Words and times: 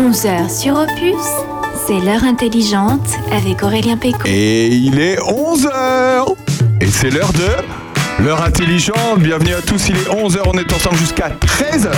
11h 0.00 0.48
sur 0.48 0.78
Opus, 0.78 1.14
c'est 1.86 2.00
l'heure 2.00 2.24
intelligente 2.24 3.06
avec 3.32 3.62
Aurélien 3.62 3.98
Péco. 3.98 4.20
Et 4.24 4.68
il 4.68 4.98
est 4.98 5.16
11h 5.18 6.36
Et 6.80 6.86
c'est 6.86 7.10
l'heure 7.10 7.32
de... 7.34 7.89
L'heure 8.22 8.42
intelligente, 8.42 9.18
bienvenue 9.18 9.54
à 9.54 9.62
tous, 9.62 9.88
il 9.88 9.96
est 9.96 10.08
11h, 10.10 10.40
on 10.44 10.58
est 10.58 10.70
ensemble 10.74 10.96
jusqu'à 10.98 11.30
13h. 11.30 11.90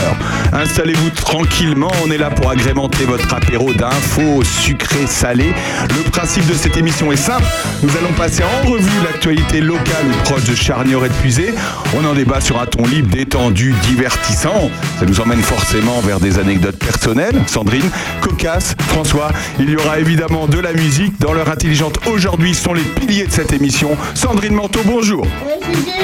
Installez-vous 0.53 1.11
tranquillement, 1.11 1.91
on 2.07 2.13
est 2.13 2.19
là 2.19 2.31
pour 2.31 2.49
agrémenter 2.49 3.05
votre 3.05 3.35
apéro 3.35 3.73
d'infos 3.73 4.45
sucrées, 4.45 5.09
salées. 5.09 5.53
Le 5.89 6.11
principe 6.11 6.47
de 6.47 6.55
cette 6.55 6.77
émission 6.77 7.11
est 7.11 7.17
simple, 7.17 7.45
nous 7.83 7.91
allons 7.97 8.13
passer 8.17 8.45
en 8.45 8.71
revue 8.71 9.03
l'actualité 9.05 9.61
locale 9.61 10.07
proche 10.25 10.45
de 10.45 10.55
Charnier 10.55 10.97
épuisé. 11.05 11.55
On 11.97 12.05
en 12.05 12.15
débat 12.15 12.41
sur 12.41 12.61
un 12.61 12.67
ton 12.67 12.87
libre, 12.87 13.11
détendu, 13.11 13.75
divertissant. 13.83 14.71
Ça 15.01 15.07
nous 15.07 15.21
emmène 15.21 15.43
forcément 15.43 16.01
vers 16.03 16.21
des 16.21 16.39
anecdotes 16.39 16.79
personnelles. 16.79 17.43
Sandrine, 17.49 17.91
cocasse, 18.21 18.77
François, 18.89 19.33
il 19.59 19.71
y 19.71 19.77
aura 19.77 19.99
évidemment 19.99 20.47
de 20.47 20.61
la 20.61 20.73
musique. 20.73 21.19
Dans 21.19 21.33
l'heure 21.33 21.51
intelligente, 21.51 21.99
aujourd'hui 22.07 22.55
sont 22.55 22.75
les 22.75 22.83
piliers 22.83 23.27
de 23.27 23.33
cette 23.33 23.53
émission. 23.53 23.97
Sandrine 24.15 24.55
Manteau, 24.55 24.81
bonjour. 24.85 25.27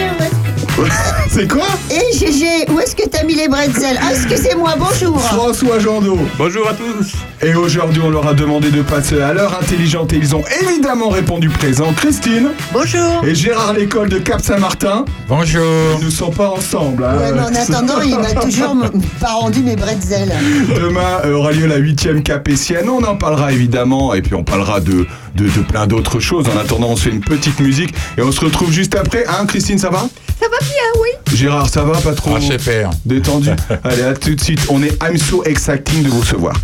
Fearless. 0.08 0.67
C'est 1.30 1.48
quoi 1.50 1.66
Et 1.90 2.16
GG, 2.16 2.70
où 2.70 2.78
est-ce 2.80 2.94
que 2.94 3.08
t'as 3.08 3.24
mis 3.24 3.34
les 3.34 3.48
bretzels 3.48 3.98
Ah, 4.00 4.10
excusez-moi, 4.12 4.74
bonjour 4.78 5.20
François 5.20 5.78
Jandot. 5.78 6.18
Bonjour 6.38 6.68
à 6.68 6.74
tous. 6.74 7.12
Et 7.42 7.54
aujourd'hui, 7.54 8.00
on 8.04 8.10
leur 8.10 8.26
a 8.26 8.34
demandé 8.34 8.70
de 8.70 8.82
passer 8.82 9.20
à 9.20 9.32
l'heure 9.32 9.58
intelligente 9.60 10.12
et 10.12 10.16
ils 10.16 10.34
ont 10.34 10.42
évidemment 10.62 11.08
répondu 11.08 11.48
présent. 11.48 11.92
Christine 11.96 12.50
Bonjour 12.72 13.24
et 13.26 13.34
Gérard 13.34 13.72
L'école 13.74 14.08
de 14.08 14.18
Cap-Saint-Martin. 14.18 15.04
Bonjour. 15.28 15.62
Ils 16.00 16.06
ne 16.06 16.10
sont 16.10 16.30
pas 16.30 16.48
ensemble. 16.50 17.04
hein. 17.04 17.16
Ouais, 17.18 17.32
mais 17.32 17.40
en 17.40 17.54
attendant, 17.54 18.00
il 18.00 18.16
m'a 18.18 18.32
toujours 18.40 18.76
pas 19.20 19.32
rendu 19.32 19.60
mes 19.62 19.76
bretzels. 19.76 20.32
Demain 20.76 21.20
euh, 21.24 21.34
aura 21.34 21.52
lieu 21.52 21.66
la 21.66 21.76
huitième 21.76 22.22
capétienne. 22.22 22.88
On 22.88 23.02
en 23.04 23.16
parlera 23.16 23.52
évidemment 23.52 24.14
et 24.14 24.22
puis 24.22 24.34
on 24.34 24.44
parlera 24.44 24.80
de, 24.80 25.06
de, 25.34 25.44
de 25.44 25.60
plein 25.68 25.86
d'autres 25.86 26.20
choses. 26.20 26.46
En 26.54 26.58
attendant, 26.58 26.88
on 26.90 26.96
se 26.96 27.04
fait 27.04 27.10
une 27.14 27.20
petite 27.20 27.60
musique 27.60 27.94
et 28.16 28.22
on 28.22 28.32
se 28.32 28.40
retrouve 28.40 28.70
juste 28.72 28.94
après. 28.96 29.24
Hein, 29.28 29.46
Christine, 29.46 29.78
ça 29.78 29.90
va? 29.90 30.08
Ça 30.40 30.46
va 30.48 30.58
oui 31.00 31.08
Gérard, 31.34 31.68
ça 31.68 31.82
va 31.82 31.98
Pas 31.98 32.14
trop 32.14 32.34
Ah, 32.36 32.90
détendu 33.04 33.50
Allez, 33.84 34.02
à 34.02 34.14
tout 34.14 34.34
de 34.34 34.40
suite. 34.40 34.60
On 34.70 34.82
est 34.82 34.96
I'm 35.02 35.16
so 35.18 35.44
exciting 35.44 36.02
de 36.02 36.08
vous 36.08 36.20
recevoir. 36.20 36.54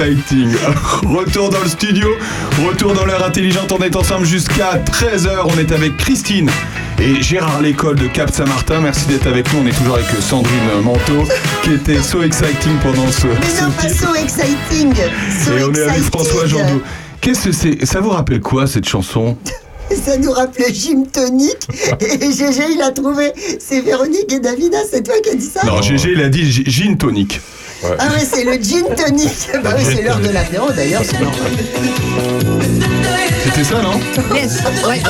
Exciting. 0.00 0.50
Retour 1.06 1.48
dans 1.48 1.60
le 1.60 1.68
studio, 1.68 2.08
retour 2.66 2.92
dans 2.92 3.06
l'heure 3.06 3.24
intelligente. 3.24 3.72
On 3.72 3.82
est 3.82 3.96
ensemble 3.96 4.26
jusqu'à 4.26 4.78
13h. 4.78 5.30
On 5.46 5.58
est 5.58 5.72
avec 5.72 5.96
Christine 5.96 6.50
Et 6.98 7.22
Gérard 7.22 7.62
Lécole 7.62 7.96
de 7.96 8.06
Cap 8.08 8.30
Saint-Martin, 8.30 8.80
merci 8.80 9.06
d'être 9.06 9.26
avec 9.26 9.50
nous. 9.52 9.60
On 9.60 9.66
est 9.66 9.76
toujours 9.76 9.94
avec 9.94 10.06
Sandrine 10.20 10.82
Manteau, 10.82 11.24
qui 11.62 11.72
était 11.74 12.02
so 12.02 12.22
exciting 12.22 12.76
pendant 12.82 13.10
ce, 13.10 13.26
Mais 13.26 13.46
ce 13.46 13.64
non, 13.64 13.70
pas 13.70 13.88
so 13.88 14.14
exciting. 14.14 14.92
So 15.44 15.52
Et 15.56 15.64
on 15.64 15.72
est 15.72 15.82
avec. 15.82 16.02
François 16.02 16.46
Jandot. 16.46 16.82
Qu'est-ce 17.20 17.46
que 17.46 17.52
c'est? 17.52 17.86
Ça 17.86 18.00
vous 18.00 18.10
rappelle 18.10 18.40
quoi 18.40 18.66
cette 18.66 18.86
chanson? 18.88 19.36
Ça 20.04 20.18
nous 20.18 20.32
rappelait 20.32 20.74
Gym 20.74 21.06
Tonic. 21.06 21.56
Et 22.00 22.32
Gégé, 22.32 22.64
il 22.74 22.82
a 22.82 22.90
trouvé. 22.90 23.32
C'est 23.60 23.80
Véronique 23.82 24.32
et 24.32 24.40
Davina, 24.40 24.78
c'est 24.90 25.04
toi 25.04 25.14
qui 25.22 25.30
as 25.30 25.34
dit 25.36 25.46
ça? 25.46 25.64
Non, 25.64 25.80
GG, 25.80 26.10
il 26.12 26.22
a 26.22 26.28
dit 26.28 26.50
gi- 26.50 26.64
gin 26.66 26.96
tonic. 26.98 27.40
Ah 27.98 28.08
ouais, 28.08 28.24
c'est 28.30 28.44
le 28.44 28.52
gin 28.54 28.84
tonic. 28.96 29.30
Bah 29.62 29.70
oui, 29.76 29.84
c'est 29.84 30.02
l'heure 30.02 30.18
de 30.20 30.28
l'apéro 30.28 30.70
d'ailleurs, 30.72 31.02
c'est 31.04 31.20
normal. 31.20 31.52
C'était 33.44 33.64
ça, 33.64 33.82
non 33.82 34.00
Yes, 34.34 34.58
ouais. 34.86 35.00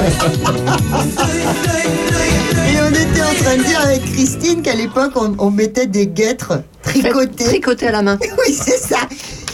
Et 2.68 2.78
on 2.82 2.90
était 2.90 3.22
en 3.22 3.44
train 3.44 3.56
de 3.56 3.62
dire 3.62 3.80
avec 3.80 4.04
Christine 4.12 4.62
qu'à 4.62 4.74
l'époque, 4.74 5.12
on, 5.16 5.34
on 5.38 5.50
mettait 5.50 5.86
des 5.86 6.06
guêtres 6.06 6.62
tricotées. 6.82 7.44
Tricoté 7.44 7.88
à 7.88 7.92
la 7.92 8.02
main. 8.02 8.18
Oui, 8.38 8.54
c'est 8.54 8.78
ça. 8.78 8.98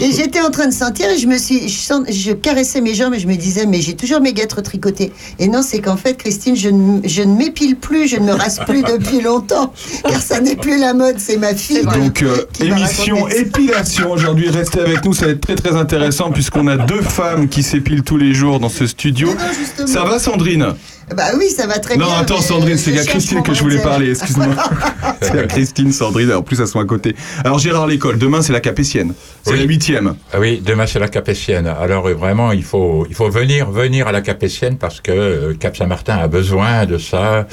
Et 0.02 0.12
j'étais 0.12 0.40
en 0.40 0.50
train 0.50 0.66
de 0.66 0.72
sentir 0.72 1.08
et 1.08 1.16
je 1.19 1.26
me 1.26 1.38
suis, 1.38 1.69
je, 1.69 1.78
sens- 1.78 2.04
je 2.10 2.32
caressais 2.32 2.81
mes 2.81 2.94
jambes 2.94 3.14
et 3.14 3.19
je 3.20 3.26
me 3.28 3.37
disais, 3.37 3.66
mais 3.66 3.81
j'ai 3.81 3.94
toujours 3.94 4.20
mes 4.20 4.32
guêtres 4.32 4.60
tricotées. 4.60 5.12
Et 5.38 5.49
non, 5.49 5.62
c'est 5.62 5.81
qu'en 5.81 5.96
fait, 5.96 6.14
Christine, 6.16 6.56
je 6.56 6.69
ne, 6.69 7.00
je 7.06 7.22
ne 7.22 7.34
m'épile 7.37 7.76
plus, 7.76 8.08
je 8.08 8.16
ne 8.16 8.25
me 8.26 8.32
rase 8.32 8.58
plus 8.66 8.82
depuis 8.82 9.20
longtemps, 9.20 9.72
car 10.06 10.20
ça 10.20 10.40
n'est 10.40 10.56
plus 10.56 10.78
la 10.78 10.93
mode, 10.93 11.16
c'est 11.19 11.37
ma 11.37 11.54
fille. 11.54 11.82
Donc, 11.84 12.22
euh, 12.22 12.44
émission 12.60 13.28
épilation 13.28 14.10
aujourd'hui. 14.10 14.49
Restez 14.50 14.81
avec 14.81 15.04
nous, 15.04 15.14
ça 15.14 15.26
va 15.26 15.32
être 15.32 15.40
très 15.40 15.54
très 15.54 15.76
intéressant 15.76 16.31
puisqu'on 16.32 16.66
a 16.66 16.76
deux 16.76 17.00
femmes 17.02 17.48
qui 17.48 17.62
s'épilent 17.62 18.02
tous 18.02 18.16
les 18.19 18.34
jours 18.34 18.58
dans 18.60 18.69
ce 18.69 18.87
studio. 18.87 19.28
Non, 19.28 19.34
justement. 19.58 19.87
Ça 19.87 20.05
va, 20.05 20.19
Sandrine? 20.19 20.75
Bah 21.14 21.25
oui, 21.38 21.49
ça 21.50 21.66
va 21.66 21.78
très 21.78 21.96
Non, 21.96 22.06
bien. 22.06 22.14
attends, 22.19 22.37
mais 22.37 22.43
Sandrine, 22.43 22.76
c'est 22.78 22.99
à 22.99 23.04
Christine 23.04 23.43
que 23.43 23.52
je 23.52 23.60
voulais 23.62 23.78
parler, 23.82 24.10
excuse-moi. 24.10 24.54
c'est 25.20 25.38
à 25.38 25.46
Christine, 25.46 25.93
Sandrine, 25.93 26.32
en 26.32 26.43
plus 26.43 26.60
elles 26.60 26.66
sont 26.69 26.81
à 26.81 26.84
côté. 26.84 27.14
Alors, 27.44 27.58
Gérard 27.58 27.87
Lécole, 27.87 28.19
demain 28.19 28.40
c'est 28.40 28.52
la 28.52 28.60
Capétienne. 28.60 29.12
C'est 29.43 29.52
Oui. 29.52 29.58
la 29.58 29.64
huitième. 29.64 30.14
Ah 30.32 30.38
oui, 30.40 30.62
demain 30.64 30.87
c'est 30.87 30.99
la 30.99 31.08
Capétienne. 31.08 31.66
Alors 31.66 32.06
euh, 32.08 32.14
vraiment, 32.14 32.52
il 32.52 32.62
faut, 32.64 33.06
il 33.08 33.14
faut 33.14 33.28
venir, 33.28 33.70
venir 33.70 34.06
à 34.08 34.12
la 34.12 34.20
Capétienne 34.22 34.78
parce 34.78 35.00
que 35.00 35.10
euh, 35.12 35.54
Cap 35.58 35.76
Saint-Martin 35.76 36.16
a 36.16 36.28
besoin 36.28 36.87
de 36.87 36.99
ça. 36.99 37.46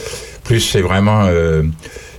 Plus 0.44 0.60
c'est 0.62 0.82
vraiment 0.82 1.24
euh, 1.26 1.64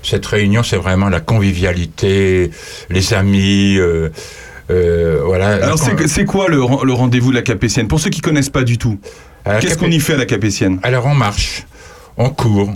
cette 0.02 0.26
réunion, 0.26 0.62
c'est 0.62 0.76
vraiment 0.76 1.08
la 1.08 1.20
convivialité, 1.20 2.50
les 2.90 3.14
amis. 3.14 3.76
euh, 3.78 4.10
euh, 4.70 5.20
voilà. 5.24 5.54
Alors, 5.64 5.78
c'est 6.06 6.24
quoi 6.24 6.48
le, 6.48 6.58
le 6.58 6.92
rendez-vous 6.92 7.30
de 7.30 7.34
la 7.36 7.42
Capétienne? 7.42 7.88
Pour 7.88 7.98
ceux 8.00 8.10
qui 8.10 8.20
connaissent 8.20 8.50
pas 8.50 8.62
du 8.62 8.78
tout, 8.78 8.98
qu'est-ce 9.60 9.78
qu'on 9.78 9.90
y 9.90 10.00
fait 10.00 10.14
à 10.14 10.18
la 10.18 10.26
Capétienne? 10.26 10.78
Alors 10.82 11.06
on 11.06 11.14
marche, 11.14 11.64
on 12.16 12.30
court, 12.30 12.72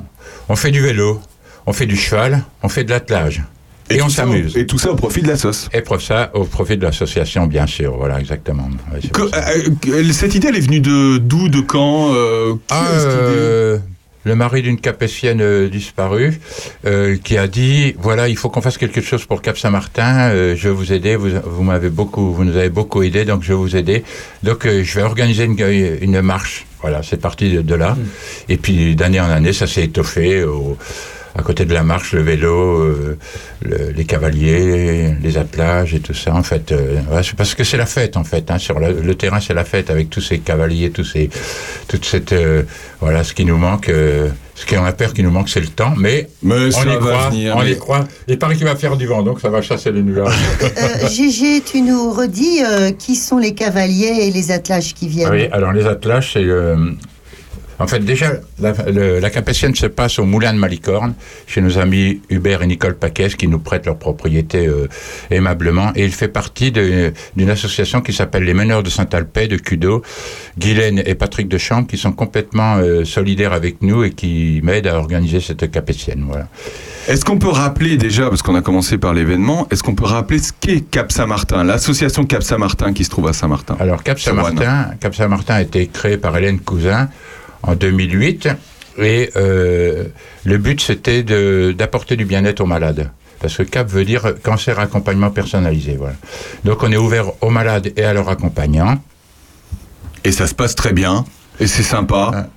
on 0.48 0.56
fait 0.56 0.70
du 0.70 0.80
vélo, 0.80 1.20
on 1.66 1.72
fait 1.72 1.86
du 1.86 1.96
cheval, 1.96 2.42
on 2.62 2.68
fait 2.68 2.84
de 2.84 2.90
l'attelage 2.90 3.42
et, 3.90 4.00
on 4.02 4.08
s'amuse. 4.08 4.56
Et 4.56 4.66
tout 4.66 4.78
ça 4.78 4.90
au 4.90 4.96
profit 4.96 5.20
de 5.22 5.28
la 5.28 5.36
sauce. 5.36 5.68
Et 5.74 5.82
pour 5.82 6.00
ça, 6.00 6.30
au 6.34 6.44
profit 6.44 6.76
de 6.78 6.82
l'association, 6.82 7.46
bien 7.46 7.66
sûr. 7.66 7.96
Voilà, 7.96 8.18
exactement. 8.18 8.68
Ouais, 8.92 9.00
Que- 9.08 9.22
euh, 9.22 9.70
euh, 9.88 10.12
cette 10.12 10.34
idée, 10.34 10.48
elle 10.48 10.56
est 10.56 10.60
venue 10.60 10.80
de 10.80 11.18
d'où, 11.18 11.48
de 11.50 11.60
quand 11.60 12.14
euh, 12.14 12.54
qui 12.54 12.60
Ah, 12.70 12.86
a 12.86 12.98
cette 12.98 13.12
idée? 13.12 13.78
Le 14.24 14.34
mari 14.34 14.62
d'une 14.62 14.80
capétienne 14.80 15.40
euh, 15.42 15.68
disparue 15.68 16.40
euh, 16.86 17.16
qui 17.22 17.36
a 17.36 17.46
dit 17.46 17.94
voilà 17.98 18.28
il 18.28 18.36
faut 18.36 18.48
qu'on 18.50 18.60
fasse 18.62 18.78
quelque 18.78 19.00
chose 19.00 19.24
pour 19.26 19.42
Cap 19.42 19.58
Saint-Martin 19.58 20.30
euh, 20.30 20.56
je 20.56 20.68
vais 20.68 20.74
vous 20.74 20.92
aider 20.92 21.16
vous, 21.16 21.30
vous 21.44 21.62
m'avez 21.62 21.90
beaucoup 21.90 22.32
vous 22.32 22.44
nous 22.44 22.56
avez 22.56 22.70
beaucoup 22.70 23.02
aidé 23.02 23.24
donc 23.24 23.42
je 23.42 23.48
vais 23.48 23.54
vous 23.58 23.76
aider. 23.76 24.02
Donc 24.42 24.66
euh, 24.66 24.82
je 24.82 24.94
vais 24.96 25.02
organiser 25.02 25.44
une, 25.44 25.56
une 26.00 26.20
marche. 26.22 26.66
Voilà 26.80 27.02
c'est 27.02 27.20
parti 27.20 27.50
de, 27.52 27.62
de 27.62 27.74
là. 27.74 27.96
Et 28.48 28.56
puis 28.56 28.94
d'année 28.96 29.20
en 29.20 29.30
année 29.30 29.52
ça 29.52 29.66
s'est 29.66 29.84
étoffé 29.84 30.42
au- 30.44 30.76
à 31.36 31.42
côté 31.42 31.64
de 31.64 31.74
la 31.74 31.82
marche, 31.82 32.12
le 32.12 32.22
vélo, 32.22 32.78
euh, 32.80 33.18
le- 33.62 33.90
les 33.90 34.04
cavaliers, 34.04 35.14
les 35.20 35.36
attelages 35.38 35.92
et 35.94 36.00
tout 36.00 36.14
ça. 36.14 36.32
En 36.34 36.42
fait, 36.44 36.70
euh, 36.72 37.00
parce 37.36 37.54
que 37.54 37.64
c'est 37.64 37.76
la 37.76 37.86
fête 37.86 38.16
en 38.16 38.24
fait. 38.24 38.50
Hein, 38.50 38.58
sur 38.58 38.78
le, 38.78 39.00
le 39.00 39.14
terrain, 39.16 39.40
c'est 39.40 39.54
la 39.54 39.64
fête 39.64 39.90
avec 39.90 40.10
tous 40.10 40.20
ces 40.20 40.38
cavaliers, 40.38 40.90
tous 40.90 41.04
ces, 41.04 41.28
toute 41.88 42.04
cette, 42.04 42.32
euh, 42.32 42.62
voilà, 43.00 43.24
ce 43.24 43.34
qui 43.34 43.44
nous 43.44 43.56
manque, 43.56 43.88
euh, 43.88 44.28
ce 44.54 44.64
qu'on 44.66 44.84
a 44.84 44.92
peur 44.92 45.12
qui 45.12 45.24
nous 45.24 45.30
manque, 45.32 45.48
c'est 45.48 45.60
le 45.60 45.66
temps. 45.66 45.94
Mais, 45.96 46.28
Mais 46.42 46.54
on 46.66 46.70
ça 46.70 46.82
y 46.82 46.86
va 46.86 46.96
croit, 46.98 47.28
venir, 47.30 47.56
on 47.56 47.62
mais- 47.64 47.72
y 47.72 47.78
croit. 47.78 48.04
Il 48.28 48.38
paraît 48.38 48.54
qu'il 48.54 48.64
va 48.66 48.76
faire 48.76 48.96
du 48.96 49.06
vent, 49.06 49.22
donc 49.22 49.40
ça 49.40 49.50
va 49.50 49.60
chasser 49.60 49.90
les 49.90 50.02
nuages. 50.02 50.32
Euh, 50.62 51.08
Gégé, 51.08 51.60
tu 51.62 51.80
nous 51.82 52.12
redis 52.12 52.60
euh, 52.64 52.92
qui 52.92 53.16
sont 53.16 53.38
les 53.38 53.54
cavaliers 53.54 54.26
et 54.26 54.30
les 54.30 54.52
attelages 54.52 54.94
qui 54.94 55.08
viennent? 55.08 55.28
Ah 55.30 55.34
oui, 55.34 55.48
alors 55.50 55.72
les 55.72 55.86
attelages, 55.86 56.30
c'est 56.34 56.44
euh, 56.44 56.76
En 57.78 57.86
fait, 57.86 57.98
déjà, 58.00 58.32
la, 58.60 58.72
le- 58.90 59.18
la 59.18 59.30
Capétienne 59.30 59.74
se 59.74 59.86
passe 59.86 60.18
au 60.18 60.24
Moulin 60.24 60.52
de 60.52 60.58
Malicorne, 60.58 61.14
chez 61.46 61.60
nos 61.60 61.78
amis 61.78 62.20
Hubert 62.30 62.62
et 62.62 62.66
Nicole 62.66 62.94
Paquès, 62.96 63.34
qui 63.34 63.48
nous 63.48 63.58
prêtent 63.58 63.86
leur 63.86 63.96
propriété 63.98 64.66
euh, 64.66 64.86
aimablement. 65.30 65.90
Et 65.96 66.04
il 66.04 66.12
fait 66.12 66.28
partie 66.28 66.70
d'une 66.72 67.50
association 67.50 68.00
qui 68.00 68.12
s'appelle 68.12 68.44
les 68.44 68.54
Meneurs 68.54 68.82
de 68.82 68.90
Saint-Alpais, 68.90 69.48
de 69.48 69.56
Cudo, 69.56 70.02
Guylaine 70.58 71.02
et 71.04 71.14
Patrick 71.14 71.48
de 71.48 71.58
Chambre, 71.58 71.86
qui 71.88 71.98
sont 71.98 72.12
complètement 72.12 72.76
euh, 72.76 73.04
solidaires 73.04 73.52
avec 73.52 73.82
nous 73.82 74.04
et 74.04 74.10
qui 74.10 74.60
m'aident 74.62 74.86
à 74.86 74.96
organiser 74.96 75.40
cette 75.40 75.70
Capétienne. 75.70 76.24
Voilà. 76.28 76.46
Est-ce 77.08 77.24
qu'on 77.24 77.38
peut 77.38 77.48
rappeler 77.48 77.96
déjà, 77.96 78.28
parce 78.28 78.42
qu'on 78.42 78.54
a 78.54 78.62
commencé 78.62 78.96
par 78.98 79.12
l'événement, 79.14 79.66
est-ce 79.70 79.82
qu'on 79.82 79.94
peut 79.94 80.04
rappeler 80.06 80.38
ce 80.38 80.52
qu'est 80.58 80.80
Cap 80.80 81.10
Saint-Martin, 81.12 81.64
l'association 81.64 82.24
Cap 82.24 82.42
Saint-Martin 82.42 82.92
qui 82.92 83.04
se 83.04 83.10
trouve 83.10 83.28
à 83.28 83.32
Saint-Martin? 83.32 83.76
Alors 83.80 84.02
Cap 84.02 84.18
Saint-Martin, 84.18 84.90
Cap 85.00 85.14
Saint-Martin 85.14 85.54
a 85.56 85.62
été 85.62 85.86
créé 85.88 86.16
par 86.16 86.36
Hélène 86.36 86.60
Cousin 86.60 87.08
en 87.66 87.74
2008 87.74 88.48
et 88.98 89.30
euh, 89.36 90.04
le 90.44 90.58
but 90.58 90.80
c'était 90.80 91.22
d'apporter 91.72 92.16
du 92.16 92.24
bien-être 92.24 92.60
aux 92.60 92.66
malades. 92.66 93.10
Parce 93.40 93.56
que 93.56 93.62
CAP 93.62 93.88
veut 93.90 94.04
dire 94.04 94.34
cancer 94.42 94.78
accompagnement 94.78 95.30
personnalisé. 95.30 95.96
Voilà. 95.98 96.14
Donc 96.64 96.82
on 96.82 96.90
est 96.92 96.96
ouvert 96.96 97.26
aux 97.42 97.50
malades 97.50 97.92
et 97.96 98.04
à 98.04 98.14
leurs 98.14 98.28
accompagnants. 98.28 98.98
Et 100.24 100.32
ça 100.32 100.46
se 100.46 100.54
passe 100.54 100.74
très 100.74 100.94
bien, 100.94 101.26
et 101.60 101.66
c'est 101.66 101.82
sympa. 101.82 102.48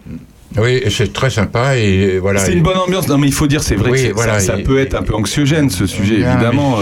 Oui, 0.56 0.80
et 0.82 0.90
c'est 0.90 1.12
très 1.12 1.30
sympa 1.30 1.76
et 1.76 2.18
voilà. 2.20 2.40
C'est 2.40 2.54
une 2.54 2.64
bonne 2.64 2.78
ambiance. 2.78 3.10
Non, 3.10 3.18
mais 3.18 3.28
il 3.28 3.34
faut 3.34 3.48
dire, 3.48 3.62
c'est 3.62 3.76
vrai 3.76 3.92
Oui, 3.92 4.08
que 4.08 4.14
voilà, 4.14 4.40
ça, 4.40 4.58
peut 4.58 4.80
être 4.80 4.96
un 4.96 5.04
peu 5.04 5.14
anxiogène 5.14 5.70
ce 5.70 5.86
sujet, 5.86 6.24
Ah, 6.26 6.34
évidemment. 6.34 6.78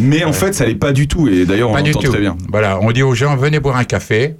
mais 0.00 0.22
euh, 0.22 0.28
en 0.28 0.32
fait, 0.32 0.54
ça 0.54 0.64
l'est 0.64 0.74
pas 0.74 0.92
du 0.92 1.06
tout. 1.06 1.28
Et 1.28 1.44
d'ailleurs, 1.44 1.70
on 1.70 1.74
Pas 1.74 1.82
du 1.82 1.92
l'entend 1.92 2.06
tout. 2.06 2.12
très 2.12 2.20
bien. 2.20 2.36
Voilà, 2.50 2.78
on 2.80 2.90
dit 2.90 3.02
aux 3.02 3.14
gens 3.14 3.36
venez 3.36 3.60
boire 3.60 3.76
un 3.76 3.84
café. 3.84 4.36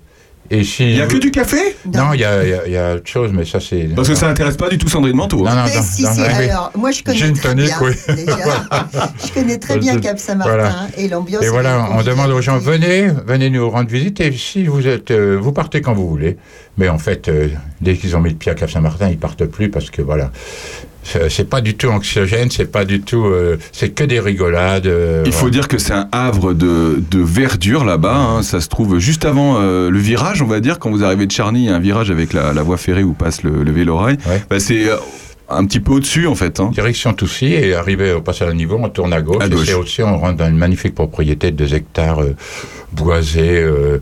Et 0.50 0.64
si 0.64 0.84
Il 0.84 0.96
y 0.96 1.00
a 1.02 1.06
que 1.06 1.18
du 1.18 1.30
café? 1.30 1.76
Non, 1.92 2.14
il 2.14 2.20
y 2.20 2.24
a, 2.24 2.66
y 2.66 2.70
y 2.72 2.78
autre 2.78 3.06
chose, 3.06 3.30
mais 3.34 3.44
ça 3.44 3.60
c'est. 3.60 3.88
Parce 3.94 4.08
que 4.08 4.14
ça 4.14 4.28
intéresse 4.28 4.56
pas 4.56 4.68
du 4.68 4.78
tout 4.78 4.88
Sandrine 4.88 5.14
Manteau. 5.16 5.44
Non, 5.44 5.50
non, 5.50 5.56
non, 5.62 5.82
si, 5.82 6.02
non, 6.02 6.12
si, 6.12 6.20
oui. 6.20 6.26
alors, 6.48 6.72
moi 6.74 6.90
je 6.90 7.02
connais 7.02 7.18
Gin 7.18 7.32
très 7.34 7.48
tonic, 7.50 7.66
bien, 7.66 7.76
oui. 7.82 8.14
déjà. 8.16 8.36
je 9.26 9.32
connais 9.34 9.58
très 9.58 9.78
bien 9.78 9.98
Cap 9.98 10.18
Saint-Martin 10.18 10.50
Voilà. 10.54 10.68
hein, 10.70 10.86
et 10.96 11.08
l'ambiance. 11.08 11.44
Et 11.44 11.48
voilà, 11.48 11.88
on 11.92 12.02
demande 12.02 12.30
aux 12.30 12.40
gens 12.40 12.58
venez, 12.58 13.08
venez 13.26 13.50
nous 13.50 13.68
rendre 13.68 13.90
visite 13.90 14.20
et 14.20 14.32
si 14.32 14.64
vous 14.64 14.86
êtes, 14.86 15.10
euh, 15.10 15.36
vous 15.40 15.52
partez 15.52 15.80
quand 15.82 15.92
vous 15.92 16.08
voulez. 16.08 16.38
Mais 16.78 16.88
en 16.88 16.98
fait, 16.98 17.28
euh, 17.28 17.48
dès 17.80 17.96
qu'ils 17.96 18.16
ont 18.16 18.20
mis 18.20 18.30
le 18.30 18.36
pied 18.36 18.50
à 18.52 18.54
Cap 18.54 18.70
Saint-Martin, 18.70 19.08
ils 19.10 19.18
partent 19.18 19.44
plus 19.44 19.68
parce 19.70 19.90
que 19.90 20.00
voilà, 20.00 20.30
c'est 21.28 21.48
pas 21.48 21.60
du 21.60 21.74
tout 21.74 21.88
anxiogène, 21.88 22.50
c'est 22.50 22.70
pas 22.70 22.84
du 22.84 23.00
tout, 23.00 23.24
euh, 23.26 23.56
c'est 23.72 23.90
que 23.90 24.04
des 24.04 24.20
rigolades. 24.20 24.86
euh, 24.86 25.22
Il 25.26 25.32
faut 25.32 25.50
dire 25.50 25.68
que 25.68 25.78
c'est 25.78 25.92
un 25.94 26.08
havre 26.12 26.52
de, 26.54 27.02
de 27.10 27.20
verdure 27.20 27.84
là-bas. 27.84 28.16
hein. 28.16 28.42
Ça 28.42 28.60
se 28.60 28.68
trouve 28.68 28.98
juste 28.98 29.24
avant 29.24 29.56
euh, 29.58 29.90
le 29.90 29.98
virage, 29.98 30.42
on 30.42 30.46
va 30.46 30.60
dire. 30.60 30.78
Quand 30.78 30.90
vous 30.90 31.04
arrivez 31.04 31.26
de 31.26 31.32
Charny, 31.32 31.60
il 31.60 31.66
y 31.66 31.68
a 31.70 31.74
un 31.76 31.80
virage 31.80 32.10
avec 32.10 32.32
la, 32.32 32.52
la 32.52 32.62
voie 32.62 32.76
ferrée 32.76 33.02
où 33.04 33.12
passe 33.14 33.42
le, 33.42 33.62
le 33.62 33.72
vélo-rail. 33.72 34.18
Ouais. 34.26 34.42
Bah, 34.50 34.60
c'est 34.60 34.84
un 35.50 35.64
petit 35.64 35.80
peu 35.80 35.92
au-dessus, 35.92 36.26
en 36.26 36.34
fait. 36.34 36.60
hein. 36.60 36.70
Direction 36.74 37.14
Toussy 37.14 37.46
et 37.54 37.74
arrivé 37.74 38.12
au 38.12 38.20
passage 38.20 38.48
à 38.50 38.52
niveau, 38.52 38.78
on 38.78 38.88
tourne 38.90 39.12
à 39.14 39.22
gauche. 39.22 39.42
À 39.42 39.46
et 39.46 39.50
gauche. 39.50 39.66
c'est 39.66 39.74
aussi, 39.74 40.02
on 40.02 40.18
rentre 40.18 40.36
dans 40.36 40.48
une 40.48 40.58
magnifique 40.58 40.94
propriété 40.94 41.50
de 41.50 41.56
2 41.64 41.74
hectares 41.74 42.20
euh, 42.22 42.36
boisés. 42.92 43.58
euh, 43.62 43.98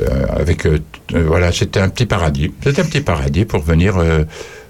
euh, 0.00 0.24
avec, 0.30 0.66
voilà, 1.12 1.52
c'était 1.52 1.80
un 1.80 1.88
petit 1.90 2.06
paradis. 2.06 2.52
C'était 2.62 2.80
un 2.80 2.84
petit 2.86 3.00
paradis 3.00 3.44
pour 3.44 3.60
venir 3.60 3.96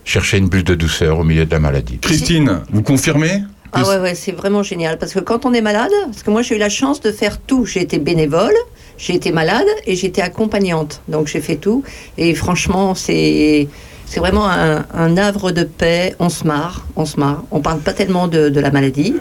chercher 0.05 0.39
une 0.39 0.49
bulle 0.49 0.65
de 0.65 0.75
douceur 0.75 1.19
au 1.19 1.25
milieu 1.25 1.45
de 1.45 1.51
la 1.51 1.59
maladie. 1.61 1.99
Christine, 1.99 2.61
vous 2.73 2.83
confirmez 2.83 3.43
Ah 3.73 3.83
ouais, 3.89 3.99
ouais, 3.99 4.15
c'est 4.15 4.33
vraiment 4.33 4.63
génial. 4.63 4.99
Parce 4.99 5.13
que 5.13 5.21
quand 5.21 5.47
on 5.47 5.53
est 5.53 5.61
malade, 5.61 5.91
parce 6.07 6.23
que 6.23 6.31
moi 6.31 6.43
j'ai 6.43 6.57
eu 6.57 6.59
la 6.59 6.69
chance 6.69 7.01
de 7.01 7.13
faire 7.13 7.39
tout. 7.41 7.65
J'ai 7.67 7.81
été 7.83 7.99
bénévole, 7.99 8.55
j'ai 8.99 9.15
été 9.15 9.31
malade 9.33 9.67
et 9.87 9.95
j'étais 9.97 10.23
accompagnante. 10.23 11.01
Donc 11.09 11.27
j'ai 11.29 11.41
fait 11.41 11.57
tout. 11.57 11.83
Et 12.19 12.35
franchement, 12.35 12.95
c'est. 12.95 13.69
C'est 14.13 14.19
vraiment 14.19 14.51
un, 14.51 14.85
un 14.93 15.17
havre 15.17 15.53
de 15.53 15.63
paix. 15.63 16.17
On 16.19 16.31
se 16.31 16.43
marre, 16.45 16.85
on 16.97 17.05
se 17.05 17.17
marre. 17.21 17.45
On 17.53 17.61
parle 17.61 17.79
pas 17.79 17.93
tellement 17.93 18.27
de, 18.27 18.49
de 18.49 18.59
la 18.61 18.73
maladie. 18.73 19.15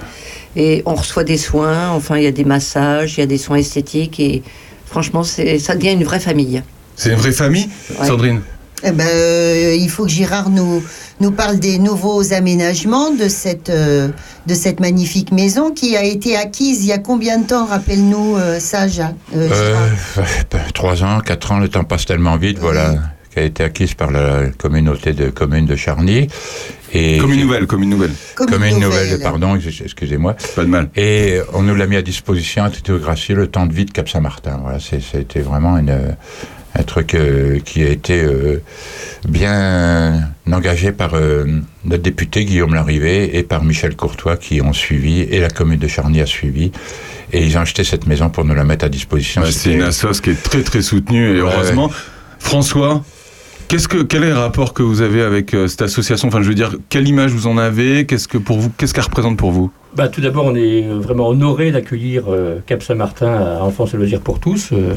Et 0.56 0.82
on 0.88 0.96
reçoit 0.96 1.24
des 1.24 1.38
soins. 1.38 1.92
Enfin, 1.92 2.18
il 2.18 2.24
y 2.24 2.26
a 2.28 2.32
des 2.32 2.44
massages, 2.44 3.16
il 3.16 3.20
y 3.20 3.24
a 3.24 3.28
des 3.28 3.38
soins 3.38 3.58
esthétiques. 3.58 4.20
Et 4.20 4.42
franchement, 4.88 5.22
c'est, 5.22 5.60
ça 5.60 5.76
devient 5.76 5.92
une 5.92 6.04
vraie 6.04 6.20
famille. 6.20 6.64
C'est 6.96 7.12
une 7.12 7.18
vraie 7.18 7.32
famille, 7.34 7.70
Ouais. 8.00 8.08
Sandrine? 8.08 8.42
Eh 8.84 8.92
ben, 8.92 9.06
euh, 9.08 9.76
il 9.78 9.90
faut 9.90 10.04
que 10.06 10.10
Girard 10.10 10.50
nous, 10.50 10.82
nous 11.20 11.32
parle 11.32 11.60
des 11.60 11.80
nouveaux 11.80 12.32
aménagements 12.34 13.12
de 13.12 13.28
cette, 13.28 13.70
euh, 13.70 14.08
de 14.48 14.54
cette 14.54 14.80
magnifique 14.80 15.32
maison 15.34 15.72
qui 15.72 15.98
a 15.98 16.04
été 16.04 16.38
acquise 16.38 16.82
il 16.84 16.88
y 16.88 16.92
a 16.94 16.98
combien 16.98 17.40
de 17.40 17.46
temps 17.48 17.66
Rappelle-nous 17.66 18.38
euh, 18.38 18.60
ça, 18.60 18.88
Jacques. 18.88 19.16
euh, 19.36 19.76
trois 20.74 21.04
ans, 21.04 21.20
quatre 21.20 21.52
ans, 21.52 21.60
le 21.60 21.68
temps 21.68 21.84
passe 21.84 22.06
tellement 22.06 22.38
vite, 22.38 22.58
voilà. 22.60 22.96
qui 23.34 23.40
a 23.40 23.44
été 23.44 23.64
acquise 23.66 23.94
par 23.96 24.12
la 24.12 24.48
communauté 24.58 25.12
de 25.14 25.30
communes 25.30 25.66
de 25.66 25.76
Charny. 25.76 26.28
Et 26.92 27.18
Comme 27.20 27.34
une 27.34 27.42
nouvelle, 27.42 27.68
comme 27.68 27.84
une 27.84 27.90
nouvelle. 27.92 28.14
Comme 28.36 28.64
une 28.64 28.80
nouvelle, 28.80 29.20
pardon, 29.20 29.56
ex- 29.56 29.82
excusez-moi. 29.84 30.36
Pas 30.56 30.64
de 30.64 30.70
mal. 30.70 30.90
Et 30.96 31.40
on 31.54 31.62
nous 31.62 31.76
l'a 31.76 31.86
mis 31.86 31.98
à 31.98 32.02
disposition 32.02 32.64
à 32.64 32.70
titre 32.72 32.94
gracieux 32.98 33.36
le 33.36 33.46
temps 33.48 33.68
de 33.68 33.74
vie 33.74 33.86
de 33.86 33.92
Cap 33.92 34.10
Saint-Martin. 34.10 34.58
Voilà, 34.64 34.80
c'était 34.80 35.42
vraiment 35.42 35.78
une, 35.78 36.16
un 36.76 36.84
truc 36.84 37.16
euh, 37.16 37.60
qui 37.60 37.84
a 37.84 37.90
été 37.90 38.22
euh, 38.22 38.62
bien 39.28 40.30
engagé 40.52 40.92
par 40.92 41.14
euh, 41.16 41.46
notre 41.86 42.04
député 42.04 42.46
Guillaume 42.46 42.74
Larrivé 42.74 43.38
et 43.38 43.44
par 43.44 43.64
Michel 43.64 43.96
Courtois 43.96 44.38
qui 44.38 44.62
ont 44.62 44.74
suivi 44.74 45.22
et 45.22 45.40
la 45.40 45.50
commune 45.50 45.80
de 45.80 45.88
Charny 45.88 46.22
a 46.22 46.26
suivi. 46.26 46.72
Et 47.32 47.46
ils 47.46 47.58
ont 47.58 47.62
acheté 47.62 47.84
cette 47.84 48.08
maison 48.08 48.30
pour 48.30 48.46
nous 48.46 48.56
la 48.56 48.64
mettre 48.64 48.86
à 48.86 48.90
disposition. 48.90 49.42
Ouais, 49.42 49.52
c'est 49.52 49.74
une 49.74 49.84
assoce 49.84 50.22
qui 50.22 50.32
est 50.32 50.42
très 50.42 50.64
très 50.64 50.82
soutenue 50.82 51.38
et 51.38 51.42
Ouais, 51.42 51.50
heureusement. 51.54 51.92
François, 52.40 53.04
qu'est-ce 53.68 53.88
que 53.88 54.02
quel 54.02 54.24
est 54.24 54.30
le 54.30 54.38
rapport 54.38 54.74
que 54.74 54.82
vous 54.82 55.02
avez 55.02 55.22
avec 55.22 55.54
euh, 55.54 55.68
cette 55.68 55.84
association? 55.84 56.28
Enfin, 56.28 56.42
je 56.42 56.48
veux 56.48 56.56
dire, 56.56 56.76
quelle 56.90 57.08
image 57.08 57.32
vous 57.32 57.48
en 57.48 57.58
avez? 57.58 58.06
Qu'est-ce 58.06 58.28
que 58.28 58.38
pour 58.38 58.58
vous 58.58 58.72
Qu'est-ce 58.78 58.94
qu'elle 58.94 59.04
représente 59.04 59.38
pour 59.38 59.52
vous? 59.52 59.72
Bah, 59.96 60.08
tout 60.08 60.22
d'abord, 60.22 60.46
on 60.46 60.56
est 60.56 60.88
vraiment 60.88 61.30
honoré 61.30 61.72
d'accueillir 61.72 62.24
euh, 62.30 62.60
Cap 62.66 62.82
Saint-Martin 62.82 63.32
à 63.32 63.64
Enfance 63.64 63.94
et 63.94 63.98
Loisirs 63.98 64.22
pour 64.22 64.40
tous. 64.40 64.70
Euh, 64.72 64.94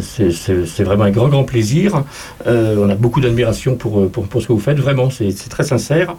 c'est- 0.00 0.30
c'est 0.66 0.84
vraiment 0.84 1.04
un 1.04 1.10
grand, 1.10 1.28
grand 1.28 1.44
plaisir. 1.44 2.04
Euh, 2.46 2.76
on 2.78 2.88
a 2.88 2.94
beaucoup 2.94 3.20
d'admiration 3.20 3.76
pour, 3.76 4.00
euh, 4.00 4.08
pour, 4.08 4.42
ce 4.42 4.46
que 4.46 4.52
vous 4.52 4.60
faites. 4.60 4.78
Vraiment, 4.78 5.10
c'est 5.10 5.32
très 5.48 5.64
sincère. 5.64 6.14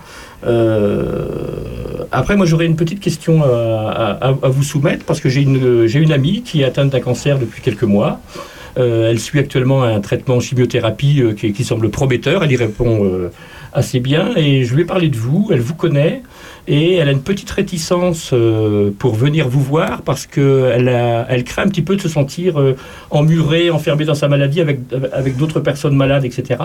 Euh, 0.46 2.06
après, 2.12 2.36
moi, 2.36 2.46
j'aurais 2.46 2.65
une 2.65 2.75
petite 2.75 3.00
question 3.00 3.44
à, 3.44 4.32
vous 4.44 4.63
soumettre 4.63 5.06
parce 5.06 5.20
que 5.20 5.29
j'ai 5.29 5.41
une, 5.41 5.88
une 5.94 6.12
amie 6.12 6.41
qui 6.41 6.62
est 6.62 6.65
atteinte 6.65 6.89
d'un 6.89 7.00
cancer 7.00 7.39
depuis 7.39 7.62
quelques 7.62 7.84
mois. 7.84 8.20
Euh, 8.77 9.10
elle 9.10 9.20
suit 9.20 9.39
actuellement 9.39 9.84
un 9.84 10.00
traitement 10.01 10.36
en 10.36 10.39
chimiothérapie 10.39 11.22
euh, 11.22 11.34
qui, 11.34 11.63
semble 11.63 11.89
prometteur. 11.89 12.44
Elle 12.44 12.51
y 12.51 12.58
répond 12.58 13.06
euh, 13.06 13.32
assez 13.74 14.00
bien. 14.00 14.36
Et 14.36 14.65
je 14.65 14.75
lui 14.75 14.84
ai 14.84 14.86
parlé 14.86 15.10
de 15.10 15.17
vous. 15.17 15.50
Elle 15.51 15.62
vous 15.62 15.75
connaît. 15.75 16.22
Et 16.69 16.95
elle 16.95 17.07
a 17.07 17.12
une 17.13 17.21
petite 17.21 17.50
réticence 17.50 18.31
euh, 18.33 18.91
pour 19.00 19.15
venir 19.15 19.47
vous 19.47 19.62
voir 19.62 20.01
parce 20.01 20.25
qu'elle 20.27 20.89
elle 21.29 21.43
craint 21.45 21.63
un 21.63 21.69
petit 21.69 21.81
peu 21.81 21.95
de 21.95 22.01
se 22.01 22.09
sentir 22.09 22.59
euh, 22.59 22.75
emmurée, 23.09 23.69
enfermée 23.69 24.03
dans 24.03 24.15
sa 24.15 24.27
maladie 24.27 24.59
avec, 24.59 24.79
avec 25.13 25.38
d'autres 25.38 25.62
personnes 25.62 25.95
malades, 25.95 26.25
etc. 26.25 26.59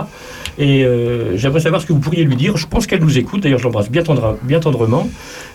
Et 0.58 0.84
euh, 0.84 1.36
j'aimerais 1.36 1.60
savoir 1.60 1.80
ce 1.80 1.86
que 1.86 1.92
vous 1.92 2.00
pourriez 2.00 2.24
lui 2.24 2.34
dire. 2.34 2.56
Je 2.56 2.66
pense 2.66 2.88
qu'elle 2.88 3.00
nous 3.00 3.16
écoute. 3.16 3.42
D'ailleurs, 3.44 3.60
je 3.60 3.64
l'embrasse 3.64 3.90
bien, 3.90 4.02
tendre- 4.02 4.38
bien 4.42 4.58
tendrement. 4.58 5.08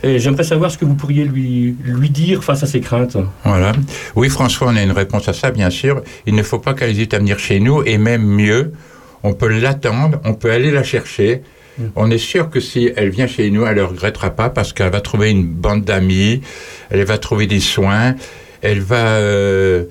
Et 0.03 0.17
j'aimerais 0.19 0.45
savoir 0.45 0.71
ce 0.71 0.77
que 0.77 0.85
vous 0.85 0.95
pourriez 0.95 1.25
lui, 1.25 1.75
lui 1.83 2.09
dire 2.09 2.41
face 2.43 2.63
à 2.63 2.67
ses 2.67 2.79
craintes. 2.79 3.17
Voilà. 3.43 3.73
Oui, 4.15 4.29
François, 4.29 4.67
on 4.69 4.75
a 4.77 4.81
une 4.81 4.91
réponse 4.93 5.27
à 5.27 5.33
ça, 5.33 5.51
bien 5.51 5.69
sûr. 5.69 6.01
Il 6.25 6.35
ne 6.35 6.43
faut 6.43 6.59
pas 6.59 6.73
qu'elle 6.73 6.91
hésite 6.91 7.13
à 7.13 7.17
venir 7.19 7.37
chez 7.37 7.59
nous, 7.59 7.83
et 7.83 7.97
même 7.97 8.23
mieux, 8.25 8.71
on 9.23 9.33
peut 9.33 9.49
l'attendre, 9.49 10.21
on 10.23 10.33
peut 10.35 10.51
aller 10.51 10.71
la 10.71 10.83
chercher. 10.83 11.41
On 11.95 12.09
est 12.09 12.17
sûr 12.17 12.49
que 12.49 12.59
si 12.59 12.91
elle 12.95 13.09
vient 13.09 13.27
chez 13.27 13.49
nous, 13.49 13.65
elle 13.65 13.77
ne 13.77 13.83
regrettera 13.83 14.31
pas 14.31 14.49
parce 14.49 14.73
qu'elle 14.73 14.91
va 14.91 15.01
trouver 15.01 15.29
une 15.31 15.45
bande 15.45 15.83
d'amis, 15.83 16.41
elle 16.89 17.03
va 17.03 17.17
trouver 17.17 17.47
des 17.47 17.59
soins, 17.59 18.15
elle 18.61 18.81
va... 18.81 19.07
euh, 19.17 19.85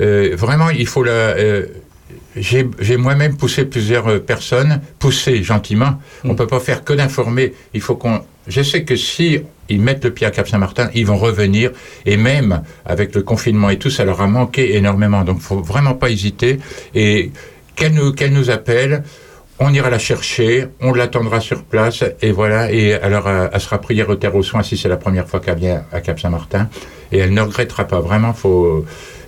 euh, 0.00 0.34
vraiment, 0.36 0.70
il 0.70 0.86
faut 0.86 1.02
la... 1.02 1.12
euh, 1.12 1.66
j'ai 2.36 2.96
moi-même 2.96 3.36
poussé 3.36 3.64
plusieurs 3.66 4.22
personnes, 4.22 4.80
poussé 4.98 5.42
gentiment. 5.42 6.00
On 6.24 6.28
ne 6.28 6.34
peut 6.34 6.46
pas 6.46 6.60
faire 6.60 6.82
que 6.82 6.94
d'informer. 6.94 7.52
Il 7.74 7.80
faut 7.80 7.96
qu'on. 7.96 8.20
Je 8.48 8.62
sais 8.62 8.84
que 8.84 8.96
si 8.96 9.40
ils 9.68 9.80
mettent 9.80 10.04
le 10.04 10.12
pied 10.12 10.26
à 10.26 10.30
Cap 10.30 10.48
Saint-Martin, 10.48 10.90
ils 10.94 11.04
vont 11.04 11.18
revenir. 11.18 11.72
Et 12.06 12.16
même 12.16 12.62
avec 12.86 13.14
le 13.14 13.22
confinement 13.22 13.68
et 13.68 13.78
tout, 13.78 13.90
ça 13.90 14.04
leur 14.04 14.20
a 14.22 14.26
manqué 14.26 14.76
énormément. 14.76 15.24
Donc, 15.24 15.40
faut 15.40 15.60
vraiment 15.60 15.94
pas 15.94 16.10
hésiter. 16.10 16.58
Et 16.94 17.32
qu'elle 17.76 17.92
nous, 17.92 18.12
qu'elle 18.12 18.32
nous 18.32 18.48
appelle. 18.48 19.02
On 19.64 19.72
ira 19.72 19.90
la 19.90 19.98
chercher, 20.00 20.66
on 20.80 20.92
l'attendra 20.92 21.38
sur 21.38 21.62
place, 21.62 22.02
et 22.20 22.32
voilà. 22.32 22.72
Et 22.72 22.94
alors, 22.94 23.28
euh, 23.28 23.46
elle 23.52 23.60
sera 23.60 23.80
prioritaire 23.80 24.34
aux 24.34 24.42
soins 24.42 24.64
si 24.64 24.76
c'est 24.76 24.88
la 24.88 24.96
première 24.96 25.28
fois 25.28 25.38
qu'elle 25.38 25.58
vient 25.58 25.84
à 25.92 26.00
Cap 26.00 26.18
Saint-Martin. 26.18 26.68
Et 27.12 27.18
elle 27.18 27.32
ne 27.32 27.40
regrettera 27.42 27.84
pas. 27.86 28.00
Vraiment, 28.00 28.32
faut. 28.32 28.84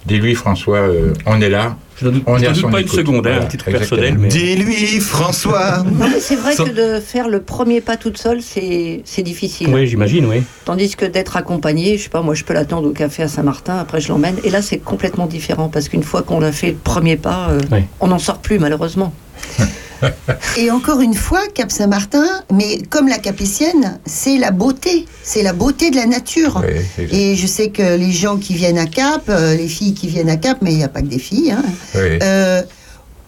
Dis-lui, 0.06 0.34
François, 0.34 0.78
euh, 0.78 1.12
on 1.24 1.40
est 1.40 1.48
là. 1.48 1.76
Je 2.00 2.06
ne 2.06 2.10
doute, 2.10 2.24
On 2.26 2.36
je 2.36 2.42
est 2.42 2.46
ne 2.46 2.50
à 2.50 2.52
doute 2.52 2.62
son 2.62 2.70
pas 2.70 2.80
une 2.80 2.86
écoute. 2.86 2.98
seconde, 2.98 3.26
hein, 3.26 3.30
Voilà, 3.30 3.44
à 3.44 3.46
titre 3.46 3.68
exactement. 3.68 4.00
personnel. 4.00 4.18
Mais... 4.18 4.28
Dis-lui, 4.28 5.00
François 5.00 5.78
Non, 5.84 6.08
mais 6.12 6.18
c'est 6.20 6.34
vrai 6.36 6.52
Sans- 6.56 6.64
que 6.64 6.70
de 6.96 7.00
faire 7.00 7.28
le 7.28 7.40
premier 7.40 7.80
pas 7.80 7.96
toute 7.96 8.18
seule, 8.18 8.42
c'est 8.42 9.02
c'est 9.04 9.22
difficile. 9.22 9.68
Oui, 9.72 9.86
j'imagine, 9.86 10.26
oui. 10.26 10.42
Tandis 10.64 10.96
que 10.96 11.04
d'être 11.06 11.36
accompagné, 11.36 11.96
je 11.96 12.02
sais 12.02 12.08
pas, 12.10 12.20
moi 12.22 12.34
je 12.34 12.42
peux 12.44 12.52
l'attendre 12.54 12.88
au 12.88 12.92
café 12.92 13.22
à 13.22 13.28
Saint-Martin, 13.28 13.78
après 13.78 14.00
je 14.00 14.08
l'emmène. 14.08 14.36
Et 14.44 14.50
là 14.50 14.60
c'est 14.60 14.78
complètement 14.78 15.26
différent 15.26 15.68
parce 15.68 15.88
qu'une 15.88 16.02
fois 16.02 16.22
qu'on 16.22 16.42
a 16.42 16.50
fait 16.52 16.70
le 16.72 16.76
premier 16.76 17.16
pas, 17.16 17.48
euh, 17.50 17.60
Oui. 17.72 17.78
on 18.00 18.08
n'en 18.08 18.18
sort 18.18 18.38
plus 18.40 18.58
malheureusement. 18.58 19.14
Et 20.58 20.70
encore 20.70 21.00
une 21.00 21.14
fois, 21.14 21.40
Cap 21.54 21.70
Saint-Martin, 21.70 22.26
mais 22.52 22.78
comme 22.90 23.08
la 23.08 23.18
Capétienne, 23.18 23.99
c'est 24.06 24.38
la 24.38 24.50
beauté. 24.50 25.06
C'est 25.23 25.42
la 25.42 25.52
beauté 25.52 25.90
de 25.90 25.96
la 25.96 26.06
nature. 26.06 26.62
Oui. 26.99 27.06
Et 27.12 27.37
je 27.37 27.46
sais 27.46 27.68
que 27.70 27.96
les 27.96 28.12
gens 28.12 28.37
qui 28.37 28.54
viennent 28.54 28.78
à 28.78 28.87
Cap, 28.87 29.23
euh, 29.28 29.54
les 29.56 29.68
filles 29.68 29.94
qui 29.94 30.08
viennent 30.08 30.30
à 30.30 30.37
Cap, 30.37 30.58
mais 30.62 30.73
il 30.73 30.76
n'y 30.76 30.84
a 30.84 30.88
pas 30.88 31.00
que 31.02 31.06
des 31.06 31.18
filles, 31.18 31.52
hein, 31.52 31.62
Oui. 31.94 32.18
euh, 32.23 32.62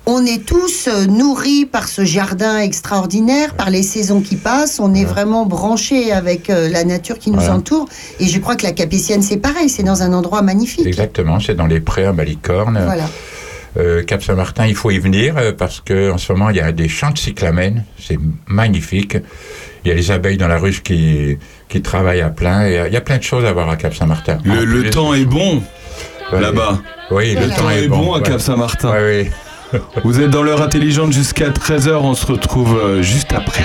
on 0.09 0.25
est 0.25 0.45
tous 0.47 0.87
euh, 0.87 1.07
nourris 1.07 1.67
par 1.67 1.89
ce 1.89 2.05
jardin 2.05 2.59
extraordinaire, 2.59 3.55
par 3.55 3.71
les 3.71 3.83
saisons 3.83 4.21
qui 4.21 4.37
passent. 4.37 4.79
On 4.79 4.95
est 4.95 5.05
vraiment 5.05 5.47
branchés 5.47 6.13
avec 6.13 6.47
la 6.49 6.85
nature 6.85 7.19
qui 7.19 7.31
nous 7.31 7.41
Voilà. 7.41 7.57
entoure. 7.57 7.89
Et 8.21 8.27
je 8.27 8.39
crois 8.39 8.55
que 8.55 8.63
la 8.63 8.71
Capétienne, 8.73 9.23
c'est 9.23 9.37
pareil. 9.39 9.69
C'est 9.69 9.83
dans 9.83 10.03
un 10.03 10.13
endroit 10.13 10.43
magnifique. 10.43 10.87
Exactement, 10.87 11.41
c'est 11.41 11.55
dans 11.55 11.67
les 11.67 11.81
prés 11.81 12.05
à 12.05 12.13
Malicorne. 12.13 12.81
Voilà. 12.85 13.05
Euh, 13.77 14.03
Cap 14.03 14.23
Saint-Martin, 14.23 14.67
il 14.67 14.75
faut 14.75 14.91
y 14.91 14.99
venir 14.99 15.35
euh, 15.37 15.53
parce 15.53 15.81
que 15.81 16.11
en 16.11 16.19
ce 16.19 16.33
moment 16.33 16.51
il 16.51 16.57
y 16.57 16.61
a 16.61 16.73
des 16.73 16.89
champs 16.89 17.11
de 17.11 17.19
cyclamènes, 17.19 17.85
c'est 18.01 18.19
magnifique. 18.47 19.17
Il 19.85 19.89
y 19.89 19.93
a 19.93 19.95
les 19.95 20.11
abeilles 20.11 20.39
dans 20.39 20.49
la 20.49 20.59
ruche 20.59 20.83
qui, 20.83 21.37
qui 21.69 21.83
travaillent 21.83 22.23
à 22.23 22.31
plein. 22.31 22.67
Et, 22.67 22.79
euh, 22.79 22.87
il 22.89 22.95
y 22.95 22.97
a 22.97 23.01
plein 23.01 23.19
de 23.19 23.23
choses 23.23 23.45
à 23.45 23.53
voir 23.53 23.69
à 23.69 23.77
Cap 23.77 23.95
Saint-Martin. 23.95 24.39
Le, 24.45 24.51
En 24.51 24.55
le 24.65 24.81
plus- 24.81 24.91
temps 24.91 25.15
est 25.15 25.25
bon 25.27 25.63
Ouais. 26.33 26.41
là-bas. 26.41 26.81
Oui, 27.13 27.35
le 27.35 27.43
Le 27.43 27.49
temps 27.51 27.57
temps 27.57 27.71
est, 27.71 27.87
bon 27.87 28.15
à 28.15 28.19
ouais. 28.19 28.23
Cap 28.25 28.41
Saint-Martin. 28.41 28.91
Ouais, 28.93 29.31
oui. 29.73 29.81
Vous 30.05 30.21
êtes 30.21 30.31
dans 30.31 30.43
l'heure 30.43 30.63
intelligente 30.63 31.13
jusqu'à 31.13 31.51
13h. 31.51 31.91
On 32.03 32.15
se 32.15 32.27
retrouve 32.27 32.77
euh, 32.79 33.03
juste 33.03 33.33
après. 33.33 33.65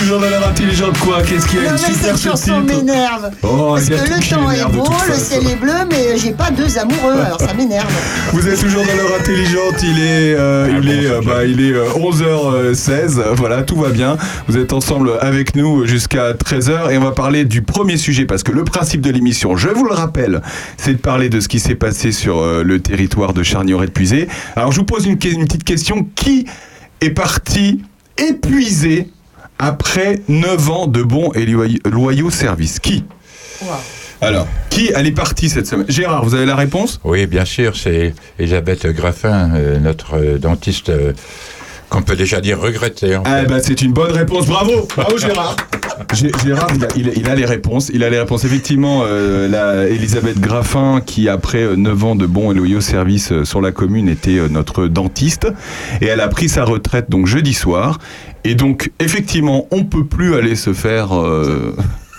toujours 0.08 0.22
dans 0.22 0.30
l'air 0.30 0.48
intelligent 0.48 0.92
de 0.92 0.98
quoi 1.00 1.22
Qu'est-ce 1.22 1.48
qu'il 1.48 1.62
y 1.62 1.68
a 1.68 1.72
une 1.72 1.78
super 1.78 2.18
cette 2.18 2.22
chanson 2.22 2.62
m'énerve. 2.62 3.30
Oh, 3.44 3.74
Parce 3.74 3.90
que 3.90 3.94
le 3.94 4.30
temps 4.30 4.52
est 4.52 4.72
beau, 4.72 4.88
le 5.06 5.14
ciel 5.16 5.46
est 5.50 5.56
bleu, 5.58 5.74
mais 5.90 6.18
j'ai 6.18 6.32
pas 6.32 6.50
deux 6.50 6.78
amoureux, 6.78 7.20
alors 7.26 7.42
ça 7.42 7.54
m'énerve. 7.54 7.92
Vous 8.32 8.48
êtes 8.48 8.62
toujours 8.62 8.86
dans 8.86 8.96
l'heure 8.96 9.20
intelligente, 9.20 9.76
il 9.84 10.00
est, 10.00 10.34
euh, 10.34 10.70
Ah 10.72 10.80
il 10.82 10.90
est, 10.90 11.06
euh, 11.08 11.22
bah, 11.26 11.44
il 11.46 11.60
est 11.60 11.74
euh, 11.74 11.90
11h16, 11.96 13.34
voilà, 13.36 13.64
tout 13.64 13.76
va 13.76 13.90
bien. 13.90 14.18
Vous 14.48 14.58
êtes 14.58 14.72
ensemble 14.72 15.12
avec 15.20 15.56
nous 15.56 15.86
jusqu'à 15.86 16.32
13h 16.32 16.90
et 16.92 16.98
on 16.98 17.04
va 17.04 17.12
parler 17.12 17.44
du 17.44 17.62
premier 17.62 17.98
sujet 17.98 18.26
parce 18.26 18.44
que 18.44 18.54
le 18.54 18.64
principe 18.64 19.02
de 19.02 19.12
l'émission, 19.12 19.58
je 19.58 19.68
vous 19.68 19.84
le 19.84 19.94
rappelle, 19.94 20.42
c'est 20.78 20.94
de 20.94 21.00
parler 21.00 21.28
de 21.28 21.42
ce 21.42 21.50
qui 21.50 21.60
s'est 21.60 21.76
passé 21.76 22.14
sur 22.14 22.40
euh, 22.40 22.64
le 22.64 22.80
territoire 22.80 23.34
de 23.34 23.44
Charnieret 23.44 23.88
de 23.88 23.92
Puisé. 23.92 24.30
Alors 24.56 24.72
je 24.72 24.78
vous 24.78 24.86
pose 24.86 25.06
une 25.06 25.18
petite 25.18 25.66
question, 25.66 26.08
qui 26.16 26.46
est 27.02 27.10
parti 27.10 27.82
épuisé 28.18 29.10
après 29.60 30.22
9 30.28 30.70
ans 30.70 30.88
de 30.88 31.02
bons 31.04 31.32
et 31.34 31.46
loy- 31.46 31.80
loyaux 31.90 32.30
services. 32.30 32.80
Qui 32.80 33.04
Alors, 34.22 34.48
qui 34.70 34.92
elle 34.96 35.08
est 35.08 35.12
partie 35.12 35.50
cette 35.50 35.68
semaine? 35.68 35.86
Gérard, 35.90 36.24
vous 36.26 36.36
avez 36.36 36.46
la 36.46 36.56
réponse? 36.56 37.00
Oui, 37.04 37.26
bien 37.28 37.46
sûr, 37.46 37.76
c'est 37.76 38.14
Elisabeth 38.40 38.88
Graffin, 38.88 39.52
euh, 39.56 39.80
notre 39.80 40.16
euh, 40.18 40.38
dentiste, 40.38 40.90
euh, 40.90 41.14
qu'on 41.90 42.02
peut 42.02 42.16
déjà 42.16 42.42
dire 42.42 42.60
regretter. 42.60 43.16
en 43.16 43.24
Ah 43.26 43.42
fait. 43.42 43.46
bah 43.48 43.58
c'est 43.62 43.82
une 43.82 43.94
bonne 43.94 44.12
réponse, 44.12 44.46
bravo, 44.48 44.88
bravo 44.96 45.18
Gérard. 45.18 45.56
Gé- 46.14 46.32
Gérard, 46.46 46.70
il 46.76 46.84
a, 46.86 46.88
il 46.96 47.10
a- 47.10 47.14
il 47.16 47.30
a 47.30 47.36
les 47.36 47.46
réponses, 47.46 47.90
il 47.94 48.04
a 48.04 48.10
les 48.10 48.20
réponses. 48.20 48.44
Effectivement, 48.46 49.04
euh, 49.06 49.48
la 49.48 49.88
Elisabeth 49.90 50.40
Graffin, 50.40 51.02
qui 51.06 51.28
après 51.30 51.64
euh, 51.64 51.76
9 51.76 52.04
ans 52.04 52.16
de 52.16 52.26
bons 52.26 52.52
et 52.52 52.56
loyaux 52.56 52.82
services 52.82 53.32
euh, 53.32 53.46
sur 53.46 53.62
la 53.62 53.72
commune, 53.72 54.08
était 54.10 54.38
euh, 54.38 54.48
notre 54.50 54.88
dentiste, 54.88 55.48
et 56.02 56.06
elle 56.06 56.22
a 56.22 56.28
pris 56.28 56.50
sa 56.50 56.66
retraite 56.66 57.10
donc 57.10 57.26
jeudi 57.26 57.54
soir. 57.54 58.00
Et 58.44 58.54
donc 58.56 58.92
effectivement, 59.00 59.68
on 59.72 59.84
peut 59.86 60.06
plus 60.06 60.36
aller 60.36 60.56
se 60.56 60.74
faire. 60.74 61.10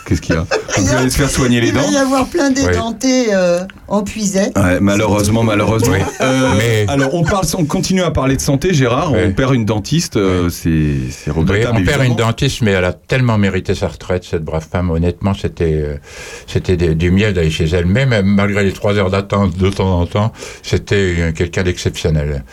Qu'est-ce 0.09 0.23
qu'il 0.23 0.35
y 0.35 0.39
a 0.39 0.43
peut 0.47 0.97
aller 0.97 1.11
se 1.11 1.17
faire 1.19 1.29
soigner 1.29 1.61
les 1.61 1.69
Il 1.69 1.75
va 1.75 1.83
dents. 1.83 1.91
y 1.93 1.97
avoir 1.97 2.27
plein 2.27 2.51
d'édentés 2.51 3.27
euh, 3.35 3.61
en 3.89 4.03
puisette. 4.03 4.57
Ouais, 4.57 4.81
malheureusement, 4.81 5.43
malheureusement. 5.43 5.95
Oui. 5.95 6.01
Euh, 6.23 6.55
Mais- 6.57 6.87
Alors, 6.89 7.15
on, 7.15 7.23
parle, 7.25 7.45
on 7.59 7.65
continue 7.67 8.03
à 8.03 8.11
parler 8.11 8.37
de 8.37 8.41
santé, 8.41 8.73
Gérard. 8.73 9.13
Ouais. 9.13 9.27
On 9.29 9.33
perd 9.33 9.55
une 9.55 9.65
dentiste, 9.67 10.17
euh, 10.17 10.49
c'est 10.49 10.95
c'est 11.11 11.31
Oui, 11.31 11.39
regrettable. 11.41 11.79
on 11.81 11.85
perd 11.85 12.05
une 12.05 12.17
dentiste, 12.17 12.63
mais 12.63 12.71
elle 12.71 12.85
a 12.87 12.93
tellement 12.95 13.37
mérité 13.39 13.75
sa 13.75 13.89
retraite, 13.89 14.25
cette 14.25 14.45
brave 14.45 14.67
femme. 14.71 14.91
Honnêtement, 14.91 15.35
c'était 15.35 15.75
euh, 15.85 15.97
c'était 16.47 16.77
du 16.77 17.11
miel 17.11 17.35
d'aller 17.35 17.51
chez 17.51 17.67
elle. 17.67 17.85
Même 17.87 18.15
malgré 18.25 18.65
les 18.65 18.73
trois 18.73 18.95
heures 18.97 19.11
d'attente 19.11 19.57
de 19.59 19.69
temps 19.71 20.01
en 20.01 20.07
temps, 20.07 20.33
c'était 20.63 21.33
quelqu'un 21.37 21.65
d'exceptionnel. 21.65 22.45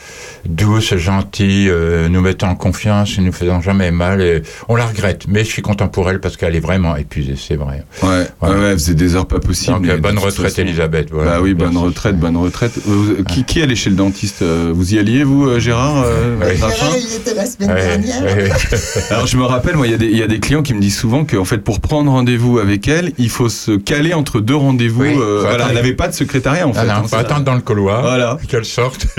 Douce, 0.45 0.95
gentille, 0.97 1.71
nous 2.09 2.21
mettant 2.21 2.49
en 2.49 2.55
confiance, 2.55 3.17
nous 3.17 3.31
faisant 3.31 3.61
jamais 3.61 3.91
mal. 3.91 4.21
Et 4.21 4.41
on 4.67 4.75
la 4.75 4.85
regrette, 4.85 5.25
mais 5.27 5.43
je 5.43 5.49
suis 5.49 5.61
content 5.61 5.87
pour 5.87 6.09
elle 6.09 6.19
parce 6.19 6.37
qu'elle 6.37 6.55
est 6.55 6.59
vraiment 6.59 6.95
épuisée, 6.95 7.35
c'est 7.47 7.55
vrai. 7.55 7.83
Ouais, 8.03 8.27
Voilà. 8.39 8.59
ouais, 8.59 8.71
faisait 8.73 8.93
des 8.93 9.15
heures 9.15 9.25
pas 9.27 9.39
possibles. 9.39 9.73
Donc, 9.77 9.85
mais 9.85 9.91
euh, 9.93 9.97
bonne 9.97 10.17
retraite, 10.17 10.49
façon- 10.49 10.61
Elisabeth. 10.61 11.09
Voilà. 11.11 11.31
Bah 11.31 11.37
oui, 11.41 11.53
bonne 11.53 11.71
Merci. 11.73 11.85
retraite, 11.85 12.17
bonne 12.19 12.37
retraite. 12.37 12.73
Vous- 12.85 13.23
qui, 13.23 13.43
qui 13.43 13.61
allait 13.61 13.75
chez 13.75 13.89
le 13.89 13.95
dentiste 13.95 14.41
euh, 14.41 14.71
Vous 14.73 14.93
y 14.93 14.99
alliez, 14.99 15.23
vous, 15.23 15.47
euh, 15.47 15.59
Gérard 15.59 16.03
euh, 16.05 16.37
Gérard, 16.55 16.95
il 16.97 17.15
était 17.15 17.33
la 17.33 17.45
semaine 17.45 17.69
Ouais, 17.71 17.97
dernière. 17.97 18.55
Alors 19.11 19.27
je 19.27 19.37
me 19.37 19.43
rappelle, 19.43 19.75
moi, 19.75 19.87
il 19.87 19.91
y, 19.91 19.95
a 19.95 19.97
des- 19.97 20.07
il 20.07 20.17
y 20.17 20.23
a 20.23 20.27
des 20.27 20.39
clients 20.39 20.63
qui 20.63 20.73
me 20.73 20.79
disent 20.81 20.97
souvent 20.97 21.25
qu'en 21.25 21.45
fait, 21.45 21.59
pour 21.59 21.79
prendre 21.79 22.11
rendez-vous 22.11 22.59
avec 22.59 22.87
elle, 22.87 23.11
il 23.17 23.29
faut 23.29 23.49
se 23.49 23.71
caler 23.71 24.13
entre 24.13 24.39
deux 24.39 24.55
rendez-vous. 24.55 25.01
Oui, 25.03 25.15
euh, 25.17 25.39
voilà, 25.41 25.67
elle 25.69 25.75
n'avait 25.75 25.93
pas 25.93 26.07
de 26.07 26.13
secrétariat 26.13 26.67
en 26.67 26.71
Ah 26.75 26.81
fait. 26.81 26.87
non, 26.87 26.93
hein, 26.93 27.03
c'est- 27.07 27.15
attendre 27.15 27.43
dans 27.43 27.55
le 27.55 27.61
couloir, 27.61 28.01
Voilà. 28.01 28.37
qu'elle 28.47 28.65
sorte. 28.65 29.07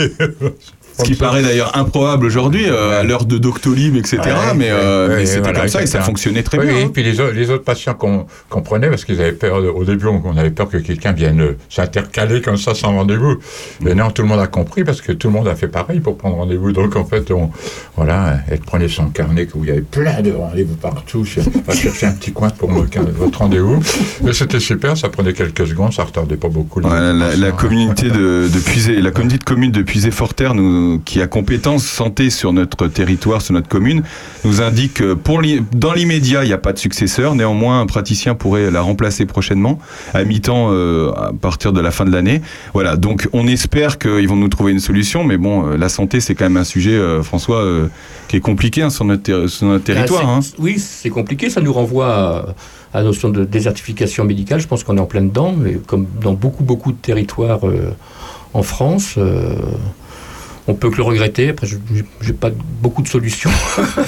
Ce 0.99 1.05
qui 1.05 1.15
paraît 1.15 1.43
d'ailleurs 1.43 1.77
improbable 1.77 2.25
aujourd'hui, 2.27 2.65
euh, 2.67 3.01
à 3.01 3.03
l'heure 3.03 3.25
de 3.25 3.39
Doctolib, 3.39 3.97
etc. 3.97 4.19
Ouais, 4.25 4.55
mais 4.57 4.69
euh, 4.71 5.09
ouais, 5.09 5.17
mais 5.17 5.27
c'était 5.27 5.41
voilà, 5.41 5.61
comme 5.61 5.69
ça 5.69 5.83
et 5.83 5.87
ça 5.87 6.01
fonctionnait 6.01 6.43
très 6.43 6.59
oui, 6.59 6.67
bien. 6.67 6.75
oui, 6.77 6.83
hein. 6.85 6.91
puis 6.93 7.03
les, 7.03 7.21
autres- 7.21 7.35
les 7.35 7.51
autres 7.51 7.65
patients 7.65 7.95
qu'on 7.95 8.63
prenait, 8.63 8.89
parce 8.89 9.05
qu'ils 9.05 9.21
avaient 9.21 9.33
peur, 9.33 9.63
au 9.77 9.85
début, 9.85 10.07
on, 10.07 10.37
avait 10.37 10.51
peur 10.51 10.69
que 10.69 10.79
quelqu'un 10.79 11.13
vienne 11.13 11.41
euh, 11.41 11.57
s'intercaler 11.69 12.41
comme 12.41 12.57
ça 12.57 12.75
sans 12.75 12.95
rendez-vous. 12.95 13.37
Mais 13.81 13.95
non, 13.95 14.11
tout 14.11 14.23
le 14.23 14.29
monde 14.29 14.41
a 14.41 14.47
compris, 14.47 14.85
parce 14.85 15.01
que 15.01 15.13
tout 15.13 15.29
le 15.29 15.35
monde 15.35 15.49
a 15.49 15.55
fait 15.55 15.69
pareil 15.69 16.01
pour 16.01 16.17
prendre 16.17 16.37
rendez-vous. 16.37 16.73
Donc, 16.73 16.97
en 16.97 17.05
fait, 17.05 17.31
on, 17.31 17.51
voilà, 17.97 18.39
elle 18.51 18.61
prenait 18.61 18.89
son 18.89 19.07
carnet 19.09 19.47
où 19.55 19.65
il 19.65 19.69
y 19.69 19.73
avait 19.73 19.81
plein 19.83 20.23
de 20.23 20.33
rendez-vous 20.33 20.77
partout. 20.77 21.25
Je 21.25 21.41
va 21.67 21.75
chercher 21.75 22.07
un 22.07 22.13
petit 22.13 22.33
coin 22.33 22.49
pour 22.51 22.71
me- 22.71 22.87
votre 23.19 23.39
rendez-vous. 23.39 23.81
Mais 24.23 24.33
c'était 24.33 24.61
super, 24.61 24.97
ça 24.97 25.09
prenait 25.09 25.33
quelques 25.33 25.67
secondes, 25.67 25.93
ça 25.93 26.05
retardait 26.05 26.37
pas 26.37 26.49
beaucoup. 26.49 26.81
la, 26.81 27.13
la 27.13 27.51
communauté 27.53 28.09
de, 28.09 28.49
de 28.53 28.59
Puisé, 28.61 29.01
la 29.01 29.11
communauté 29.11 29.39
de 29.39 29.45
communes 29.45 29.73
de 29.73 29.83
Puisé-Forterre, 29.83 30.55
nous, 30.55 30.86
qui 31.05 31.21
a 31.21 31.27
compétence 31.27 31.85
santé 31.85 32.31
sur 32.31 32.53
notre 32.53 32.87
territoire, 32.89 33.43
sur 33.43 33.55
notre 33.55 33.69
commune, 33.69 34.03
nous 34.45 34.61
indique 34.61 34.95
que 34.95 35.15
pour 35.15 35.43
dans 35.73 35.93
l'immédiat, 35.93 36.45
il 36.45 36.49
n'y 36.49 36.53
a 36.53 36.59
pas 36.59 36.73
de 36.73 36.79
successeur. 36.79 37.35
Néanmoins, 37.35 37.81
un 37.81 37.87
praticien 37.87 38.35
pourrait 38.35 38.71
la 38.71 38.81
remplacer 38.81 39.27
prochainement, 39.27 39.79
à 40.15 40.25
mi-temps 40.25 40.69
euh, 40.71 41.11
à 41.13 41.33
partir 41.33 41.73
de 41.73 41.81
la 41.81 41.91
fin 41.91 42.05
de 42.05 42.11
l'année. 42.11 42.41
Voilà, 42.73 42.97
donc 42.97 43.29
on 43.33 43.47
espère 43.47 43.99
qu'ils 43.99 44.29
vont 44.29 44.37
nous 44.37 44.49
trouver 44.49 44.73
une 44.73 44.81
solution, 44.81 45.25
mais 45.25 45.37
bon, 45.37 45.67
euh, 45.67 45.77
la 45.77 45.89
santé, 45.89 46.21
c'est 46.21 46.35
quand 46.35 46.45
même 46.45 46.57
un 46.57 46.65
sujet, 46.65 46.93
euh, 46.93 47.23
François, 47.23 47.59
euh, 47.59 47.89
qui 48.29 48.37
est 48.37 48.41
compliqué 48.41 48.83
hein, 48.83 48.91
sur, 48.91 49.05
notre 49.05 49.47
sur 49.47 49.67
notre 49.67 49.85
territoire. 49.85 50.29
Hein. 50.29 50.41
Oui, 50.59 50.79
c'est 50.79 51.11
compliqué. 51.11 51.51
Ça 51.51 51.61
nous 51.61 51.73
renvoie 51.73 52.55
à, 52.93 52.99
la 52.99 53.03
notion 53.03 53.29
de 53.29 53.45
désertification 53.45 54.25
médicale. 54.25 54.61
Je 54.61 54.67
pense 54.67 54.85
qu'on 54.85 54.97
est 54.97 55.01
en 55.01 55.07
plein 55.07 55.23
dedans, 55.23 55.55
mais 55.57 55.75
comme 55.87 56.07
dans 56.21 56.35
beaucoup, 56.35 56.65
beaucoup 56.65 56.93
de 56.93 56.97
territoires 56.97 57.61
en 58.55 58.63
France, 58.63 59.19
on 60.69 60.75
peut 60.75 60.91
que 60.91 60.97
le 60.97 61.03
regretter. 61.03 61.51
Après, 61.51 61.67
je 61.67 61.77
n'ai 61.77 62.33
pas 62.33 62.51
beaucoup 62.83 63.03
de 63.03 63.09
solutions. 63.09 63.51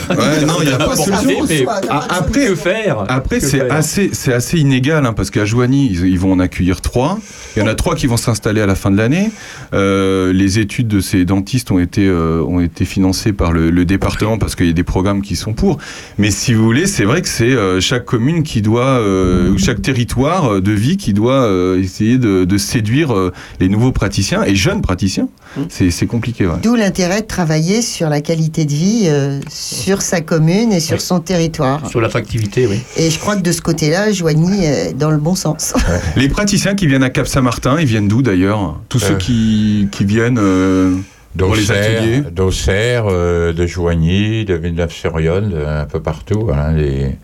Ouais, 0.08 0.44
non, 0.44 0.54
il 0.62 0.68
n'y 0.68 0.72
a 0.74 0.78
pas 0.78 0.94
de 0.94 1.00
solution. 1.00 1.44
mais 1.48 1.64
après, 1.90 2.46
que 2.46 2.54
faire 2.54 3.04
Après, 3.08 3.40
c'est 3.40 3.70
assez, 3.70 4.10
c'est 4.12 4.32
assez 4.32 4.58
inégal, 4.58 5.06
hein, 5.06 5.12
parce 5.12 5.30
qu'à 5.30 5.44
Joigny, 5.44 5.86
ils, 5.90 6.06
ils 6.06 6.18
vont 6.18 6.32
en 6.32 6.40
accueillir 6.40 6.80
trois. 6.80 7.18
Il 7.56 7.60
y 7.60 7.62
en 7.62 7.68
a 7.68 7.74
trois 7.74 7.94
qui 7.94 8.06
vont 8.06 8.16
s'installer 8.16 8.60
à 8.60 8.66
la 8.66 8.74
fin 8.74 8.90
de 8.90 8.96
l'année. 8.96 9.30
Euh, 9.74 10.32
les 10.32 10.58
études 10.58 10.88
de 10.88 11.00
ces 11.00 11.24
dentistes 11.24 11.70
ont 11.70 11.78
été, 11.78 12.06
euh, 12.06 12.42
ont 12.42 12.60
été 12.60 12.84
financées 12.84 13.32
par 13.32 13.52
le, 13.52 13.70
le 13.70 13.84
département, 13.84 14.38
parce 14.38 14.56
qu'il 14.56 14.66
y 14.66 14.70
a 14.70 14.74
des 14.74 14.82
programmes 14.82 15.22
qui 15.22 15.36
sont 15.36 15.52
pour. 15.52 15.78
Mais 16.16 16.30
si 16.30 16.54
vous 16.54 16.64
voulez, 16.64 16.86
c'est 16.86 17.04
vrai 17.04 17.22
que 17.22 17.28
c'est 17.28 17.52
euh, 17.52 17.80
chaque 17.80 18.04
commune 18.04 18.42
qui 18.42 18.62
doit, 18.62 18.84
euh, 18.84 19.50
ou 19.50 19.58
chaque 19.58 19.82
territoire 19.82 20.60
de 20.60 20.72
vie 20.72 20.96
qui 20.96 21.12
doit 21.12 21.42
euh, 21.42 21.80
essayer 21.80 22.18
de, 22.18 22.44
de 22.44 22.58
séduire 22.58 23.14
euh, 23.14 23.32
les 23.60 23.68
nouveaux 23.68 23.92
praticiens 23.92 24.42
et 24.44 24.54
jeunes 24.54 24.82
praticiens. 24.82 25.28
C'est 25.68 25.90
c'est 25.90 26.06
compliqué, 26.06 26.44
ouais. 26.48 26.58
D'où 26.62 26.74
l'intérêt 26.74 27.22
de 27.22 27.26
travailler 27.26 27.82
sur 27.82 28.08
la 28.08 28.20
qualité 28.20 28.64
de 28.64 28.72
vie, 28.72 29.02
euh, 29.06 29.40
sur 29.50 30.02
sa 30.02 30.20
commune 30.20 30.72
et 30.72 30.80
sur 30.80 30.94
Oui. 30.96 31.00
son 31.00 31.20
territoire. 31.20 31.88
Sur 31.88 32.00
l'attractivité, 32.00 32.66
oui. 32.66 32.80
Et 32.96 33.11
je 33.11 33.18
crois 33.18 33.37
que 33.37 33.42
de 33.42 33.52
ce 33.52 33.61
côté-là, 33.61 34.12
Joigny 34.12 34.64
est 34.64 34.92
dans 34.92 35.11
le 35.11 35.18
bon 35.18 35.34
sens. 35.34 35.74
Les 36.16 36.28
praticiens 36.28 36.74
qui 36.74 36.87
viennent 36.87 37.02
à 37.02 37.11
Cap-Saint-Martin, 37.11 37.76
ils 37.80 37.87
viennent 37.87 38.08
d'où 38.08 38.22
d'ailleurs? 38.22 38.80
Tous 38.88 38.98
ceux 38.98 39.14
Euh. 39.14 39.16
qui, 39.16 39.88
qui 39.92 40.04
viennent 40.04 40.38
euh, 40.38 40.94
pour 41.37 41.54
les 41.54 41.70
ateliers? 41.70 42.22
D'Auxerre, 42.32 43.04
euh, 43.08 43.52
de 43.52 43.66
Joigny, 43.66 44.44
de 44.44 44.54
Villeneuve-sur-Yonne, 44.54 45.54
un 45.66 45.84
peu 45.84 46.00
partout. 46.00 46.40
Voilà, 46.44 46.72
les, 46.72 47.16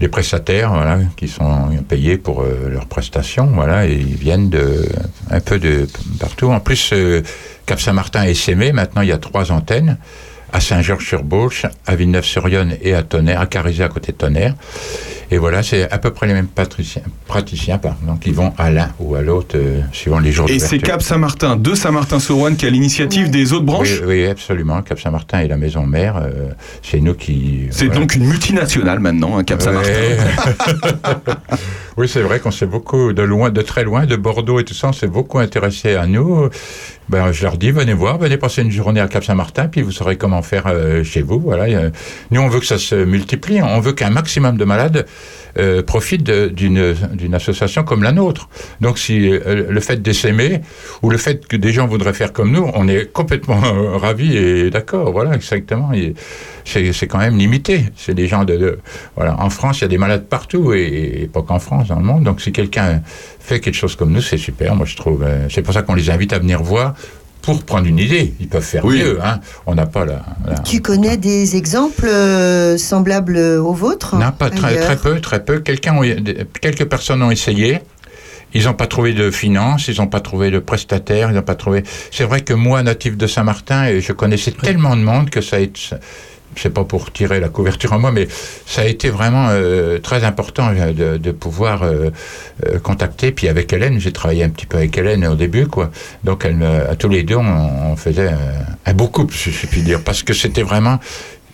les 0.00 0.08
prestataires 0.08 0.72
voilà, 0.72 0.98
qui 1.16 1.28
sont 1.28 1.68
payés 1.88 2.16
pour 2.18 2.42
euh, 2.42 2.68
leurs 2.70 2.86
prestations, 2.86 3.46
voilà, 3.46 3.86
et 3.86 3.92
ils 3.94 4.16
viennent 4.16 4.48
de, 4.50 4.84
un 5.30 5.40
peu 5.40 5.58
de 5.58 5.86
partout. 6.18 6.46
En 6.50 6.60
plus, 6.60 6.92
euh, 7.62 7.66
Cap 7.66 7.80
Saint-Martin 7.80 8.24
et 8.24 8.34
Sémé. 8.34 8.72
Maintenant, 8.72 9.02
il 9.02 9.08
y 9.08 9.12
a 9.12 9.18
trois 9.18 9.52
antennes 9.52 9.96
à 10.52 10.60
Saint-Georges-sur-Beauce, 10.60 11.64
à 11.86 11.94
Villeneuve-sur-Yonne 11.96 12.74
et 12.82 12.92
à 12.94 13.02
Tonnerre, 13.02 13.40
à 13.40 13.46
Carizet 13.46 13.84
à 13.84 13.88
côté 13.88 14.12
de 14.12 14.18
Tonnerre. 14.18 14.54
Et 15.30 15.38
voilà, 15.38 15.62
c'est 15.62 15.90
à 15.90 15.96
peu 15.96 16.10
près 16.10 16.26
les 16.26 16.34
mêmes 16.34 16.46
patriciens- 16.46 17.00
praticiens, 17.26 17.78
pardon, 17.78 18.16
qui 18.20 18.32
vont 18.32 18.52
à 18.58 18.68
l'un 18.70 18.90
ou 19.00 19.14
à 19.14 19.22
l'autre, 19.22 19.56
euh, 19.56 19.80
suivant 19.90 20.18
les 20.18 20.30
jours 20.30 20.50
Et 20.50 20.58
c'est. 20.58 20.78
Cap 20.78 21.00
Saint-Martin 21.00 21.56
de 21.56 21.74
Saint-Martin-sur-Ouane 21.74 22.56
qui 22.56 22.66
a 22.66 22.68
l'initiative 22.70 23.30
des 23.30 23.54
autres 23.54 23.64
branches 23.64 24.02
Oui, 24.02 24.24
oui, 24.24 24.26
absolument. 24.26 24.82
Cap 24.82 25.00
Saint-Martin 25.00 25.40
et 25.40 25.48
la 25.48 25.56
maison 25.56 25.86
mère, 25.86 26.18
euh, 26.18 26.50
c'est 26.82 27.00
nous 27.00 27.14
qui. 27.14 27.68
C'est 27.70 27.86
voilà. 27.86 28.00
donc 28.00 28.14
une 28.14 28.26
multinationale 28.26 29.00
maintenant, 29.00 29.38
hein, 29.38 29.44
Cap 29.44 29.62
Saint-Martin. 29.62 29.90
Oui, 31.98 32.08
c'est 32.08 32.22
vrai 32.22 32.40
qu'on 32.40 32.50
s'est 32.50 32.64
beaucoup, 32.66 33.12
de 33.12 33.22
loin, 33.22 33.50
de 33.50 33.60
très 33.60 33.84
loin, 33.84 34.06
de 34.06 34.16
Bordeaux 34.16 34.58
et 34.58 34.64
tout 34.64 34.72
ça, 34.72 34.88
on 34.88 34.92
s'est 34.94 35.06
beaucoup 35.06 35.38
intéressé 35.38 35.94
à 35.94 36.06
nous. 36.06 36.48
Ben, 37.08 37.32
je 37.32 37.42
leur 37.42 37.58
dis, 37.58 37.70
venez 37.70 37.92
voir, 37.92 38.18
venez 38.18 38.36
passer 38.36 38.62
une 38.62 38.70
journée 38.70 39.00
à 39.00 39.08
Cap-Saint-Martin, 39.08 39.68
puis 39.68 39.82
vous 39.82 39.90
saurez 39.90 40.16
comment 40.16 40.40
faire 40.40 40.66
euh, 40.66 41.02
chez 41.02 41.20
vous. 41.20 41.40
Voilà. 41.40 41.64
Euh, 41.64 41.90
Nous, 42.30 42.40
on 42.40 42.48
veut 42.48 42.60
que 42.60 42.66
ça 42.66 42.78
se 42.78 42.94
multiplie. 42.94 43.60
On 43.60 43.80
veut 43.80 43.92
qu'un 43.92 44.10
maximum 44.10 44.56
de 44.56 44.64
malades 44.64 45.06
euh, 45.58 45.82
profitent 45.82 46.30
d'une 46.30 47.34
association 47.34 47.82
comme 47.82 48.02
la 48.02 48.12
nôtre. 48.12 48.48
Donc, 48.80 48.98
si 48.98 49.30
le 49.30 49.80
fait 49.80 50.00
d'essaimer 50.00 50.60
ou 51.02 51.10
le 51.10 51.18
fait 51.18 51.46
que 51.46 51.56
des 51.56 51.72
gens 51.72 51.86
voudraient 51.86 52.14
faire 52.14 52.32
comme 52.32 52.52
nous, 52.52 52.70
on 52.74 52.88
est 52.88 53.12
complètement 53.12 53.60
ravis 53.98 54.36
et 54.36 54.70
d'accord. 54.70 55.12
Voilà, 55.12 55.34
exactement. 55.34 55.90
C'est 56.64 57.06
quand 57.06 57.18
même 57.18 57.36
limité. 57.36 57.86
C'est 57.96 58.14
des 58.14 58.26
gens 58.28 58.44
de, 58.44 58.56
de- 58.56 58.78
voilà. 59.16 59.38
En 59.40 59.50
France, 59.50 59.78
il 59.78 59.82
y 59.82 59.84
a 59.84 59.88
des 59.88 59.98
malades 59.98 60.26
partout 60.26 60.72
et, 60.72 61.22
et 61.22 61.26
pas 61.26 61.42
qu'en 61.42 61.58
France, 61.58 61.88
dans 61.88 61.96
le 61.98 62.04
monde. 62.04 62.24
Donc, 62.24 62.40
si 62.40 62.52
quelqu'un 62.52 63.02
fait 63.40 63.60
quelque 63.60 63.74
chose 63.74 63.96
comme 63.96 64.12
nous, 64.12 64.22
c'est 64.22 64.38
super. 64.38 64.74
Moi, 64.74 64.86
je 64.86 64.96
trouve. 64.96 65.22
euh, 65.24 65.46
c'est 65.50 65.62
pour 65.62 65.74
ça 65.74 65.82
qu'on 65.82 65.94
les 65.94 66.10
invite 66.10 66.32
à 66.32 66.38
venir 66.38 66.62
voir 66.62 66.94
pour 67.42 67.64
prendre 67.64 67.86
une 67.88 67.98
idée. 67.98 68.34
Ils 68.38 68.48
peuvent 68.48 68.62
faire 68.62 68.84
Oui. 68.84 69.00
mieux. 69.00 69.18
Hein. 69.24 69.40
On 69.66 69.74
n'a 69.74 69.86
pas 69.86 70.04
la. 70.04 70.22
la- 70.46 70.58
Tu 70.60 70.80
connais 70.80 71.16
des 71.16 71.56
exemples 71.56 72.06
euh, 72.06 72.76
semblables 72.78 73.36
aux 73.36 73.72
vôtres? 73.74 74.14
Non, 74.16 74.30
pas 74.30 74.48
très, 74.50 74.76
très 74.78 74.96
peu, 74.96 75.20
très 75.20 75.44
peu. 75.44 75.60
Ont- 75.88 76.02
quelques 76.60 76.84
personnes 76.84 77.22
ont 77.22 77.30
essayé. 77.32 77.80
Ils 78.54 78.64
n'ont 78.66 78.74
pas 78.74 78.86
trouvé 78.86 79.14
de 79.14 79.30
finances, 79.30 79.88
ils 79.88 79.96
n'ont 79.98 80.08
pas 80.08 80.20
trouvé 80.20 80.50
de 80.50 80.58
prestataires, 80.58 81.30
ils 81.30 81.34
n'ont 81.34 81.40
pas 81.42 81.54
trouvé. 81.54 81.84
C'est 82.10 82.24
vrai 82.24 82.42
que 82.42 82.52
moi, 82.52 82.82
natif 82.82 83.16
de 83.16 83.26
Saint-Martin, 83.26 83.86
et 83.86 84.02
je 84.02 84.12
connaissais 84.12 84.50
tellement 84.50 84.94
de 84.94 85.00
monde 85.00 85.30
que 85.30 85.40
ça 85.40 85.56
a 85.56 85.60
été. 85.60 85.80
C'est 86.56 86.72
pas 86.72 86.84
pour 86.84 87.12
tirer 87.12 87.40
la 87.40 87.48
couverture 87.48 87.92
en 87.92 87.98
moi, 87.98 88.12
mais 88.12 88.28
ça 88.66 88.82
a 88.82 88.84
été 88.84 89.10
vraiment 89.10 89.48
euh, 89.50 89.98
très 89.98 90.24
important 90.24 90.70
euh, 90.74 91.18
de, 91.18 91.32
pouvoir 91.32 91.82
euh, 91.82 92.10
contacter. 92.82 93.32
Puis 93.32 93.48
avec 93.48 93.72
Hélène, 93.72 93.98
j'ai 93.98 94.12
travaillé 94.12 94.44
un 94.44 94.50
petit 94.50 94.66
peu 94.66 94.78
avec 94.78 94.96
Hélène 94.96 95.26
au 95.26 95.34
début, 95.34 95.66
quoi. 95.66 95.90
Donc 96.24 96.44
à 96.44 96.96
tous 96.96 97.08
les 97.08 97.22
deux, 97.22 97.36
on, 97.36 97.96
faisait 97.96 98.28
euh, 98.28 98.62
un 98.86 98.94
beau 98.94 99.08
couple, 99.08 99.34
si 99.34 99.50
je 99.50 99.66
puis 99.66 99.82
dire, 99.82 100.02
parce 100.02 100.22
que 100.22 100.32
c'était 100.32 100.62
vraiment 100.62 100.98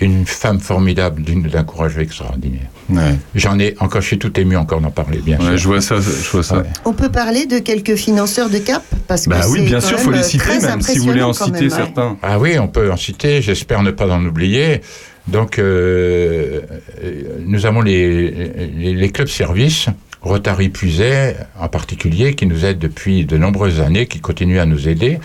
une 0.01 0.25
femme 0.27 0.61
formidable, 0.61 1.23
d'une- 1.23 1.43
d'un 1.43 1.65
courage 1.65 1.99
extraordinaire. 1.99 2.69
Ouais. 2.89 3.17
J'en 3.35 3.59
ai 3.59 3.75
encore, 3.81 4.01
je 4.01 4.07
suis 4.07 4.19
tout 4.19 4.39
ému 4.39 4.57
encore 4.57 4.81
d'en 4.81 4.91
parler, 4.93 5.19
bien 5.19 5.39
Ouais, 5.39 5.45
sûr. 5.47 5.57
je 5.59 5.67
vois 5.69 5.81
ça, 5.81 5.97
je 6.01 6.31
vois 6.31 6.43
ça. 6.43 6.59
Ouais. 6.59 6.65
On 6.85 6.93
peut 6.93 7.09
parler 7.11 7.47
de 7.47 7.59
quelques 7.59 7.97
financeurs 7.97 8.49
de 8.49 8.59
Cap 8.59 8.83
parce 9.09 9.25
que 9.25 9.31
Bah 9.31 9.41
oui, 9.51 9.63
bien 9.63 9.81
sûr, 9.81 9.97
même, 9.97 10.05
faut 10.07 10.11
les 10.13 10.23
citer 10.23 10.59
même, 10.63 10.81
si 10.83 10.99
vous 10.99 11.05
voulez 11.07 11.23
en 11.23 11.33
citer 11.33 11.51
même, 11.53 11.63
ouais. 11.65 11.71
certains. 11.71 12.17
Ah 12.23 12.39
oui, 12.39 12.59
on 12.59 12.69
peut 12.69 12.91
en 12.93 12.97
citer, 12.97 13.43
j'espère 13.43 13.83
ne 13.83 13.91
pas 13.91 14.09
en 14.09 14.25
oublier. 14.25 14.81
Donc, 15.27 15.59
euh, 15.59 16.61
euh, 17.05 17.23
nous 17.45 17.67
avons 17.67 17.83
les, 17.83 18.31
les, 18.77 18.95
les 18.95 19.11
clubs 19.11 19.29
services, 19.29 19.87
Rotary 20.23 20.69
Puiset 20.71 21.37
en 21.61 21.69
particulier, 21.69 22.35
qui 22.35 22.47
nous 22.47 22.65
aident 22.65 22.79
depuis 22.79 23.25
de 23.27 23.37
nombreuses 23.37 23.81
années, 23.81 24.07
qui 24.07 24.21
continuent 24.21 24.59
à 24.61 24.65
nous 24.67 24.89
aider. 24.89 25.19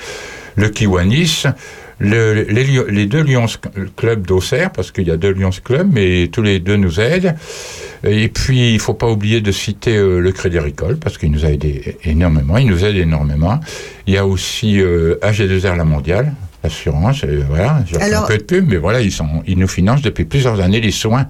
Le 0.55 0.67
Kiwanis, 0.69 1.43
le, 2.03 2.43
les, 2.43 3.05
deux 3.05 3.23
Lions 3.23 3.45
Club 3.95 4.27
d'Auxerre, 4.27 4.71
parce 4.71 4.91
qu'il 4.91 5.07
y 5.07 5.11
a 5.11 5.17
deux 5.17 5.33
Lions 5.33 5.49
Club, 5.63 5.89
mais 5.91 6.27
tous 6.27 6.41
les 6.41 6.59
deux 6.59 6.75
nous 6.75 6.99
aident. 6.99 7.35
Et 8.03 8.27
puis, 8.27 8.73
il 8.73 8.79
faut 8.79 8.93
pas 8.93 9.09
oublier 9.09 9.39
de 9.39 9.51
citer 9.51 9.95
euh, 9.95 10.19
le 10.19 10.31
Crédit 10.31 10.57
Agricole, 10.57 10.97
parce 10.97 11.17
qu'il 11.17 11.31
nous 11.31 11.45
a 11.45 11.49
aidé 11.49 11.97
énormément, 12.03 12.57
il 12.57 12.67
nous 12.67 12.83
aide 12.83 12.97
énormément. 12.97 13.59
Il 14.05 14.13
y 14.13 14.17
a 14.17 14.27
aussi 14.27 14.81
euh, 14.81 15.15
AG2R 15.21 15.77
La 15.77 15.85
Mondiale, 15.85 16.33
l'assurance, 16.63 17.23
voilà, 17.49 17.83
j'ai 17.85 18.13
un 18.13 18.21
peu 18.23 18.37
de 18.37 18.43
pub, 18.43 18.69
mais 18.69 18.77
voilà, 18.77 19.01
ils, 19.01 19.11
sont, 19.11 19.43
ils 19.47 19.57
nous 19.57 19.67
financent 19.67 20.01
depuis 20.01 20.25
plusieurs 20.25 20.59
années 20.59 20.81
les 20.81 20.91
soins, 20.91 21.27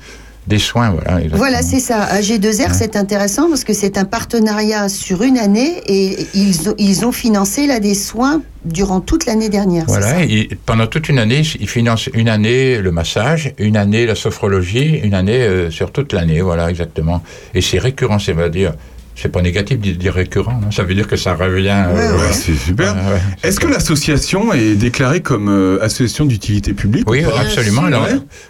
des 0.47 0.59
soins, 0.59 0.89
voilà. 0.89 1.17
exactement. 1.17 1.37
Voilà, 1.37 1.61
c'est 1.61 1.79
ça. 1.79 2.05
AG2R, 2.19 2.73
c'est 2.73 2.95
intéressant 2.95 3.47
parce 3.49 3.63
que 3.63 3.73
c'est 3.73 3.97
un 3.97 4.05
partenariat 4.05 4.89
sur 4.89 5.23
une 5.23 5.37
année 5.37 5.81
et 5.87 6.27
ils 6.33 6.69
ont, 6.69 6.75
ils 6.77 7.05
ont 7.05 7.11
financé 7.11 7.67
là 7.67 7.79
des 7.79 7.93
soins 7.93 8.41
durant 8.65 9.01
toute 9.01 9.25
l'année 9.25 9.49
dernière. 9.49 9.85
Voilà, 9.87 10.23
et 10.23 10.49
pendant 10.65 10.87
toute 10.87 11.09
une 11.09 11.19
année, 11.19 11.41
ils 11.59 11.69
financent 11.69 12.09
une 12.13 12.29
année 12.29 12.79
le 12.79 12.91
massage, 12.91 13.53
une 13.57 13.77
année 13.77 14.05
la 14.05 14.15
sophrologie, 14.15 14.99
une 15.03 15.13
année 15.13 15.41
euh, 15.41 15.69
sur 15.69 15.91
toute 15.91 16.13
l'année, 16.13 16.41
voilà, 16.41 16.69
exactement. 16.69 17.21
Et 17.53 17.61
c'est 17.61 17.79
récurrent, 17.79 18.19
c'est 18.19 18.33
va 18.33 18.49
dire, 18.49 18.73
c'est 19.15 19.29
pas 19.31 19.41
négatif 19.41 19.79
de 19.79 19.91
dire 19.91 20.13
récurrent, 20.13 20.59
hein. 20.63 20.71
ça 20.71 20.83
veut 20.83 20.95
dire 20.95 21.07
que 21.07 21.15
ça 21.15 21.33
revient. 21.35 21.69
euh, 21.87 21.93
Ouais, 22.17 22.23
Ouais, 22.23 22.31
c'est 22.33 22.55
super. 22.55 22.93
ouais, 22.95 23.01
ouais. 23.13 23.19
Est-ce 23.43 23.59
que 23.59 23.67
l'association 23.67 24.53
est 24.53 24.75
déclarée 24.75 25.21
comme 25.21 25.49
euh, 25.49 25.77
association 25.81 26.25
d'utilité 26.25 26.73
publique 26.73 27.09
Oui, 27.09 27.23
absolument. 27.23 27.83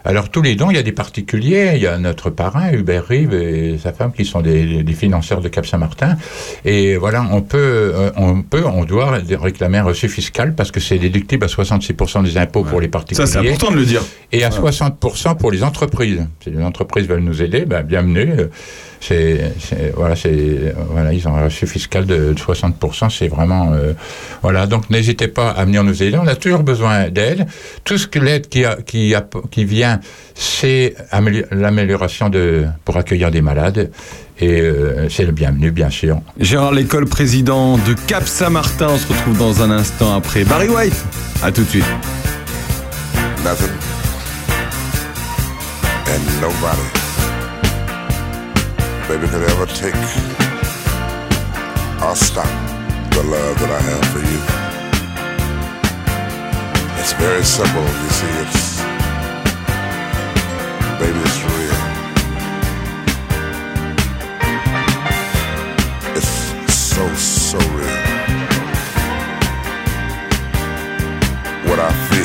Alors, 0.06 0.30
tous 0.30 0.42
les 0.42 0.56
dons, 0.56 0.70
il 0.72 0.76
y 0.76 0.80
a 0.80 0.84
des 0.84 0.92
particuliers. 0.92 1.74
Il 1.76 1.82
y 1.82 1.88
a 1.88 1.98
notre 1.98 2.30
parrain, 2.30 2.72
Hubert 2.72 3.06
Rive, 3.08 3.34
et 3.34 3.78
sa 3.82 3.94
femme, 3.94 4.12
qui 4.14 4.26
sont 4.26 4.42
des, 4.42 4.84
des 4.84 4.94
financeurs 4.94 5.42
de 5.42 5.48
Cap 5.50 5.66
Saint-Martin. 5.66 6.16
Et 6.66 6.96
voilà, 6.98 7.26
on 7.32 7.42
peut, 7.42 7.58
euh, 7.60 8.12
on 8.16 8.42
peut, 8.42 8.64
on 8.66 8.86
doit 8.86 9.12
réclamer 9.42 9.80
un 9.80 9.84
reçu 9.84 10.08
fiscal 10.10 10.56
parce 10.56 10.72
que 10.72 10.80
c'est 10.80 10.98
déductible 11.00 11.44
à 11.44 11.48
66% 11.48 12.24
des 12.24 12.38
impôts 12.38 12.64
pour 12.64 12.80
les 12.80 12.88
Ça, 12.88 12.92
particuliers. 12.92 13.28
c'est 13.28 13.38
important 13.40 13.72
de 13.72 13.76
le 13.78 13.86
dire. 13.86 14.02
Et 14.32 14.44
à 14.44 14.50
Ouais. 14.50 14.72
60% 14.72 15.36
pour 15.38 15.52
les 15.52 15.64
entreprises. 15.64 16.26
Si 16.44 16.50
les 16.52 16.62
entreprises 16.64 17.08
veulent 17.08 17.20
nous 17.24 17.42
aider, 17.42 17.66
ben, 17.66 17.82
bienvenue. 17.84 18.30
C'est, 19.06 19.52
voilà, 19.98 20.16
c'est, 20.16 20.74
voilà, 20.90 21.12
ils 21.12 21.28
ont 21.28 21.36
un 21.36 21.44
reçu 21.44 21.68
fiscal 21.68 22.06
de, 22.06 22.32
de 22.32 22.40
60%. 22.40 23.10
C'est 23.10 23.28
vraiment, 23.28 23.74
euh, 23.74 23.94
voilà. 24.42 24.66
Donc, 24.66 24.90
n'hésitez 24.90 25.28
pas 25.28 25.50
à 25.50 25.66
venir 25.66 25.84
nous 25.84 26.02
aider. 26.02 26.18
On 26.18 26.28
a 26.28 26.36
toujours 26.36 26.64
besoin 26.64 27.10
d'aide. 27.10 27.46
Tout 27.84 27.98
ce 27.98 28.08
que 28.08 28.20
l'aide 28.20 28.48
qui, 28.48 28.64
a, 28.64 28.78
qui, 28.78 29.14
a, 29.14 29.26
qui 29.52 29.66
vient, 29.66 30.00
c'est 30.36 30.96
amélio- 31.12 31.46
l'amélioration 31.52 32.30
de, 32.30 32.66
pour 32.86 32.96
accueillir 32.96 33.30
des 33.30 33.42
malades. 33.42 33.92
Et 34.40 34.62
euh, 34.62 35.10
c'est 35.10 35.26
le 35.26 35.32
bienvenu, 35.34 35.72
bien 35.72 35.90
sûr. 35.90 36.22
Gérard 36.40 36.72
Lécole, 36.72 37.06
président 37.06 37.78
de 37.78 37.94
Cap 38.08 38.26
Saint-Martin. 38.26 38.88
On 38.92 38.98
se 38.98 39.08
retrouve 39.08 39.38
dans 39.38 39.62
un 39.62 39.70
instant 39.72 40.16
après 40.16 40.46
Barry 40.46 40.70
White. 40.70 41.04
À 41.44 41.52
tout 41.52 41.64
de 41.64 41.68
suite. 41.70 41.84
nothing 43.44 43.68
and 46.08 46.42
nobody 46.42 47.03
baby 49.08 49.28
could 49.28 49.44
ever 49.44 49.66
take 49.66 49.96
or 52.02 52.16
stop 52.16 52.48
the 53.12 53.24
love 53.24 53.60
that 53.60 53.70
I 53.70 53.82
have 53.92 54.06
for 54.14 54.24
you. 54.32 54.40
It's 57.00 57.14
very 57.14 57.44
simple, 57.44 57.84
you 57.84 58.10
see, 58.20 58.34
it's 58.44 58.64
baby 61.00 61.20
it's 61.28 61.42
real. 61.52 61.82
It's 66.18 66.32
so 66.74 67.04
so 67.16 67.60
real. 67.76 68.00
What 71.68 71.80
I 71.80 71.92
feel 72.10 72.23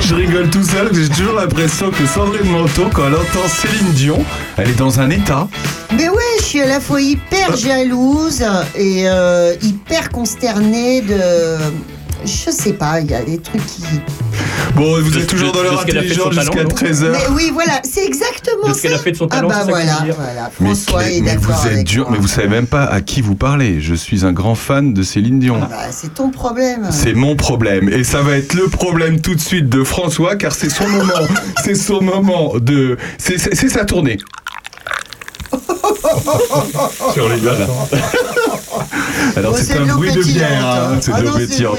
Je 0.00 0.14
rigole 0.14 0.50
tout 0.50 0.62
seul, 0.62 0.90
j'ai 0.92 1.08
toujours 1.08 1.36
l'impression 1.36 1.90
que 1.90 2.04
Sandrine 2.06 2.50
Manteau, 2.50 2.90
quand 2.92 3.06
elle 3.06 3.14
entend 3.14 3.48
Céline 3.48 3.92
Dion, 3.92 4.22
elle 4.58 4.68
est 4.68 4.78
dans 4.78 5.00
un 5.00 5.08
état. 5.08 5.48
Mais 5.96 6.10
ouais, 6.10 6.16
je 6.40 6.44
suis 6.44 6.60
à 6.60 6.66
la 6.66 6.80
fois 6.80 7.00
hyper 7.00 7.56
jalouse 7.56 8.44
et 8.74 9.08
euh, 9.08 9.54
hyper 9.62 10.10
consternée 10.10 11.00
de. 11.00 11.20
Je 12.26 12.50
sais 12.50 12.74
pas, 12.74 13.00
il 13.00 13.10
y 13.10 13.14
a 13.14 13.22
des 13.22 13.38
trucs 13.38 13.64
qui. 13.64 13.82
Bon, 14.76 15.00
vous 15.00 15.16
êtes 15.16 15.26
toujours 15.26 15.52
dans 15.52 15.62
l'heure 15.62 15.80
intelligente 15.80 16.32
jusqu'à 16.34 16.52
talent, 16.52 16.68
non 16.68 16.74
13h. 16.74 17.12
Mais 17.12 17.34
oui, 17.34 17.50
voilà, 17.52 17.80
c'est 17.82 18.04
exactement 18.04 18.41
De 18.66 18.72
ce 18.72 18.82
qu'elle 18.82 18.94
a 18.94 18.98
fait 18.98 19.12
de 19.12 19.16
son 19.16 19.26
Ah 19.30 19.36
talent, 19.36 19.48
bah 19.48 19.54
ça 19.60 19.62
que 19.64 19.70
voilà, 19.70 19.98
voilà. 20.16 20.50
Mais, 20.60 20.74
François 20.74 21.04
est 21.10 21.20
mais 21.20 21.36
vous 21.36 21.48
d'accord 21.48 21.66
êtes 21.66 21.84
dur, 21.84 22.10
mais 22.10 22.18
vous 22.18 22.28
savez 22.28 22.48
même 22.48 22.66
pas 22.66 22.84
à 22.84 23.00
qui 23.00 23.20
vous 23.20 23.34
parlez. 23.34 23.80
Je 23.80 23.94
suis 23.94 24.24
un 24.24 24.32
grand 24.32 24.54
fan 24.54 24.92
de 24.94 25.02
Céline 25.02 25.38
Dion. 25.40 25.58
Bah, 25.60 25.68
c'est 25.90 26.14
ton 26.14 26.30
problème. 26.30 26.88
C'est 26.90 27.14
mon 27.14 27.34
problème. 27.36 27.88
Et 27.88 28.04
ça 28.04 28.22
va 28.22 28.36
être 28.36 28.54
le 28.54 28.68
problème 28.68 29.20
tout 29.20 29.34
de 29.34 29.40
suite 29.40 29.68
de 29.68 29.82
François, 29.84 30.36
car 30.36 30.52
c'est 30.52 30.70
son 30.70 30.88
moment. 30.88 31.12
c'est 31.64 31.74
son 31.74 32.02
moment 32.02 32.52
de. 32.58 32.96
C'est 33.18 33.38
c'est- 33.38 33.54
c'est 33.54 33.68
sa 33.68 33.84
tournée. 33.84 34.18
Sur 37.12 37.28
les 37.28 37.36
Voilà. 37.36 37.66
Alors 39.36 39.56
c'est 39.56 39.76
un 39.76 39.86
bruit 39.86 40.12
de 40.12 40.22
bière, 40.22 40.66
c'est. 41.00 41.76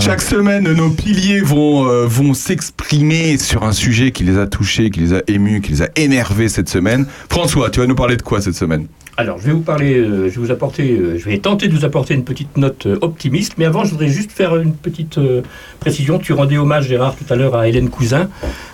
Chaque 0.00 0.22
semaine, 0.22 0.72
nos 0.72 0.90
piliers 0.90 1.40
vont, 1.40 1.86
euh, 1.86 2.06
vont 2.06 2.34
s'exprimer 2.34 3.38
sur 3.38 3.64
un 3.64 3.72
sujet 3.72 4.12
qui 4.12 4.24
les 4.24 4.38
a 4.38 4.46
touchés, 4.46 4.90
qui 4.90 5.00
les 5.00 5.14
a 5.14 5.22
émus, 5.26 5.60
qui 5.60 5.72
les 5.72 5.82
a 5.82 5.88
énervés 5.96 6.48
cette 6.48 6.68
semaine. 6.68 7.06
François, 7.28 7.70
tu 7.70 7.80
vas 7.80 7.86
nous 7.86 7.94
parler 7.94 8.16
de 8.16 8.22
quoi 8.22 8.40
cette 8.40 8.56
semaine? 8.56 8.86
Alors, 9.20 9.38
je 9.38 9.44
vais 9.48 9.52
vous 9.52 9.60
parler, 9.60 9.94
euh, 9.98 10.30
je 10.30 10.40
vais 10.40 10.46
vous 10.46 10.50
apporter, 10.50 10.92
euh, 10.92 11.18
je 11.18 11.24
vais 11.28 11.36
tenter 11.36 11.68
de 11.68 11.76
vous 11.76 11.84
apporter 11.84 12.14
une 12.14 12.24
petite 12.24 12.56
note 12.56 12.86
euh, 12.86 12.96
optimiste, 13.02 13.52
mais 13.58 13.66
avant, 13.66 13.84
je 13.84 13.90
voudrais 13.90 14.08
juste 14.08 14.32
faire 14.32 14.56
une 14.56 14.72
petite 14.72 15.18
euh, 15.18 15.42
précision. 15.78 16.18
Tu 16.18 16.32
rendais 16.32 16.56
hommage, 16.56 16.86
Gérard, 16.88 17.14
tout 17.16 17.30
à 17.30 17.36
l'heure 17.36 17.54
à 17.54 17.68
Hélène 17.68 17.90
Cousin. 17.90 18.30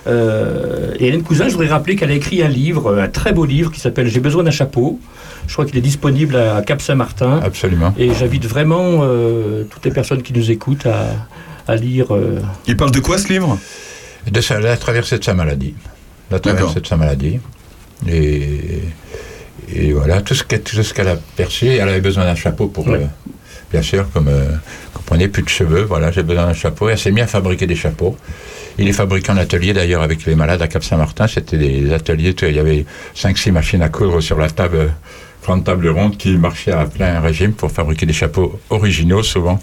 Euh, 0.06 0.94
et 1.00 1.08
Hélène 1.08 1.24
Cousin, 1.24 1.46
je 1.48 1.52
voudrais 1.54 1.66
rappeler 1.66 1.96
qu'elle 1.96 2.12
a 2.12 2.14
écrit 2.14 2.42
un 2.44 2.48
livre, 2.48 2.96
un 2.96 3.08
très 3.08 3.32
beau 3.32 3.44
livre 3.44 3.72
qui 3.72 3.80
s'appelle 3.80 4.06
J'ai 4.08 4.20
besoin 4.20 4.44
d'un 4.44 4.52
chapeau. 4.52 5.00
Je 5.48 5.52
crois 5.52 5.64
qu'il 5.64 5.76
est 5.78 5.80
disponible 5.80 6.36
à 6.36 6.62
Cap 6.62 6.80
Saint-Martin. 6.80 7.40
Absolument. 7.42 7.92
Et 7.98 8.14
j'invite 8.14 8.46
vraiment 8.46 9.00
euh, 9.02 9.64
toutes 9.68 9.84
les 9.84 9.90
personnes 9.90 10.22
qui 10.22 10.32
nous 10.32 10.48
écoutent 10.52 10.86
à, 10.86 11.08
à 11.66 11.74
lire. 11.74 12.14
euh, 12.14 12.38
Il 12.68 12.76
parle 12.76 12.92
de 12.92 13.00
quoi 13.00 13.18
ce 13.18 13.28
livre? 13.32 13.58
De 14.30 14.40
sa- 14.40 14.60
la 14.60 14.76
traversée 14.76 15.18
de 15.18 15.24
sa 15.24 15.34
maladie. 15.34 15.74
La 16.30 16.38
traversée 16.38 16.80
de 16.80 16.86
sa 16.86 16.96
maladie. 16.96 17.40
Et, 18.08 18.80
et 19.74 19.92
voilà, 19.92 20.22
tout 20.22 20.34
ce 20.34 20.44
qu'elle 20.44 21.08
a 21.08 21.16
perçu, 21.36 21.66
elle 21.68 21.88
avait 21.88 22.00
besoin 22.00 22.24
d'un 22.24 22.34
chapeau 22.34 22.68
pour. 22.68 22.86
Ouais. 22.86 22.94
euh, 22.94 23.06
bien 23.72 23.82
sûr, 23.82 24.06
comme 24.12 24.28
euh, 24.28 24.44
vous 24.92 24.98
comprenez, 24.98 25.28
plus 25.28 25.42
de 25.42 25.48
cheveux, 25.48 25.82
voilà, 25.82 26.10
j'ai 26.10 26.22
besoin 26.22 26.46
d'un 26.46 26.54
chapeau. 26.54 26.88
Et 26.88 26.92
elle 26.92 26.98
s'est 26.98 27.10
mise 27.10 27.24
à 27.24 27.26
fabriquer 27.26 27.66
des 27.66 27.74
chapeaux. 27.74 28.16
Il 28.78 28.88
est 28.88 28.92
fabriqué 28.92 29.32
en 29.32 29.36
atelier 29.36 29.72
d'ailleurs 29.72 30.02
avec 30.02 30.24
les 30.26 30.34
malades 30.34 30.62
à 30.62 30.68
Cap-Saint-Martin. 30.68 31.26
C'était 31.26 31.56
des 31.56 31.92
ateliers, 31.92 32.34
il 32.42 32.54
y 32.54 32.58
avait 32.58 32.84
5-6 33.16 33.52
machines 33.52 33.82
à 33.82 33.88
coudre 33.88 34.20
sur 34.20 34.38
la 34.38 34.50
table, 34.50 34.76
euh, 34.76 34.88
grande 35.42 35.64
table 35.64 35.88
ronde 35.88 36.16
qui 36.16 36.36
marchait 36.36 36.72
à 36.72 36.84
plein 36.84 37.20
régime 37.20 37.52
pour 37.52 37.70
fabriquer 37.70 38.06
des 38.06 38.12
chapeaux 38.12 38.60
originaux 38.70 39.22
souvent. 39.22 39.58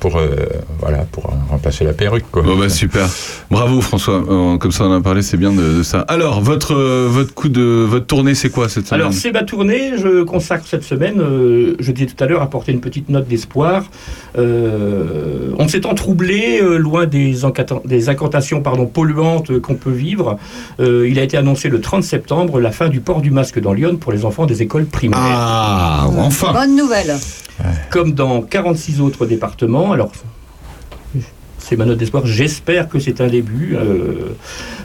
Pour, 0.00 0.16
euh, 0.16 0.36
voilà, 0.80 0.98
pour 1.10 1.32
remplacer 1.48 1.84
la 1.84 1.92
perruque. 1.92 2.30
Quoi. 2.30 2.42
Bon 2.42 2.56
bah 2.56 2.68
super. 2.68 3.08
Bravo 3.50 3.80
François. 3.80 4.22
Euh, 4.28 4.58
comme 4.58 4.72
ça 4.72 4.84
on 4.84 4.92
en 4.92 4.98
a 4.98 5.00
parlé, 5.00 5.22
c'est 5.22 5.36
bien 5.36 5.52
de, 5.52 5.78
de 5.78 5.82
ça. 5.82 6.00
Alors 6.08 6.40
votre 6.40 6.74
euh, 6.74 7.08
votre 7.10 7.34
coup 7.34 7.48
de 7.48 7.62
votre 7.62 8.06
tournée, 8.06 8.34
c'est 8.34 8.50
quoi 8.50 8.68
cette 8.68 8.86
semaine? 8.86 9.00
Alors, 9.00 9.12
c'est 9.12 9.32
ma 9.32 9.42
tournée. 9.42 9.92
Je 9.96 10.22
consacre 10.22 10.66
cette 10.66 10.84
semaine, 10.84 11.20
euh, 11.20 11.74
je 11.80 11.92
disais 11.92 12.06
tout 12.06 12.22
à 12.22 12.26
l'heure, 12.26 12.42
à 12.42 12.50
porter 12.50 12.72
une 12.72 12.80
petite 12.80 13.08
note 13.08 13.26
d'espoir. 13.26 13.84
Euh, 14.38 15.52
on 15.58 15.68
s'est 15.68 15.80
troublé, 15.80 16.60
euh, 16.60 16.76
loin 16.78 17.06
des, 17.06 17.44
incantations 17.44 18.60
pardon, 18.60 18.86
polluantes 18.86 19.50
euh, 19.50 19.60
qu'on 19.60 19.74
peut 19.74 19.90
vivre. 19.90 20.38
Euh, 20.80 21.08
il 21.08 21.18
a 21.18 21.22
été 21.22 21.36
annoncé 21.36 21.68
le 21.68 21.80
30 21.80 22.02
septembre 22.02 22.60
la 22.60 22.72
fin 22.72 22.88
du 22.88 23.00
port 23.00 23.20
du 23.20 23.30
masque 23.30 23.60
dans 23.60 23.72
Lyon 23.72 23.96
pour 23.96 24.12
les 24.12 24.24
enfants 24.24 24.46
des 24.46 24.62
écoles 24.62 24.86
primaires. 24.86 25.18
Ah 25.20 26.06
enfin. 26.18 26.52
Bonne 26.52 26.76
nouvelle. 26.76 27.16
Comme 27.90 28.12
dans 28.12 28.42
46 28.42 29.00
autres 29.00 29.26
départements. 29.26 29.85
Alors, 29.92 30.10
c'est 31.58 31.76
ma 31.76 31.84
note 31.84 31.98
d'espoir. 31.98 32.24
J'espère 32.26 32.88
que 32.88 33.00
c'est 33.00 33.20
un 33.20 33.26
début. 33.26 33.76
Euh, 33.76 34.34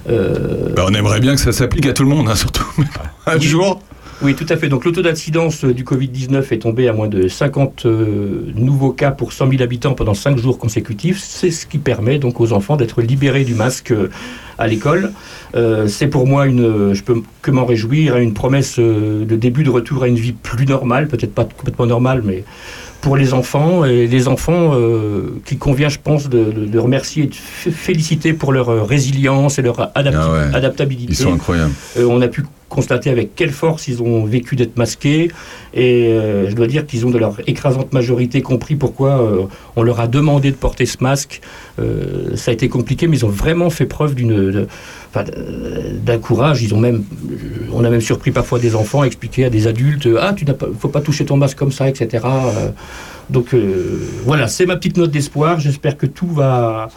euh, 0.09 0.73
Bah, 0.75 0.85
on 0.89 0.93
aimerait 0.95 1.19
bien 1.19 1.35
que 1.35 1.41
ça 1.41 1.51
s'applique 1.51 1.85
à 1.85 1.93
tout 1.93 2.01
le 2.01 2.09
monde, 2.09 2.27
hein, 2.27 2.35
surtout. 2.35 2.65
Un 3.27 3.39
jour. 3.39 3.79
Oui, 4.23 4.35
tout 4.35 4.45
à 4.49 4.57
fait. 4.57 4.67
Donc 4.67 4.85
le 4.85 4.91
taux 4.91 5.03
d'incidence 5.03 5.63
euh, 5.63 5.73
du 5.73 5.83
Covid-19 5.83 6.53
est 6.53 6.59
tombé 6.59 6.87
à 6.87 6.93
moins 6.93 7.07
de 7.07 7.27
50 7.27 7.85
euh, 7.85 8.51
nouveaux 8.55 8.93
cas 8.93 9.11
pour 9.11 9.31
100 9.31 9.49
000 9.49 9.61
habitants 9.61 9.93
pendant 9.93 10.15
5 10.15 10.37
jours 10.39 10.57
consécutifs. 10.57 11.19
C'est 11.19 11.51
ce 11.51 11.67
qui 11.67 11.77
permet 11.77 12.17
donc 12.17 12.39
aux 12.39 12.51
enfants 12.51 12.75
d'être 12.75 13.03
libérés 13.03 13.43
du 13.43 13.53
masque 13.53 13.93
à 14.57 14.67
l'école. 14.67 15.11
C'est 15.87 16.07
pour 16.07 16.27
moi 16.27 16.45
une, 16.45 16.93
je 16.93 17.01
peux 17.03 17.21
que 17.41 17.51
m'en 17.51 17.65
réjouir, 17.65 18.15
hein, 18.15 18.21
une 18.21 18.33
promesse 18.33 18.77
de 18.77 19.35
début 19.35 19.63
de 19.63 19.71
retour 19.71 20.03
à 20.03 20.07
une 20.07 20.15
vie 20.15 20.33
plus 20.33 20.67
normale, 20.67 21.07
peut-être 21.07 21.33
pas 21.33 21.45
complètement 21.45 21.87
normale, 21.87 22.21
mais 22.23 22.43
pour 23.01 23.17
les 23.17 23.33
enfants 23.33 23.83
et 23.85 24.07
les 24.07 24.27
enfants 24.27 24.71
euh, 24.73 25.41
qu'il 25.45 25.57
convient, 25.57 25.89
je 25.89 25.97
pense, 26.03 26.29
de, 26.29 26.51
de- 26.51 26.65
de 26.65 26.79
remercier 26.79 27.23
et 27.23 27.27
de 27.27 27.33
féliciter 27.73 28.33
pour 28.33 28.53
leur 28.53 28.69
euh, 28.69 28.83
résilience 28.83 29.57
et 29.59 29.61
leur 29.63 29.91
Ah 29.95 30.01
ouais. 30.03 30.55
adaptabilité. 30.55 31.11
Ils 31.13 31.15
sont 31.15 31.33
incroyables. 31.33 31.73
Euh, 31.97 32.05
on 32.09 32.21
a 32.21 32.27
pu 32.27 32.43
constater 32.71 33.09
avec 33.09 33.35
quelle 33.35 33.51
force 33.51 33.89
ils 33.89 34.01
ont 34.01 34.23
vécu 34.23 34.55
d'être 34.55 34.77
masqués. 34.77 35.29
Et 35.73 36.07
euh, 36.07 36.49
je 36.49 36.55
dois 36.55 36.67
dire 36.67 36.87
qu'ils 36.87 37.05
ont 37.05 37.11
de 37.11 37.17
leur 37.17 37.35
écrasante 37.45 37.93
majorité 37.93 38.41
compris 38.41 38.75
pourquoi 38.75 39.21
euh, 39.21 39.43
on 39.75 39.83
leur 39.83 39.99
a 39.99 40.07
demandé 40.07 40.51
de 40.51 40.55
porter 40.55 40.85
ce 40.85 40.97
masque. 41.01 41.41
Euh, 41.79 42.35
ça 42.35 42.51
a 42.51 42.53
été 42.53 42.69
compliqué, 42.69 43.07
mais 43.07 43.17
ils 43.17 43.25
ont 43.25 43.29
vraiment 43.29 43.69
fait 43.69 43.85
preuve 43.85 44.15
d'un 44.15 46.17
courage. 46.17 46.63
Ils 46.63 46.73
ont 46.73 46.79
même, 46.79 47.03
on 47.73 47.83
a 47.83 47.89
même 47.89 48.01
surpris 48.01 48.31
parfois 48.31 48.57
des 48.57 48.75
enfants 48.75 49.03
expliquer 49.03 49.45
à 49.45 49.49
des 49.49 49.67
adultes 49.67 50.07
Ah, 50.19 50.33
tu 50.33 50.45
n'as 50.45 50.53
pas, 50.53 50.67
faut 50.79 50.87
pas 50.87 51.01
toucher 51.01 51.25
ton 51.25 51.35
masque 51.35 51.57
comme 51.57 51.73
ça, 51.73 51.89
etc. 51.89 52.25
Donc 53.29 53.53
voilà, 54.25 54.47
c'est 54.47 54.65
ma 54.65 54.77
petite 54.77 54.97
note 54.97 55.11
d'espoir. 55.11 55.59
J'espère 55.59 55.97
que 55.97 56.05
tout 56.05 56.27
va, 56.27 56.89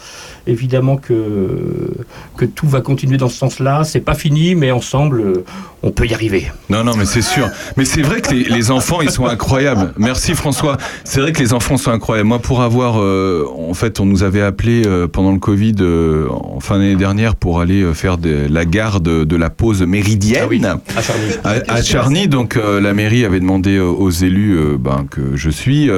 évidemment 0.47 0.97
que, 0.97 1.91
que 2.37 2.45
tout 2.45 2.69
va 2.69 2.81
continuer 2.81 3.17
dans 3.17 3.29
ce 3.29 3.37
sens-là. 3.37 3.85
C'est 3.85 4.01
pas 4.01 4.15
fini, 4.15 4.55
mais 4.55 4.71
ensemble, 4.71 5.21
euh, 5.21 5.45
on 5.85 5.91
peut 5.91 6.07
y 6.07 6.15
arriver. 6.15 6.51
Non, 6.71 6.83
non, 6.83 6.97
mais 6.97 7.05
c'est 7.05 7.23
sûr. 7.23 7.49
Mais 7.77 7.85
c'est 7.85 8.03
vrai 8.03 8.21
que 8.23 8.33
les, 8.33 8.45
les 8.45 8.71
enfants, 8.71 9.03
ils 9.03 9.11
sont 9.11 9.27
incroyables. 9.27 9.93
Merci 9.99 10.35
François. 10.35 10.79
C'est 11.05 11.21
vrai 11.21 11.33
que 11.33 11.41
les 11.41 11.53
enfants 11.53 11.77
sont 11.77 11.91
incroyables. 11.91 12.29
Moi, 12.29 12.39
pour 12.39 12.63
avoir, 12.63 13.01
euh, 13.01 13.47
en 13.69 13.75
fait, 13.75 14.01
on 14.01 14.07
nous 14.07 14.23
avait 14.23 14.41
appelé 14.41 14.83
euh, 14.87 15.07
pendant 15.07 15.33
le 15.33 15.39
Covid, 15.39 15.75
euh, 15.81 16.27
en 16.31 16.61
fin 16.61 16.79
d'année 16.79 16.97
dernière, 16.97 17.37
pour 17.37 17.61
aller 17.61 17.85
faire 17.93 18.17
de, 18.17 18.47
la 18.49 18.65
garde 18.65 19.03
de 19.03 19.37
la 19.37 19.51
pause 19.51 19.83
méridienne. 19.83 20.43
Ah 20.45 20.47
oui, 20.49 20.63
à 20.97 21.03
Charny. 21.03 21.25
À, 21.45 21.73
à 21.73 21.83
Charny, 21.83 22.29
donc 22.29 22.57
la 22.57 22.95
mairie 22.95 23.25
avait 23.25 23.41
demandé 23.41 23.79
aux 23.79 24.11
élus 24.11 24.59
ben, 24.79 25.07
que 25.11 25.37
je 25.37 25.51
suis 25.51 25.91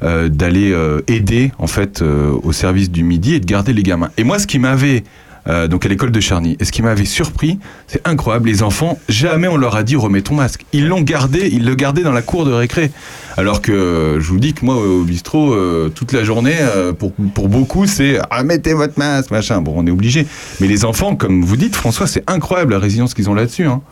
d'aller 0.00 0.76
aider 1.06 1.52
en 1.58 1.66
fait 1.66 2.02
au 2.02 2.52
service 2.52 2.90
du 2.90 3.04
midi 3.04 3.34
et 3.34 3.40
de 3.40 3.46
garder 3.46 3.71
les 3.72 3.82
gamins. 3.82 4.10
Et 4.16 4.24
moi, 4.24 4.38
ce 4.38 4.46
qui 4.46 4.58
m'avait 4.58 5.04
euh, 5.48 5.66
donc 5.66 5.84
à 5.84 5.88
l'école 5.88 6.12
de 6.12 6.20
Charny, 6.20 6.56
et 6.60 6.64
ce 6.64 6.70
qui 6.70 6.82
m'avait 6.82 7.04
surpris, 7.04 7.58
c'est 7.88 8.06
incroyable, 8.06 8.48
les 8.48 8.62
enfants, 8.62 8.98
jamais 9.08 9.48
on 9.48 9.56
leur 9.56 9.74
a 9.74 9.82
dit 9.82 9.96
remets 9.96 10.22
ton 10.22 10.36
masque. 10.36 10.64
Ils 10.72 10.86
l'ont 10.86 11.00
gardé, 11.00 11.48
ils 11.52 11.64
le 11.64 11.74
gardaient 11.74 12.02
dans 12.02 12.12
la 12.12 12.22
cour 12.22 12.44
de 12.44 12.52
récré. 12.52 12.92
Alors 13.36 13.60
que 13.60 14.18
je 14.20 14.28
vous 14.28 14.38
dis 14.38 14.54
que 14.54 14.64
moi 14.64 14.76
au 14.76 15.02
bistrot 15.02 15.52
euh, 15.52 15.90
toute 15.92 16.12
la 16.12 16.22
journée, 16.22 16.56
euh, 16.60 16.92
pour, 16.92 17.12
pour 17.34 17.48
beaucoup, 17.48 17.86
c'est 17.86 18.20
ah, 18.30 18.44
mettez 18.44 18.72
votre 18.72 18.98
masque, 18.98 19.32
machin. 19.32 19.60
Bon, 19.60 19.74
on 19.76 19.86
est 19.86 19.90
obligé. 19.90 20.28
Mais 20.60 20.68
les 20.68 20.84
enfants, 20.84 21.16
comme 21.16 21.42
vous 21.44 21.56
dites, 21.56 21.74
François, 21.74 22.06
c'est 22.06 22.22
incroyable 22.30 22.74
la 22.74 22.78
résilience 22.78 23.12
qu'ils 23.14 23.28
ont 23.28 23.34
là-dessus. 23.34 23.66
Hein. 23.66 23.82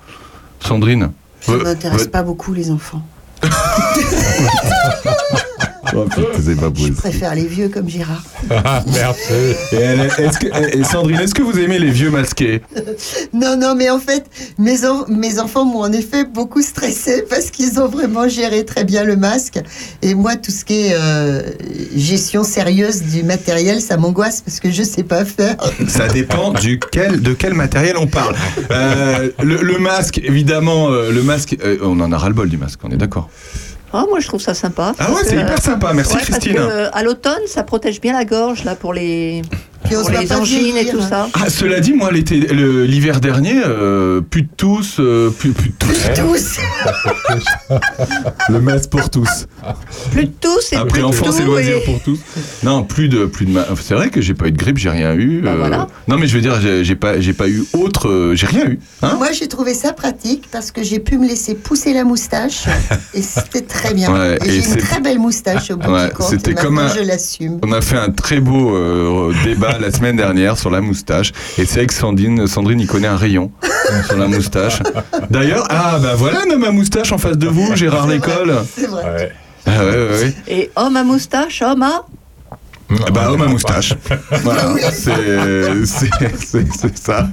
Sandrine. 0.61 1.11
Ça 1.41 1.57
m'intéresse 1.57 2.07
pas 2.07 2.23
beaucoup, 2.23 2.53
les 2.53 2.71
enfants. 2.71 3.03
Oh, 5.95 6.05
putain, 6.05 6.23
c'est 6.45 6.57
pas 6.61 6.71
Je 6.75 6.93
préfère 6.93 7.35
les 7.35 7.47
vieux 7.47 7.69
comme 7.69 7.89
Gérard. 7.89 8.23
Ah, 8.51 8.83
merci. 8.87 9.33
Et, 9.73 9.77
elle- 9.77 10.01
est-ce 10.19 10.39
que- 10.39 10.77
et 10.79 10.85
Sandrine, 10.85 11.21
est-ce 11.21 11.35
que 11.35 11.43
vous 11.43 11.59
aimez 11.59 11.79
les 11.79 11.91
vieux 11.91 12.11
masqués? 12.11 12.63
Non, 13.33 13.57
non, 13.57 13.75
mais 13.75 13.89
en 13.91 13.99
fait, 14.01 14.25
mes, 14.59 14.85
en- 14.87 15.07
mes 15.09 15.39
enfants 15.39 15.65
m'ont 15.65 15.81
en 15.83 15.93
effet 15.93 16.25
beaucoup 16.25 16.63
stressé 16.63 17.25
parce 17.29 17.51
qu'ils 17.51 17.81
ont 17.81 17.89
vraiment 17.89 18.29
géré 18.29 18.65
très 18.65 18.85
bien 18.85 19.05
le 19.05 19.17
masque. 19.17 19.59
Et 20.03 20.15
moi, 20.15 20.37
tout 20.37 20.51
ce 20.51 20.65
qui 20.65 20.75
est 20.89 20.95
euh, 20.95 21.43
gestion 21.97 22.45
sérieuse 22.45 23.03
du 23.03 23.23
matériel, 23.23 23.81
ça 23.81 23.97
m'angoisse 23.97 24.41
parce 24.43 24.61
que 24.61 24.71
je 24.71 24.83
sais 24.83 25.05
pas 25.05 25.25
faire. 25.25 25.57
Ça 25.89 26.09
dépend 26.09 26.53
du 26.53 26.79
quel, 26.93 27.21
de 27.23 27.33
quel 27.33 27.55
matériel 27.55 27.97
on 27.99 28.07
parle. 28.07 28.35
Euh, 28.71 29.31
le, 29.43 29.57
le 29.63 29.79
masque, 29.79 30.19
évidemment, 30.23 30.91
euh, 30.91 31.11
le 31.11 31.23
masque, 31.23 31.57
on 31.83 31.99
en 32.01 32.13
a 32.13 32.19
ras-le-bol 32.19 32.49
du 32.49 32.59
masque, 32.59 32.81
on 32.83 32.91
est 32.91 32.97
d'accord. 32.97 33.31
Ah, 33.93 34.05
moi, 34.09 34.21
je 34.21 34.29
trouve 34.29 34.41
ça 34.41 34.55
sympa. 34.55 34.93
Ah 34.99 35.09
ouais, 35.09 35.15
Parce 35.15 35.25
c'est 35.29 35.37
que- 35.37 35.41
hyper 35.41 35.61
sympa, 35.63 35.93
merci 35.93 36.13
Ouais, 36.15 36.21
parce 36.21 36.31
Christine. 36.39 36.55
que, 36.55 36.61
euh, 36.61 36.91
à 36.93 37.03
l'automne, 37.03 37.43
ça 37.47 37.63
protège 37.65 38.01
bien 38.01 38.13
la 38.13 38.25
gorge 38.25 38.65
là 38.65 38.77
pour 38.77 38.93
les, 38.93 39.43
pour 39.89 40.11
les 40.11 40.33
angines 40.33 40.77
et 40.77 40.87
tout 40.87 41.01
ça. 41.01 41.29
Ah, 41.35 41.49
cela 41.51 41.81
dit, 41.81 41.93
moi, 41.93 42.11
l'été, 42.13 42.37
l'hiver 42.39 43.21
dernier, 43.21 43.61
euh, 43.65 44.21
plus 44.21 44.43
de 44.43 44.49
tous, 44.57 44.97
euh, 45.01 45.31
plus, 45.31 45.53
plus 45.53 45.71
de 45.71 45.75
tous. 45.79 46.11
Tous. 46.17 46.59
Le 48.49 48.61
masque 48.61 48.91
pour 48.91 49.09
tous. 49.11 49.47
Plus 50.13 50.25
de 50.25 50.33
tout, 50.41 50.49
c'est 50.61 50.77
plus 50.77 50.83
Après 50.83 51.01
de 51.41 51.45
loisir 51.45 51.77
et- 51.77 51.85
pour 51.85 52.01
tous. 52.03 52.19
Non, 52.63 52.83
plus 52.85 53.09
de, 53.09 53.27
plus 53.27 53.47
de. 53.47 53.53
ma- 53.53 53.67
C'est 53.81 53.95
vrai 53.95 54.11
que 54.11 54.21
j'ai 54.21 54.35
pas 54.35 54.47
eu 54.49 54.53
de 54.53 54.57
grippe, 54.59 54.79
j'ai 54.79 54.91
rien 54.91 55.15
eu. 55.15 55.41
Bah 55.43 55.55
voilà. 55.57 55.87
Non, 56.09 56.19
mais 56.19 56.27
je 56.27 56.35
veux 56.35 56.41
dire, 56.43 56.61
j'ai 56.61 56.85
j'ai 56.85 56.97
pas, 56.97 57.21
j'ai 57.21 57.33
pas 57.33 57.49
eu 57.49 57.65
autre, 57.73 58.09
euh, 58.09 58.35
j'ai 58.35 58.47
rien 58.47 58.67
eu. 58.67 58.79
Hein 59.03 59.15
Moi, 59.19 59.29
j'ai 59.33 59.49
trouvé 59.49 59.75
ça 59.75 59.93
pratique 59.93 60.49
parce 60.51 60.71
que 60.71 60.83
j'ai 60.83 60.99
pu 60.99 61.19
me 61.19 61.27
laisser 61.27 61.55
pousser 61.55 61.93
la 61.93 62.05
moustache 62.05 62.65
et 63.15 63.23
c'était 63.23 63.63
très 63.63 63.95
bien. 63.95 64.13
Ouais, 64.13 64.39
et 64.45 64.49
et 64.49 64.61
j'ai 64.63 64.69
une 64.69 64.77
très 64.77 65.01
belle 65.01 65.19
moustache 65.19 65.71
au 65.71 65.77
bout 65.77 65.91
Ouais, 65.91 66.09
du 66.09 66.15
compte. 66.15 66.29
c'était 66.31 66.53
et 66.53 66.55
comme 66.55 66.79
un- 66.79 66.95
je 66.95 67.01
l'assume. 67.01 67.59
On 67.65 67.73
a 67.73 67.81
fait 67.81 67.99
un 67.99 68.11
très 68.11 68.41
beau 68.41 68.75
euh, 68.77 69.33
la 69.79 69.91
semaine 69.91 70.17
dernière 70.17 70.59
sur 70.59 70.71
la 70.71 70.81
moustache. 70.81 71.33
Et 71.59 71.65
c'est 71.67 71.77
vrai 71.81 71.87
que 71.87 71.95
Sandrine, 71.95 72.47
Sandrine 72.47 72.81
y 72.81 72.87
connaît 72.87 73.09
un 73.09 73.17
rayon 73.17 73.51
sur 74.07 74.17
la 74.17 74.27
moustache. 74.27 74.81
D'ailleurs, 75.31 75.67
ah 75.71 75.99
bah 76.01 76.15
voilà 76.17 76.41
ma 76.59 76.71
moustache 76.71 77.13
en 77.13 77.19
face 77.19 77.39
de 77.39 77.49
vous, 77.49 77.75
Gérard 77.77 78.07
Lécole. 78.09 78.55
C'est 78.77 78.87
vrai. 78.87 79.05
Ouais. 79.05 79.33
Ah 79.67 79.85
ouais, 79.85 79.91
ouais, 79.91 80.09
ouais. 80.23 80.35
Et 80.49 80.71
homme 80.77 80.97
à 80.97 81.05
moustache, 81.05 81.63
homme 81.63 81.83
à. 81.83 82.05
Ah 82.91 83.11
Bah, 83.13 83.31
homme 83.31 83.43
à 83.43 83.47
moustache. 83.47 83.95
Voilà, 84.43 84.63
c'est 84.91 85.85
c'est- 85.87 86.99
ça. 86.99 87.29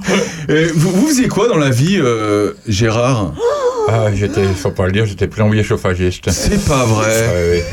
Et 0.48 0.66
vous, 0.76 0.92
vous 0.92 1.08
faisiez 1.08 1.28
quoi 1.30 1.48
dans 1.48 1.58
la 1.58 1.70
vie, 1.72 1.98
euh, 2.00 2.54
Gérard? 2.68 3.34
Ah, 3.90 4.08
j'étais, 4.14 4.44
faut 4.46 4.72
pas 4.72 4.86
le 4.86 4.92
dire, 4.92 5.06
j'étais 5.06 5.28
plombier 5.28 5.64
chauffagiste. 5.64 6.30
C'est 6.32 6.64
pas 6.66 6.86
vrai. 6.86 7.64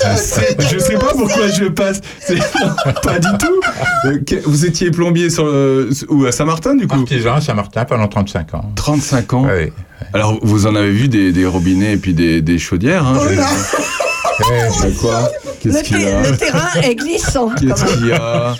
Je 0.58 0.78
sais 0.78 0.94
pas 0.94 1.12
pourquoi 1.16 1.48
je 1.48 1.66
passe. 1.66 2.00
Pas 3.02 3.18
du 3.18 3.28
tout. 3.38 3.60
Euh, 4.06 4.18
Vous 4.46 4.64
étiez 4.64 4.90
plombier 4.90 5.28
sur 5.30 5.44
le... 5.44 5.90
ou 6.08 6.24
à 6.24 6.32
Saint-Martin 6.32 6.74
du 6.74 6.86
coup? 6.86 6.96
Artisan 6.98 7.34
à 7.34 7.40
Saint-Martin 7.40 7.84
pendant 7.84 8.08
35 8.08 8.54
ans. 8.54 8.72
35 8.76 9.32
ans. 9.34 9.46
Oui. 9.46 9.70
Alors 10.14 10.38
vous 10.42 10.66
en 10.66 10.74
avez 10.74 10.90
vu 10.90 11.08
des, 11.08 11.32
des 11.32 11.44
robinets 11.46 11.92
et 11.92 11.96
puis 11.98 12.14
des, 12.14 12.40
des 12.40 12.58
chaudières. 12.58 13.06
Hein, 13.06 13.18
je- 13.30 13.36
Euh, 14.50 14.90
quoi 15.00 15.28
Qu'est-ce 15.60 15.76
Le, 15.78 15.82
qu'il 15.82 16.00
y 16.00 16.04
ter- 16.04 16.16
a 16.16 16.30
le 16.30 16.36
terrain 16.36 16.80
est 16.82 16.94
glissant. 16.94 17.50
Qu'est-ce 17.50 17.84
qu'il 17.84 18.06
y 18.08 18.12
a 18.12 18.54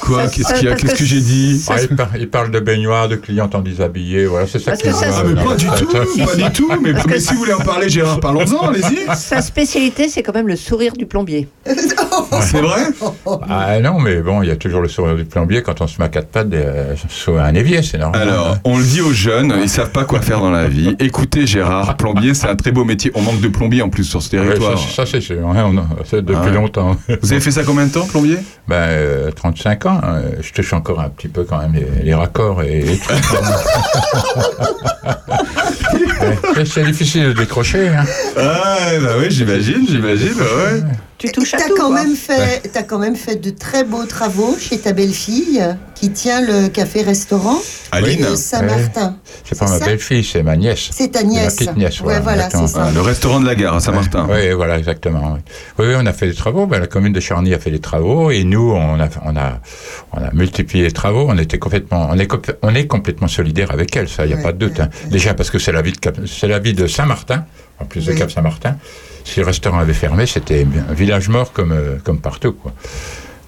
Quoi 0.00 0.26
Qu'est-ce 0.28 0.54
qu'il 0.54 0.68
y 0.68 0.72
a 0.72 0.74
Qu'est-ce 0.74 0.94
que 0.96 1.04
j'ai 1.04 1.20
dit 1.20 1.64
Ah, 1.70 1.76
il, 1.80 1.88
par- 1.96 2.16
il 2.18 2.28
parle 2.28 2.50
de 2.50 2.58
baignoires, 2.60 3.08
de 3.08 3.16
clientes 3.16 3.54
en 3.54 3.60
déshabillé, 3.60 4.26
voilà, 4.26 4.46
c'est 4.46 4.58
ça 4.58 4.76
qu'il 4.76 4.90
Ah 4.90 5.22
mais 5.24 5.34
pas 5.42 5.54
du 5.54 5.66
tout, 5.66 5.86
pas 5.86 6.34
du 6.36 6.50
tout. 6.52 6.70
Mais, 6.82 6.92
mais 7.06 7.20
si 7.20 7.32
vous 7.32 7.38
voulez 7.40 7.52
en 7.52 7.60
parler, 7.60 7.88
Gérard, 7.88 8.20
parlons-en. 8.20 8.68
Allez-y. 8.68 9.06
Sa 9.16 9.40
spécialité, 9.42 10.08
c'est 10.08 10.22
quand 10.22 10.34
même 10.34 10.48
le 10.48 10.56
sourire 10.56 10.92
du 10.94 11.06
plombier. 11.06 11.48
C'est 11.66 12.60
vrai 12.60 12.82
Ah 13.48 13.78
non, 13.80 13.98
mais 14.00 14.16
bon, 14.20 14.42
il 14.42 14.48
y 14.48 14.52
a 14.52 14.56
toujours 14.56 14.80
le 14.80 14.88
sourire 14.88 15.14
du 15.16 15.24
plombier 15.24 15.62
quand 15.62 15.80
on 15.80 15.86
se 15.86 15.98
met 15.98 16.04
à 16.06 16.08
quatre 16.08 16.28
pattes 16.28 16.52
euh, 16.52 16.94
sur 17.08 17.38
un 17.40 17.54
évier, 17.54 17.82
c'est 17.82 17.98
normal. 17.98 18.22
Alors, 18.22 18.56
on 18.64 18.78
le 18.78 18.84
dit 18.84 19.00
aux 19.00 19.12
jeunes, 19.12 19.54
ils 19.62 19.68
savent 19.68 19.92
pas 19.92 20.04
quoi 20.04 20.20
faire 20.20 20.40
dans 20.40 20.50
la 20.50 20.68
vie. 20.68 20.96
Écoutez, 20.98 21.46
Gérard, 21.46 21.96
plombier, 21.96 22.34
c'est 22.34 22.48
un 22.48 22.56
très 22.56 22.72
beau 22.72 22.84
métier. 22.84 23.10
On 23.14 23.22
manque 23.22 23.40
de 23.40 23.48
plombiers 23.48 23.82
en 23.82 23.88
plus 23.88 24.04
sur 24.04 24.22
ce 24.22 24.30
territoire. 24.30 24.71
Ça, 24.76 24.88
ça, 25.04 25.06
c'est 25.06 25.20
sûr, 25.20 25.36
on 25.42 25.54
a- 25.78 25.86
c'est 26.04 26.22
depuis 26.24 26.36
Ah 26.40 26.46
ouais. 26.46 26.52
longtemps. 26.52 26.96
Vous 27.22 27.32
avez 27.32 27.40
fait 27.40 27.50
ça 27.50 27.62
combien 27.64 27.86
de 27.86 27.92
temps, 27.92 28.06
plombier? 28.06 28.38
Ben, 28.68 28.74
euh, 28.76 29.30
35 29.30 29.86
ans, 29.86 30.00
euh, 30.04 30.30
je 30.40 30.52
touche 30.52 30.72
encore 30.72 31.00
un 31.00 31.08
petit 31.08 31.28
peu 31.28 31.44
quand 31.44 31.58
même 31.58 31.74
les, 31.74 32.04
les 32.04 32.14
raccords 32.14 32.62
et, 32.62 32.84
tout. 33.06 33.12
Ouais, 36.56 36.64
c'est 36.64 36.84
difficile 36.84 37.24
de 37.28 37.32
décrocher. 37.32 37.88
Hein. 37.88 38.04
Ah, 38.36 38.76
bah 39.02 39.10
oui, 39.18 39.26
j'imagine, 39.30 39.86
j'imagine, 39.88 40.34
ouais. 40.40 40.82
Tu 41.22 41.30
touches 41.30 41.54
à 41.54 41.58
T'as 41.58 41.68
tout. 41.68 41.74
quand, 41.76 41.86
quoi. 41.86 42.02
même 42.02 42.16
fait, 42.16 42.62
t'as 42.72 42.82
quand 42.82 42.98
même 42.98 43.14
fait 43.14 43.36
de 43.36 43.50
très 43.50 43.84
beaux 43.84 44.04
travaux 44.06 44.56
chez 44.58 44.78
ta 44.78 44.92
belle-fille 44.92 45.62
qui 45.94 46.10
tient 46.10 46.40
le 46.40 46.66
café-restaurant 46.68 47.58
Aline 47.92 48.22
de 48.30 48.34
Saint-Martin. 48.34 49.16
C'est 49.44 49.56
pas 49.56 49.68
ma 49.68 49.78
belle-fille, 49.78 50.24
c'est 50.24 50.42
ma 50.42 50.56
nièce. 50.56 50.88
C'est 50.90 51.12
ta 51.12 51.20
C'est 51.20 51.24
ma 51.26 51.30
nièce. 51.30 51.54
petite 51.56 51.76
nièce, 51.76 52.00
Ouais, 52.00 52.04
voilà, 52.18 52.20
voilà, 52.20 52.44
exactement. 52.46 52.66
c'est 52.66 52.74
ça. 52.74 52.90
Le 52.92 53.00
restaurant 53.02 53.38
de 53.38 53.46
la 53.46 53.54
gare 53.54 53.76
à 53.76 53.80
Saint-Martin. 53.80 54.26
Oui, 54.28 54.50
voilà, 54.52 54.78
exactement. 54.78 55.34
Oui. 55.78 55.84
oui, 55.86 55.94
on 55.96 56.04
a 56.06 56.12
fait 56.12 56.26
des 56.26 56.34
travaux. 56.34 56.66
Ben, 56.66 56.80
la 56.80 56.88
commune 56.88 57.12
de 57.12 57.20
Charny 57.20 57.54
a 57.54 57.58
fait 57.60 57.70
des 57.70 57.78
travaux 57.78 58.32
et 58.32 58.42
nous, 58.42 58.72
on 58.72 58.98
a, 58.98 59.08
on 59.24 59.36
a, 59.36 59.60
on 60.12 60.18
a 60.24 60.30
multiplié 60.32 60.82
les 60.84 60.90
travaux. 60.92 61.26
On 61.28 61.38
était 61.38 61.58
complètement, 61.60 62.08
on 62.10 62.18
est, 62.18 62.28
compl- 62.28 62.56
on 62.62 62.74
est 62.74 62.88
complètement 62.88 63.28
solidaire 63.28 63.70
avec 63.70 63.94
elle. 63.94 64.08
Ça, 64.08 64.24
il 64.24 64.28
n'y 64.28 64.34
a 64.34 64.38
Ouais, 64.38 64.42
pas 64.42 64.52
de 64.52 64.58
doute. 64.58 64.78
ouais, 64.78 64.84
hein. 64.84 64.90
ouais. 65.04 65.10
Déjà 65.10 65.34
parce 65.34 65.50
que 65.50 65.60
c'est 65.60 65.70
la 65.72 65.82
vie 65.82 65.92
de 65.92 65.98
c'est 66.26 66.48
la 66.48 66.58
vie 66.58 66.74
de 66.74 66.88
Saint-Martin, 66.88 67.44
en 67.82 67.86
plus 67.86 68.06
de 68.06 68.12
Oui. 68.12 68.18
Cap 68.18 68.30
Saint-Martin. 68.30 68.76
Si 69.24 69.40
le 69.40 69.46
restaurant 69.46 69.78
avait 69.78 69.92
fermé, 69.94 70.26
c'était 70.26 70.66
un 70.88 70.94
village 70.94 71.28
mort 71.28 71.52
comme, 71.52 71.72
euh, 71.72 71.96
comme 72.02 72.18
partout, 72.20 72.52
quoi. 72.52 72.72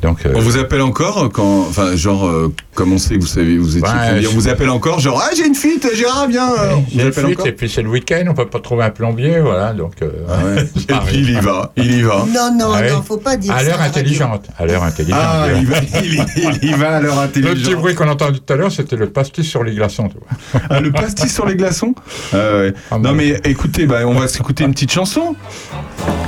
Donc, 0.04 0.18
euh, 0.26 0.32
On 0.36 0.40
vous 0.40 0.58
appelle 0.58 0.82
encore 0.82 1.30
quand, 1.32 1.60
enfin, 1.68 1.96
genre, 1.96 2.26
euh, 2.26 2.52
comme 2.74 2.92
on 2.92 2.98
sait 2.98 3.14
que 3.16 3.20
vous 3.22 3.26
savez, 3.26 3.56
vous 3.56 3.78
étiez 3.78 3.88
Ouais, 3.88 4.08
plombier, 4.10 4.28
on 4.28 4.32
vous 4.34 4.48
appelle 4.48 4.68
encore, 4.68 5.00
genre, 5.00 5.22
ah, 5.24 5.30
j'ai 5.34 5.46
une 5.46 5.54
fuite, 5.54 5.88
Gérard, 5.94 6.28
viens. 6.28 6.50
euh, 6.52 6.72
on 6.76 6.84
j'ai 6.90 7.00
une 7.02 7.08
appelle 7.08 7.24
fuite, 7.24 7.38
encore 7.40 7.46
et 7.48 7.52
puis 7.52 7.70
c'est 7.70 7.80
le 7.80 7.88
week-end, 7.88 8.22
on 8.28 8.34
peut 8.34 8.46
pas 8.46 8.60
trouver 8.60 8.84
un 8.84 8.90
plombier, 8.90 9.40
voilà. 9.40 9.72
Donc, 9.72 9.94
euh, 10.02 10.10
Ah 10.28 10.60
Et 10.60 11.06
puis 11.06 11.16
il 11.18 11.30
y 11.30 11.40
va, 11.40 11.72
il 11.76 11.90
y 11.98 12.02
va. 12.02 12.26
Non, 12.28 12.54
non, 12.54 12.72
Ah 12.74 12.80
ouais. 12.82 12.90
non, 12.92 13.02
faut 13.02 13.16
pas 13.16 13.38
dire 13.38 13.54
À 13.54 13.60
ça. 13.60 13.64
l'heure 13.64 13.80
intelligente. 13.80 14.44
À 14.58 14.66
l'heure 14.66 14.82
intelligente. 14.82 15.18
Ah, 15.22 15.46
il 15.56 15.66
va, 15.66 15.76
il, 16.04 16.14
y- 16.14 16.58
il 16.62 16.68
y 16.70 16.72
va 16.74 16.96
à 16.96 17.00
l'heure 17.00 17.22
Le 17.22 17.28
petit 17.28 17.38
intelligente. 17.40 17.74
bruit 17.80 17.94
qu'on 17.94 18.08
a 18.08 18.12
entendu 18.12 18.40
tout 18.40 18.52
à 18.52 18.56
l'heure, 18.56 18.70
c'était 18.72 18.96
le 18.96 19.08
pastis 19.08 19.46
sur 19.48 19.64
les 19.64 19.74
glaçons. 19.74 20.08
Tu 20.10 20.16
vois. 20.18 20.60
Ah, 20.68 20.80
le 20.80 20.92
pastis 20.92 21.32
sur 21.32 21.46
les 21.46 21.56
glaçons? 21.56 21.94
Ouais. 22.34 22.74
Ah, 22.90 22.98
Non 22.98 23.10
bon. 23.10 23.14
mais 23.14 23.40
écoutez, 23.44 23.86
bah, 23.86 24.00
on 24.06 24.12
va 24.14 24.28
s'écouter 24.28 24.64
une 24.64 24.72
petite 24.74 24.92
chanson. 24.92 25.34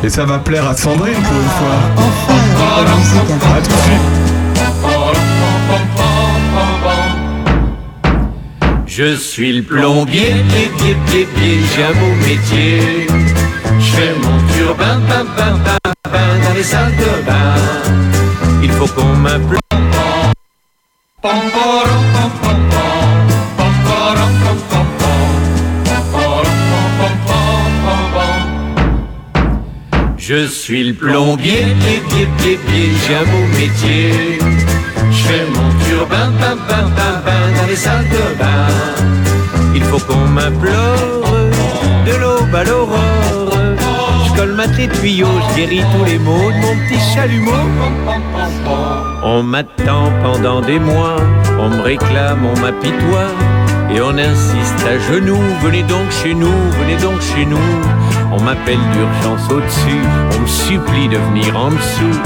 Et 0.04 0.08
ça 0.08 0.24
va 0.24 0.38
plaire 0.38 0.68
à 0.68 0.76
Sandrine 0.76 1.14
pour 1.14 1.36
une 1.36 1.48
fois. 1.58 1.78
À 3.54 3.60
tout 3.60 3.70
de 3.70 3.76
suite. 3.82 4.26
Je 8.86 9.14
suis 9.14 9.52
le 9.52 9.62
plombier, 9.62 10.34
pied, 10.48 10.70
pied, 10.78 10.96
pied, 11.06 11.28
pied, 11.34 11.60
j'ai 11.74 11.82
un 11.84 11.92
beau 11.92 12.14
métier. 12.26 13.06
Je 13.78 13.84
fais 13.84 14.14
mon 14.22 14.38
turbin, 14.54 14.98
bam, 15.08 15.26
bam, 15.36 15.58
bam, 15.64 15.92
bam, 16.04 16.40
dans 16.44 16.54
les 16.54 16.62
salles 16.62 16.96
de 16.96 17.26
bain. 17.26 17.56
Il 18.62 18.70
faut 18.70 18.86
qu'on 18.86 19.14
m'implante. 19.16 19.62
Je 30.28 30.44
suis 30.48 30.82
le 30.82 30.92
plombier, 30.92 31.66
pied, 31.78 32.02
pied, 32.08 32.58
pied, 32.66 32.90
j'ai 33.06 33.14
un 33.14 33.22
beau 33.30 33.46
métier. 33.52 34.40
Je 35.08 35.22
fais 35.22 35.46
mon 35.54 35.70
turbin, 35.84 36.32
bam, 36.40 36.58
bam, 36.68 36.90
bam, 36.96 37.22
bam, 37.24 37.54
dans 37.56 37.66
les 37.68 37.76
salles 37.76 38.08
de 38.08 38.36
bain. 38.36 38.66
Il 39.76 39.84
faut 39.84 40.00
qu'on 40.00 40.26
m'implore 40.26 41.30
de 42.06 42.20
l'aube 42.20 42.52
à 42.52 42.64
l'aurore. 42.64 43.52
Je 44.26 44.36
colmate 44.36 44.76
les 44.76 44.88
tuyaux, 44.88 45.28
je 45.50 45.54
guéris 45.54 45.84
tous 45.96 46.04
les 46.04 46.18
maux 46.18 46.50
de 46.50 46.56
mon 46.56 46.74
petit 46.74 47.00
chalumeau. 47.14 47.52
On 49.22 49.44
m'attend 49.44 50.10
pendant 50.24 50.60
des 50.60 50.80
mois, 50.80 51.18
on 51.60 51.68
me 51.68 51.82
réclame, 51.82 52.44
on 52.44 52.58
m'apitoie. 52.58 53.30
Et 53.94 54.00
on 54.00 54.18
insiste 54.18 54.84
à 54.84 54.98
genoux, 54.98 55.44
venez 55.62 55.84
donc 55.84 56.10
chez 56.10 56.34
nous, 56.34 56.50
venez 56.80 56.96
donc 56.96 57.20
chez 57.20 57.46
nous. 57.46 57.60
On 58.32 58.40
m'appelle 58.42 58.78
d'urgence 58.92 59.50
au-dessus, 59.50 60.02
on 60.36 60.40
me 60.40 60.46
supplie 60.46 61.08
de 61.08 61.16
venir 61.16 61.56
en 61.56 61.70
dessous. 61.70 62.20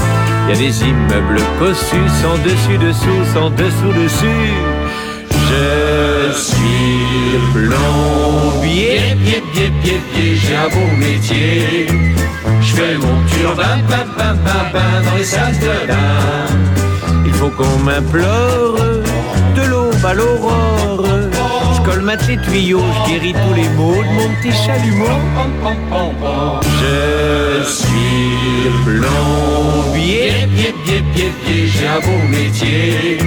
Il 0.48 0.54
y 0.54 0.56
a 0.56 0.56
des 0.56 0.82
immeubles 0.82 1.40
cossus, 1.58 2.10
sans 2.22 2.36
dessus 2.38 2.78
dessous, 2.78 3.24
sans 3.34 3.50
dessous 3.50 3.92
dessus. 3.92 4.80
Je 5.30 6.32
suis 6.32 7.38
plombier, 7.52 9.16
pied, 9.24 9.42
pied, 9.52 9.72
pied, 9.82 10.00
pied, 10.12 10.36
j'ai 10.36 10.56
un 10.56 10.68
beau 10.68 10.96
métier. 10.96 11.86
Je 12.60 12.74
fais 12.74 12.96
mon 12.96 13.16
turbin, 13.26 13.78
dans 15.04 15.16
les 15.16 15.24
salles 15.24 15.58
de 15.58 15.86
bain. 15.86 17.24
Il 17.26 17.32
faut 17.32 17.50
qu'on 17.50 17.78
m'implore 17.78 18.76
de 19.56 19.62
l'aube 19.68 20.04
à 20.04 20.14
l'aurore. 20.14 21.29
Je 21.90 21.96
colmate 21.96 22.28
les 22.28 22.36
tuyaux, 22.36 22.82
je 23.04 23.10
guéris 23.10 23.32
tous 23.32 23.54
les 23.54 23.68
maux 23.70 23.96
de 23.96 24.08
mon 24.14 24.28
petit 24.36 24.52
chalumeau. 24.52 25.06
Je 26.62 27.64
suis 27.64 28.70
plombier, 28.84 30.46
pied, 30.54 30.74
pied, 30.84 31.02
pied, 31.12 31.32
pied, 31.44 31.66
j'ai 31.66 31.88
un 31.88 31.98
beau 31.98 32.28
métier. 32.28 33.18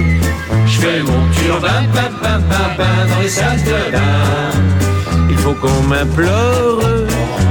Je 0.66 0.78
fais 0.78 1.02
mon 1.02 1.30
turbin, 1.32 1.82
bam, 1.94 2.12
bam, 2.22 2.42
bam, 2.48 2.72
bam, 2.78 3.08
dans 3.08 3.20
les 3.20 3.28
salles 3.28 3.62
de 3.64 3.92
bain. 3.92 4.50
Il 5.28 5.36
faut 5.36 5.54
qu'on 5.54 5.82
m'implore 5.82 6.80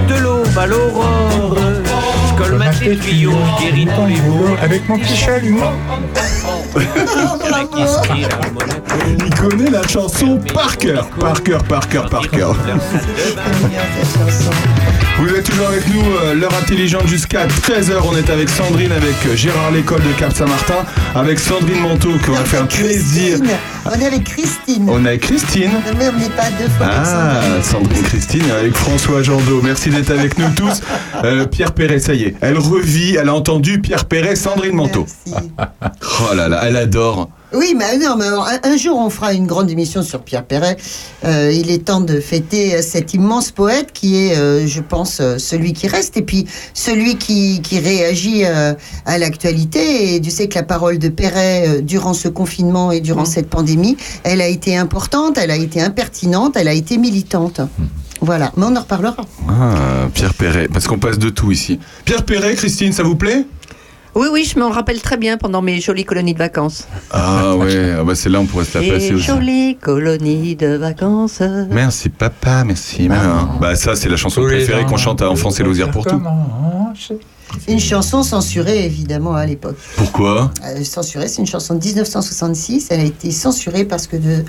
de 0.09 0.15
l'aube 0.15 0.57
à 0.57 0.65
l'aurore. 0.65 1.57
Je 2.29 2.43
colmate 2.43 2.81
les 2.81 2.97
tuyaux, 2.97 3.37
je 3.59 3.63
guéris 3.63 3.87
tous 3.95 4.07
les 4.07 4.21
maux. 4.21 4.55
Avec 4.63 4.89
mon 4.89 4.97
petit 4.97 5.15
chalumeau. 5.15 5.61
Il 9.07 9.29
connaît 9.35 9.69
la 9.69 9.87
chanson 9.87 10.39
par 10.53 10.77
cœur, 10.77 11.07
par 11.19 11.43
cœur, 11.43 11.63
par 11.63 11.87
cœur, 11.87 12.09
par 12.09 12.29
cœur. 12.29 12.55
Vous 15.19 15.29
êtes 15.29 15.43
toujours 15.49 15.67
avec 15.67 15.87
nous, 15.93 16.01
euh, 16.23 16.33
l'heure 16.33 16.53
intelligente 16.59 17.07
jusqu'à 17.07 17.45
13h. 17.45 17.93
On 18.11 18.17
est 18.17 18.29
avec 18.29 18.49
Sandrine, 18.49 18.91
avec 18.91 19.13
euh, 19.27 19.35
Gérard 19.35 19.71
Lécole 19.71 20.01
de 20.01 20.11
Cap 20.19 20.33
Saint-Martin, 20.33 20.83
avec 21.15 21.39
Sandrine 21.39 21.79
Manteau 21.81 22.09
qui 22.25 22.31
va 22.31 22.37
faire 22.43 22.63
un 22.63 22.65
plaisir. 22.65 23.37
On 23.85 23.91
est 23.99 24.05
avec 24.07 24.23
Christine. 24.23 24.89
On 24.89 25.05
est 25.05 25.09
avec 25.09 25.21
Christine. 25.21 25.69
Non, 25.71 25.79
mais 25.97 26.09
on 26.09 26.17
n'est 26.19 26.29
pas 26.29 26.49
deux 26.59 26.67
fois 26.77 26.87
avec 26.87 26.97
Ah, 27.05 27.41
Sandrine. 27.61 27.63
Sandrine 27.63 28.03
Christine 28.03 28.51
avec 28.59 28.75
François 28.75 29.21
Jandot. 29.21 29.61
Merci 29.63 29.89
d'être 29.89 30.09
avec 30.11 30.37
nous 30.39 30.49
tous. 30.55 30.81
Euh, 31.23 31.45
Pierre 31.45 31.73
Perret, 31.73 31.99
ça 31.99 32.13
y 32.15 32.23
est, 32.23 32.35
elle 32.41 32.57
revit, 32.57 33.15
elle 33.15 33.29
a 33.29 33.35
entendu 33.35 33.79
Pierre 33.79 34.05
Perret, 34.05 34.35
Sandrine 34.35 34.75
Manteau. 34.75 35.05
Merci. 35.27 35.51
Oh 36.31 36.35
là 36.35 36.47
là, 36.49 36.62
elle 36.67 36.77
adore. 36.77 37.29
Oui, 37.53 37.75
mais 37.77 37.99
non, 37.99 38.15
mais 38.17 38.25
alors, 38.25 38.47
un, 38.47 38.59
un 38.67 38.77
jour 38.77 38.97
on 38.97 39.11
fera 39.11 39.31
une 39.33 39.45
grande 39.45 39.69
émission 39.69 40.01
sur 40.01 40.21
Pierre 40.23 40.43
Perret. 40.43 40.75
Euh, 41.23 41.51
il 41.53 41.69
est 41.69 41.85
temps 41.85 42.01
de 42.01 42.19
fêter 42.19 42.73
euh, 42.73 42.81
cet 42.81 43.13
immense 43.13 43.51
poète 43.51 43.91
qui 43.93 44.15
est, 44.15 44.35
euh, 44.35 44.65
je 44.65 44.81
pense, 44.81 45.21
celui 45.37 45.73
qui 45.73 45.87
reste 45.87 46.17
et 46.17 46.23
puis 46.23 46.47
celui 46.73 47.15
qui, 47.15 47.61
qui 47.61 47.77
réagit 47.79 48.43
euh, 48.45 48.73
à 49.05 49.19
l'actualité. 49.19 50.15
Et 50.15 50.21
tu 50.21 50.31
sais 50.31 50.47
que 50.47 50.55
la 50.55 50.63
parole 50.63 50.97
de 50.97 51.09
Perret 51.09 51.65
euh, 51.67 51.81
durant 51.81 52.15
ce 52.15 52.27
confinement 52.27 52.91
et 52.91 53.01
durant 53.01 53.25
cette 53.25 53.49
pandémie, 53.49 53.97
elle 54.23 54.41
a 54.41 54.47
été 54.47 54.75
importante, 54.75 55.37
elle 55.37 55.51
a 55.51 55.55
été 55.55 55.79
impertinente, 55.79 56.57
elle 56.57 56.67
a 56.67 56.73
été 56.73 56.97
militante. 56.97 57.61
Voilà, 58.19 58.51
mais 58.57 58.65
on 58.65 58.75
en 58.75 58.79
reparlera. 58.79 59.25
Ah, 59.49 60.07
Pierre 60.13 60.33
Perret, 60.33 60.69
parce 60.71 60.87
qu'on 60.87 60.97
passe 60.97 61.19
de 61.19 61.29
tout 61.29 61.51
ici. 61.51 61.77
Pierre 62.05 62.23
Perret, 62.23 62.55
Christine, 62.55 62.93
ça 62.93 63.03
vous 63.03 63.17
plaît? 63.17 63.45
Oui, 64.15 64.27
oui, 64.31 64.43
je 64.45 64.59
m'en 64.59 64.69
rappelle 64.69 65.01
très 65.01 65.17
bien 65.17 65.37
pendant 65.37 65.61
mes 65.63 65.81
jolies 65.81 66.05
colonies 66.05 66.33
de 66.33 66.37
vacances. 66.39 66.87
Ah 67.11 67.55
ouais, 67.55 67.95
ah 67.99 68.03
bah 68.03 68.13
celle-là 68.13 68.39
on 68.41 68.45
pourrait 68.45 68.65
se 68.65 68.77
la 68.77 68.87
passer 68.93 69.13
aussi. 69.13 69.23
jolies 69.25 69.75
colonies 69.81 70.55
de 70.55 70.67
vacances. 70.75 71.41
Merci 71.71 72.09
papa, 72.09 72.63
merci 72.63 73.09
maman. 73.09 73.57
Bah 73.59 73.75
ça 73.75 73.95
c'est 73.95 74.09
la 74.09 74.15
chanson 74.17 74.41
préférée 74.43 74.85
qu'on 74.85 74.97
chante 74.97 75.21
à 75.23 75.29
Enfance 75.31 75.59
et 75.59 75.63
Losière 75.63 75.89
pour 75.89 76.05
tout. 76.05 76.21
Une 77.67 77.79
chanson 77.79 78.23
censurée, 78.23 78.83
évidemment, 78.85 79.35
à 79.35 79.45
l'époque. 79.45 79.77
Pourquoi 79.95 80.51
Euh, 80.65 80.83
censurée, 80.83 81.27
c'est 81.27 81.37
une 81.39 81.47
chanson 81.47 81.75
de 81.75 81.83
1966. 81.85 82.87
Elle 82.89 82.99
a 83.01 83.03
été 83.03 83.29
censurée 83.29 83.85
parce 83.85 84.07
que 84.07 84.17
de, 84.17 84.43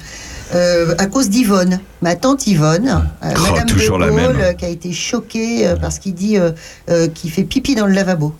euh, 0.54 0.94
à 0.96 1.04
cause 1.06 1.28
d'Yvonne, 1.28 1.80
ma 2.00 2.16
tante 2.16 2.46
Yvonne, 2.46 3.06
euh, 3.22 3.34
Oh, 3.36 3.50
Madame 3.50 3.66
toujours 3.66 3.98
de 3.98 4.04
la 4.04 4.10
Gaulle, 4.10 4.20
même. 4.20 4.36
euh, 4.40 4.52
qui 4.54 4.64
a 4.64 4.68
été 4.70 4.92
choquée 4.92 5.66
euh, 5.68 5.76
parce 5.76 5.98
qu'il 5.98 6.14
dit 6.14 6.38
euh, 6.38 6.52
euh, 6.88 7.08
qu'il 7.08 7.30
fait 7.30 7.44
pipi 7.44 7.74
dans 7.74 7.86
le 7.86 7.92
lavabo. 7.92 8.32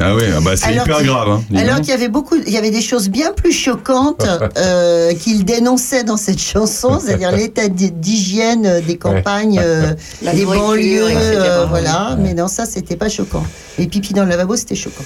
Ah 0.00 0.14
ouais, 0.14 0.24
ah 0.36 0.40
bah 0.40 0.56
c'est 0.56 0.66
Alors 0.66 0.84
hyper 0.84 1.02
grave. 1.04 1.28
Hein, 1.28 1.56
Alors 1.56 1.76
qu'il 1.76 1.88
y 1.88 1.92
avait 1.92 2.08
beaucoup, 2.08 2.36
il 2.44 2.52
y 2.52 2.56
avait 2.56 2.70
des 2.70 2.80
choses 2.80 3.08
bien 3.08 3.32
plus 3.32 3.52
choquantes 3.52 4.26
euh, 4.56 5.14
qu'il 5.14 5.44
dénonçait 5.44 6.02
dans 6.04 6.16
cette 6.16 6.40
chanson, 6.40 6.98
c'est-à-dire 7.00 7.30
l'état 7.36 7.68
d'hygiène 7.68 8.66
euh, 8.66 8.80
des 8.80 8.96
campagnes, 8.96 9.60
euh, 9.62 9.94
des 10.34 10.44
banlieues, 10.44 11.10
etc. 11.10 11.36
euh, 11.36 11.66
voilà. 11.68 12.16
Mais 12.18 12.34
non, 12.34 12.48
ça, 12.48 12.66
c'était 12.66 12.96
pas 12.96 13.08
choquant. 13.08 13.44
Les 13.78 13.86
pipis 13.86 14.12
dans 14.12 14.24
le 14.24 14.30
lavabo, 14.30 14.56
c'était 14.56 14.74
choquant. 14.74 15.04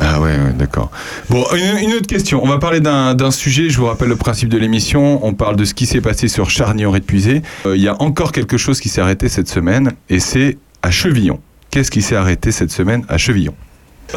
Ah 0.00 0.20
ouais, 0.20 0.30
ouais, 0.30 0.52
d'accord. 0.56 0.90
Bon, 1.28 1.44
une, 1.54 1.88
une 1.88 1.94
autre 1.94 2.06
question. 2.06 2.42
On 2.42 2.48
va 2.48 2.58
parler 2.58 2.80
d'un 2.80 3.30
sujet. 3.30 3.68
Je 3.68 3.78
vous 3.78 3.86
rappelle 3.86 4.08
le 4.08 4.16
principe 4.16 4.48
de 4.48 4.58
l'émission. 4.58 5.24
On 5.24 5.34
parle 5.34 5.56
de 5.56 5.64
ce 5.64 5.74
qui 5.74 5.86
s'est 5.86 6.00
passé 6.00 6.28
sur 6.28 6.48
Charny-en-Répuisé. 6.48 7.42
Euh, 7.66 7.76
Il 7.76 7.82
y 7.82 7.88
a 7.88 8.00
encore 8.00 8.32
quelque 8.32 8.56
chose 8.56 8.80
qui 8.80 8.88
s'est 8.88 9.00
arrêté 9.00 9.28
cette 9.28 9.48
semaine, 9.48 9.92
et 10.08 10.20
c'est 10.20 10.58
à 10.82 10.90
Chevillon. 10.90 11.40
Qu'est-ce 11.70 11.90
qui 11.90 12.02
s'est 12.02 12.16
arrêté 12.16 12.52
cette 12.52 12.70
semaine 12.70 13.04
à 13.08 13.18
Chevillon? 13.18 13.54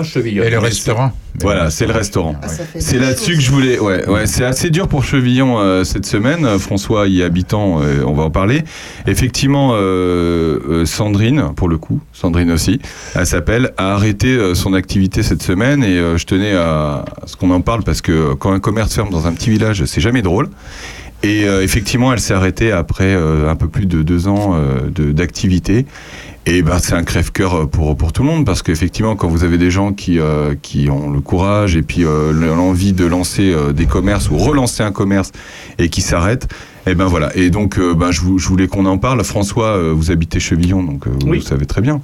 Chevillon. 0.03 0.43
Et 0.43 0.49
le 0.49 0.59
restaurant 0.59 1.11
Voilà, 1.41 1.69
c'est 1.69 1.85
le 1.85 1.93
restaurant. 1.93 2.35
Ah, 2.41 2.47
C'est 2.79 2.97
là-dessus 2.99 3.35
que 3.35 3.41
je 3.41 3.51
voulais. 3.51 3.79
Ouais, 3.79 4.07
ouais, 4.07 4.25
c'est 4.27 4.43
assez 4.45 4.69
dur 4.69 4.87
pour 4.87 5.03
Chevillon 5.03 5.59
euh, 5.59 5.83
cette 5.83 6.05
semaine. 6.05 6.57
François 6.59 7.07
y 7.07 7.21
habitant, 7.23 7.81
euh, 7.81 8.03
on 8.05 8.13
va 8.13 8.23
en 8.23 8.29
parler. 8.31 8.63
Effectivement, 9.07 9.71
euh, 9.73 10.85
Sandrine, 10.85 11.49
pour 11.55 11.67
le 11.69 11.77
coup, 11.77 11.99
Sandrine 12.13 12.51
aussi, 12.51 12.79
elle 13.15 13.25
s'appelle, 13.25 13.71
a 13.77 13.93
arrêté 13.93 14.27
euh, 14.27 14.55
son 14.55 14.73
activité 14.73 15.23
cette 15.23 15.43
semaine 15.43 15.83
et 15.83 15.97
euh, 15.97 16.17
je 16.17 16.25
tenais 16.25 16.53
à, 16.55 17.05
à 17.21 17.27
ce 17.27 17.35
qu'on 17.35 17.51
en 17.51 17.61
parle 17.61 17.83
parce 17.83 18.01
que 18.01 18.33
quand 18.33 18.51
un 18.53 18.59
commerce 18.59 18.93
ferme 18.95 19.09
dans 19.09 19.27
un 19.27 19.33
petit 19.33 19.49
village, 19.49 19.83
c'est 19.85 20.01
jamais 20.01 20.21
drôle. 20.21 20.49
Et 21.23 21.45
euh, 21.45 21.63
effectivement, 21.63 22.13
elle 22.13 22.19
s'est 22.19 22.33
arrêtée 22.35 22.71
après 22.71 23.15
euh, 23.15 23.49
un 23.49 23.55
peu 23.55 23.67
plus 23.67 23.87
de 23.87 24.03
deux 24.03 24.27
ans 24.27 24.53
euh, 24.55 24.89
de- 24.93 25.11
d'activité. 25.11 25.85
Et 26.47 26.61
ben, 26.61 26.77
c'est 26.77 26.93
un 26.93 27.03
crève-cœur 27.03 27.67
pour, 27.69 27.97
pour 27.97 28.13
tout 28.13 28.21
le 28.21 28.29
monde 28.29 28.45
parce 28.45 28.61
qu'effectivement, 28.61 29.15
quand 29.15 29.27
vous 29.27 29.43
avez 29.43 29.57
des 29.57 29.71
gens 29.71 29.93
qui, 29.93 30.19
euh, 30.19 30.53
qui 30.61 30.89
ont 30.91 31.09
le 31.09 31.19
courage 31.19 31.75
et 31.75 31.81
puis 31.81 32.05
euh, 32.05 32.31
l'envie 32.33 32.93
de 32.93 33.03
lancer 33.05 33.51
euh, 33.51 33.73
des 33.73 33.87
commerces 33.87 34.29
ou 34.29 34.37
relancer 34.37 34.83
un 34.83 34.91
commerce 34.91 35.31
et 35.79 35.89
qui 35.89 36.01
s'arrêtent, 36.01 36.47
et 36.85 36.93
ben 36.93 37.05
voilà. 37.05 37.35
Et 37.35 37.49
donc, 37.49 37.79
euh, 37.79 37.95
ben, 37.95 38.11
je, 38.11 38.21
je 38.37 38.47
voulais 38.47 38.67
qu'on 38.67 38.85
en 38.85 38.99
parle. 38.99 39.23
François, 39.23 39.69
euh, 39.69 39.91
vous 39.91 40.11
habitez 40.11 40.39
Chevillon, 40.39 40.83
donc 40.83 41.07
euh, 41.07 41.11
vous 41.19 41.29
Oui. 41.29 41.37
le 41.39 41.43
savez 41.43 41.65
très 41.65 41.81
bien. 41.81 41.99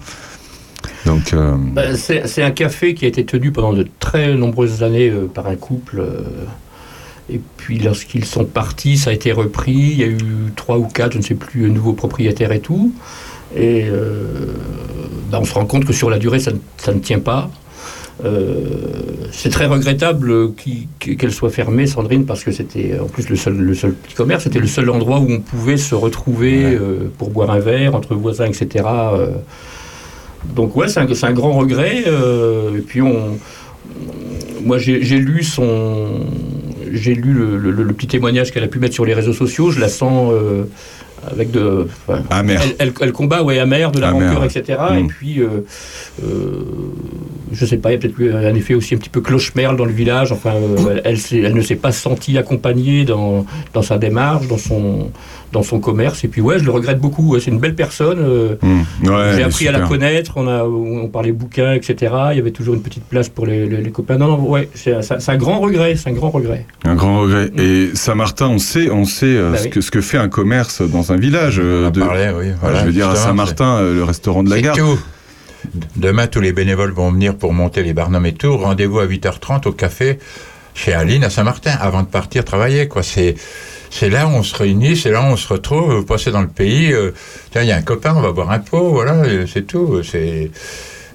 Donc, 1.05 1.33
euh, 1.33 1.55
Ben, 1.57 1.95
c'est 1.95 2.27
c'est 2.27 2.41
un 2.41 2.49
café 2.49 2.95
qui 2.95 3.05
a 3.05 3.07
été 3.09 3.23
tenu 3.25 3.51
pendant 3.51 3.73
de 3.73 3.87
très 3.99 4.33
nombreuses 4.33 4.81
années 4.81 5.11
euh, 5.11 5.27
par 5.31 5.45
un 5.45 5.55
couple. 5.55 5.99
euh, 5.99 6.23
et 7.31 7.39
puis 7.57 7.77
lorsqu'ils 7.77 8.25
sont 8.25 8.43
partis, 8.45 8.97
ça 8.97 9.11
a 9.11 9.13
été 9.13 9.31
repris. 9.31 9.71
Il 9.73 9.97
y 9.99 10.03
a 10.03 10.07
eu 10.07 10.17
trois 10.55 10.79
ou 10.79 10.85
quatre, 10.87 11.13
je 11.13 11.19
ne 11.19 11.23
sais 11.23 11.35
plus, 11.35 11.69
nouveaux 11.69 11.93
propriétaires 11.93 12.51
et 12.51 12.59
tout. 12.59 12.91
Et 13.55 13.83
euh, 13.85 14.25
ben, 15.31 15.39
on 15.41 15.45
se 15.45 15.53
rend 15.53 15.65
compte 15.65 15.85
que 15.85 15.93
sur 15.93 16.09
la 16.09 16.19
durée, 16.19 16.39
ça, 16.39 16.51
ne- 16.51 16.57
ça 16.77 16.93
ne 16.93 16.99
tient 16.99 17.19
pas. 17.19 17.49
Euh, 18.23 18.65
c'est 19.31 19.49
très 19.49 19.65
regrettable 19.65 20.51
qu'elle 20.99 21.31
soit 21.31 21.49
fermée, 21.49 21.87
Sandrine, 21.87 22.25
parce 22.25 22.43
que 22.43 22.51
c'était 22.51 22.99
en 22.99 23.07
plus 23.07 23.27
le 23.29 23.35
seul, 23.35 23.55
le 23.57 23.73
seul 23.73 23.93
petit 23.93 24.13
commerce, 24.13 24.43
c'était 24.43 24.59
le 24.59 24.67
seul 24.67 24.89
endroit 24.91 25.19
où 25.19 25.27
on 25.31 25.39
pouvait 25.39 25.77
se 25.77 25.95
retrouver 25.95 26.65
Ouais. 26.65 26.75
euh, 26.79 26.97
pour 27.17 27.31
boire 27.31 27.49
un 27.49 27.59
verre 27.59 27.95
entre 27.95 28.13
voisins, 28.13 28.45
etc. 28.45 28.85
euh. 28.85 29.27
donc 30.55 30.75
ouais, 30.75 30.87
c'est 30.87 30.99
un, 30.99 31.33
grand 31.33 31.53
regret. 31.53 32.03
et 32.05 32.81
puis 32.85 33.01
on, 33.01 33.37
moi 34.63 34.77
j'ai 34.77 34.99
lu 34.99 35.43
son, 35.43 36.07
j'ai 36.91 37.15
lu 37.15 37.33
le, 37.33 37.57
le- 37.57 37.71
le 37.83 37.93
petit 37.93 38.07
témoignage 38.07 38.51
qu'elle 38.51 38.63
a 38.63 38.67
pu 38.67 38.77
mettre 38.79 38.93
sur 38.93 39.05
les 39.05 39.13
réseaux 39.15 39.33
sociaux. 39.33 39.71
Je 39.71 39.79
la 39.79 39.89
sens 39.89 40.31
avec 41.29 41.51
de, 41.51 41.87
enfin, 42.07 42.23
amer. 42.29 42.59
elle, 42.63 42.75
elle- 42.79 42.93
elle 42.99 43.11
combat 43.11 43.43
ouais 43.43 43.59
amère, 43.59 43.91
de 43.91 43.99
la 43.99 44.11
rancœur, 44.11 44.43
etc. 44.43 44.79
Mm. 44.91 44.97
Et 44.97 45.03
puis 45.03 45.41
euh, 45.41 45.47
euh, 46.23 46.63
je 47.51 47.65
sais 47.65 47.77
pas, 47.77 47.89
il 47.89 47.93
y 47.93 47.95
a 47.95 47.99
peut-être 47.99 48.19
eu 48.19 48.31
un 48.33 48.53
effet 48.55 48.73
aussi 48.73 48.95
un 48.95 48.97
petit 48.97 49.09
peu 49.09 49.21
cloche-merle 49.21 49.75
dans 49.75 49.85
le 49.85 49.91
village. 49.91 50.31
Enfin, 50.31 50.51
euh, 50.55 50.77
elle, 50.91 51.01
elle 51.05 51.17
s'est- 51.17 51.39
elle 51.39 51.53
ne 51.55 51.61
s'est 51.61 51.75
pas 51.75 51.91
sentie 51.91 52.37
accompagnée 52.37 53.03
dans, 53.05 53.45
dans 53.73 53.81
sa 53.81 53.97
démarche, 53.97 54.47
dans 54.47 54.57
son, 54.57 55.11
dans 55.51 55.63
son 55.63 55.79
commerce. 55.79 56.23
Et 56.23 56.27
puis 56.29 56.39
ouais, 56.41 56.59
je 56.59 56.63
le 56.63 56.71
regrette 56.71 56.99
beaucoup. 56.99 57.37
C'est 57.39 57.51
une 57.51 57.59
belle 57.59 57.75
personne. 57.75 58.19
euh, 58.19 58.55
ouais, 59.03 59.33
j'ai 59.35 59.43
appris 59.43 59.67
à 59.67 59.71
la 59.73 59.81
connaître, 59.81 60.33
on, 60.37 60.47
a, 60.47 60.63
on 60.63 61.07
parlait 61.07 61.31
bouquins, 61.33 61.73
etc. 61.73 62.13
Il 62.31 62.37
y 62.37 62.39
avait 62.39 62.51
toujours 62.51 62.73
une 62.75 62.81
petite 62.81 63.03
place 63.03 63.27
pour 63.29 63.45
les, 63.45 63.65
les- 63.67 63.81
les 63.81 63.91
copains. 63.91 64.17
Non, 64.17 64.27
non, 64.27 64.49
ouais, 64.49 64.69
c'est 64.73 64.93
un, 64.93 65.37
grand 65.37 65.59
regret, 65.59 65.95
c'est 65.97 66.09
un 66.09 66.13
grand 66.13 66.29
regret. 66.29 66.65
Un 66.85 66.95
grand 66.95 67.21
regret. 67.21 67.49
Et 67.57 67.89
Saint-Martin, 67.95 68.47
on 68.47 68.59
sait, 68.59 68.89
on 68.89 69.03
sait 69.05 69.25
euh, 69.25 69.51
Bah 69.51 69.57
ce, 69.57 69.63
oui. 69.65 69.69
que, 69.71 69.81
ce 69.81 69.91
que 69.91 69.99
fait 70.01 70.17
un 70.17 70.29
commerce 70.29 70.81
dans 70.81 71.11
un 71.11 71.17
village. 71.17 71.59
On 71.63 71.87
en 71.87 71.89
de- 71.91 71.99
parlait, 71.99 72.31
oui. 72.37 72.45
Voilà, 72.61 72.79
je 72.81 72.85
veux 72.85 72.93
dire, 72.93 73.09
à 73.09 73.15
Saint-Martin, 73.15 73.81
le 73.81 74.03
restaurant 74.03 74.43
de 74.43 74.49
la 74.49 74.61
gare. 74.61 74.75
tout. 74.77 74.99
Demain, 75.95 76.27
tous 76.27 76.41
les 76.41 76.51
bénévoles 76.53 76.91
vont 76.91 77.11
venir 77.11 77.35
pour 77.35 77.53
monter 77.53 77.83
les 77.83 77.93
Barnum 77.93 78.25
et 78.25 78.33
tout. 78.33 78.57
Rendez-vous 78.57 78.99
à 78.99 79.05
8h30 79.05 79.67
au 79.67 79.71
café 79.71 80.19
chez 80.73 80.93
Aline 80.93 81.23
à 81.23 81.29
Saint-Martin 81.29 81.71
avant 81.79 82.01
de 82.01 82.07
partir 82.07 82.43
travailler. 82.45 82.87
Quoi. 82.87 83.03
C'est, 83.03 83.35
c'est 83.89 84.09
là 84.09 84.27
où 84.27 84.31
on 84.31 84.43
se 84.43 84.55
réunit, 84.55 84.97
c'est 84.97 85.11
là 85.11 85.21
où 85.21 85.25
on 85.25 85.37
se 85.37 85.47
retrouve, 85.47 85.93
vous 85.95 86.05
passez 86.05 86.31
dans 86.31 86.41
le 86.41 86.47
pays. 86.47 86.91
euh, 86.93 87.11
il 87.55 87.63
y 87.65 87.71
a 87.71 87.75
un 87.77 87.81
copain, 87.81 88.13
on 88.15 88.21
va 88.21 88.31
boire 88.31 88.51
un 88.51 88.59
pot, 88.59 88.89
voilà, 88.91 89.23
c'est 89.51 89.67
tout. 89.67 90.01
C'est, 90.03 90.51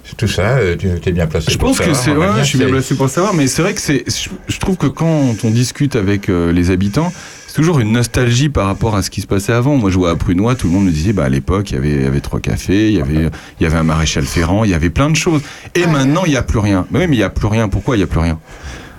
c'est 0.03 0.15
tout 0.15 0.27
ça, 0.27 0.57
euh, 0.57 0.75
tu 0.77 0.87
es 0.87 1.11
bien 1.11 1.27
placé 1.27 1.51
Je 1.51 1.57
pour 1.57 1.69
pense 1.69 1.79
que 1.79 1.93
savoir, 1.93 2.03
c'est. 2.03 2.11
on 2.11 2.15
va 2.15 2.27
Ouais, 2.29 2.33
dire, 2.35 2.43
je 2.43 2.49
suis 2.49 2.57
bien 2.59 2.67
c'est- 2.67 2.73
placé 2.73 2.95
pour 2.95 3.09
savoir, 3.09 3.33
mais 3.33 3.47
c'est 3.47 3.61
vrai 3.61 3.73
que 3.73 3.81
c'est. 3.81 4.03
Je, 4.07 4.29
je 4.47 4.59
trouve 4.59 4.77
que 4.77 4.87
quand 4.87 5.35
on 5.43 5.49
discute 5.49 5.95
avec 5.97 6.29
euh, 6.29 6.51
les 6.53 6.71
habitants, 6.71 7.11
c'est 7.46 7.46
toujours 7.57 7.79
une 7.79 7.91
nostalgie 7.91 8.49
par 8.49 8.67
rapport 8.67 8.95
à 8.95 9.01
ce 9.01 9.09
qui 9.09 9.19
se 9.19 9.25
passait 9.25 9.51
avant. 9.51 9.77
Moi, 9.77 9.89
je 9.89 9.97
vois 9.97 10.11
à 10.11 10.15
Prunois, 10.15 10.53
tout 10.53 10.67
le 10.67 10.73
monde 10.73 10.85
me 10.85 10.91
disait, 10.91 11.11
bah, 11.11 11.23
à 11.23 11.29
l'époque, 11.29 11.71
il 11.71 11.73
y 11.73 11.77
avait, 11.77 11.89
il 11.89 12.03
y 12.03 12.05
avait 12.05 12.21
trois 12.21 12.39
cafés, 12.39 12.89
il 12.89 12.95
y 12.95 13.01
avait, 13.01 13.31
il 13.59 13.63
y 13.63 13.65
avait 13.65 13.79
un 13.79 13.83
maréchal 13.83 14.25
Ferrand, 14.25 14.63
il 14.63 14.69
y 14.69 14.75
avait 14.75 14.91
plein 14.91 15.09
de 15.09 15.15
choses. 15.15 15.41
Et 15.73 15.87
maintenant, 15.87 16.23
il 16.25 16.29
n'y 16.29 16.37
a 16.37 16.43
plus 16.43 16.59
rien. 16.59 16.85
Mais 16.91 16.99
oui, 16.99 17.07
mais 17.07 17.15
il 17.15 17.19
n'y 17.19 17.23
a 17.23 17.31
plus 17.31 17.47
rien. 17.47 17.67
Pourquoi 17.67 17.95
il 17.95 17.99
n'y 17.99 18.03
a 18.03 18.07
plus 18.07 18.19
rien? 18.19 18.37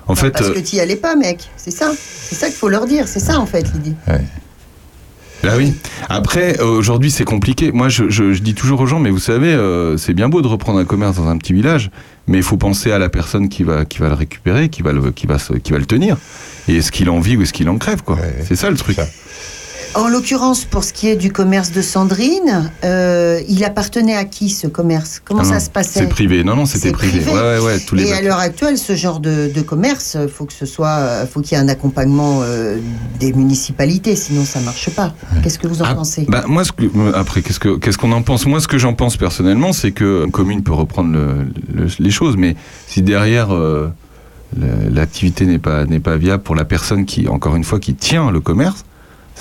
En 0.08 0.16
fait, 0.16 0.32
Parce 0.32 0.46
euh, 0.46 0.54
que 0.54 0.58
tu 0.58 0.74
y 0.74 0.80
allais 0.80 0.96
pas, 0.96 1.14
mec. 1.14 1.48
C'est 1.56 1.70
ça. 1.70 1.92
C'est 1.96 2.34
ça 2.34 2.46
qu'il 2.46 2.56
faut 2.56 2.68
leur 2.68 2.86
dire. 2.86 3.06
C'est 3.06 3.20
ça, 3.20 3.38
en 3.38 3.46
fait, 3.46 3.64
l'idée. 3.72 3.94
Bah 5.42 5.52
oui. 5.56 5.72
Après, 6.08 6.58
aujourd'hui, 6.60 7.10
c'est 7.10 7.24
compliqué. 7.24 7.70
Moi, 7.72 7.88
je, 7.88 8.08
je- 8.08 8.32
je 8.32 8.42
dis 8.42 8.54
toujours 8.54 8.80
aux 8.80 8.86
gens, 8.86 8.98
mais 8.98 9.10
vous 9.10 9.18
savez, 9.20 9.52
euh, 9.52 9.96
c'est 9.96 10.14
bien 10.14 10.28
beau 10.28 10.42
de 10.42 10.48
reprendre 10.48 10.78
un 10.78 10.84
commerce 10.84 11.16
dans 11.16 11.28
un 11.28 11.36
petit 11.38 11.52
village, 11.52 11.90
mais 12.26 12.38
il 12.38 12.42
faut 12.42 12.56
penser 12.56 12.90
à 12.90 12.98
la 12.98 13.08
personne 13.08 13.48
qui 13.48 13.62
va, 13.62 13.84
qui 13.84 13.98
va 13.98 14.08
le 14.08 14.14
récupérer, 14.14 14.68
qui 14.68 14.82
va 14.82 14.92
le, 14.92 15.10
qui 15.12 15.26
va, 15.26 15.36
qui 15.62 15.72
va 15.72 15.78
le 15.78 15.86
tenir. 15.86 16.16
Et 16.66 16.76
est-ce 16.76 16.90
qu'il 16.92 17.08
en 17.08 17.20
vit 17.20 17.36
ou 17.36 17.42
est-ce 17.42 17.52
qu'il 17.52 17.68
en 17.68 17.78
crève, 17.78 18.02
quoi. 18.02 18.16
Ouais, 18.16 18.44
c'est 18.46 18.56
ça 18.56 18.68
le 18.70 18.76
truc. 18.76 18.96
ça. 18.96 19.06
En 19.98 20.06
l'occurrence, 20.06 20.64
pour 20.64 20.84
ce 20.84 20.92
qui 20.92 21.08
est 21.08 21.16
du 21.16 21.32
commerce 21.32 21.72
de 21.72 21.82
Sandrine, 21.82 22.70
euh, 22.84 23.40
il 23.48 23.64
appartenait 23.64 24.14
à 24.14 24.24
qui 24.24 24.48
ce 24.48 24.68
commerce? 24.68 25.20
Comment 25.24 25.40
Ah 25.42 25.44
ça 25.54 25.60
se 25.60 25.68
passait? 25.70 26.00
C'est 26.00 26.06
privé. 26.08 26.44
Non, 26.44 26.54
non, 26.54 26.66
c'était 26.66 26.92
privé. 26.92 27.18
privé. 27.20 27.32
Ouais, 27.32 27.58
ouais, 27.58 27.60
ouais. 27.64 27.80
Tous 27.80 27.96
les 27.96 28.04
Et 28.06 28.12
à 28.12 28.22
l'heure 28.22 28.38
actuelle, 28.38 28.78
ce 28.78 28.94
genre 28.94 29.18
de, 29.18 29.50
de 29.52 29.60
commerce, 29.60 30.16
faut 30.32 30.44
que 30.44 30.52
ce 30.52 30.66
soit, 30.66 31.26
faut 31.26 31.40
qu'il 31.40 31.58
y 31.58 31.60
ait 31.60 31.64
un 31.64 31.68
accompagnement 31.68 32.40
euh, 32.42 32.78
des 33.18 33.32
municipalités, 33.32 34.14
sinon 34.14 34.44
ça 34.44 34.60
marche 34.60 34.88
pas. 34.90 35.14
Qu'est-ce 35.42 35.58
que 35.58 35.66
vous 35.66 35.82
en 35.82 35.86
Ah, 35.86 35.94
pensez? 35.96 36.26
bah, 36.28 36.44
moi, 36.46 36.62
ce 36.62 36.70
que, 36.70 36.84
euh, 36.84 37.12
après, 37.16 37.42
qu'est-ce 37.42 37.58
que 37.58 37.76
qu'est-ce 37.76 37.98
qu'on 37.98 38.12
en 38.12 38.22
pense? 38.22 38.46
Moi, 38.46 38.60
ce 38.60 38.68
que 38.68 38.78
j'en 38.78 38.94
pense 38.94 39.16
personnellement, 39.16 39.72
c'est 39.72 39.90
que 39.90 40.24
une 40.26 40.30
commune 40.30 40.62
peut 40.62 40.74
reprendre 40.74 41.12
le- 41.12 41.48
le- 41.74 41.88
les 41.98 42.10
choses, 42.12 42.36
mais 42.36 42.54
si 42.86 43.02
derrière 43.02 43.52
euh, 43.52 43.88
l'activité 44.90 45.44
n'est 45.44 45.58
pas 45.58 45.84
n'est 45.86 45.98
pas 46.00 46.16
viable 46.16 46.44
pour 46.44 46.54
la 46.54 46.64
personne 46.64 47.04
qui, 47.04 47.26
encore 47.26 47.56
une 47.56 47.64
fois, 47.64 47.80
qui 47.80 47.94
tient 47.94 48.30
le 48.30 48.38
commerce, 48.40 48.84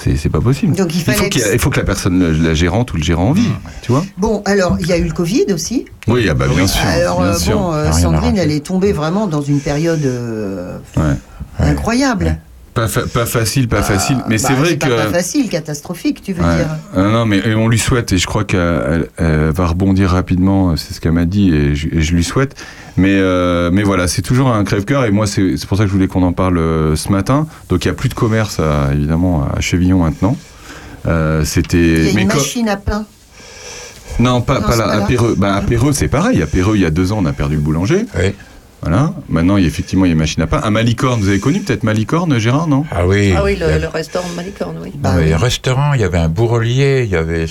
c'est 0.04 0.16
c'est 0.16 0.30
pas 0.30 0.42
possible. 0.42 0.76
Donc 0.76 0.94
il 0.94 1.00
Il 1.00 1.04
faut, 1.04 1.12
a- 1.24 1.54
il 1.54 1.60
faut 1.60 1.70
que 1.70 1.78
la 1.80 1.86
personne, 1.86 2.44
la, 2.44 2.54
gérante 2.54 2.94
ou 2.94 2.98
le 2.98 3.04
gérant 3.04 3.30
en 3.30 3.32
vive, 3.34 3.52
tu 3.82 3.92
vois 3.92 4.06
Bon, 4.18 4.42
alors 4.46 4.78
il 4.80 4.88
y 4.88 4.94
a 4.94 4.98
eu 4.98 5.04
le 5.04 5.12
Covid 5.14 5.46
aussi. 5.54 5.86
Oui, 6.08 6.28
ah 6.30 6.34
bah, 6.34 6.48
bien 6.48 6.68
sûr. 6.68 6.86
alors 6.86 7.22
bien 7.22 7.32
euh, 7.32 7.38
sûr. 7.38 7.62
euh, 7.68 7.82
Rien 7.84 7.90
à 7.92 7.94
Sandrine, 7.94 8.38
elle 8.38 8.52
est 8.52 8.66
tombée 8.66 8.92
vraiment 8.94 9.28
dans 9.28 9.42
une 9.42 9.60
période 9.60 10.04
euh, 10.06 10.78
Ouais. 10.96 11.16
incroyable. 11.60 12.40
Pas, 12.78 12.88
fa- 12.88 13.08
pas 13.12 13.26
facile, 13.26 13.68
pas 13.68 13.78
Ah, 13.80 13.82
facile. 13.84 14.18
Mais 14.30 14.36
bah, 14.38 14.44
c'est 14.48 14.54
vrai 14.54 14.76
pas 14.76 14.88
que. 14.88 14.94
pas 14.96 15.08
facile, 15.08 15.50
catastrophique, 15.50 16.22
tu 16.22 16.34
veux 16.34 16.44
Ouais. 16.44 16.58
dire. 16.58 16.68
Euh, 16.96 17.12
non, 17.12 17.26
mais 17.26 17.40
et 17.40 17.56
on 17.56 17.68
lui 17.68 17.80
souhaite, 17.80 18.14
et 18.14 18.20
je 18.20 18.28
crois 18.28 18.44
qu'elle 18.44 18.60
elle- 19.18 19.26
elle 19.26 19.50
va 19.50 19.66
rebondir 19.66 20.12
rapidement, 20.12 20.76
c'est 20.78 20.94
ce 20.94 21.02
qu'elle 21.02 21.14
m'a 21.14 21.26
dit, 21.26 21.50
et 21.56 21.74
je, 21.76 21.88
et 21.92 22.02
je 22.02 22.14
lui 22.14 22.24
souhaite. 22.24 22.54
Mais, 22.96 23.18
euh, 23.18 23.72
mais 23.74 23.82
voilà, 23.82 24.08
c'est 24.08 24.22
toujours 24.22 24.50
un 24.54 24.64
crève-cœur, 24.64 25.06
et 25.06 25.12
moi, 25.12 25.26
c'est 25.26 25.58
c'est 25.58 25.68
pour 25.68 25.76
ça 25.80 25.86
que 25.86 25.88
je 25.90 25.94
voulais 25.94 26.08
qu'on 26.08 26.22
en 26.22 26.34
parle 26.34 26.60
euh, 26.60 26.96
ce 26.96 27.12
matin. 27.12 27.48
Donc, 27.70 27.84
il 27.84 27.88
n'y 27.88 27.92
a 27.92 27.96
plus 27.96 28.10
de 28.10 28.14
commerce, 28.14 28.60
à- 28.60 28.94
évidemment, 28.94 29.48
à 29.56 29.60
Chevillon 29.60 30.04
maintenant. 30.04 30.38
Euh, 31.08 31.44
C'était. 31.46 31.78
Il 31.80 32.06
y 32.06 32.10
a 32.12 32.14
mais 32.14 32.22
une 32.22 32.28
machine 32.28 32.70
à 32.70 32.78
pain. 32.78 33.06
Non, 34.20 34.42
pas, 34.42 34.60
Non, 34.60 34.68
pas 34.68 34.76
là, 34.76 34.88
à. 34.90 35.02
Péreux. 35.02 35.36
Bah, 35.38 35.56
à 35.56 35.62
Péreux, 35.62 35.94
c'est 35.94 36.08
pareil. 36.08 36.42
À 36.42 36.48
Péreux, 36.48 36.76
il 36.76 36.82
y 36.82 36.86
a 36.86 36.90
deux 36.92 37.12
ans, 37.12 37.20
on 37.22 37.26
a 37.26 37.34
perdu 37.34 37.56
le 37.56 37.62
boulanger. 37.62 38.06
Oui. 38.18 38.34
Voilà. 38.82 39.14
Maintenant, 39.28 39.58
il 39.58 39.64
y 39.64 39.66
a, 39.66 39.68
effectivement, 39.70 40.06
il 40.06 40.10
y 40.10 40.12
a 40.12 40.14
une 40.14 40.20
machine 40.20 40.44
à 40.44 40.48
pain. 40.48 40.60
À 40.60 40.70
Malicorne, 40.70 41.20
vous 41.20 41.30
avez 41.30 41.40
connu 41.40 41.60
peut-être 41.62 41.84
Malicorne, 41.84 42.38
Gérard, 42.38 42.68
non? 42.68 42.86
Ah 42.92 43.06
oui. 43.08 43.34
Ah 43.36 43.44
oui, 43.44 43.56
le, 43.58 43.88
restaurant 43.88 44.30
de 44.30 44.36
Malicorne, 44.36 44.78
oui. 44.82 44.92
Bah, 44.96 45.14
mais 45.18 45.36
restaurant, 45.36 45.94
il 45.94 46.02
y 46.02 46.04
avait 46.04 46.20
un 46.20 46.30
bourrelier, 46.30 47.04
il 47.06 47.10
y 47.10 47.16
avait 47.16 47.48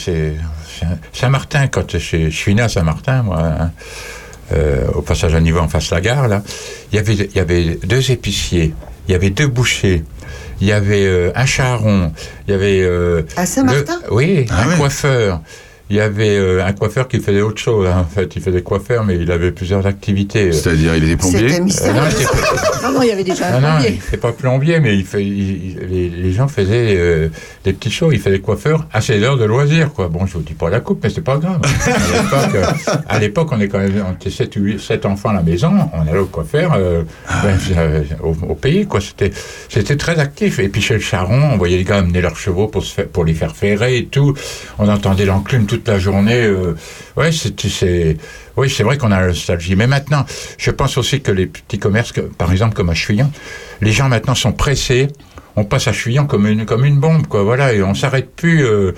Saint-Martin, 1.12 1.66
quand 1.68 1.92
je, 1.92 1.98
je 1.98 2.36
suis 2.36 2.54
né 2.54 2.62
à 2.62 2.68
Saint-Martin, 2.68 3.22
moi. 3.22 3.38
hein. 3.42 3.70
euh, 4.52 4.86
au 4.94 5.02
passage 5.02 5.34
à 5.34 5.40
niveau 5.40 5.58
en 5.58 5.68
face 5.68 5.90
de 5.90 5.94
la 5.94 6.00
gare, 6.00 6.28
là, 6.28 6.42
il 6.92 6.96
y 6.96 6.98
avait, 6.98 7.14
il 7.14 7.34
y 7.36 7.40
avait 7.40 7.78
deux 7.84 8.10
épiciers, 8.10 8.74
il 9.08 9.12
y 9.12 9.14
avait 9.14 9.30
deux 9.30 9.48
bouchers, 9.48 10.04
il 10.60 10.66
y 10.68 10.72
avait 10.72 11.04
euh, 11.06 11.32
un 11.34 11.46
charron, 11.46 12.12
il 12.46 12.52
y 12.52 12.54
avait... 12.54 12.82
euh, 12.82 13.22
À 13.36 13.46
Saint-Martin? 13.46 13.98
le- 14.06 14.12
Oui, 14.14 14.46
Ah 14.50 14.62
un 14.68 14.76
coiffeur. 14.76 15.40
Il 15.88 15.94
y 15.96 16.00
avait 16.00 16.36
euh, 16.36 16.64
un 16.66 16.72
coiffeur 16.72 17.06
qui 17.06 17.20
faisait 17.20 17.42
autre 17.42 17.60
chose, 17.60 17.86
hein, 17.86 18.00
en 18.00 18.04
fait. 18.12 18.34
Il 18.34 18.42
faisait 18.42 18.62
coiffeur, 18.62 19.04
mais 19.04 19.16
il 19.16 19.30
avait 19.30 19.52
plusieurs 19.52 19.86
activités. 19.86 20.50
C'est-à-dire, 20.50 20.96
il 20.96 21.04
était 21.04 21.16
plombier. 21.16 21.48
C'était 21.48 21.60
Euh, 21.60 21.64
mystérieux. 21.64 22.00
non, 22.82 22.88
Non, 22.88 22.94
non, 22.94 23.02
il 23.02 23.08
y 23.08 23.12
avait 23.12 23.22
déjà 23.22 23.52
non, 23.52 23.60
non, 23.60 23.74
plombier. 23.78 24.00
c'est 24.10 24.16
pas 24.16 24.32
plombier, 24.32 24.80
mais 24.80 24.96
il 24.96 25.04
fait, 25.04 25.22
il- 25.24 25.38
il- 25.78 25.78
les, 25.88 26.08
les 26.08 26.32
gens 26.32 26.48
faisaient 26.48 26.96
euh, 26.96 27.28
des 27.64 27.72
petites 27.72 27.92
choses. 27.92 28.12
Ils 28.14 28.20
faisaient 28.20 28.40
coiffeur 28.40 28.86
à 28.92 29.00
ses 29.00 29.22
heures 29.22 29.36
de 29.36 29.44
loisirs, 29.44 29.92
quoi. 29.92 30.08
Bon, 30.08 30.26
je 30.26 30.32
vous 30.34 30.40
dis 30.42 30.54
pas 30.54 30.70
la 30.70 30.80
coupe, 30.80 31.00
mais 31.04 31.10
c'est 31.10 31.20
pas 31.20 31.36
grave. 31.36 31.60
À 33.08 33.18
l'époque, 33.18 33.48
on 33.52 33.60
est 33.60 33.68
quand 33.68 33.78
même, 33.78 33.92
on 34.08 34.12
était 34.14 34.30
7 34.30 34.56
ou 34.56 34.60
8, 34.62 34.80
7 34.80 35.06
enfants 35.06 35.28
à 35.30 35.34
la 35.34 35.42
maison. 35.42 35.72
On 35.92 36.00
allait 36.02 36.18
au 36.18 36.26
coiffeur, 36.26 36.74
euh, 36.76 37.02
ben, 37.44 37.56
euh, 37.76 38.02
au, 38.22 38.36
au 38.48 38.54
pays, 38.54 38.86
quoi. 38.86 39.00
C'était, 39.00 39.30
c'était 39.68 39.96
très 39.96 40.18
actif. 40.18 40.58
Et 40.58 40.68
puis 40.68 40.82
chez 40.82 40.94
le 40.94 41.00
Charron, 41.00 41.50
on 41.52 41.56
voyait 41.56 41.76
les 41.76 41.84
gars 41.84 41.98
amener 41.98 42.20
leurs 42.20 42.36
chevaux 42.36 42.66
pour 42.68 42.82
se 42.82 42.92
faire, 42.92 43.06
pour 43.06 43.24
les 43.24 43.34
faire 43.34 43.54
ferrer 43.54 43.98
et 43.98 44.06
tout. 44.06 44.34
On 44.78 44.88
entendait 44.88 45.24
l'enclume 45.26 45.66
toute 45.76 45.88
la 45.88 45.98
journée. 45.98 46.44
euh, 46.44 46.74
ouais, 47.16 47.30
c'est, 47.32 48.16
oui, 48.56 48.70
c'est 48.70 48.82
vrai 48.82 48.98
qu'on 48.98 49.12
a 49.12 49.20
la 49.20 49.28
nostalgie. 49.28 49.76
Mais 49.76 49.86
maintenant, 49.86 50.24
je 50.58 50.70
pense 50.70 50.96
aussi 50.98 51.20
que 51.20 51.32
les 51.32 51.46
petits 51.46 51.78
commerces, 51.78 52.12
par 52.38 52.52
exemple 52.52 52.74
comme 52.74 52.90
à 52.90 52.94
Chuillon, 52.94 53.30
les 53.80 53.92
gens 53.92 54.08
maintenant 54.08 54.34
sont 54.34 54.52
pressés. 54.52 55.08
On 55.56 55.64
passe 55.64 55.88
à 55.88 55.92
Chuillon 55.92 56.26
comme 56.26 56.46
une, 56.46 56.66
comme 56.66 56.84
une 56.84 56.98
bombe, 56.98 57.26
quoi. 57.26 57.42
Voilà, 57.42 57.72
et 57.72 57.82
on 57.82 57.94
s'arrête 57.94 58.34
plus. 58.34 58.64
Euh, 58.64 58.92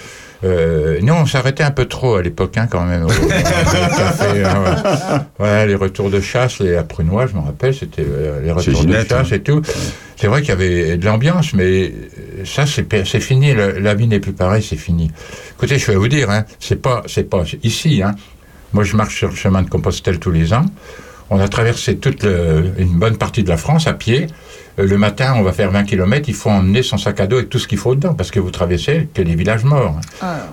euh, 0.44 0.98
nous, 1.02 1.12
on 1.14 1.26
s'arrêtait 1.26 1.64
un 1.64 1.70
peu 1.72 1.86
trop 1.86 2.14
à 2.16 2.22
l'époque, 2.22 2.56
hein, 2.58 2.68
quand 2.70 2.84
même. 2.84 3.02
au- 3.04 3.08
au 3.08 3.28
café, 3.28 4.44
hein, 4.44 4.62
ouais. 4.64 5.18
Voilà, 5.38 5.66
les 5.66 5.74
retours 5.74 6.10
de 6.10 6.20
chasse, 6.20 6.60
les 6.60 6.80
Prunois, 6.88 7.26
je 7.26 7.34
me 7.34 7.40
rappelle, 7.40 7.74
c'était 7.74 8.04
euh, 8.08 8.40
les 8.42 8.52
retours 8.52 8.72
de 8.72 8.78
Ginette, 8.78 9.08
chasse 9.08 9.32
hein. 9.32 9.36
et 9.36 9.40
tout. 9.40 9.62
C'est 10.16 10.26
vrai 10.28 10.40
qu'il 10.42 10.50
y 10.50 10.52
avait 10.52 10.96
de 10.96 11.04
l'ambiance, 11.04 11.54
mais 11.54 11.92
euh, 11.92 12.44
ça, 12.44 12.64
c'est 12.66 13.20
fini. 13.20 13.52
Le- 13.52 13.78
la 13.80 13.94
vie 13.94 14.06
n'est 14.06 14.20
plus 14.20 14.32
pareille, 14.32 14.62
c'est 14.62 14.76
fini. 14.76 15.10
Écoutez, 15.56 15.78
je 15.78 15.86
vais 15.90 15.96
vous 15.96 16.08
dire, 16.08 16.30
hein, 16.30 16.44
c'est 16.60 16.80
pas, 16.80 17.02
c'est 17.06 17.28
pas 17.28 17.42
ici. 17.64 18.02
Hein. 18.04 18.14
Moi, 18.72 18.84
je 18.84 18.96
marche 18.96 19.16
sur 19.16 19.30
le 19.30 19.34
chemin 19.34 19.62
de 19.62 19.68
Compostelle 19.68 20.18
tous 20.20 20.30
les 20.30 20.52
ans. 20.52 20.66
On 21.30 21.40
a 21.40 21.48
traversé 21.48 21.96
toute 21.96 22.22
le- 22.22 22.72
une 22.78 22.98
bonne 22.98 23.16
partie 23.16 23.42
de 23.42 23.48
la 23.48 23.56
France 23.56 23.86
à 23.86 23.92
pied. 23.92 24.28
Euh, 24.78 24.86
Le 24.86 24.98
matin, 24.98 25.34
on 25.36 25.42
va 25.42 25.52
faire 25.52 25.70
20 25.70 25.84
km. 25.84 26.28
Il 26.28 26.34
faut 26.34 26.50
emmener 26.50 26.82
son 26.82 26.98
sac 26.98 27.20
à 27.20 27.26
dos 27.26 27.36
avec 27.36 27.48
tout 27.48 27.58
ce 27.58 27.66
qu'il 27.68 27.78
faut 27.78 27.94
dedans, 27.94 28.14
parce 28.14 28.30
que 28.30 28.40
vous 28.40 28.50
traversez 28.50 29.08
que 29.12 29.22
les 29.22 29.34
villages 29.34 29.64
morts. 29.64 29.96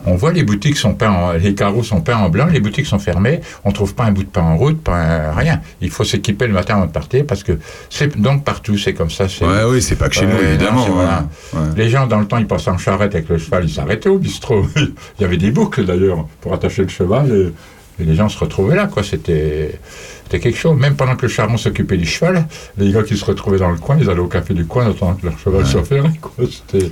On 0.05 0.15
voit 0.15 0.31
les 0.31 0.43
boutiques 0.43 0.77
sont 0.77 0.93
peints, 0.93 1.11
en- 1.11 1.33
les 1.33 1.53
carreaux 1.55 1.83
sont 1.83 2.01
peints 2.01 2.17
en 2.17 2.29
blanc, 2.29 2.47
les 2.51 2.59
boutiques 2.59 2.85
sont 2.87 2.99
fermées. 2.99 3.41
On 3.63 3.71
trouve 3.71 3.93
pas 3.95 4.03
un 4.05 4.11
bout 4.11 4.23
de 4.23 4.29
pain 4.29 4.41
en 4.43 4.57
route, 4.57 4.81
pas 4.81 4.95
un- 4.95 5.31
rien. 5.33 5.61
Il 5.81 5.89
faut 5.89 6.03
s'équiper 6.03 6.47
le 6.47 6.53
matin 6.53 6.75
avant 6.75 6.85
de 6.87 6.91
partir, 6.91 7.25
parce 7.25 7.43
que 7.43 7.53
c'est 7.89 8.17
donc 8.19 8.43
partout, 8.43 8.77
c'est 8.77 8.93
comme 8.93 9.09
ça. 9.11 9.27
c'est- 9.29 9.45
Ouais, 9.45 9.63
oui, 9.69 9.81
c'est 9.81 9.95
pas 9.95 10.09
que 10.09 10.15
chez 10.15 10.25
nous, 10.25 10.37
évidemment. 10.39 10.79
non, 10.81 10.85
c'est 10.85 10.91
voilà. 10.91 11.27
Ouais. 11.53 11.59
Les 11.77 11.89
gens, 11.89 12.07
dans 12.07 12.19
le 12.19 12.25
temps, 12.27 12.37
ils 12.37 12.47
passaient 12.47 12.71
en 12.71 12.77
charrette 12.77 13.13
avec 13.15 13.29
le 13.29 13.37
cheval, 13.37 13.65
ils 13.65 13.73
s'arrêtaient 13.73 14.09
au 14.09 14.17
bistrot. 14.17 14.65
Il 14.75 15.21
y 15.21 15.23
avait 15.25 15.37
des 15.37 15.51
boucles, 15.51 15.85
d'ailleurs, 15.85 16.25
pour 16.41 16.53
attacher 16.53 16.81
le 16.83 16.89
cheval. 16.89 17.31
Et, 17.31 18.01
et 18.01 18.05
les 18.05 18.15
gens 18.15 18.27
se 18.29 18.37
retrouvaient 18.37 18.75
là, 18.75 18.87
quoi. 18.87 19.03
C'était, 19.03 19.79
c'était 20.25 20.39
quelque 20.39 20.57
chose. 20.57 20.77
Même 20.77 20.95
pendant 20.95 21.15
que 21.15 21.23
le 21.23 21.27
charron 21.29 21.57
s'occupait 21.57 21.97
du 21.97 22.05
cheval, 22.05 22.45
les 22.77 22.91
gars 22.91 23.03
qui 23.03 23.15
se 23.17 23.25
retrouvaient 23.25 23.59
dans 23.59 23.71
le 23.71 23.77
coin, 23.77 23.97
ils 23.99 24.09
allaient 24.09 24.19
au 24.19 24.27
café 24.27 24.53
du 24.53 24.65
coin 24.65 24.87
en 24.87 24.91
attendant 24.91 25.13
que 25.13 25.25
leur 25.27 25.39
cheval 25.39 25.65
soit 25.65 25.83
ferré, 25.83 26.09
quoi. 26.21 26.31
C'était... 26.45 26.89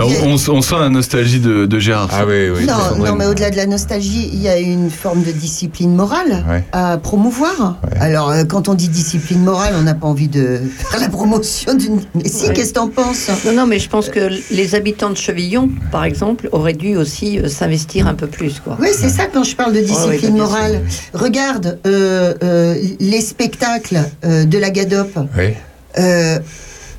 Ah, 0.00 0.04
On, 0.22 0.34
on- 0.52 0.62
sent 0.62 0.76
la 0.78 0.88
nostalgie 0.90 1.40
de, 1.40 1.66
de 1.66 1.78
Gérard. 1.80 2.08
Ah 2.12 2.24
oui, 2.24 2.50
oui. 2.56 2.66
Non, 2.66 3.16
mais 3.16 3.26
au-delà 3.26 3.50
de 3.50 3.56
la 3.56 3.66
nostalgie, 3.66 4.30
il 4.32 4.40
y 4.40 4.46
a 4.48 4.56
une 4.56 4.90
forme 4.90 5.24
de 5.24 5.32
discipline 5.32 5.92
morale 5.96 6.44
Ouais. 6.48 6.64
à 6.70 6.98
promouvoir. 6.98 7.78
Ouais. 7.82 7.98
Alors, 7.98 8.30
euh, 8.30 8.44
quand 8.44 8.68
on 8.68 8.74
dit 8.74 8.86
discipline 8.88 9.42
morale, 9.42 9.74
on 9.76 9.82
n'a 9.82 9.94
pas 9.94 10.06
envie 10.06 10.28
de 10.28 10.60
faire 10.90 11.00
la 11.00 11.08
promotion 11.08 11.74
d'une. 11.74 11.98
Mais 12.14 12.28
si, 12.28 12.46
Ouais. 12.46 12.52
qu'est-ce 12.52 12.68
que 12.68 12.74
t'en 12.74 12.86
penses? 12.88 13.28
Non, 13.44 13.52
non, 13.52 13.66
mais 13.66 13.80
je 13.80 13.88
pense 13.88 14.08
que 14.08 14.30
les 14.54 14.76
habitants 14.76 15.10
de 15.10 15.16
Chevillon, 15.16 15.68
par 15.90 16.04
exemple, 16.04 16.48
auraient 16.52 16.74
dû 16.74 16.96
aussi 16.96 17.40
euh, 17.40 17.48
s'investir 17.48 18.06
un 18.06 18.14
peu 18.14 18.28
plus, 18.28 18.60
quoi. 18.60 18.76
Oui, 18.80 18.90
c'est 18.92 19.08
ça 19.08 19.24
quand 19.26 19.42
je 19.42 19.56
parle 19.56 19.72
de 19.72 19.80
discipline 19.80 20.34
ouais, 20.34 20.38
morale. 20.38 20.82
Regarde 21.12 21.80
euh, 21.88 22.34
euh, 22.44 22.67
les 23.00 23.20
spectacles 23.20 24.00
euh, 24.24 24.44
de 24.44 24.58
la 24.58 24.70
Gadop. 24.70 25.10
Oui. 25.36 25.54
Euh, 25.98 26.38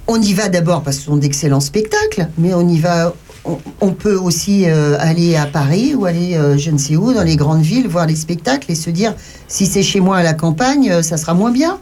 on 0.08 0.20
y 0.22 0.34
va 0.34 0.50
d'abord 0.50 0.82
parce 0.82 0.98
que 0.98 1.04
ce 1.04 1.08
sont 1.10 1.18
d'excellents 1.18 1.60
spectacles, 1.60 2.28
mais 2.38 2.54
on 2.54 2.68
y 2.68 2.80
va. 2.80 3.14
On, 3.80 3.92
peut 3.94 4.16
aussi 4.16 4.66
euh, 4.68 4.96
aller 5.00 5.36
à 5.36 5.46
Paris 5.46 5.96
ou 5.96 6.06
aller 6.06 6.36
euh, 6.36 6.58
je 6.58 6.72
ne 6.72 6.78
sais 6.78 6.96
où 6.98 7.14
dans 7.14 7.24
les 7.24 7.36
grandes 7.38 7.62
villes 7.62 7.88
voir 7.88 8.06
les 8.06 8.16
spectacles 8.16 8.70
et 8.72 8.76
se 8.76 8.90
dire 8.90 9.14
si 9.48 9.66
c'est 9.66 9.82
chez 9.82 10.02
moi 10.02 10.18
à 10.18 10.24
la 10.24 10.34
campagne, 10.34 10.92
euh, 10.92 11.02
ça 11.02 11.16
sera 11.18 11.34
moins 11.34 11.52
bien. 11.52 11.80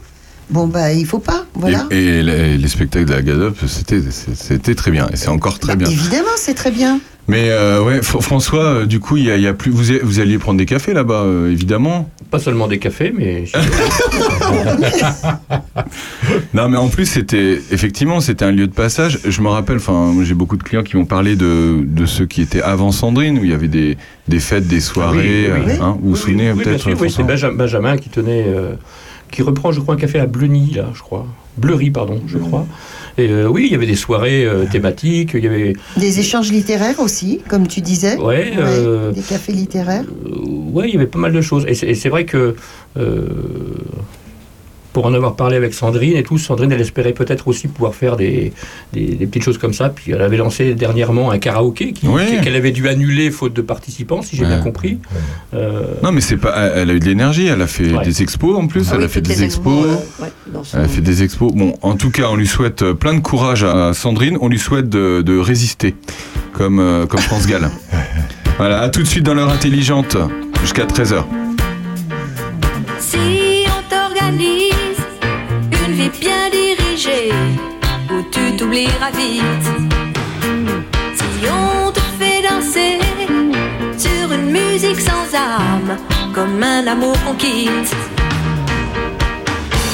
Bon 0.50 0.66
bah 0.66 0.92
il 0.92 1.04
faut 1.04 1.18
pas, 1.18 1.44
voilà. 1.54 1.86
Et, 1.90 1.96
et 1.98 2.22
les, 2.22 2.56
les 2.56 2.68
spectacles 2.68 3.06
de 3.06 3.12
la 3.12 3.22
Gadop, 3.22 3.56
c'était 3.66 4.74
très 4.74 4.90
bien. 4.90 5.08
Et 5.12 5.16
c'est 5.16 5.28
encore 5.28 5.58
très 5.58 5.74
Bah, 5.76 5.84
bien. 5.84 5.88
évidemment, 5.90 6.28
c'est 6.38 6.54
très 6.54 6.70
bien. 6.70 7.00
Mais 7.26 7.50
euh, 7.50 7.82
ouais, 7.84 7.98
Fr- 8.00 8.22
François, 8.22 8.64
euh, 8.64 8.86
du 8.86 9.00
coup, 9.00 9.18
il 9.18 9.24
y 9.24 9.30
a, 9.30 9.36
il 9.36 9.42
y 9.42 9.46
a 9.46 9.52
plus. 9.52 9.70
Vous, 9.70 9.92
vous 10.02 10.20
alliez 10.20 10.38
prendre 10.38 10.56
des 10.58 10.64
cafés 10.64 10.94
là-bas, 10.94 11.22
euh, 11.24 11.50
évidemment. 11.52 12.08
Pas 12.30 12.38
seulement 12.38 12.66
des 12.68 12.78
cafés, 12.78 13.12
mais 13.16 13.44
Non, 16.54 16.68
mais 16.68 16.76
en 16.76 16.88
plus, 16.88 17.06
c'était 17.06 17.58
effectivement, 17.70 18.20
c'était 18.20 18.44
un 18.44 18.50
lieu 18.52 18.66
de 18.66 18.72
passage. 18.74 19.20
Je 19.26 19.40
me 19.40 19.48
rappelle, 19.48 19.76
enfin, 19.76 20.12
j'ai 20.22 20.34
beaucoup 20.34 20.56
de 20.56 20.62
clients 20.62 20.82
qui 20.82 20.96
m'ont 20.96 21.06
parlé 21.06 21.36
de, 21.36 21.78
de 21.84 22.06
ceux 22.06 22.26
qui 22.26 22.42
étaient 22.42 22.62
avant 22.62 22.92
Sandrine, 22.92 23.38
où 23.38 23.44
il 23.44 23.50
y 23.50 23.54
avait 23.54 23.68
des, 23.68 23.96
des 24.28 24.40
fêtes, 24.40 24.66
des 24.66 24.80
soirées. 24.80 25.50
oui, 25.50 25.60
oui. 25.66 25.72
euh, 25.72 25.82
hein, 25.82 25.96
vous 26.00 26.10
vous 26.10 26.14
Oui, 26.14 26.18
souvenez 26.18 26.52
oui, 26.52 26.58
oui, 26.58 26.64
peut-être 26.64 27.00
oui, 27.00 27.10
c'est 27.10 27.22
Benjamin 27.52 27.96
qui 27.96 28.08
tenait, 28.10 28.44
euh, 28.46 28.72
qui 29.30 29.42
reprend, 29.42 29.72
je 29.72 29.80
crois, 29.80 29.94
un 29.94 29.98
café 29.98 30.18
à 30.18 30.26
Bleuny, 30.26 30.72
là, 30.74 30.90
je 30.94 31.00
crois. 31.00 31.26
Bleury, 31.56 31.90
pardon, 31.90 32.20
je 32.26 32.38
crois. 32.38 32.66
Et 33.18 33.28
euh, 33.28 33.48
oui, 33.48 33.66
il 33.66 33.72
y 33.72 33.74
avait 33.74 33.86
des 33.86 33.96
soirées 33.96 34.44
euh, 34.44 34.64
thématiques, 34.70 35.32
il 35.34 35.42
y 35.42 35.48
avait. 35.48 35.72
Des 35.96 36.20
échanges 36.20 36.52
littéraires 36.52 37.00
aussi, 37.00 37.40
comme 37.48 37.66
tu 37.66 37.80
disais. 37.80 38.16
Ouais, 38.16 38.52
euh, 38.56 39.10
Des 39.10 39.22
cafés 39.22 39.52
littéraires. 39.52 40.04
Ouais, 40.72 40.88
il 40.88 40.94
y 40.94 40.96
avait 40.96 41.08
pas 41.08 41.18
mal 41.18 41.32
de 41.32 41.40
choses. 41.40 41.66
Et 41.66 41.74
c'est 41.74 42.08
vrai 42.08 42.24
que. 42.24 42.54
Pour 44.92 45.06
en 45.06 45.14
avoir 45.14 45.36
parlé 45.36 45.56
avec 45.56 45.74
Sandrine 45.74 46.16
et 46.16 46.22
tout, 46.22 46.38
Sandrine, 46.38 46.72
elle 46.72 46.80
espérait 46.80 47.12
peut-être 47.12 47.46
aussi 47.48 47.68
pouvoir 47.68 47.94
faire 47.94 48.16
des, 48.16 48.52
des, 48.92 49.04
des 49.14 49.26
petites 49.26 49.42
choses 49.44 49.58
comme 49.58 49.72
ça. 49.72 49.88
Puis 49.90 50.12
elle 50.12 50.22
avait 50.22 50.36
lancé 50.38 50.74
dernièrement 50.74 51.30
un 51.30 51.38
karaoké 51.38 51.92
qui- 51.92 52.08
Oui. 52.08 52.22
qui- 52.26 52.40
qu'elle 52.40 52.56
avait 52.56 52.70
dû 52.72 52.88
annuler 52.88 53.30
faute 53.30 53.52
de 53.54 53.62
participants, 53.62 54.22
si 54.22 54.36
j'ai 54.36 54.42
Ouais. 54.42 54.48
bien 54.48 54.60
compris. 54.60 54.98
Euh, 55.54 55.82
Non, 56.02 56.10
mais 56.12 56.20
c'est 56.20 56.36
pas. 56.38 56.54
Elle 56.74 56.90
a 56.90 56.94
eu 56.94 57.00
de 57.00 57.04
l'énergie. 57.04 57.46
Elle 57.46 57.62
a 57.62 57.66
fait 57.66 57.92
Ouais. 57.92 58.04
des 58.04 58.22
expos 58.22 58.56
en 58.56 58.66
plus. 58.66 58.86
Ah 58.88 58.92
elle 58.94 58.98
oui, 59.00 59.04
a 59.04 59.08
fait 59.08 59.20
des 59.20 59.42
expos. 59.44 59.86
euh, 59.86 60.22
ouais, 60.22 60.32
dans 60.52 60.64
son- 60.64 60.78
Elle 60.78 60.84
a 60.84 60.88
fait 60.88 61.00
des 61.02 61.22
expos. 61.22 61.52
Bon, 61.54 61.74
en 61.82 61.94
tout 61.94 62.10
cas, 62.10 62.24
on 62.30 62.36
lui 62.36 62.46
souhaite 62.46 62.82
euh, 62.82 62.94
plein 62.94 63.14
de 63.14 63.20
courage 63.20 63.64
à 63.64 63.92
Sandrine. 63.94 64.38
On 64.40 64.48
lui 64.48 64.58
souhaite 64.58 64.88
de, 64.88 65.22
de 65.22 65.38
résister, 65.38 65.94
comme, 66.52 66.80
euh, 66.80 67.06
comme 67.06 67.20
France 67.20 67.46
Gall. 67.46 67.68
voilà, 68.58 68.80
à 68.80 68.88
tout 68.88 69.02
de 69.02 69.06
suite 69.06 69.24
dans 69.24 69.34
l'heure 69.34 69.50
intelligente, 69.50 70.16
jusqu'à 70.62 70.84
13h. 70.86 71.24
Si 72.98 73.64
on 73.66 73.82
t'organise 73.88 74.72
vie 75.98 76.10
bien 76.20 76.48
dirigée, 76.50 77.32
où 78.12 78.22
tu 78.30 78.56
t'oublieras 78.56 79.10
vite. 79.22 79.68
Si 81.18 81.48
on 81.60 81.90
te 81.90 82.00
fait 82.18 82.40
danser 82.48 82.98
sur 84.04 84.32
une 84.32 84.50
musique 84.60 85.00
sans 85.00 85.26
âme, 85.34 85.96
comme 86.34 86.62
un 86.62 86.86
amour 86.86 87.16
qu'on 87.24 87.34
quitte. 87.34 87.94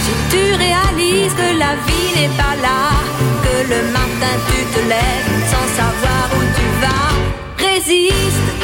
Si 0.04 0.14
tu 0.32 0.44
réalises 0.64 1.34
que 1.40 1.48
la 1.64 1.72
vie 1.86 2.10
n'est 2.16 2.34
pas 2.42 2.56
là, 2.66 2.80
que 3.44 3.56
le 3.72 3.80
matin 3.96 4.34
tu 4.48 4.58
te 4.74 4.80
lèves 4.92 5.34
sans 5.52 5.68
savoir 5.80 6.24
où 6.36 6.40
tu 6.58 6.66
vas, 6.82 7.66
résiste. 7.66 8.63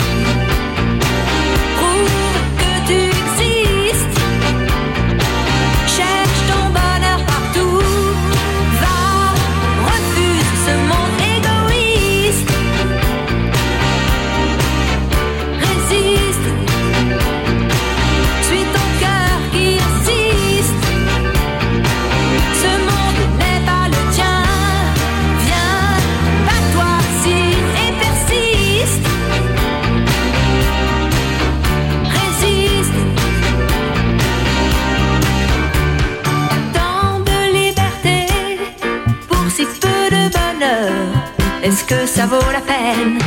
Est-ce 41.63 41.85
que 41.85 42.07
ça 42.07 42.25
vaut 42.25 42.51
la 42.51 42.61
peine 42.61 43.19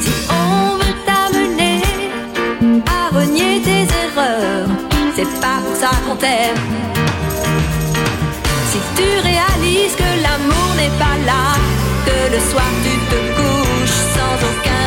Si 0.00 0.12
on 0.30 0.76
veut 0.76 0.94
t'amener 1.04 1.82
à 2.86 3.14
renier 3.16 3.60
tes 3.62 3.82
erreurs, 4.04 4.68
c'est 5.16 5.40
pas 5.40 5.58
pour 5.64 5.74
ça 5.74 5.90
qu'on 6.06 6.14
t'aime. 6.14 6.56
Si 8.70 8.78
tu 8.96 9.08
réalises 9.28 9.96
que 9.96 10.22
l'amour 10.22 10.70
n'est 10.76 10.96
pas 11.04 11.16
là, 11.26 11.44
que 12.06 12.32
le 12.32 12.40
soir 12.50 12.70
tu 12.84 12.94
te 13.10 13.20
couches 13.38 14.00
sans 14.14 14.36
aucun 14.50 14.83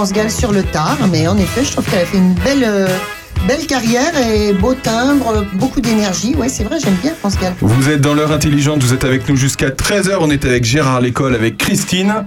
France 0.00 0.14
Gall 0.14 0.30
sur 0.30 0.50
le 0.50 0.62
tard, 0.62 0.96
mais 1.12 1.28
en 1.28 1.36
effet, 1.36 1.62
je 1.62 1.72
trouve 1.72 1.84
qu'elle 1.84 1.98
a 2.00 2.06
fait 2.06 2.16
une 2.16 2.32
belle, 2.32 2.64
euh, 2.66 2.86
belle 3.46 3.66
carrière 3.66 4.12
et 4.32 4.54
beau 4.54 4.72
timbre, 4.72 5.44
beaucoup 5.52 5.82
d'énergie. 5.82 6.34
Ouais, 6.36 6.48
c'est 6.48 6.64
vrai, 6.64 6.78
j'aime 6.82 6.94
bien 7.02 7.12
France 7.12 7.36
Gall. 7.38 7.52
Vous 7.60 7.90
êtes 7.90 8.00
dans 8.00 8.14
l'heure 8.14 8.32
intelligente, 8.32 8.82
vous 8.82 8.94
êtes 8.94 9.04
avec 9.04 9.28
nous 9.28 9.36
jusqu'à 9.36 9.68
13h. 9.68 10.16
On 10.20 10.30
est 10.30 10.46
avec 10.46 10.64
Gérard 10.64 11.02
Lécole, 11.02 11.34
avec 11.34 11.58
Christine 11.58 12.24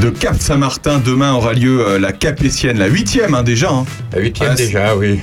de 0.00 0.08
Cap 0.08 0.36
Saint-Martin. 0.40 1.02
Demain 1.04 1.34
aura 1.34 1.52
lieu 1.52 1.86
euh, 1.86 1.98
la 1.98 2.12
Capétienne, 2.12 2.78
la 2.78 2.86
huitième 2.86 3.34
hein, 3.34 3.42
déjà. 3.42 3.68
hein. 3.70 3.84
La 4.14 4.20
huitième 4.20 4.48
Ah, 4.50 4.54
déjà, 4.54 4.96
oui. 4.96 5.20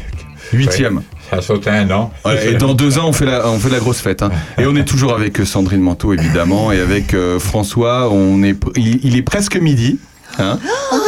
Huitième. 0.53 0.97
Ouais, 0.97 1.03
ça 1.31 1.37
a 1.37 1.41
sauté 1.41 1.71
un 1.71 1.89
an. 1.89 2.13
Ouais, 2.23 2.51
et 2.51 2.53
dans 2.53 2.75
deux 2.75 2.99
ans, 2.99 3.07
on 3.07 3.13
fait 3.13 3.25
la, 3.25 3.47
on 3.49 3.57
fait 3.57 3.69
la 3.71 3.79
grosse 3.79 3.99
fête. 4.01 4.21
hein. 4.21 4.29
Et 4.59 4.67
on 4.67 4.75
est 4.75 4.85
toujours 4.85 5.15
avec 5.15 5.39
euh, 5.39 5.45
Sandrine 5.45 5.81
Manteau, 5.81 6.13
évidemment, 6.13 6.71
et 6.71 6.79
avec 6.81 7.15
euh, 7.15 7.39
François. 7.39 8.11
On 8.11 8.43
est, 8.43 8.55
il 8.77 9.15
est 9.17 9.23
presque 9.23 9.57
midi. 9.57 9.97
Hein. 10.39 10.59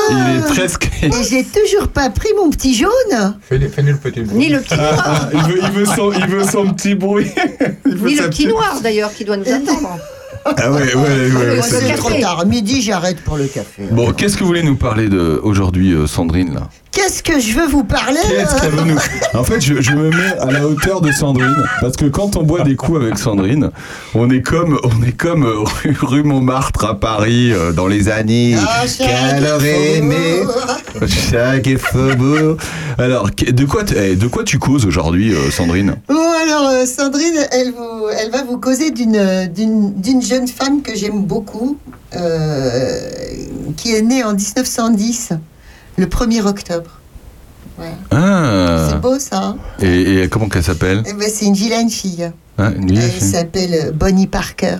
Il 0.09 0.37
est 0.37 0.47
presque. 0.53 0.89
Et 1.01 1.09
j'ai 1.29 1.43
toujours 1.43 1.87
pas 1.87 2.09
pris 2.09 2.29
mon 2.37 2.49
petit 2.49 2.75
jaune. 2.75 3.35
Fais-nous 3.41 3.69
fais-nous 3.69 3.93
le 3.93 3.97
petit 3.97 4.21
bruit. 4.21 4.37
Ni 4.37 4.49
le 4.49 4.59
petit 4.59 4.75
noir. 4.75 5.03
Ah, 5.05 5.29
il, 5.33 5.39
veut, 5.41 5.59
il 5.63 5.71
veut 5.71 5.85
son, 5.85 6.11
il 6.11 6.27
veut 6.27 6.43
son 6.43 6.73
petit 6.73 6.95
bruit. 6.95 7.31
Ni 7.85 8.15
le 8.15 8.29
petit 8.29 8.47
noir 8.47 8.79
d'ailleurs 8.83 9.13
qui 9.13 9.25
doit 9.25 9.37
nous 9.37 9.47
attendre. 9.47 9.97
Ah 10.43 10.71
ouais, 10.71 10.95
ouais, 10.95 11.31
ouais, 11.31 11.61
c'est 11.61 11.93
trop 11.95 12.09
tard. 12.19 12.45
Midi, 12.47 12.81
j'arrête 12.81 13.21
pour 13.21 13.37
le 13.37 13.45
café. 13.45 13.83
Bon, 13.91 14.11
qu'est-ce 14.11 14.35
que 14.35 14.39
vous 14.39 14.47
voulez 14.47 14.63
nous 14.63 14.75
parler 14.75 15.07
de 15.07 15.39
aujourd'hui, 15.43 15.93
euh, 15.93 16.07
Sandrine 16.07 16.53
là? 16.55 16.69
Qu'est-ce 17.11 17.23
que 17.23 17.39
je 17.41 17.59
veux 17.59 17.67
vous 17.67 17.83
parler 17.83 18.21
Qu'est-ce 18.25 18.61
qu'elle 18.61 18.71
veut 18.71 18.85
nous 18.85 18.99
En 19.37 19.43
fait, 19.43 19.59
je, 19.59 19.81
je 19.81 19.91
me 19.91 20.11
mets 20.11 20.37
à 20.39 20.49
la 20.49 20.65
hauteur 20.65 21.01
de 21.01 21.11
Sandrine 21.11 21.53
parce 21.81 21.97
que 21.97 22.05
quand 22.05 22.37
on 22.37 22.43
boit 22.43 22.61
des 22.61 22.77
coups 22.77 23.01
avec 23.01 23.17
Sandrine, 23.17 23.69
on 24.15 24.29
est 24.29 24.41
comme 24.41 24.79
on 24.85 25.03
est 25.05 25.11
comme 25.11 25.43
euh, 25.43 25.57
rue, 25.59 25.97
rue 26.01 26.23
Montmartre 26.23 26.85
à 26.85 26.97
Paris 26.97 27.51
euh, 27.51 27.73
dans 27.73 27.87
les 27.87 28.07
années 28.07 28.55
Ah, 28.57 28.85
qu'elle 28.97 29.45
aurait 29.45 29.97
aimé 29.97 30.37
faubourg. 30.45 31.09
chaque 31.09 31.77
faubourg. 31.79 32.55
Alors, 32.97 33.29
de 33.29 33.65
quoi 33.65 33.83
eh, 33.93 34.15
de 34.15 34.27
quoi 34.27 34.45
tu 34.45 34.57
causes 34.57 34.85
aujourd'hui, 34.85 35.33
euh, 35.33 35.51
Sandrine? 35.51 35.95
Bon, 36.07 36.15
alors, 36.15 36.69
euh, 36.69 36.85
Sandrine, 36.85 37.45
elle, 37.51 37.73
vous, 37.73 38.07
elle 38.17 38.31
va 38.31 38.43
vous 38.45 38.57
causer 38.57 38.91
d'une, 38.91 40.21
jeune 40.21 40.47
femme 40.47 40.81
que 40.81 40.95
j'aime 40.95 41.23
beaucoup, 41.25 41.77
qui 43.75 43.95
est 43.95 44.01
née 44.01 44.23
en 44.23 44.33
1910, 44.33 45.31
le 45.97 46.05
1er 46.05 46.43
octobre. 46.47 47.00
Ouais. 47.81 47.91
Ah. 48.11 48.87
C'est 48.89 49.01
beau, 49.01 49.17
ça. 49.19 49.37
hein 49.43 49.57
Et, 49.81 50.23
et 50.23 50.29
comment 50.29 50.47
qu'elle 50.49 50.63
s'appelle? 50.63 51.03
Eh 51.05 51.13
ben, 51.13 51.29
c'est 51.33 51.45
une 51.45 51.53
vilaine 51.55 51.89
fille. 51.89 52.31
Une 52.59 52.91
vieille 52.91 53.11
Elle 53.15 53.21
s'appelle 53.21 53.73
euh, 53.73 53.91
Bonnie 53.91 54.27
Parker. 54.27 54.77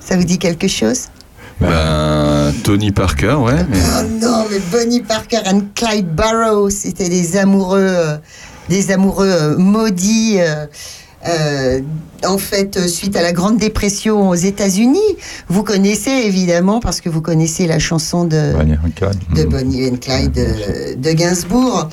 Ça 0.00 0.16
vous 0.16 0.24
dit 0.24 0.38
quelque 0.38 0.66
chose? 0.68 1.06
Ben, 1.60 2.52
Tony 2.64 2.90
Parker, 2.90 3.34
ouais. 3.34 3.64
mais- 3.68 3.78
Oh 4.00 4.02
non, 4.20 4.44
mais 4.50 4.58
Bonnie 4.72 5.02
Parker 5.02 5.38
et 5.46 5.62
Clyde 5.74 6.08
Barrow, 6.14 6.68
c'était 6.68 7.08
des 7.08 7.36
amoureux, 7.36 7.78
euh, 7.80 8.16
des 8.68 8.90
amoureux 8.90 9.30
euh, 9.30 9.56
maudits. 9.56 10.36
euh, 10.40 10.66
euh, 11.26 11.80
en 12.24 12.38
fait, 12.38 12.76
euh, 12.76 12.86
suite 12.86 13.16
à 13.16 13.22
la 13.22 13.32
Grande 13.32 13.58
Dépression 13.58 14.28
aux 14.28 14.34
États-Unis, 14.34 14.98
vous 15.48 15.62
connaissez 15.62 16.10
évidemment 16.10 16.80
parce 16.80 17.00
que 17.00 17.08
vous 17.08 17.20
connaissez 17.20 17.66
la 17.66 17.78
chanson 17.78 18.24
de, 18.24 18.52
Bonnie 18.52 18.74
and 18.74 18.90
Clyde. 18.96 19.36
de. 19.36 19.44
Bonnie 19.44 19.88
and 19.88 19.96
Clyde 20.00 20.38
euh, 20.38 20.94
de 20.96 21.12
Gainsbourg, 21.12 21.88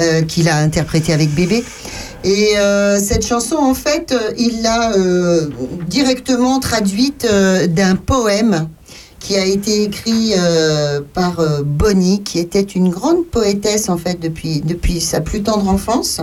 euh, 0.00 0.22
qu'il 0.22 0.48
a 0.48 0.56
interprété 0.56 1.12
avec 1.12 1.30
Bébé. 1.34 1.64
Et 2.24 2.56
euh, 2.56 2.98
cette 2.98 3.26
chanson, 3.26 3.56
en 3.56 3.74
fait, 3.74 4.14
il 4.38 4.62
l'a 4.62 4.92
directement 5.88 6.58
traduite 6.58 7.26
d'un 7.68 7.96
poème 7.96 8.68
qui 9.24 9.36
a 9.36 9.46
été 9.46 9.84
écrit 9.84 10.34
euh, 10.36 11.00
par 11.14 11.40
euh, 11.40 11.62
Bonnie, 11.64 12.22
qui 12.22 12.38
était 12.38 12.60
une 12.60 12.90
grande 12.90 13.24
poétesse 13.24 13.88
en 13.88 13.96
fait 13.96 14.20
depuis, 14.20 14.60
depuis 14.60 15.00
sa 15.00 15.22
plus 15.22 15.42
tendre 15.42 15.68
enfance. 15.68 16.20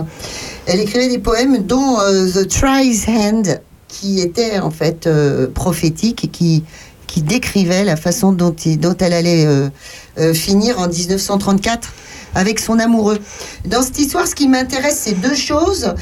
Elle 0.66 0.80
écrivait 0.80 1.08
des 1.08 1.18
poèmes 1.18 1.58
dont 1.58 1.98
euh, 2.00 2.28
The 2.30 2.48
Try's 2.48 3.08
Hand, 3.08 3.60
qui 3.88 4.20
était 4.20 4.60
en 4.60 4.70
fait 4.70 5.06
euh, 5.06 5.48
prophétique 5.48 6.24
et 6.24 6.28
qui, 6.28 6.62
qui 7.08 7.22
décrivait 7.22 7.84
la 7.84 7.96
façon 7.96 8.32
dont, 8.32 8.54
elle 9.00 9.12
allait 9.12 9.44
euh, 9.46 10.34
finir 10.34 10.78
en 10.78 10.88
1934 10.88 11.92
avec 12.34 12.60
son 12.60 12.78
amoureux. 12.78 13.18
Dans 13.66 13.82
cette 13.82 13.98
histoire, 13.98 14.26
ce 14.26 14.34
qui 14.34 14.48
m'intéresse, 14.48 15.00
c'est 15.04 15.20
deux 15.20 15.34
choses. 15.34 15.92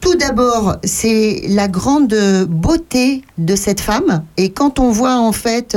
Tout 0.00 0.14
d'abord, 0.14 0.76
c'est 0.82 1.42
la 1.48 1.68
grande 1.68 2.16
beauté 2.48 3.22
de 3.36 3.54
cette 3.54 3.82
femme. 3.82 4.24
Et 4.38 4.50
quand 4.50 4.78
on 4.78 4.90
voit 4.90 5.16
en 5.16 5.32
fait 5.32 5.76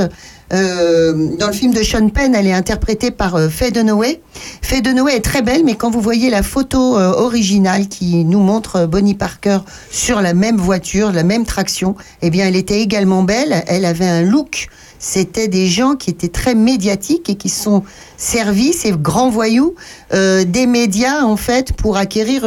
euh, 0.54 1.36
dans 1.36 1.48
le 1.48 1.52
film 1.52 1.74
de 1.74 1.82
Sean 1.82 2.08
Penn, 2.08 2.34
elle 2.34 2.46
est 2.46 2.52
interprétée 2.52 3.10
par 3.10 3.34
euh, 3.34 3.48
Faye 3.48 3.72
Dunaway. 3.72 4.20
Faye 4.62 4.82
Dunaway 4.82 5.16
est 5.16 5.20
très 5.20 5.42
belle, 5.42 5.64
mais 5.64 5.74
quand 5.74 5.90
vous 5.90 6.00
voyez 6.00 6.30
la 6.30 6.42
photo 6.42 6.96
euh, 6.96 7.12
originale 7.12 7.88
qui 7.88 8.24
nous 8.24 8.38
montre 8.38 8.76
euh, 8.76 8.86
Bonnie 8.86 9.14
Parker 9.14 9.58
sur 9.90 10.20
la 10.20 10.32
même 10.32 10.56
voiture, 10.56 11.12
la 11.12 11.24
même 11.24 11.44
traction, 11.44 11.96
eh 12.22 12.30
bien, 12.30 12.46
elle 12.46 12.56
était 12.56 12.80
également 12.80 13.24
belle. 13.24 13.64
Elle 13.66 13.84
avait 13.84 14.06
un 14.06 14.22
look. 14.22 14.68
C'était 15.00 15.48
des 15.48 15.66
gens 15.66 15.96
qui 15.96 16.10
étaient 16.10 16.28
très 16.28 16.54
médiatiques 16.54 17.28
et 17.28 17.34
qui 17.34 17.48
sont 17.48 17.82
servis, 18.16 18.72
ces 18.72 18.92
grands 18.92 19.28
voyous, 19.28 19.74
des 20.12 20.66
médias 20.66 21.24
en 21.24 21.36
fait 21.36 21.74
pour 21.74 21.98
acquérir 21.98 22.46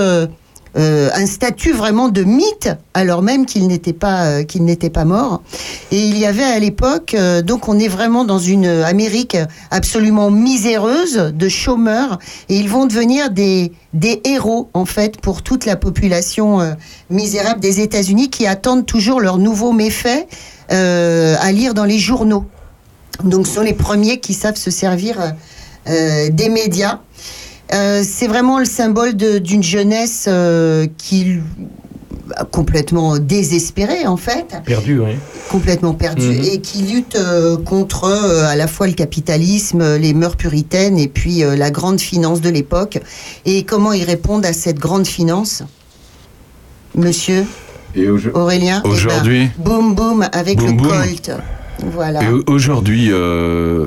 euh, 0.76 1.10
un 1.14 1.26
statut 1.26 1.72
vraiment 1.72 2.10
de 2.10 2.24
mythe, 2.24 2.70
alors 2.94 3.22
même 3.22 3.46
qu'il 3.46 3.68
n'était 3.68 3.94
pas 3.94 4.26
euh, 4.26 4.44
qu'il 4.44 4.64
n'était 4.66 4.90
pas 4.90 5.06
mort. 5.06 5.42
Et 5.92 6.00
il 6.00 6.18
y 6.18 6.26
avait 6.26 6.44
à 6.44 6.60
l'époque, 6.60 7.14
euh, 7.14 7.42
donc 7.42 7.68
on 7.68 7.80
est 7.80 7.88
vraiment 7.88 8.26
dans 8.26 8.40
une 8.40 8.66
Amérique 8.66 9.38
absolument 9.72 10.30
miséreuse 10.30 11.32
de 11.34 11.50
chômeurs, 11.50 12.20
et 12.50 12.58
ils 12.58 12.70
vont 12.70 12.86
devenir 12.86 13.32
des 13.32 13.72
des 13.94 14.22
héros 14.26 14.70
en 14.74 14.86
fait 14.86 15.20
pour 15.20 15.42
toute 15.42 15.66
la 15.66 15.76
population 15.76 16.60
misérable 17.10 17.60
des 17.60 17.80
États-Unis 17.80 18.30
qui 18.30 18.46
attendent 18.46 18.86
toujours 18.86 19.22
leurs 19.22 19.38
nouveaux 19.38 19.72
méfaits 19.72 20.28
à 20.70 21.52
lire 21.52 21.74
dans 21.74 21.86
les 21.86 21.98
journaux. 21.98 22.46
Donc 23.24 23.48
ce 23.48 23.56
sont 23.56 23.62
les 23.62 23.74
premiers 23.74 24.20
qui 24.20 24.34
savent 24.36 24.58
se 24.58 24.70
servir 24.70 25.34
des 25.88 26.50
médias. 26.50 27.00
Euh, 27.74 28.02
c'est 28.08 28.28
vraiment 28.28 28.60
le 28.60 28.66
symbole 28.66 29.14
d'une 29.16 29.64
jeunesse 29.64 30.26
euh, 30.28 30.88
qui 30.98 31.40
complètement 32.52 33.18
désespérée 33.20 34.06
en 34.06 34.18
fait, 34.18 34.58
Perdu, 34.66 35.00
oui. 35.00 35.16
complètement 35.50 35.94
perdue 35.94 36.28
Mhm. 36.28 36.44
et 36.44 36.60
qui 36.60 36.80
lutte 36.84 37.16
euh, 37.16 37.56
contre 37.58 38.04
euh, 38.06 38.46
à 38.48 38.56
la 38.56 38.68
fois 38.68 38.88
le 38.88 38.94
capitalisme, 38.94 39.96
les 39.96 40.14
mœurs 40.14 40.36
puritaines 40.36 40.98
et 40.98 41.08
puis 41.08 41.44
euh, 41.44 41.56
la 41.56 41.72
grande 41.72 42.00
finance 42.02 42.42
de 42.42 42.50
l'époque. 42.50 43.00
Et 43.46 43.64
comment 43.64 43.94
ils 43.94 44.04
répondent 44.04 44.46
à 44.46 44.54
cette 44.54 44.78
grande 44.78 45.08
finance, 45.08 45.64
Monsieur 46.96 47.46
Et 47.96 48.08
Aurélien? 48.10 48.82
Eh 48.84 48.88
ben, 48.88 48.94
Aujourd'hui? 48.94 49.50
boum 49.58 49.96
boum 49.96 50.28
avec 50.32 50.58
Boum, 50.58 50.68
le 50.68 50.74
boum. 50.74 50.88
Colt. 50.90 51.32
Voilà. 51.86 52.20
Aujourd'hui, 52.48 53.10
euh, 53.12 53.86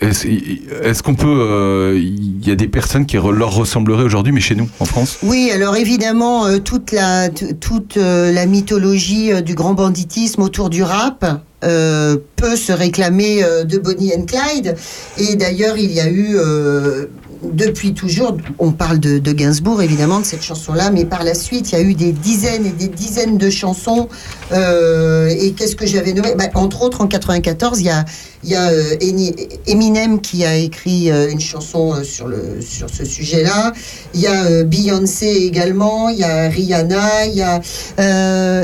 est-ce 0.00 1.02
qu'on 1.02 1.14
peut. 1.14 1.26
euh, 1.28 1.98
Il 1.98 2.46
y 2.46 2.50
a 2.50 2.54
des 2.54 2.68
personnes 2.68 3.06
qui 3.06 3.16
leur 3.16 3.54
ressembleraient 3.54 4.04
aujourd'hui, 4.04 4.32
mais 4.32 4.40
chez 4.40 4.54
nous, 4.54 4.68
en 4.80 4.84
France? 4.84 5.18
Oui, 5.22 5.50
alors 5.54 5.76
évidemment, 5.76 6.46
euh, 6.46 6.58
toute 6.58 6.92
la, 6.92 7.28
toute, 7.28 7.96
euh, 7.96 8.32
la 8.32 8.46
mythologie 8.46 9.32
euh, 9.32 9.40
du 9.40 9.54
grand 9.54 9.74
banditisme 9.74 10.42
autour 10.42 10.70
du 10.70 10.82
rap 10.82 11.24
euh, 11.64 12.16
peut 12.36 12.56
se 12.56 12.72
réclamer 12.72 13.42
euh, 13.44 13.64
de 13.64 13.78
Bonnie 13.78 14.12
and 14.16 14.26
Clyde. 14.26 14.74
Et 15.18 15.36
d'ailleurs, 15.36 15.76
il 15.78 15.92
y 15.92 16.00
a 16.00 16.08
eu, 16.08 16.36
euh, 16.36 17.06
depuis 17.42 17.94
toujours, 17.94 18.36
on 18.58 18.72
parle 18.72 18.98
de, 19.00 19.18
de 19.18 19.32
Gainsbourg 19.32 19.82
évidemment, 19.82 20.20
de 20.20 20.24
cette 20.24 20.42
chanson-là, 20.42 20.90
mais 20.90 21.04
par 21.04 21.24
la 21.24 21.34
suite, 21.34 21.72
il 21.72 21.74
y 21.74 21.78
a 21.78 21.82
eu 21.82 21.94
des 21.94 22.12
dizaines 22.12 22.66
et 22.66 22.70
des 22.70 22.88
dizaines 22.88 23.38
de 23.38 23.50
chansons. 23.50 24.08
euh, 24.52 25.28
et 25.28 25.52
qu'est-ce 25.52 25.76
que 25.76 25.86
j'avais 25.86 26.12
nommé? 26.12 26.34
Bah, 26.36 26.44
Entre 26.54 26.82
autres, 26.82 27.00
en 27.00 27.08
94, 27.08 27.80
il 27.80 27.86
y 27.86 27.90
a, 27.90 28.04
il 28.44 28.50
y 28.50 28.54
a 28.54 28.68
euh, 28.70 28.96
Eminem 29.66 30.20
qui 30.20 30.44
a 30.44 30.56
écrit 30.56 31.10
euh, 31.10 31.30
une 31.30 31.40
chanson 31.40 31.94
euh, 31.94 32.02
sur, 32.04 32.26
le, 32.26 32.60
sur 32.60 32.88
ce 32.90 33.04
sujet-là. 33.04 33.72
Il 34.14 34.20
y 34.20 34.26
a 34.26 34.64
Beyoncé 34.64 35.26
également, 35.26 36.08
il 36.08 36.18
y 36.18 36.24
a 36.24 36.48
Rihanna, 36.48 37.26
il 37.26 37.34
y 37.34 37.42
a... 37.42 37.60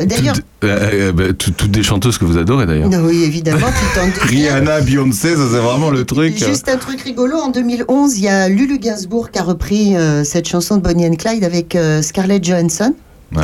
D'ailleurs... 0.04 0.34
Toutes, 0.34 0.44
euh, 0.64 1.12
bah, 1.12 1.32
tout- 1.36 1.52
toutes 1.52 1.70
des 1.70 1.82
chanteuses 1.82 2.18
que 2.18 2.24
vous 2.24 2.38
adorez 2.38 2.66
d'ailleurs. 2.66 2.88
Non, 2.90 3.04
oui, 3.06 3.22
évidemment. 3.24 3.68
Rihanna, 4.22 4.80
Beyoncé, 4.80 5.36
ça 5.36 5.42
c'est 5.50 5.58
vraiment 5.58 5.90
le 5.90 6.04
truc. 6.04 6.36
Juste 6.36 6.68
un 6.68 6.76
truc 6.76 7.00
rigolo, 7.02 7.36
en 7.38 7.50
2011, 7.50 8.18
il 8.18 8.24
y 8.24 8.28
a 8.28 8.48
Lulu 8.48 8.78
Gainsbourg 8.78 9.30
qui 9.30 9.38
a 9.38 9.42
repris 9.42 9.96
euh, 9.96 10.24
cette 10.24 10.48
chanson 10.48 10.76
de 10.76 10.82
Bonnie 10.82 11.06
and 11.06 11.14
Clyde 11.16 11.44
avec 11.44 11.76
euh, 11.76 12.02
Scarlett 12.02 12.42
Johansson. 12.44 12.94
Ouais. 13.34 13.42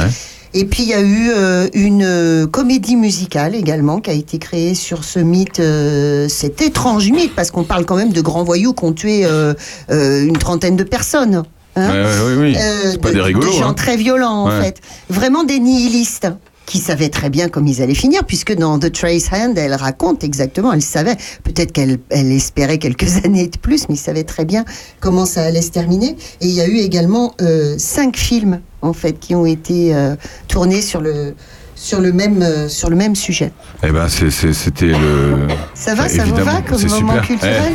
Et 0.57 0.65
puis 0.67 0.85
il 0.85 0.89
y 0.89 0.95
a 0.95 1.01
eu 1.01 1.31
euh, 1.37 1.67
une 1.75 2.05
euh, 2.05 2.47
comédie 2.47 2.95
musicale 2.97 3.55
également 3.57 4.01
qui 4.01 4.11
a 4.11 4.13
été 4.13 4.39
créée 4.39 4.75
sur 4.75 5.03
ce 5.03 5.19
mythe, 5.19 5.59
euh, 5.59 6.29
cet 6.29 6.63
étrange 6.63 7.11
mythe, 7.11 7.35
parce 7.35 7.51
qu'on 7.51 7.65
parle 7.65 7.85
quand 7.85 7.97
même 7.97 8.13
de 8.13 8.21
grands 8.21 8.45
voyous 8.45 8.73
qui 8.73 8.85
ont 8.85 8.93
tué 8.93 9.25
euh, 9.25 9.53
euh, 9.91 10.25
une 10.25 10.39
trentaine 10.39 10.77
de 10.77 10.85
personnes. 10.85 11.43
hein. 11.77 11.91
Oui, 12.27 12.35
oui. 12.39 12.57
Pas 13.03 13.09
de- 13.09 13.15
des 13.15 13.21
rigolos. 13.21 13.51
Des 13.51 13.59
gens 13.59 13.71
hein. 13.71 13.75
très 13.75 13.97
violents, 13.97 14.45
en 14.47 14.61
fait. 14.63 14.81
Vraiment 15.11 15.43
des 15.43 15.59
nihilistes 15.59 16.29
qui 16.67 16.79
savaient 16.79 17.11
très 17.11 17.29
bien 17.31 17.49
comment 17.49 17.67
ils 17.67 17.83
allaient 17.83 17.95
finir, 17.95 18.25
puisque 18.25 18.55
dans 18.55 18.79
The 18.79 18.91
Trace 18.91 19.31
Hand, 19.33 19.59
elle 19.59 19.75
raconte 19.75 20.25
exactement, 20.25 20.73
elle 20.73 20.81
savait, 20.83 21.17
peut-être 21.43 21.73
qu'elle 21.73 21.99
elle 22.11 22.33
espérait 22.33 22.79
quelques 22.79 23.17
années 23.25 23.49
de 23.49 23.59
plus, 23.59 23.89
mais 23.89 23.97
ils 23.97 23.99
savaient 23.99 24.25
très 24.25 24.45
bien 24.45 24.65
comment 25.01 25.27
ça 25.27 25.43
allait 25.43 25.63
se 25.63 25.71
terminer. 25.71 26.17
Et 26.41 26.47
il 26.47 26.53
y 26.55 26.61
a 26.63 26.67
eu 26.67 26.79
également 26.79 27.35
euh, 27.43 27.75
cinq 27.79 28.17
films, 28.17 28.61
en 28.83 28.93
fait, 28.95 29.19
qui 29.19 29.35
ont 29.35 29.45
été 29.47 29.95
euh, 29.95 30.17
tournés 30.49 30.81
sur 30.81 31.01
le, 31.03 31.35
sur, 31.75 32.01
le 32.01 32.13
même, 32.13 32.41
euh, 32.43 32.69
sur 32.69 32.89
le 32.89 32.97
même 32.97 33.15
sujet. 33.15 33.53
Eh 33.83 33.91
ben, 33.91 34.09
c'est- 34.09 34.31
c'est- 34.31 34.55
c'était 34.55 34.87
le. 34.87 35.47
Ça 35.75 35.95
va, 35.95 36.09
ça 36.09 36.25
vous 36.25 36.35
va 36.37 36.63
comme 36.63 36.79
c'est 36.79 36.89
moment 36.89 37.13
super. 37.13 37.27
culturel 37.27 37.73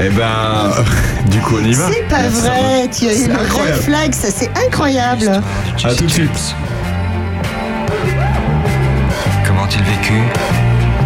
Eh 0.00 0.10
ben, 0.10 0.70
du 1.30 1.38
coup, 1.40 1.56
on 1.60 1.64
y 1.64 1.72
va. 1.72 1.90
C'est 1.92 2.08
pas 2.08 2.28
vrai, 2.28 2.88
tu 2.96 3.08
as 3.08 3.14
eu 3.14 3.26
le 3.28 3.34
red 3.34 3.74
flag, 3.82 4.12
ça 4.14 4.28
c'est 4.30 4.50
incroyable. 4.66 5.42
À 5.82 5.94
tout 5.94 6.04
de 6.04 6.10
suite. 6.10 6.54
Comment 9.66 9.78
a-t-il 9.78 9.84
vécu? 9.84 10.22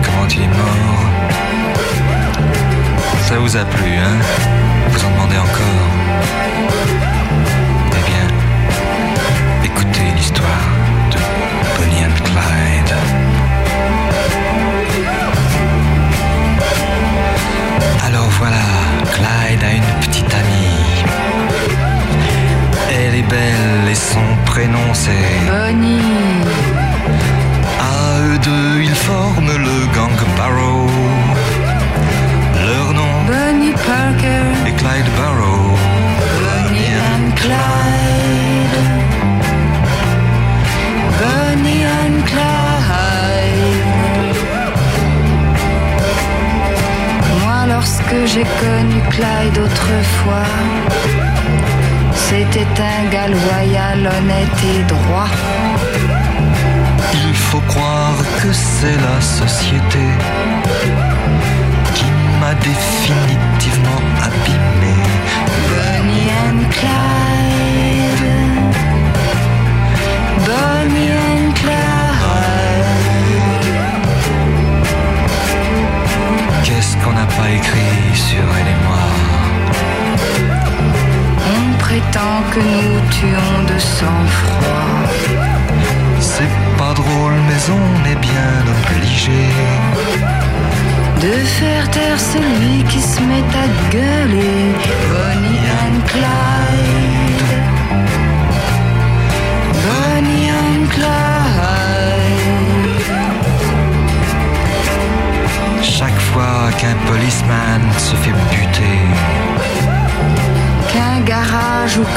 Comment 0.04 0.28
il 0.28 0.42
est 0.42 0.48
mort 0.48 1.00
Ça 3.22 3.38
vous 3.38 3.56
a 3.56 3.64
plu, 3.64 3.96
hein? 3.96 4.59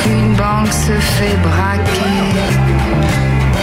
Qu'une 0.02 0.34
banque 0.36 0.72
se 0.72 0.94
fait 0.94 1.38
braquer. 1.48 2.20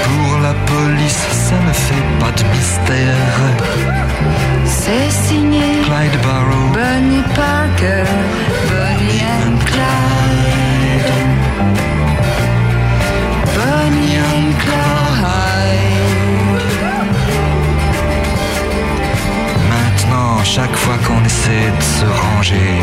pour 0.04 0.38
la 0.40 0.54
police, 0.72 1.26
ça 1.48 1.56
ne 1.68 1.72
fait 1.72 2.06
pas 2.20 2.32
de 2.38 2.44
mystère. 2.54 3.36
C'est 4.64 5.10
signé 5.10 5.82
Clyde 5.84 6.18
Barrow, 6.22 6.66
Bonnie 6.72 7.24
Parker, 7.34 8.04
Bonnie 8.70 9.22
and 9.40 9.58
Clyde. 9.70 11.12
Bonnie 13.56 14.16
and 14.32 14.50
Clyde. 14.64 14.80
maintenant, 19.70 20.44
chaque 20.44 20.76
fois 20.76 20.96
qu'on 21.06 21.24
essaie 21.24 21.70
de 21.78 21.82
se 21.82 22.04
ranger, 22.04 22.74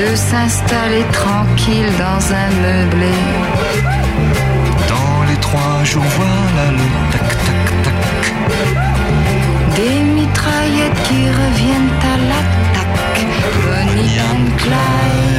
De 0.00 0.16
s'installer 0.16 1.04
tranquille 1.12 1.92
dans 1.98 2.22
un 2.42 2.50
meublé. 2.62 3.12
dans 4.88 5.24
les 5.28 5.36
trois 5.40 5.84
jours, 5.84 6.10
voilà 6.16 6.70
le 6.78 6.86
tac 7.12 7.28
tac 7.46 7.82
tac. 7.84 8.00
Des 9.76 10.02
mitraillettes 10.16 11.02
qui 11.06 11.20
reviennent 11.40 11.94
à 12.12 12.16
l'attaque. 12.28 13.26
Bonnie 13.62 14.18
and 14.30 14.46
Clyde. 14.56 15.29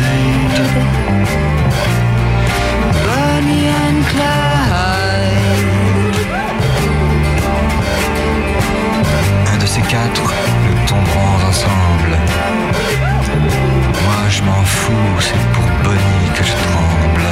Je 14.32 14.42
m'en 14.44 14.64
fous, 14.64 15.20
c'est 15.20 15.46
pour 15.54 15.64
Bonnie 15.84 16.30
que 16.34 16.44
je 16.44 16.54
tremble. 16.68 17.28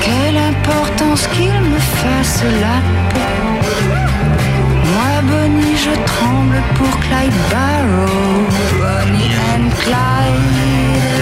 Quelle 0.00 0.36
importance 0.36 1.28
qu'il 1.28 1.60
me 1.72 1.78
fasse 1.78 2.42
la 2.64 2.78
peau. 3.10 3.34
Moi, 4.92 5.12
Bonnie, 5.30 5.76
je 5.76 5.94
tremble 6.12 6.60
pour 6.76 6.92
Clyde 7.04 7.40
Barrow. 7.52 8.48
Bonnie 8.82 9.34
and 9.52 9.68
Clyde. 9.82 11.18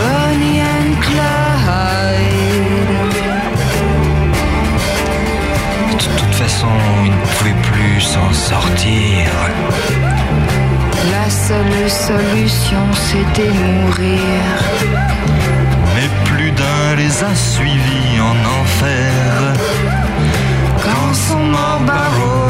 Bonnie 0.00 0.60
and 0.76 0.92
Clyde. 1.06 2.00
De 5.92 6.08
toute 6.18 6.34
façon, 6.34 6.74
il 7.04 7.10
ne 7.10 7.20
pouvait 7.24 7.60
plus 7.72 8.00
s'en 8.00 8.32
sortir. 8.32 9.30
La 11.08 11.30
seule 11.30 11.88
solution, 11.88 12.84
c'était 12.92 13.48
mourir. 13.48 14.20
Mais 15.94 16.08
plus 16.26 16.50
d'un 16.52 16.96
les 16.96 17.24
a 17.24 17.34
suivis 17.34 18.20
en 18.20 18.36
enfer. 18.60 19.12
Quand 20.84 21.14
sont 21.14 21.44
morts 21.44 21.80
Barrow 21.86 22.49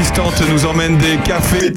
assistante 0.00 0.42
nous 0.50 0.64
emmène 0.64 0.96
des 0.96 1.18
cafés, 1.18 1.72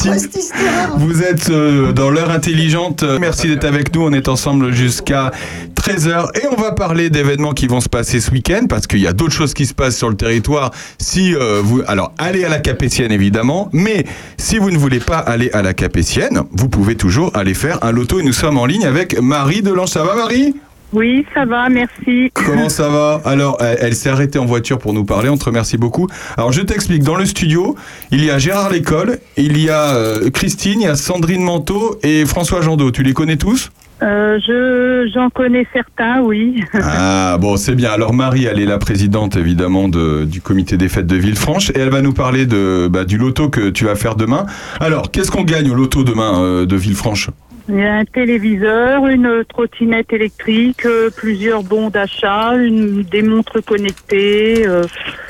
vous 0.98 1.24
êtes 1.24 1.50
euh, 1.50 1.92
dans 1.92 2.10
l'heure 2.10 2.32
intelligente. 2.32 3.04
Merci 3.20 3.50
d'être 3.50 3.66
avec 3.66 3.94
nous. 3.94 4.04
On 4.04 4.14
est 4.14 4.30
ensemble 4.30 4.72
jusqu'à 4.72 5.32
13h 5.76 6.28
et 6.42 6.48
on 6.48 6.56
va 6.56 6.72
parler 6.72 7.10
d'événements 7.10 7.52
qui 7.52 7.68
vont 7.68 7.82
se 7.82 7.90
passer 7.90 8.22
ce 8.22 8.32
week-end 8.32 8.68
parce 8.70 8.88
qu'il 8.88 9.00
y 9.00 9.08
a 9.08 9.14
d'autres 9.14 9.34
choses 9.34 9.54
qui 9.54 9.66
se 9.66 9.74
passent 9.74 9.98
sur 9.98 10.10
le 10.10 10.16
territoire. 10.16 10.72
Si 11.00 11.36
euh, 11.36 11.60
vous, 11.62 11.82
alors 11.86 12.14
allez 12.18 12.46
à 12.46 12.50
la 12.50 12.60
Capétienne 12.60 13.12
évidemment, 13.12 13.70
mais 13.74 14.06
si 14.38 14.58
vous 14.58 14.72
ne 14.72 14.78
voulez 14.78 15.00
pas 15.02 15.18
aller 15.18 15.50
à 15.52 15.62
la 15.62 15.74
Capétienne, 15.74 16.44
vous 16.54 16.70
pouvez 16.70 16.96
toujours 16.96 17.32
aller 17.36 17.54
faire 17.54 17.80
un 17.82 17.92
loto 17.92 18.22
et 18.22 18.24
nous 18.24 18.32
sommes 18.32 18.58
en 18.58 18.66
ligne 18.66 18.86
avec 18.86 19.20
Marie 19.20 19.62
Delange. 19.62 19.90
Ça 19.90 20.04
va 20.04 20.16
Marie? 20.16 20.56
Oui, 20.94 21.26
ça 21.34 21.46
va, 21.46 21.70
merci. 21.70 22.30
Comment 22.34 22.70
ça 22.70 22.88
va 22.90 23.22
Alors, 23.26 23.58
elle, 23.60 23.78
elle 23.82 23.96
s'est 23.96 24.10
arrêtée 24.10 24.40
en 24.40 24.46
voiture 24.46 24.78
pour 24.80 24.94
nous 24.94 25.06
parler. 25.06 25.30
On 25.30 25.38
te 25.38 25.46
remercie 25.46 25.78
beaucoup. 25.78 26.08
Alors, 26.38 26.52
je 26.52 26.62
t'explique. 26.62 27.04
Dans 27.04 27.16
le 27.16 27.26
studio, 27.26 27.76
il 28.12 28.24
y 28.24 28.30
a 28.30 28.38
Gérard 28.38 28.70
Lécole, 28.72 29.18
il 29.38 29.58
y 29.58 29.70
a 29.70 29.96
euh, 29.96 30.30
Christine, 30.30 30.82
il 30.82 30.86
y 30.86 30.88
a 30.88 30.96
Sandrine 30.96 31.44
Manteau 31.44 31.98
et 32.04 32.26
François 32.26 32.62
Jandot. 32.62 32.92
Tu 32.92 33.04
les 33.04 33.14
connais 33.14 33.38
tous? 33.38 33.72
Euh, 34.02 34.38
je 34.46 35.10
j'en 35.14 35.30
connais 35.30 35.66
certains, 35.72 36.22
oui. 36.22 36.62
Ah, 36.74 37.38
bon, 37.40 37.56
c'est 37.58 37.74
bien. 37.76 37.92
Alors, 37.92 38.14
Marie, 38.14 38.46
elle 38.46 38.60
est 38.60 38.66
la 38.66 38.78
présidente, 38.78 39.36
évidemment, 39.38 39.88
de- 39.88 40.26
du 40.26 40.42
comité 40.42 40.76
des 40.78 40.90
fêtes 40.90 41.08
de 41.08 41.16
Villefranche 41.16 41.70
et 41.70 41.80
elle 41.80 41.90
va 41.90 42.02
nous 42.02 42.12
parler 42.14 42.46
de, 42.46 42.88
bah, 42.92 43.06
du 43.06 43.18
loto 43.18 43.50
que 43.50 43.70
tu 43.70 43.86
vas 43.86 43.96
faire 43.96 44.16
demain. 44.16 44.46
Alors, 44.82 45.10
qu'est-ce 45.12 45.32
qu'on 45.32 45.44
gagne 45.44 45.72
au 45.72 45.76
loto 45.76 46.04
demain 46.04 46.42
euh, 46.44 46.66
de 46.66 46.76
Villefranche? 46.76 47.30
Il 47.70 47.76
y 47.76 47.82
a 47.84 47.96
un 47.96 48.04
téléviseur, 48.04 49.08
une 49.08 49.46
trottinette 49.48 50.12
électrique, 50.12 50.86
euh, 50.86 51.10
plusieurs 51.16 51.64
bons 51.64 51.90
d'achat, 51.90 52.56
une 52.56 53.04
des 53.04 53.22
montres 53.22 53.64
connectées. 53.64 54.68
euh, 54.68 54.84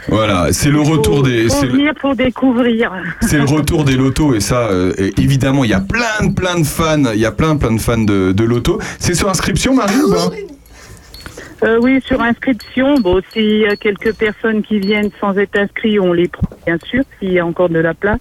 Voilà, 0.07 0.51
c'est 0.51 0.71
le 0.71 0.81
retour 0.81 1.21
des. 1.21 1.47
c'est 1.47 1.67
le- 1.67 1.73
venir 1.73 1.93
pour 2.01 2.15
découvrir. 2.15 2.91
C'est 3.21 3.37
le 3.37 3.45
retour 3.45 3.83
des 3.83 3.95
lotos 3.95 4.33
et 4.33 4.39
ça, 4.39 4.67
euh, 4.71 4.93
et 4.97 5.13
évidemment, 5.21 5.63
il 5.63 5.69
y 5.69 5.75
a 5.75 5.79
plein 5.81 6.27
de 6.27 6.33
plein 6.33 6.59
de 6.59 6.65
fans, 6.65 7.11
il 7.13 7.19
y 7.19 7.25
a 7.25 7.31
plein 7.31 7.55
plein 7.55 7.73
de 7.73 7.79
fans 7.81 7.99
de, 7.99 8.31
de 8.31 8.43
loto. 8.43 8.79
C'est 8.97 9.13
sur 9.13 9.29
inscription, 9.29 9.75
Marie 9.75 10.01
ou 10.03 10.11
pas? 10.11 10.31
Euh, 11.63 11.79
oui, 11.83 12.01
sur 12.03 12.19
inscription. 12.19 12.95
Bon, 12.99 13.21
s'il 13.31 13.59
y 13.59 13.67
a 13.67 13.75
quelques 13.75 14.13
personnes 14.15 14.63
qui 14.63 14.79
viennent 14.79 15.11
sans 15.21 15.37
être 15.37 15.55
inscrits, 15.57 15.99
on 15.99 16.11
les 16.13 16.27
prend, 16.27 16.49
bien 16.65 16.77
sûr, 16.83 17.03
s'il 17.19 17.31
y 17.31 17.39
a 17.39 17.45
encore 17.45 17.69
de 17.69 17.79
la 17.79 17.93
place. 17.93 18.19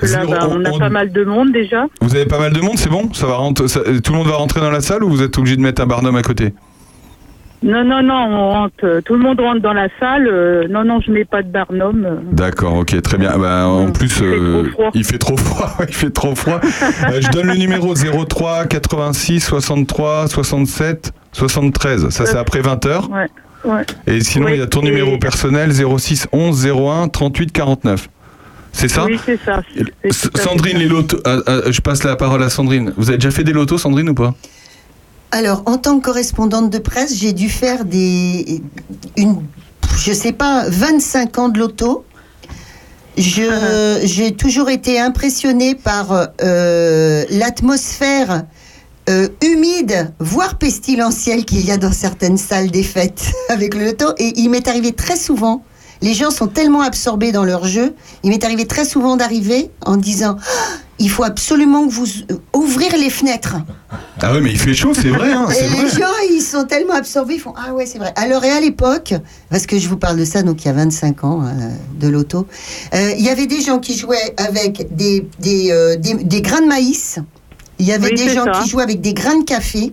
Parce 0.00 0.12
que 0.12 0.18
là, 0.18 0.24
bah, 0.26 0.48
on- 0.50 0.60
on 0.60 0.64
a 0.64 0.70
on- 0.70 0.78
pas 0.78 0.90
mal 0.90 1.12
de 1.12 1.24
monde 1.24 1.52
déjà. 1.52 1.86
Vous 2.00 2.14
avez 2.14 2.26
pas 2.26 2.38
mal 2.38 2.52
de 2.52 2.60
monde, 2.60 2.76
c'est 2.78 2.88
bon 2.90 3.12
Ça 3.12 3.26
va 3.26 3.34
rentrer, 3.36 3.68
ça- 3.68 3.80
tout 4.02 4.12
le 4.12 4.18
monde 4.18 4.28
va 4.28 4.36
rentrer 4.36 4.60
dans 4.60 4.70
la 4.70 4.80
salle 4.80 5.02
ou 5.04 5.08
vous 5.10 5.22
êtes 5.22 5.36
obligé 5.38 5.56
de 5.56 5.60
mettre 5.62 5.82
un 5.82 5.86
barnum 5.86 6.14
à 6.16 6.22
côté? 6.22 6.54
Non, 7.60 7.82
non, 7.84 8.04
non, 8.04 8.14
on 8.14 8.50
rentre, 8.52 8.84
euh, 8.84 9.00
tout 9.00 9.14
le 9.14 9.18
monde 9.18 9.40
rentre 9.40 9.60
dans 9.60 9.72
la 9.72 9.88
salle. 9.98 10.28
euh, 10.28 10.68
non, 10.70 10.84
non, 10.84 11.00
je 11.00 11.10
mets 11.10 11.24
pas 11.24 11.42
de 11.42 11.48
barnum. 11.50 12.04
euh. 12.04 12.14
D'accord, 12.30 12.74
ok, 12.74 13.02
très 13.02 13.18
bien. 13.18 13.36
Bah, 13.36 13.66
en 13.66 13.90
plus, 13.90 14.22
euh, 14.22 14.62
il 14.94 15.02
fait 15.02 15.18
trop 15.18 15.36
froid. 15.36 15.72
il 15.88 15.92
fait 15.94 16.10
trop 16.10 16.36
froid. 16.36 16.60
Euh, 16.62 17.20
je 17.20 17.28
donne 17.30 17.48
le 17.48 17.56
numéro 17.56 17.94
03 17.96 18.66
86 18.66 19.40
63 19.40 20.28
67 20.28 21.10
73. 21.32 22.10
Ça, 22.10 22.26
c'est 22.26 22.36
après 22.38 22.60
20h. 22.60 23.08
Ouais, 23.10 23.26
ouais. 23.64 23.82
Et 24.06 24.20
sinon, 24.20 24.46
Oui, 24.46 24.52
il 24.54 24.58
y 24.60 24.62
a 24.62 24.68
ton 24.68 24.82
et- 24.82 24.84
numéro 24.84 25.18
personnel 25.18 25.72
06 25.72 26.28
11 26.30 26.64
01 26.64 27.08
38 27.08 27.50
49. 27.50 28.08
C'est 28.78 28.88
ça 28.88 29.04
Oui, 29.06 29.18
c'est 29.26 29.38
ça. 29.44 29.60
Sandrine, 30.40 30.78
les 30.78 30.86
lotos. 30.86 31.18
euh, 31.26 31.42
euh, 31.48 31.72
je 31.72 31.80
passe 31.80 32.04
la 32.04 32.14
parole 32.14 32.42
à 32.44 32.48
Sandrine. 32.48 32.92
Vous 32.96 33.08
avez 33.08 33.18
déjà 33.18 33.32
fait 33.32 33.42
des 33.42 33.52
lotos, 33.52 33.76
Sandrine, 33.78 34.08
ou 34.10 34.14
pas? 34.14 34.34
Alors, 35.32 35.62
en 35.66 35.78
tant 35.78 35.98
que 35.98 36.04
correspondante 36.04 36.70
de 36.70 36.78
presse, 36.78 37.16
j'ai 37.16 37.32
dû 37.32 37.48
faire 37.48 37.84
des. 37.84 38.62
Une, 39.16 39.42
je 39.98 40.12
sais 40.12 40.32
pas, 40.32 40.64
25 40.68 41.38
ans 41.38 41.48
de 41.48 41.58
loto. 41.58 42.04
Je- 43.16 44.00
J'ai 44.04 44.32
toujours 44.36 44.70
été 44.70 45.00
impressionnée 45.00 45.74
par 45.74 46.28
euh, 46.40 47.24
l'atmosphère 47.30 48.44
euh, 49.10 49.28
humide, 49.44 50.12
voire 50.20 50.56
pestilentielle 50.56 51.44
qu'il 51.44 51.64
y 51.66 51.72
a 51.72 51.78
dans 51.78 51.90
certaines 51.92 52.38
salles 52.38 52.70
des 52.70 52.84
fêtes 52.84 53.32
avec 53.48 53.74
le 53.74 53.86
loto. 53.86 54.06
Et 54.18 54.32
il 54.36 54.50
m'est 54.50 54.68
arrivé 54.68 54.92
très 54.92 55.16
souvent, 55.16 55.64
les 56.00 56.14
gens 56.14 56.30
sont 56.30 56.46
tellement 56.46 56.82
absorbés 56.82 57.32
dans 57.32 57.44
leur 57.44 57.66
jeu, 57.66 57.94
il 58.22 58.30
m'est 58.30 58.44
arrivé 58.44 58.66
très 58.66 58.84
souvent 58.84 59.16
d'arriver 59.16 59.70
en 59.84 59.96
disant 59.96 60.36
Ah, 60.40 60.76
il 61.00 61.10
faut 61.10 61.22
absolument 61.24 61.86
que 61.86 61.92
vous 61.92 62.06
euh, 62.30 62.36
ouvrir 62.54 62.96
les 62.96 63.10
fenêtres. 63.10 63.56
Ah 64.20 64.32
oui, 64.32 64.40
mais 64.42 64.50
il 64.50 64.58
fait 64.58 64.74
chaud, 64.74 64.92
c'est 64.94 65.08
vrai. 65.10 65.32
Hein, 65.32 65.46
c'est 65.50 65.64
Et 65.64 65.68
vrai. 65.68 65.82
les 65.84 65.88
gens, 65.90 66.12
ils 66.30 66.40
sont 66.42 66.64
tellement 66.64 66.94
absorbés, 66.94 67.34
ils 67.34 67.40
font 67.40 67.54
Ah 67.56 67.72
ouais, 67.72 67.86
c'est 67.86 67.98
vrai. 67.98 68.12
Alors, 68.16 68.44
et 68.44 68.50
à 68.50 68.60
l'époque, 68.60 69.14
parce 69.50 69.66
que 69.66 69.78
je 69.78 69.88
vous 69.88 69.96
parle 69.96 70.16
de 70.18 70.24
ça, 70.24 70.42
donc 70.42 70.64
il 70.64 70.66
y 70.66 70.70
a 70.70 70.74
25 70.74 71.24
ans 71.24 71.42
euh, 71.44 71.50
de 72.00 72.08
l'auto, 72.08 72.46
euh, 72.94 73.12
il 73.16 73.24
y 73.24 73.28
avait 73.28 73.46
des 73.46 73.60
gens 73.60 73.78
qui 73.78 73.96
jouaient 73.96 74.34
avec 74.36 74.94
des, 74.94 75.26
des, 75.38 75.70
euh, 75.70 75.96
des, 75.96 76.14
des 76.14 76.42
grains 76.42 76.60
de 76.62 76.66
maïs. 76.66 77.18
Il 77.78 77.86
y 77.86 77.92
avait 77.92 78.08
Oui, 78.10 78.14
des 78.16 78.28
gens 78.34 78.44
ça. 78.44 78.60
qui 78.62 78.68
jouaient 78.68 78.82
avec 78.82 79.00
des 79.00 79.14
grains 79.14 79.38
de 79.38 79.44
café. 79.44 79.92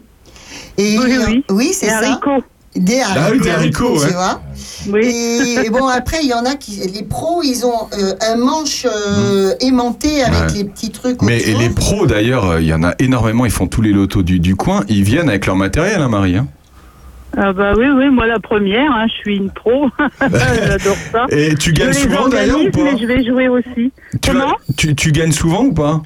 Et 0.78 0.98
Oui, 0.98 1.18
oui. 1.28 1.44
oui 1.52 1.72
c'est 1.74 1.88
ça. 1.88 1.98
haricots. 2.00 2.44
Des 2.76 3.00
haricots, 3.00 3.22
Ah 3.26 3.30
oui, 3.32 3.40
des 3.40 3.50
haricots, 3.52 3.94
tu 3.98 4.06
ouais. 4.06 4.12
vois. 4.14 4.42
Et, 5.00 5.66
et 5.66 5.70
bon, 5.70 5.88
après, 5.88 6.18
il 6.24 6.30
y 6.30 6.34
en 6.34 6.46
a 6.46 6.56
qui. 6.56 6.82
Les 6.94 7.04
pros, 7.04 7.42
ils 7.44 7.66
ont 7.66 7.88
euh, 7.98 8.14
un 8.22 8.36
manche 8.36 8.86
euh, 8.86 9.54
aimanté 9.62 10.22
avec 10.24 10.50
Ouais. 10.52 10.58
les 10.58 10.64
petits 10.66 10.92
trucs 10.92 11.22
Mais 11.22 11.40
et 11.42 11.54
les 11.56 11.70
pros 11.70 12.06
d'ailleurs, 12.06 12.46
euh, 12.46 12.62
il 12.62 12.68
y 12.68 12.74
en 12.74 12.84
a 12.84 12.94
énormément, 13.00 13.46
ils 13.46 13.52
font 13.52 13.68
tous 13.68 13.82
les 13.82 13.92
lotos 13.94 14.24
du, 14.24 14.40
du 14.40 14.56
coin, 14.56 14.84
ils 14.90 15.04
viennent 15.04 15.30
avec 15.30 15.46
leur 15.46 15.56
matériel, 15.56 16.02
hein, 16.02 16.10
Marie. 16.10 16.36
hein. 16.38 16.48
Ah 17.38 17.52
bah 17.52 17.74
oui, 17.78 17.88
oui, 17.94 18.10
moi 18.10 18.28
la 18.28 18.40
première, 18.40 18.90
hein, 18.92 19.08
je 19.10 19.14
suis 19.14 19.36
une 19.38 19.50
pro. 19.52 19.90
J'adore 20.22 20.96
ça. 21.12 21.26
Et 21.30 21.56
tu 21.56 21.74
gagnes 21.74 21.92
Je 21.94 22.00
souvent, 22.00 22.30
d'ailleurs, 22.30 22.62
ou 22.62 22.70
pas 22.72 22.84
mais 22.84 22.98
je 22.98 23.06
vais 23.06 23.26
jouer 23.26 23.48
aussi. 23.50 23.92
Tu, 24.22 24.32
Comment? 24.32 24.48
vas- 24.48 24.56
tu, 24.78 24.96
tu 24.96 25.12
gagnes 25.12 25.34
souvent 25.34 25.64
ou 25.64 25.74
pas? 25.74 26.02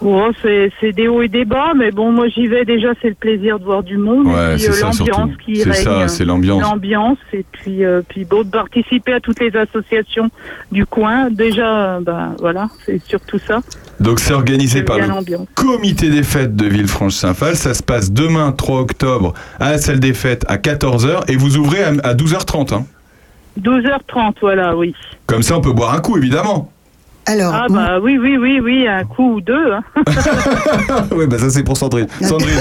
C'est 0.00 0.92
des 0.92 1.08
hauts 1.08 1.22
et 1.22 1.28
des 1.28 1.44
bas, 1.44 1.72
mais 1.76 1.90
bon, 1.90 2.12
moi 2.12 2.28
j'y 2.28 2.46
vais 2.46 2.64
déjà, 2.64 2.88
c'est 3.02 3.08
le 3.08 3.14
plaisir 3.14 3.58
de 3.58 3.64
voir 3.64 3.82
du 3.82 3.96
monde. 3.96 4.26
Ouais, 4.28 4.56
c'est 4.58 4.68
euh, 4.70 4.72
ça, 4.72 4.86
l'ambiance 4.86 4.96
surtout. 4.96 5.36
qui 5.44 5.56
C'est 5.56 5.70
règne. 5.70 5.82
ça, 5.84 6.08
c'est 6.08 6.24
l'ambiance. 6.24 6.62
L'ambiance, 6.62 7.18
et 7.32 7.44
puis, 7.50 7.84
euh, 7.84 8.02
puis 8.08 8.24
bon, 8.24 8.44
de 8.44 8.50
participer 8.50 9.14
à 9.14 9.20
toutes 9.20 9.40
les 9.40 9.54
associations 9.56 10.30
du 10.70 10.86
coin. 10.86 11.30
Déjà, 11.30 11.96
euh, 11.96 12.00
ben 12.00 12.36
voilà, 12.38 12.68
c'est 12.86 13.00
surtout 13.04 13.38
ça. 13.38 13.60
Donc 13.98 14.20
c'est 14.20 14.34
organisé 14.34 14.82
par 14.82 14.98
le 14.98 15.06
comité 15.54 16.10
des 16.10 16.22
fêtes 16.22 16.54
de 16.54 16.66
Villefranche-Saint-Phal. 16.66 17.56
Ça 17.56 17.74
se 17.74 17.82
passe 17.82 18.12
demain 18.12 18.52
3 18.52 18.80
octobre 18.80 19.34
à 19.58 19.72
la 19.72 19.78
salle 19.78 19.98
des 19.98 20.14
fêtes 20.14 20.44
à 20.48 20.56
14h 20.58 21.24
et 21.28 21.36
vous 21.36 21.56
ouvrez 21.56 21.82
à, 21.82 21.88
à 22.04 22.14
12h30. 22.14 22.74
hein. 22.74 22.84
12h30, 23.60 24.34
voilà, 24.40 24.76
oui. 24.76 24.94
Comme 25.26 25.42
ça 25.42 25.56
on 25.56 25.60
peut 25.60 25.72
boire 25.72 25.92
un 25.94 25.98
coup 26.00 26.16
évidemment. 26.16 26.70
Alors, 27.30 27.52
Ah 27.54 27.66
bah 27.68 27.98
oui, 28.02 28.16
oui, 28.16 28.38
oui, 28.38 28.58
oui, 28.58 28.88
un 28.88 29.04
coup 29.04 29.34
ou 29.34 29.40
deux. 29.42 29.72
hein. 29.72 29.82
oui, 31.14 31.26
bah 31.26 31.38
ça 31.38 31.50
c'est 31.50 31.62
pour 31.62 31.76
Sandrine. 31.76 32.06
Sandrine, 32.22 32.58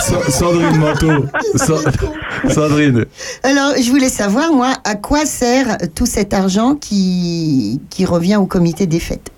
Sa- 0.00 0.30
Sandrine 0.30 0.76
Manteau. 0.78 1.24
Sa- 1.56 2.52
Sandrine. 2.52 3.06
Alors, 3.42 3.72
je 3.76 3.90
voulais 3.90 4.08
savoir, 4.08 4.52
moi, 4.52 4.72
à 4.84 4.94
quoi 4.94 5.26
sert 5.26 5.78
tout 5.96 6.06
cet 6.06 6.32
argent 6.32 6.76
qui, 6.76 7.80
qui 7.90 8.04
revient 8.04 8.36
au 8.36 8.46
comité 8.46 8.86
des 8.86 9.00
fêtes? 9.00 9.32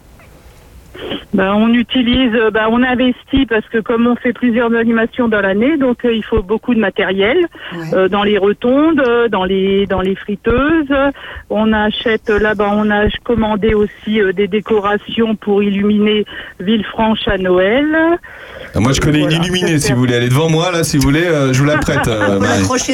Ben, 1.34 1.52
on 1.54 1.68
utilise, 1.74 2.32
ben, 2.52 2.66
on 2.70 2.82
investit 2.82 3.46
parce 3.46 3.66
que 3.68 3.78
comme 3.78 4.06
on 4.06 4.16
fait 4.16 4.32
plusieurs 4.32 4.72
animations 4.74 5.28
dans 5.28 5.40
l'année, 5.40 5.76
donc 5.76 6.04
euh, 6.04 6.12
il 6.14 6.24
faut 6.24 6.42
beaucoup 6.42 6.74
de 6.74 6.80
matériel 6.80 7.38
euh, 7.92 8.08
dans 8.08 8.22
les 8.22 8.38
rotondes, 8.38 9.00
euh, 9.00 9.28
dans 9.28 9.44
les 9.44 9.86
dans 9.86 10.00
les 10.00 10.14
friteuses. 10.14 10.92
On 11.50 11.72
achète 11.72 12.28
là-bas, 12.30 12.70
on 12.74 12.90
a 12.90 13.04
commandé 13.24 13.74
aussi 13.74 14.20
euh, 14.20 14.32
des 14.32 14.48
décorations 14.48 15.34
pour 15.36 15.62
illuminer 15.62 16.24
Villefranche 16.60 17.26
à 17.26 17.36
Noël. 17.38 17.86
Ah, 18.74 18.80
Moi 18.80 18.92
je 18.92 19.00
connais 19.00 19.20
une 19.20 19.32
illuminée 19.32 19.78
si 19.78 19.92
vous 19.92 19.98
voulez. 19.98 20.14
Elle 20.14 20.24
est 20.24 20.28
devant 20.28 20.48
moi 20.48 20.70
là 20.72 20.84
si 20.84 20.96
vous 20.96 21.02
voulez. 21.04 21.24
euh, 21.24 21.52
je 21.52 21.58
vous 21.58 21.64
la 21.66 21.78
prête. 21.86 22.06
euh, 22.08 22.38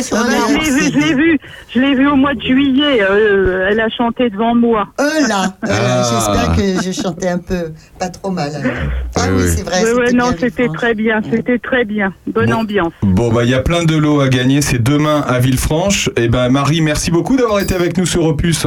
sur 0.02 0.16
Ah, 0.16 0.24
ben, 0.28 0.36
je 0.48 0.58
l'ai 0.58 0.70
vu, 0.70 0.90
je 0.92 0.98
l'ai 0.98 1.14
vu, 1.14 1.38
je 1.74 1.80
l'ai 1.80 1.94
vu 1.94 2.06
au 2.08 2.16
mois 2.16 2.34
de 2.34 2.40
juillet. 2.42 3.02
euh, 3.02 3.68
elle 3.70 3.80
a 3.80 3.88
chanté 3.88 4.30
devant 4.30 4.54
moi. 4.54 4.88
Euh 5.00 5.04
là, 5.28 5.44
euh, 5.64 5.68
Ah. 5.70 6.02
j'espère 6.10 6.56
que 6.56 6.82
je 6.84 6.92
chantais 7.02 7.28
un 7.28 7.38
peu, 7.38 7.72
pas 8.02 8.08
trop 8.08 8.30
mal. 8.30 8.50
Ah 9.14 9.26
oui, 9.30 9.42
c'est 9.54 9.62
vrai. 9.62 9.82
Ouais, 9.84 10.06
c'était 10.06 10.16
non, 10.16 10.26
c'était 10.32 10.46
Villefranche. 10.48 10.76
très 10.78 10.94
bien, 10.94 11.20
c'était 11.30 11.58
très 11.58 11.84
bien. 11.84 12.12
Bonne 12.26 12.52
ambiance. 12.52 12.92
Bon 13.02 13.30
bah 13.32 13.44
il 13.44 13.50
y 13.50 13.54
a 13.54 13.60
plein 13.60 13.84
de 13.84 13.94
lots 13.96 14.20
à 14.20 14.28
gagner. 14.28 14.62
C'est 14.62 14.82
demain 14.82 15.20
à 15.28 15.38
Villefranche. 15.38 16.10
Et 16.16 16.28
ben 16.28 16.48
Marie, 16.48 16.80
merci 16.80 17.10
beaucoup 17.10 17.36
d'avoir 17.36 17.60
été 17.60 17.74
avec 17.74 17.96
nous 17.98 18.06
sur 18.06 18.24
Opus. 18.24 18.66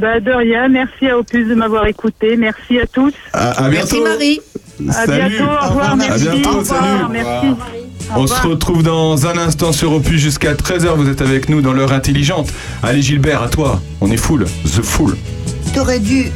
Bah, 0.00 0.18
de 0.18 0.30
rien, 0.32 0.68
merci 0.68 1.06
à 1.08 1.18
Opus 1.18 1.46
de 1.46 1.54
m'avoir 1.54 1.86
écouté. 1.86 2.36
Merci 2.38 2.80
à 2.80 2.86
tous. 2.86 3.12
À, 3.34 3.64
à 3.64 3.68
bientôt. 3.68 4.04
À 4.88 4.92
Salut. 4.92 5.28
bientôt, 5.36 5.44
au 5.44 5.68
revoir, 5.68 5.92
À 5.92 5.96
merci. 5.96 6.22
bientôt, 6.28 6.48
au 6.48 6.58
revoir, 6.58 6.80
salut. 6.80 7.04
merci. 7.12 7.46
Au 8.16 8.20
On 8.20 8.26
se 8.26 8.46
retrouve 8.46 8.82
dans 8.82 9.26
un 9.26 9.36
instant 9.38 9.72
sur 9.72 9.92
Opus 9.92 10.20
jusqu'à 10.20 10.54
13h. 10.54 10.94
Vous 10.96 11.08
êtes 11.08 11.20
avec 11.22 11.48
nous 11.50 11.60
dans 11.60 11.72
l'heure 11.74 11.92
intelligente. 11.92 12.48
Allez 12.82 13.02
Gilbert, 13.02 13.42
à 13.42 13.48
toi. 13.48 13.80
On 14.00 14.10
est 14.10 14.16
full. 14.16 14.44
The 14.64 14.82
full. 14.82 15.16
T'aurais 15.74 16.00
dû. 16.00 16.30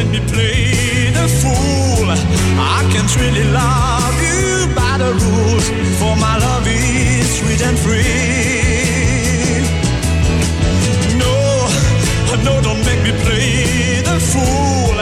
Let 0.00 0.08
me 0.12 0.20
play 0.32 1.12
the 1.12 1.28
fool. 1.28 2.08
I 2.08 2.88
can't 2.90 3.12
really 3.20 3.44
love 3.52 4.16
you 4.24 4.74
by 4.74 4.96
the 4.96 5.12
rules, 5.12 5.68
for 6.00 6.16
my 6.16 6.38
love 6.38 6.66
is 6.66 7.28
sweet 7.38 7.60
and 7.60 7.78
free. 7.78 9.60
No, 11.20 11.68
no, 12.46 12.62
don't 12.62 12.82
make 12.88 13.02
me 13.04 13.12
play 13.24 14.00
the 14.00 14.18
fool. 14.32 14.96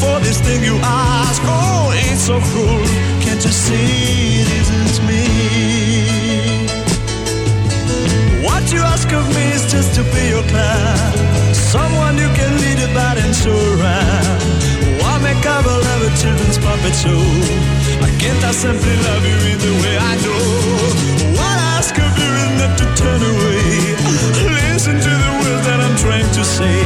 For 0.00 0.20
this 0.20 0.40
thing 0.40 0.62
you 0.62 0.78
ask, 0.84 1.42
oh, 1.44 1.90
it's 1.96 2.22
so 2.22 2.38
cruel. 2.38 2.86
Can't 3.20 3.42
you 3.44 3.50
see 3.50 4.42
it 4.42 4.48
isn't 4.60 5.04
me? 5.08 5.24
What 8.46 8.72
you 8.72 8.82
ask 8.82 9.10
of 9.12 9.26
me 9.34 9.50
is 9.50 9.66
just 9.68 9.96
to 9.96 10.04
be 10.14 10.28
your 10.28 10.44
clown. 10.44 11.37
Someone 11.68 12.16
you 12.16 12.30
can 12.32 12.56
lead 12.64 12.80
about 12.88 13.18
and 13.20 13.36
show 13.36 13.52
around. 13.52 14.40
Why 15.04 15.20
make 15.20 15.44
up 15.44 15.66
a 15.68 15.76
love 15.84 16.02
a 16.08 16.10
children's 16.16 16.56
puppet 16.56 16.96
show? 16.96 17.20
I 18.00 18.08
can't 18.16 18.40
I 18.40 18.52
simply 18.56 18.96
love 19.04 19.20
you 19.28 19.36
in 19.52 19.58
the 19.60 19.74
way 19.84 19.96
I 20.00 20.14
know. 20.24 20.48
What 21.36 21.56
I 21.60 21.68
ask 21.76 21.92
of 21.92 22.12
you 22.16 22.32
not 22.56 22.72
to 22.80 22.86
turn 22.96 23.20
away. 23.20 23.68
Listen 24.48 24.96
to 24.96 25.12
the 25.12 25.32
words 25.44 25.64
that 25.68 25.84
I'm 25.84 25.96
trying 26.00 26.30
to 26.40 26.42
say. 26.42 26.80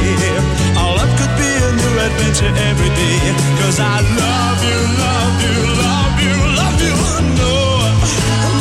Our 0.75 0.99
love 0.99 1.13
could 1.15 1.31
be 1.39 1.47
a 1.47 1.69
new 1.79 1.93
adventure 2.03 2.51
every 2.67 2.91
day. 2.99 3.23
Cause 3.63 3.79
I 3.79 4.03
love 4.03 4.59
you, 4.67 4.79
love 4.99 5.35
you, 5.47 5.57
love 5.79 6.15
you, 6.27 6.35
love 6.59 6.79
you. 6.83 6.95
No, 7.39 7.55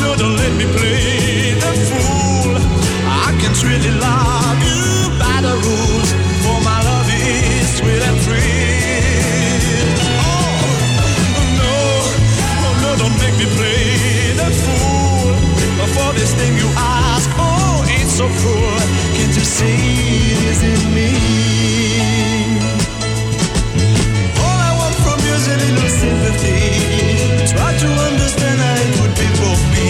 no, 0.06 0.08
don't 0.14 0.36
let 0.38 0.54
me 0.54 0.70
play 0.70 1.58
the 1.58 1.72
fool. 1.90 2.54
I 3.10 3.34
can't 3.42 3.58
really 3.66 3.90
love 3.98 4.62
you 4.62 4.91
so 18.22 18.28
cruel. 18.38 18.78
Can't 19.16 19.34
you 19.34 19.46
see 19.56 19.74
it 20.32 20.40
is 20.52 20.62
in 20.62 20.82
me? 20.94 21.10
All 24.38 24.58
I 24.68 24.72
want 24.78 24.94
from 25.02 25.18
you 25.26 25.34
is 25.34 25.46
a 25.50 25.56
little 25.58 25.90
sympathy. 25.90 26.62
Try 27.50 27.70
to 27.82 27.88
understand 28.08 28.58
how 28.62 28.84
it 28.84 28.92
would 29.00 29.14
be 29.18 29.28
for 29.38 29.56
me. 29.74 29.88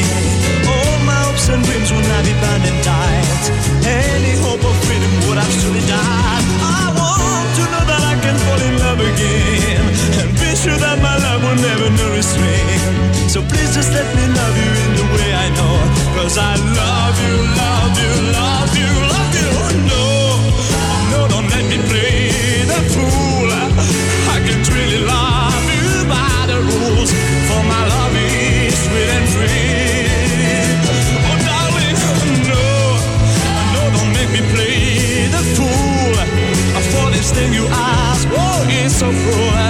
All 0.64 0.96
my 1.08 1.18
hopes 1.28 1.48
and 1.52 1.60
dreams 1.66 1.90
will 1.92 2.06
now 2.12 2.22
be 2.24 2.34
bound 2.40 2.64
and 2.70 2.80
tied. 2.80 3.44
Any 3.84 4.34
hope 4.44 4.64
of 4.64 4.76
freedom 4.86 5.12
would 5.28 5.38
have 5.42 5.52
surely 5.60 5.84
died. 5.84 6.44
I 6.80 6.88
want 6.96 7.48
to 7.58 7.64
know 7.72 7.84
that 7.90 8.02
I 8.12 8.14
can 8.24 8.36
fall 8.44 8.60
in 8.68 8.74
love 8.84 9.00
again. 9.12 9.84
And 10.20 10.30
be 10.40 10.50
sure 10.56 10.78
that 10.80 10.96
my 11.04 11.16
love 11.26 11.40
will 11.44 11.60
never 11.60 11.88
know 11.96 12.08
restraint. 12.16 12.80
So 13.28 13.44
please 13.50 13.72
just 13.76 13.92
let 13.92 14.08
me 14.16 14.24
love 14.40 14.54
you 14.56 14.70
in 14.84 14.90
the 15.00 15.06
way 15.16 15.28
I 15.44 15.46
know. 15.58 16.01
Cause 16.22 16.38
I 16.38 16.54
love 16.54 17.18
you, 17.18 17.34
love 17.58 17.98
you, 17.98 18.12
love 18.30 18.70
you, 18.78 18.90
love 19.10 19.34
you. 19.34 19.48
Oh, 19.58 19.74
no, 19.90 20.06
no, 21.10 21.20
don't 21.26 21.48
let 21.50 21.64
me 21.66 21.78
play 21.90 22.62
the 22.62 22.78
fool. 22.94 23.50
I 24.30 24.38
can't 24.46 24.68
really 24.70 25.02
love 25.02 25.66
you 25.74 26.06
by 26.06 26.46
the 26.46 26.58
rules. 26.62 27.10
For 27.50 27.60
my 27.66 27.82
love 27.94 28.14
is 28.14 28.70
sweet 28.86 29.10
and 29.18 29.26
free. 29.34 30.06
Oh, 31.26 31.38
darling, 31.42 31.98
oh, 32.06 32.22
no, 32.54 32.66
no, 33.74 33.82
don't 33.90 34.12
make 34.14 34.30
me 34.30 34.42
play 34.54 35.26
the 35.26 35.42
fool. 35.58 36.14
For 36.92 37.10
this 37.10 37.32
thing 37.32 37.52
you 37.52 37.66
ask, 37.66 38.28
oh, 38.30 38.66
it's 38.70 38.94
so 38.94 39.10
cruel. 39.10 39.61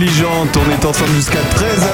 Intelligente, 0.00 0.56
on 0.56 0.70
est 0.70 0.86
ensemble 0.86 1.10
jusqu'à 1.14 1.40
13h. 1.40 1.86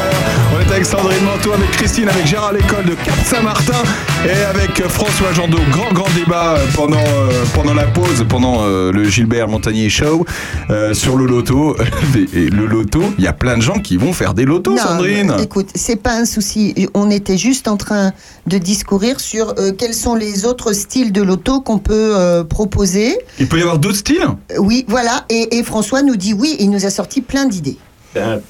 On 0.55 0.61
est 0.61 0.73
avec 0.73 0.87
Sandrine 0.87 1.25
Manteau, 1.25 1.53
avec 1.53 1.69
Christine, 1.73 2.09
avec 2.09 2.25
Gérard 2.25 2.53
Lécole 2.53 2.85
de 2.85 2.95
Cap 2.95 3.17
Saint-Martin 3.25 3.83
et 4.25 4.45
avec 4.45 4.81
François 4.87 5.33
Jandot. 5.33 5.59
Grand, 5.73 5.93
grand 5.93 6.09
débat 6.15 6.57
pendant, 6.77 6.99
euh, 6.99 7.45
pendant 7.53 7.75
la 7.75 7.83
pause, 7.83 8.25
pendant 8.29 8.59
euh, 8.61 8.93
le 8.93 9.05
Gilbert 9.05 9.49
Montagnier 9.49 9.89
Show 9.89 10.25
euh, 10.71 10.95
sur 10.95 11.17
le 11.17 11.27
loto. 11.27 11.77
Et 12.33 12.49
le 12.49 12.67
loto, 12.67 13.03
il 13.19 13.25
y 13.25 13.27
a 13.27 13.33
plein 13.33 13.57
de 13.57 13.63
gens 13.63 13.81
qui 13.81 13.97
vont 13.97 14.13
faire 14.13 14.35
des 14.35 14.45
lotos, 14.45 14.73
Non, 14.75 14.83
Sandrine. 14.83 15.35
Écoute, 15.43 15.71
c'est 15.75 15.97
pas 15.97 16.15
un 16.17 16.27
souci. 16.27 16.89
On 16.95 17.11
était 17.11 17.37
juste 17.37 17.67
en 17.67 17.77
train 17.77 18.13
de 18.47 18.59
discourir 18.59 19.19
sur 19.21 19.55
euh, 19.59 19.73
quels 19.77 19.95
sont 19.95 20.15
les 20.15 20.45
autres 20.45 20.73
styles 20.73 21.13
de 21.13 21.23
loto 21.23 21.61
qu'on 21.61 21.79
peut 21.79 22.13
euh, 22.15 22.45
proposer. 22.45 23.19
Il 23.41 23.49
peut 23.49 23.59
y 23.59 23.63
avoir 23.63 23.79
d'autres 23.79 23.97
styles? 23.97 24.27
Euh, 24.53 24.59
Oui, 24.59 24.85
voilà. 24.89 25.25
Et, 25.29 25.59
et 25.59 25.63
François 25.65 26.03
nous 26.03 26.17
dit 26.17 26.33
oui, 26.35 26.57
il 26.61 26.71
nous 26.71 26.87
a 26.87 26.91
sorti 26.91 27.21
plein 27.21 27.47
d'idées. 27.47 27.77
Ben, 28.17 28.41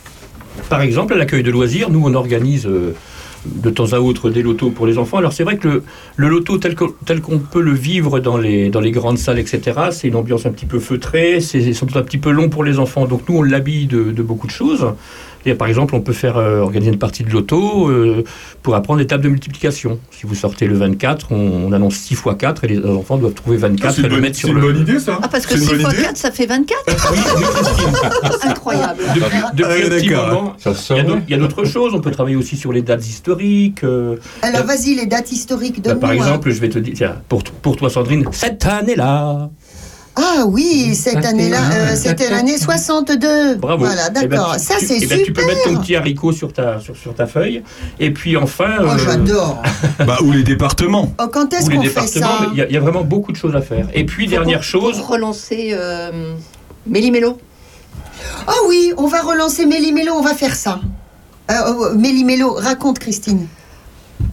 par 0.68 0.80
exemple, 0.80 1.12
à 1.14 1.16
l'accueil 1.16 1.42
de 1.42 1.50
loisirs, 1.50 1.90
nous, 1.90 2.00
on 2.04 2.14
organise 2.14 2.66
euh, 2.66 2.94
de 3.44 3.68
temps 3.68 3.92
à 3.92 3.98
autre 3.98 4.30
des 4.30 4.42
lotos 4.42 4.70
pour 4.70 4.86
les 4.86 4.96
enfants. 4.96 5.18
Alors, 5.18 5.32
c'est 5.32 5.42
vrai 5.42 5.56
que 5.56 5.68
le, 5.68 5.82
le 6.16 6.28
loto, 6.28 6.56
tel 6.58 6.74
que- 6.74 6.84
tel 7.04 7.20
qu'on 7.20 7.38
peut 7.38 7.60
le 7.60 7.72
vivre 7.74 8.20
dans 8.20 8.36
les, 8.38 8.70
dans 8.70 8.80
les 8.80 8.90
grandes 8.90 9.18
salles, 9.18 9.38
etc., 9.38 9.60
c'est 9.90 10.08
une 10.08 10.16
ambiance 10.16 10.46
un 10.46 10.50
petit 10.50 10.66
peu 10.66 10.78
feutrée, 10.80 11.40
c'est 11.40 11.72
sans 11.74 11.86
doute 11.86 11.96
un 11.96 12.02
petit 12.02 12.18
peu 12.18 12.30
long 12.30 12.48
pour 12.48 12.64
les 12.64 12.78
enfants. 12.78 13.06
Donc, 13.06 13.28
nous, 13.28 13.36
on 13.38 13.42
l'habille 13.42 13.86
de, 13.86 14.12
de 14.12 14.22
beaucoup 14.22 14.46
de 14.46 14.52
choses. 14.52 14.86
Et 15.48 15.54
par 15.54 15.68
exemple, 15.68 15.94
on 15.94 16.00
peut 16.00 16.12
faire 16.12 16.38
euh, 16.38 16.58
organiser 16.58 16.90
une 16.90 16.98
partie 16.98 17.22
de 17.22 17.30
loto 17.30 17.88
euh, 17.88 18.24
pour 18.64 18.74
apprendre 18.74 18.98
des 18.98 19.06
tables 19.06 19.22
de 19.22 19.28
multiplication. 19.28 20.00
Si 20.10 20.26
vous 20.26 20.34
sortez 20.34 20.66
le 20.66 20.76
24, 20.76 21.28
on, 21.30 21.36
on 21.68 21.70
annonce 21.72 21.94
6 21.94 22.14
x 22.14 22.22
4 22.36 22.64
et 22.64 22.66
les 22.66 22.84
enfants 22.84 23.16
doivent 23.16 23.32
trouver 23.34 23.56
24 23.56 24.00
et 24.04 24.08
le 24.08 24.20
mettre 24.20 24.36
sur 24.36 24.52
le. 24.52 24.98
ça. 24.98 25.20
Ah, 25.22 25.28
parce 25.28 25.46
que 25.46 25.56
6 25.56 25.72
x 25.74 25.84
4, 25.84 26.16
ça 26.16 26.32
fait 26.32 26.46
24 26.46 26.80
Incroyable. 28.48 29.02
Depuis, 29.14 29.22
depuis 29.54 29.64
Ah, 29.64 29.86
un 29.86 29.88
petit 29.90 30.08
moment, 30.08 30.56
il 30.90 30.96
y 30.96 30.98
a 30.98 31.02
d'autres- 31.04 31.22
il 31.28 31.30
y 31.30 31.34
a 31.34 31.38
d'autres 31.38 31.64
choses. 31.64 31.94
On 31.94 32.00
peut 32.00 32.10
travailler 32.10 32.34
aussi 32.36 32.56
sur 32.56 32.72
les 32.72 32.82
dates 32.82 33.06
historiques. 33.06 33.84
euh, 33.84 34.16
Alors 34.42 34.64
vas-y, 34.64 34.96
les 34.96 35.06
dates 35.06 35.30
historiques 35.30 35.80
de 35.80 35.90
par 36.06 36.12
exemple, 36.12 36.50
je 36.50 36.60
vais 36.60 36.68
te 36.68 36.78
dire, 36.78 36.94
tiens, 36.96 37.16
pour, 37.28 37.42
pour 37.44 37.76
toi, 37.76 37.90
Sandrine, 37.90 38.24
cette 38.32 38.64
année-là. 38.66 39.50
Ah 40.18 40.44
oui, 40.46 40.94
cette 40.94 41.22
année-là, 41.26 41.58
euh, 41.74 41.94
c'était 41.94 42.30
l'année 42.30 42.56
62. 42.56 43.56
Bravo. 43.56 43.84
Voilà, 43.84 44.04
Eh 44.08 44.12
ben, 44.26 44.28
d'accord. 44.28 44.54
tu- 44.56 44.62
Ça, 44.62 44.74
c'est 44.80 44.96
eh 45.02 45.06
ben, 45.06 45.18
super. 45.18 45.22
Tu 45.26 45.32
peux 45.34 45.44
mettre 45.44 45.62
ton 45.64 45.76
petit 45.76 45.94
haricot 45.94 46.32
sur 46.32 46.54
ta, 46.54 46.80
sur, 46.80 46.96
sur 46.96 47.14
ta 47.14 47.26
feuille. 47.26 47.62
Et 48.00 48.10
puis 48.12 48.34
enfin. 48.38 48.76
Oh, 48.80 48.84
euh, 48.86 48.98
j'adore. 48.98 49.62
bah, 50.06 50.16
ou 50.22 50.32
les 50.32 50.42
départements. 50.42 51.12
Oh, 51.20 51.26
quand 51.30 51.52
est-ce 51.52 51.66
qu'on 51.68 51.82
fait 51.82 51.88
départements. 51.88 52.26
ça 52.38 52.46
Il 52.52 52.58
y, 52.58 52.62
a- 52.62 52.66
il 52.66 52.72
y 52.72 52.78
a 52.78 52.80
vraiment 52.80 53.04
beaucoup 53.04 53.30
de 53.30 53.36
choses 53.36 53.54
à 53.54 53.60
faire. 53.60 53.88
Et 53.92 54.06
puis, 54.06 54.26
dernière 54.26 54.62
chose. 54.62 54.96
Pour 54.96 55.08
relancer 55.08 55.72
euh, 55.74 56.32
Méli-Mélo. 56.86 57.38
Ah 58.46 58.54
oui, 58.68 58.94
on 58.96 59.08
va 59.08 59.20
relancer 59.20 59.66
Méli-Mélo, 59.66 60.14
on 60.14 60.22
va 60.22 60.32
faire 60.34 60.54
ça. 60.54 60.80
Euh, 61.50 61.54
euh, 61.54 61.94
Méli-Mélo, 61.94 62.54
raconte 62.54 62.98
Christine. 62.98 63.46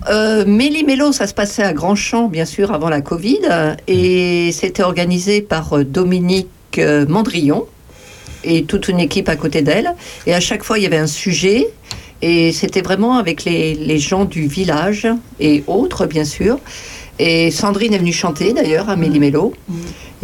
Euh, 0.10 0.46
Méli-Mélo, 0.46 1.12
ça 1.12 1.28
se 1.28 1.34
passait 1.34 1.64
à 1.64 1.74
Grandchamp, 1.74 2.28
bien 2.28 2.46
sûr, 2.46 2.74
avant 2.74 2.90
la 2.90 3.02
Covid. 3.02 3.40
Et 3.88 4.52
c'était 4.52 4.84
organisé 4.84 5.42
par 5.42 5.78
euh, 5.78 5.84
Dominique 5.84 6.50
euh, 6.78 7.06
Mandrillon 7.08 7.66
et 8.44 8.66
toute 8.66 8.90
une 8.90 9.00
équipe 9.00 9.30
à 9.30 9.36
côté 9.36 9.62
d'elle. 9.62 9.96
Et 10.28 10.34
à 10.34 10.40
chaque 10.40 10.64
fois, 10.64 10.78
il 10.78 10.84
y 10.84 10.86
avait 10.86 10.98
un 10.98 11.08
sujet. 11.08 11.68
Et 12.22 12.52
c'était 12.52 12.82
vraiment 12.82 13.18
avec 13.18 13.44
les, 13.44 13.74
les 13.76 14.00
gens 14.00 14.26
du 14.26 14.48
village 14.48 15.08
et 15.40 15.64
autres, 15.68 16.06
bien 16.06 16.24
sûr. 16.26 16.60
Et 17.20 17.52
Sandrine 17.52 17.94
est 17.94 17.98
venue 18.00 18.12
chanter, 18.14 18.54
d'ailleurs, 18.54 18.90
à 18.90 18.96
Méli-Mélo. 18.96 19.54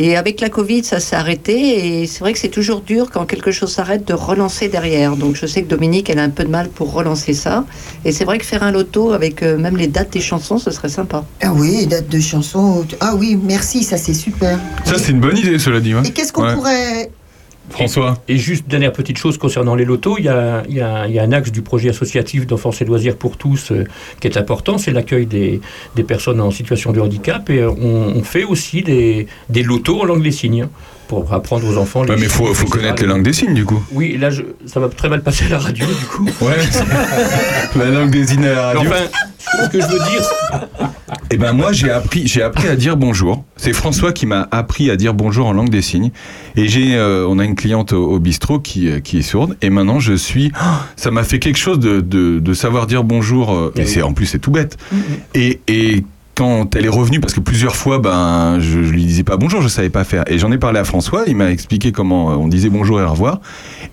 Et 0.01 0.15
avec 0.15 0.39
la 0.39 0.49
Covid, 0.49 0.83
ça 0.85 0.99
s'est 1.01 1.15
arrêté. 1.17 2.01
Et 2.01 2.07
c'est 2.07 2.19
vrai 2.21 2.31
que 2.33 2.39
c'est 2.39 2.47
toujours 2.49 2.79
dur 2.81 3.09
quand 3.11 3.25
quelque 3.25 3.51
chose 3.51 3.71
s'arrête 3.73 4.07
de 4.07 4.13
relancer 4.13 4.69
derrière. 4.69 5.17
Donc 5.17 5.35
je 5.35 5.45
sais 5.45 5.61
que 5.61 5.67
Dominique, 5.67 6.09
elle 6.09 6.19
a 6.19 6.23
un 6.23 6.29
peu 6.29 6.45
de 6.45 6.49
mal 6.49 6.69
pour 6.69 6.93
relancer 6.93 7.33
ça. 7.33 7.65
Et 8.05 8.11
c'est 8.13 8.23
vrai 8.23 8.37
que 8.37 8.45
faire 8.45 8.63
un 8.63 8.71
loto 8.71 9.11
avec 9.11 9.43
euh, 9.43 9.57
même 9.57 9.75
les 9.75 9.87
dates 9.87 10.11
des 10.13 10.21
chansons, 10.21 10.57
ce 10.57 10.71
serait 10.71 10.87
sympa. 10.89 11.25
Ah 11.41 11.51
oui, 11.53 11.85
date 11.85 12.07
de 12.07 12.19
chanson. 12.21 12.85
Ah 13.01 13.13
oui, 13.17 13.37
merci, 13.43 13.83
ça 13.83 13.97
c'est 13.97 14.13
super. 14.13 14.57
Ça, 14.85 14.97
c'est 14.97 15.11
une 15.11 15.19
bonne 15.19 15.37
idée, 15.37 15.59
cela 15.59 15.81
dit. 15.81 15.93
ouais. 15.93 16.01
Et 16.07 16.11
qu'est-ce 16.11 16.31
qu'on 16.31 16.45
Ouais. 16.45 16.53
pourrait. 16.55 17.11
François. 17.69 18.21
Et 18.27 18.37
juste 18.37 18.67
dernière 18.67 18.91
petite 18.91 19.17
chose 19.17 19.37
concernant 19.37 19.75
les 19.75 19.85
lotos, 19.85 20.17
il 20.17 20.25
y 20.25 20.29
a, 20.29 20.63
un 20.63 21.31
axe 21.31 21.51
du 21.51 21.61
projet 21.61 21.89
associatif 21.89 22.47
d'enfance 22.47 22.81
et 22.81 22.85
loisirs 22.85 23.15
pour 23.15 23.37
tous 23.37 23.71
euh, 23.71 23.85
qui 24.19 24.27
est 24.27 24.37
important, 24.37 24.77
c'est 24.77 24.91
l'accueil 24.91 25.25
des, 25.25 25.61
personnes 26.07 26.41
en 26.41 26.51
situation 26.51 26.91
de 26.91 26.99
handicap. 26.99 27.49
Et 27.49 27.59
euh, 27.59 27.71
on, 27.71 28.13
on 28.17 28.23
fait 28.23 28.43
aussi 28.43 28.81
des, 28.81 29.27
des 29.49 29.63
lotos 29.63 30.01
en 30.01 30.05
langue 30.05 30.23
des 30.23 30.31
signes 30.31 30.67
pour 31.09 31.33
apprendre 31.33 31.67
aux 31.67 31.75
enfants 31.77 32.03
les 32.03 32.11
Ouais, 32.11 32.17
mais 32.19 32.27
faut, 32.27 32.45
signes, 32.45 32.55
faut 32.55 32.67
connaître 32.67 33.01
les 33.01 33.07
langues 33.09 33.23
des 33.23 33.33
signes, 33.33 33.53
du 33.55 33.65
coup. 33.65 33.83
Oui, 33.91 34.15
là, 34.17 34.29
je- 34.29 34.43
ça 34.65 34.79
va 34.79 34.87
très 34.87 35.09
mal 35.09 35.21
passer 35.23 35.45
à 35.45 35.49
la 35.49 35.57
radio, 35.59 35.85
du 35.85 36.05
coup. 36.05 36.25
Ouais. 36.45 36.55
la 37.75 37.85
langue 37.89 38.11
des 38.11 38.27
signes 38.27 38.45
à 38.45 38.53
la 38.53 38.65
radio. 38.67 38.81
Enfin, 38.81 39.03
ce 39.63 39.69
que 39.69 39.81
je 39.81 39.87
veux 39.87 39.99
dire, 39.99 40.67
Eh 41.31 41.37
ben 41.37 41.53
moi 41.53 41.71
j'ai 41.71 41.89
appris 41.91 42.27
j'ai 42.27 42.41
appris 42.43 42.67
à 42.67 42.75
dire 42.75 42.95
bonjour. 42.97 43.43
C'est 43.55 43.73
François 43.73 44.11
qui 44.13 44.25
m'a 44.25 44.47
appris 44.51 44.89
à 44.91 44.95
dire 44.95 45.13
bonjour 45.13 45.47
en 45.47 45.53
langue 45.53 45.69
des 45.69 45.81
signes. 45.81 46.11
Et 46.55 46.67
j'ai 46.67 46.95
euh, 46.95 47.25
on 47.27 47.39
a 47.39 47.45
une 47.45 47.55
cliente 47.55 47.93
au, 47.93 48.11
au 48.11 48.19
bistrot 48.19 48.59
qui 48.59 48.87
euh, 48.89 48.99
qui 48.99 49.19
est 49.19 49.21
sourde 49.23 49.55
et 49.61 49.69
maintenant 49.69 49.99
je 49.99 50.13
suis 50.13 50.51
ça 50.95 51.09
m'a 51.11 51.23
fait 51.23 51.39
quelque 51.39 51.57
chose 51.57 51.79
de, 51.79 51.99
de, 52.01 52.39
de 52.39 52.53
savoir 52.53 52.85
dire 52.87 53.03
bonjour 53.03 53.51
euh, 53.53 53.73
et 53.75 53.85
c'est 53.85 54.01
en 54.01 54.13
plus 54.13 54.25
c'est 54.27 54.39
tout 54.39 54.51
bête. 54.51 54.77
Et 55.35 55.61
et 55.67 56.03
quand 56.39 56.73
elle 56.77 56.85
est 56.85 56.89
revenue, 56.89 57.19
parce 57.19 57.33
que 57.33 57.41
plusieurs 57.41 57.75
fois, 57.75 57.99
ben, 57.99 58.59
je, 58.61 58.81
je 58.83 58.91
lui 58.93 59.03
disais 59.03 59.23
pas 59.23 59.35
bonjour, 59.35 59.61
je 59.61 59.67
savais 59.67 59.89
pas 59.89 60.05
faire. 60.05 60.23
Et 60.27 60.37
j'en 60.39 60.53
ai 60.53 60.57
parlé 60.57 60.79
à 60.79 60.85
François, 60.85 61.23
il 61.27 61.35
m'a 61.35 61.51
expliqué 61.51 61.91
comment 61.91 62.31
euh, 62.31 62.35
on 62.35 62.47
disait 62.47 62.69
bonjour 62.69 63.01
et 63.01 63.03
au 63.03 63.09
revoir. 63.09 63.41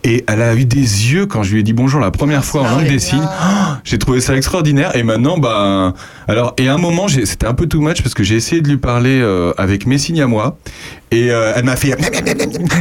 Et 0.05 0.25
elle 0.29 0.41
a 0.43 0.55
eu 0.55 0.65
des 0.65 0.79
yeux 0.79 1.27
quand 1.27 1.43
je 1.43 1.53
lui 1.55 1.61
ai 1.61 1.63
dit 1.65 1.73
bonjour 1.73 1.99
la 1.99 2.13
première 2.13 2.45
fois 2.45 2.63
en 2.63 2.71
langue 2.71 2.87
des 2.89 3.01
signes. 3.01 3.19
Oh, 3.27 3.73
j'ai 3.83 3.99
trouvé 3.99 4.21
ça 4.21 4.37
extraordinaire. 4.37 4.95
Et 4.95 5.03
maintenant, 5.03 5.39
ben, 5.39 5.93
alors, 6.29 6.55
et 6.57 6.69
à 6.69 6.75
un 6.75 6.79
moment, 6.79 7.09
c'était 7.09 7.47
un 7.47 7.55
peu 7.55 7.67
too 7.67 7.81
much 7.81 8.01
parce 8.03 8.15
que 8.15 8.23
j'ai 8.23 8.37
essayé 8.37 8.63
de 8.63 8.69
lui 8.69 8.77
parler 8.77 9.19
euh, 9.21 9.53
avec 9.59 9.85
mes 9.85 9.99
signes 9.99 10.23
à 10.23 10.29
moi. 10.29 10.57
Et 11.13 11.31
euh, 11.31 11.53
elle 11.55 11.65
m'a 11.65 11.77
fait, 11.77 11.95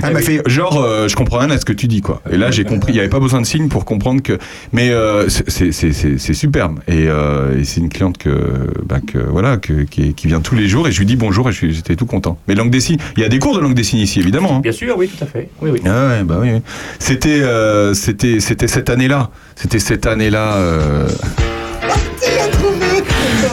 elle 0.04 0.14
m'a 0.14 0.20
fait 0.20 0.42
genre, 0.48 0.82
euh, 0.82 1.08
je 1.08 1.16
comprends 1.16 1.38
rien 1.40 1.52
à 1.52 1.60
ce 1.60 1.66
que 1.66 1.74
tu 1.74 1.88
dis, 1.88 2.02
quoi. 2.02 2.22
Et 2.32 2.38
là, 2.38 2.50
j'ai 2.50 2.66
compris, 2.66 2.92
il 2.92 2.96
n'y 2.96 3.00
avait 3.00 3.10
pas 3.10 3.20
besoin 3.20 3.40
de 3.42 3.46
signes 3.46 3.68
pour 3.68 3.86
comprendre 3.86 4.22
que. 4.22 4.38
Mais 4.74 4.92
c'est- 5.28 6.34
superbe. 6.34 6.80
Et, 6.88 7.04
et 7.06 7.64
c'est 7.64 7.80
une 7.82 7.90
cliente 7.90 8.18
que, 8.18 8.30
ben, 8.86 9.00
que 9.00 9.20
voilà, 9.20 9.55
que, 9.58 9.84
qui, 9.84 10.14
vient 10.28 10.42
tous 10.42 10.56
les 10.56 10.68
jours 10.68 10.88
et 10.88 10.92
je 10.92 11.00
lui 11.00 11.06
dis 11.06 11.16
bonjour 11.16 11.50
et 11.50 11.54
j'étais 11.54 11.96
tout 11.96 12.06
content. 12.06 12.38
Mais 12.48 12.56
langue 12.56 12.70
des 12.72 12.80
signes, 12.82 12.98
il 13.18 13.24
y 13.24 13.26
a 13.26 13.30
des 13.30 13.40
cours 13.40 13.56
de 13.56 13.62
langue 13.62 13.74
des 13.74 13.84
signes 13.84 14.00
ici, 14.00 14.20
évidemment. 14.20 14.58
hein. 14.58 14.60
Bien 14.62 14.72
sûr, 14.72 14.96
oui, 14.98 15.08
tout 15.10 15.24
à 15.24 15.28
fait. 15.28 15.50
Oui, 15.62 15.70
oui. 15.74 15.82
Ah 15.86 16.08
ouais, 16.08 16.24
bah 16.24 16.38
oui. 16.42 16.52
oui. 16.54 16.62
C'était, 17.00 17.42
euh, 17.42 17.94
c'était, 17.94 18.40
c'était 18.40 18.68
cette 18.68 18.90
année-là. 18.90 19.30
C'était 19.56 19.80
cette 19.80 20.06
année-là. 20.06 20.54
euh, 20.56 21.08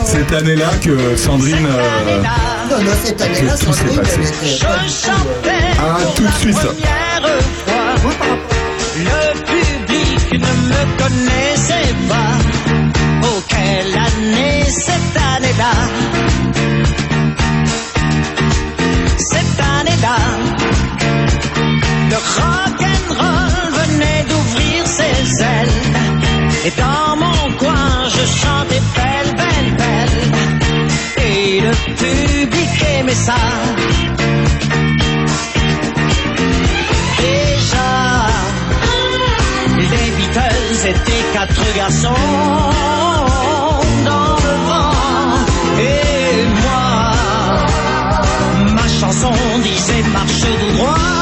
cette 0.05 0.33
année-là 0.33 0.71
que 0.83 1.17
Sandrine. 1.17 1.67
euh, 1.67 2.23
Non, 2.71 2.79
non, 2.85 2.91
cette 3.03 3.21
année-là, 3.21 3.57
tout 3.57 3.73
s'est 3.73 3.85
passé. 3.97 4.21
Ah, 5.79 5.99
tout 6.15 6.23
de 6.25 6.33
suite. 6.33 6.57
Le 8.97 9.33
public 9.41 10.33
ne 10.33 10.39
me 10.39 10.99
connaissait 10.99 11.95
pas. 12.09 12.33
Oh, 13.25 13.41
quelle 13.49 13.95
année 13.97 14.52
cette 14.73 15.17
année-là 15.35 15.73
Cette 19.19 19.61
année-là, 19.61 20.17
le 22.11 22.17
rock'n'roll 22.37 23.73
venait 23.81 24.25
d'ouvrir 24.29 24.87
ses 24.87 25.43
ailes. 25.43 25.79
Et 26.65 26.73
dans 26.81 27.17
mon 27.17 27.53
coin, 27.59 28.09
je 28.09 28.25
chantais 28.41 28.83
belle, 28.97 29.35
belle, 29.37 29.77
belle. 29.77 31.25
Et 31.27 31.61
le 31.61 31.73
public 32.03 32.85
aimait 32.99 33.15
ça. 33.15 33.43
Déjà, 37.19 38.27
les 39.77 40.11
Beatles 40.17 40.89
étaient 40.89 41.25
quatre 41.33 41.75
garçons 41.77 43.02
chanson 49.03 49.33
disait 49.65 50.03
marche 50.13 50.43
tout 50.43 50.77
droit. 50.77 51.22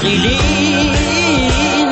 Marilyn 0.00 0.92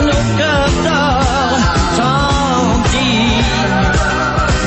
au 0.06 0.22
cœur 0.38 0.66
d'or. 0.84 1.58
Tandis 1.96 3.42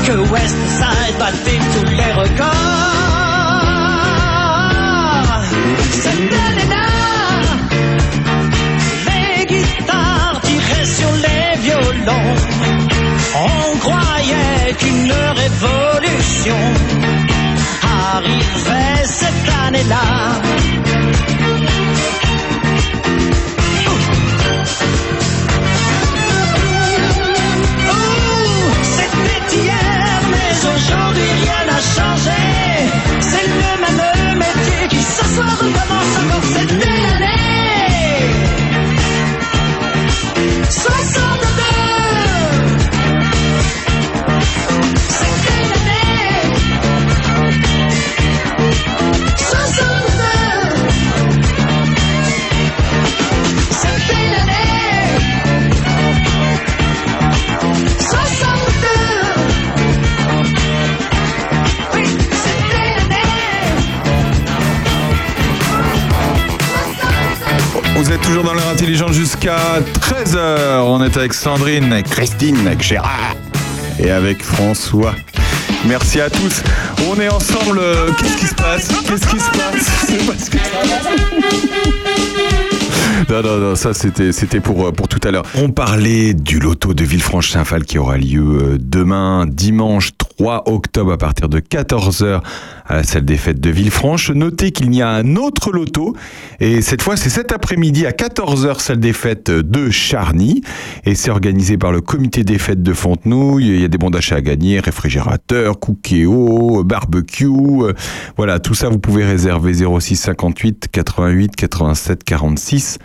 que 0.06 0.16
West 0.32 0.60
Side 0.80 1.18
battait 1.18 1.64
tous 1.74 1.90
les 1.90 2.12
records. 2.22 2.50
Cette 6.04 6.34
année-là, 6.48 6.90
les 9.08 9.46
guitares 9.46 10.38
tiraient 10.44 10.92
sur 11.00 11.14
les 11.26 11.46
violons. 11.62 12.36
On 13.36 13.78
croyait 13.78 14.74
qu'une 14.80 15.14
révolution 15.44 16.60
arrivait 17.84 19.06
cette 19.06 19.50
année-là. 19.66 20.08
Hier, 30.62 30.72
mais 30.72 30.76
aujourd'hui 30.76 31.29
toujours 68.24 68.44
dans 68.44 68.54
l'heure 68.54 68.70
intelligente 68.70 69.14
jusqu'à 69.14 69.58
13h. 70.02 70.82
On 70.82 71.04
est 71.04 71.18
avec 71.18 71.34
Sandrine, 71.34 71.92
avec 71.92 72.10
Christine, 72.10 72.68
avec 72.68 72.82
Gérard 72.82 73.36
et 74.00 74.12
avec 74.12 74.44
François. 74.44 75.16
Merci 75.88 76.20
à 76.22 76.30
tous. 76.30 76.62
On 77.10 77.20
est 77.20 77.30
ensemble. 77.30 77.82
Qu'est-ce 78.18 78.38
qui 78.38 78.46
se 78.48 78.56
passe? 78.56 78.88
Qu'est-ce 79.08 79.28
qui 79.28 79.40
se 79.40 79.50
passe? 79.52 80.50
Non, 83.30 83.44
non, 83.44 83.58
non, 83.60 83.76
ça 83.76 83.94
c'était 83.94 84.32
c'était 84.32 84.60
pour, 84.60 84.88
euh, 84.88 84.92
pour 84.92 85.08
tout 85.08 85.20
à 85.24 85.30
l'heure. 85.30 85.44
On 85.56 85.70
parlait 85.70 86.34
du 86.34 86.60
loto 86.60 86.96
de 86.96 87.04
Villefranche-Saint-Phal 87.04 87.84
qui 87.84 88.00
aura 88.00 88.18
lieu 88.18 88.42
euh, 88.42 88.78
demain, 88.80 89.46
dimanche 89.48 90.12
3 90.18 90.64
octobre 90.66 91.12
à 91.12 91.18
partir 91.18 91.48
de 91.48 91.60
14h 91.60 92.42
à 92.90 92.96
la 92.96 93.04
salle 93.04 93.24
des 93.24 93.38
fêtes 93.38 93.62
de 93.62 93.70
Villefranche. 93.70 94.32
Notez 94.32 94.72
qu'il 94.72 94.94
y 94.94 95.02
a 95.02 95.10
un 95.10 95.36
autre 95.36 95.72
loto 95.72 96.16
et 96.60 96.82
cette 96.82 97.04
fois 97.04 97.16
c'est 97.16 97.30
cet 97.30 97.52
après-midi 97.52 98.06
à 98.06 98.12
14h 98.12 98.80
salle 98.80 99.00
des 99.00 99.14
fêtes 99.14 99.52
de 99.52 99.92
Charny 99.92 100.62
et 101.06 101.14
c'est 101.16 101.30
organisé 101.30 101.78
par 101.78 101.92
le 101.92 102.02
comité 102.02 102.44
des 102.44 102.58
fêtes 102.58 102.82
de 102.82 102.94
Fontenouille. 102.94 103.68
Il 103.68 103.82
y 103.82 103.86
a 103.86 103.88
des 103.88 104.00
bons 104.00 104.10
d'achat 104.10 104.38
à 104.38 104.42
gagner, 104.42 104.80
réfrigérateur, 104.80 105.80
cookéo, 105.80 106.84
barbecue. 106.84 107.48
Voilà, 108.36 108.60
tout 108.60 108.74
ça 108.74 108.90
vous 108.90 109.00
pouvez 109.00 109.24
réserver 109.24 109.74
06 109.74 110.16
58 110.16 110.88
88 110.92 111.56
87 111.56 112.24
46 112.24 112.98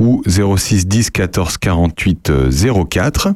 ou 0.00 0.22
06 0.26 0.88
10 0.88 1.10
14 1.10 1.58
48 1.58 2.30
euh, 2.30 2.84
04. 2.90 3.28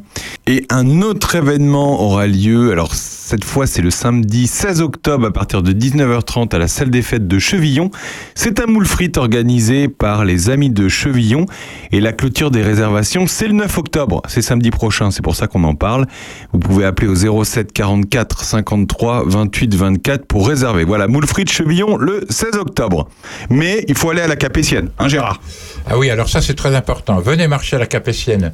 Et 0.46 0.66
un 0.70 1.02
autre 1.02 1.36
événement 1.36 2.02
aura 2.02 2.26
lieu, 2.26 2.72
alors 2.72 2.94
cette 2.94 3.44
fois 3.44 3.66
c'est 3.66 3.82
le 3.82 3.90
samedi 3.90 4.46
16 4.46 4.80
octobre 4.80 5.26
à 5.26 5.30
partir 5.30 5.62
de 5.62 5.72
19h30 5.72 6.54
à 6.54 6.58
la 6.58 6.66
salle 6.66 6.90
des 6.90 7.02
fêtes 7.02 7.28
de 7.28 7.38
Chevillon. 7.38 7.90
C'est 8.34 8.60
un 8.60 8.66
moule 8.66 8.86
frite 8.86 9.18
organisé 9.18 9.88
par 9.88 10.24
les 10.24 10.50
amis 10.50 10.70
de 10.70 10.88
Chevillon 10.88 11.46
et 11.92 12.00
la 12.00 12.12
clôture 12.12 12.50
des 12.50 12.62
réservations 12.62 13.26
c'est 13.26 13.46
le 13.46 13.52
9 13.52 13.78
octobre, 13.78 14.22
c'est 14.26 14.42
samedi 14.42 14.70
prochain, 14.70 15.10
c'est 15.10 15.22
pour 15.22 15.36
ça 15.36 15.46
qu'on 15.46 15.64
en 15.64 15.74
parle. 15.74 16.06
Vous 16.52 16.58
pouvez 16.58 16.84
appeler 16.84 17.08
au 17.08 17.44
07 17.44 17.72
44 17.72 18.42
53 18.42 19.24
28 19.26 19.74
24 19.74 20.26
pour 20.26 20.48
réserver. 20.48 20.84
Voilà, 20.84 21.08
moule 21.08 21.26
frite 21.26 21.50
Chevillon 21.50 21.96
le 21.96 22.24
16 22.30 22.56
octobre. 22.56 23.08
Mais 23.50 23.84
il 23.88 23.94
faut 23.94 24.10
aller 24.10 24.22
à 24.22 24.28
la 24.28 24.36
Capétienne, 24.36 24.88
hein 24.98 25.08
Gérard? 25.08 25.40
Ah 25.86 25.98
oui, 25.98 26.08
alors 26.08 26.28
ça 26.30 26.40
c'est 26.40 26.53
très 26.54 26.74
important. 26.74 27.18
Venez 27.20 27.48
marcher 27.48 27.76
à 27.76 27.78
la 27.78 27.86
Capétienne. 27.86 28.52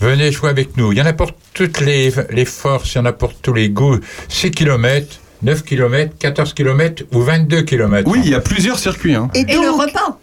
Venez 0.00 0.32
jouer 0.32 0.50
avec 0.50 0.76
nous. 0.76 0.92
Il 0.92 0.98
y 0.98 1.02
en 1.02 1.06
a 1.06 1.12
pour 1.12 1.32
toutes 1.54 1.80
les, 1.80 2.12
les 2.30 2.44
forces, 2.44 2.94
il 2.94 2.98
y 2.98 3.00
en 3.00 3.04
a 3.06 3.12
pour 3.12 3.34
tous 3.34 3.52
les 3.54 3.68
goûts. 3.70 3.98
6 4.28 4.50
km, 4.50 5.20
9 5.42 5.62
km, 5.62 6.12
14 6.18 6.52
km 6.52 7.04
ou 7.12 7.20
22 7.22 7.62
km. 7.62 8.10
Oui, 8.10 8.20
il 8.24 8.30
y 8.30 8.34
a 8.34 8.40
plusieurs 8.40 8.78
circuits. 8.78 9.14
hein. 9.14 9.28
Et, 9.34 9.44
le 9.44 9.70
repas 9.70 10.18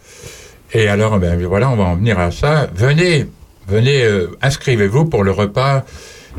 Et 0.72 0.88
alors, 0.88 1.18
ben, 1.18 1.42
voilà, 1.46 1.70
on 1.70 1.76
va 1.76 1.84
en 1.84 1.96
venir 1.96 2.18
à 2.18 2.30
ça. 2.30 2.68
Venez, 2.74 3.26
venez, 3.68 4.04
euh, 4.04 4.28
inscrivez-vous 4.42 5.06
pour 5.06 5.24
le 5.24 5.30
repas. 5.30 5.84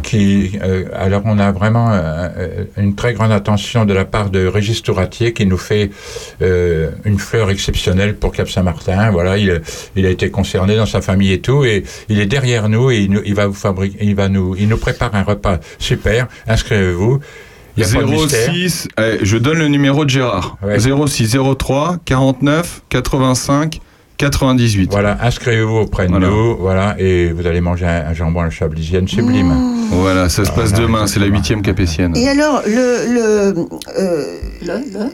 Qui, 0.01 0.57
euh, 0.63 0.85
alors, 0.93 1.21
on 1.25 1.37
a 1.37 1.51
vraiment 1.51 1.91
euh, 1.91 2.27
euh, 2.37 2.63
une 2.77 2.95
très 2.95 3.13
grande 3.13 3.31
attention 3.31 3.85
de 3.85 3.93
la 3.93 4.05
part 4.05 4.31
de 4.31 4.47
Régis 4.47 4.81
Touratier 4.81 5.33
qui 5.33 5.45
nous 5.45 5.57
fait 5.57 5.91
euh, 6.41 6.89
une 7.05 7.19
fleur 7.19 7.51
exceptionnelle 7.51 8.15
pour 8.15 8.31
Cap 8.31 8.49
Saint-Martin. 8.49 9.11
Voilà, 9.11 9.37
il, 9.37 9.61
il 9.95 10.05
a 10.07 10.09
été 10.09 10.31
concerné 10.31 10.77
dans 10.77 10.87
sa 10.87 11.01
famille 11.01 11.31
et 11.31 11.41
tout, 11.41 11.63
et 11.63 11.83
il 12.09 12.19
est 12.19 12.25
derrière 12.25 12.69
nous 12.69 12.89
et 12.89 13.07
il, 13.25 13.35
va 13.35 13.45
vous 13.45 13.53
fabriquer, 13.53 13.99
il 14.01 14.15
va 14.15 14.29
nous, 14.29 14.55
il 14.55 14.67
nous 14.67 14.77
prépare 14.77 15.13
un 15.13 15.23
repas 15.23 15.59
super. 15.77 16.27
Inscrivez-vous. 16.47 17.19
Il 17.77 17.83
y 17.83 17.85
a 17.85 17.89
pas 17.89 18.03
de 18.03 18.11
mystère. 18.11 18.53
06, 18.53 18.87
eh, 18.99 19.17
je 19.21 19.37
donne 19.37 19.57
le 19.57 19.67
numéro 19.67 20.05
de 20.05 20.09
Gérard. 20.09 20.57
06 20.77 21.37
03 21.57 21.97
49 22.05 22.81
85 22.89 23.79
98. 24.29 24.89
Voilà, 24.91 25.17
inscrivez-vous 25.21 25.75
auprès 25.79 26.05
de 26.05 26.11
Voilà. 26.11 26.27
nous, 26.27 26.55
voilà, 26.57 26.95
et 26.97 27.31
vous 27.33 27.45
allez 27.45 27.59
manger 27.59 27.85
un, 27.85 28.05
un 28.09 28.13
jambon 28.13 28.39
à 28.39 28.43
la 28.45 28.49
chablisienne 28.49 29.05
sublime. 29.07 29.53
Voilà, 29.91 30.29
ça 30.29 30.45
se 30.45 30.51
passe 30.51 30.71
demain, 30.71 31.07
c'est 31.07 31.19
la 31.19 31.25
huitième 31.25 31.61
capétienne. 31.61 32.15
Et 32.15 32.29
alors, 32.29 32.61
le. 32.65 33.13
le, 33.13 33.55
euh, 33.99 34.39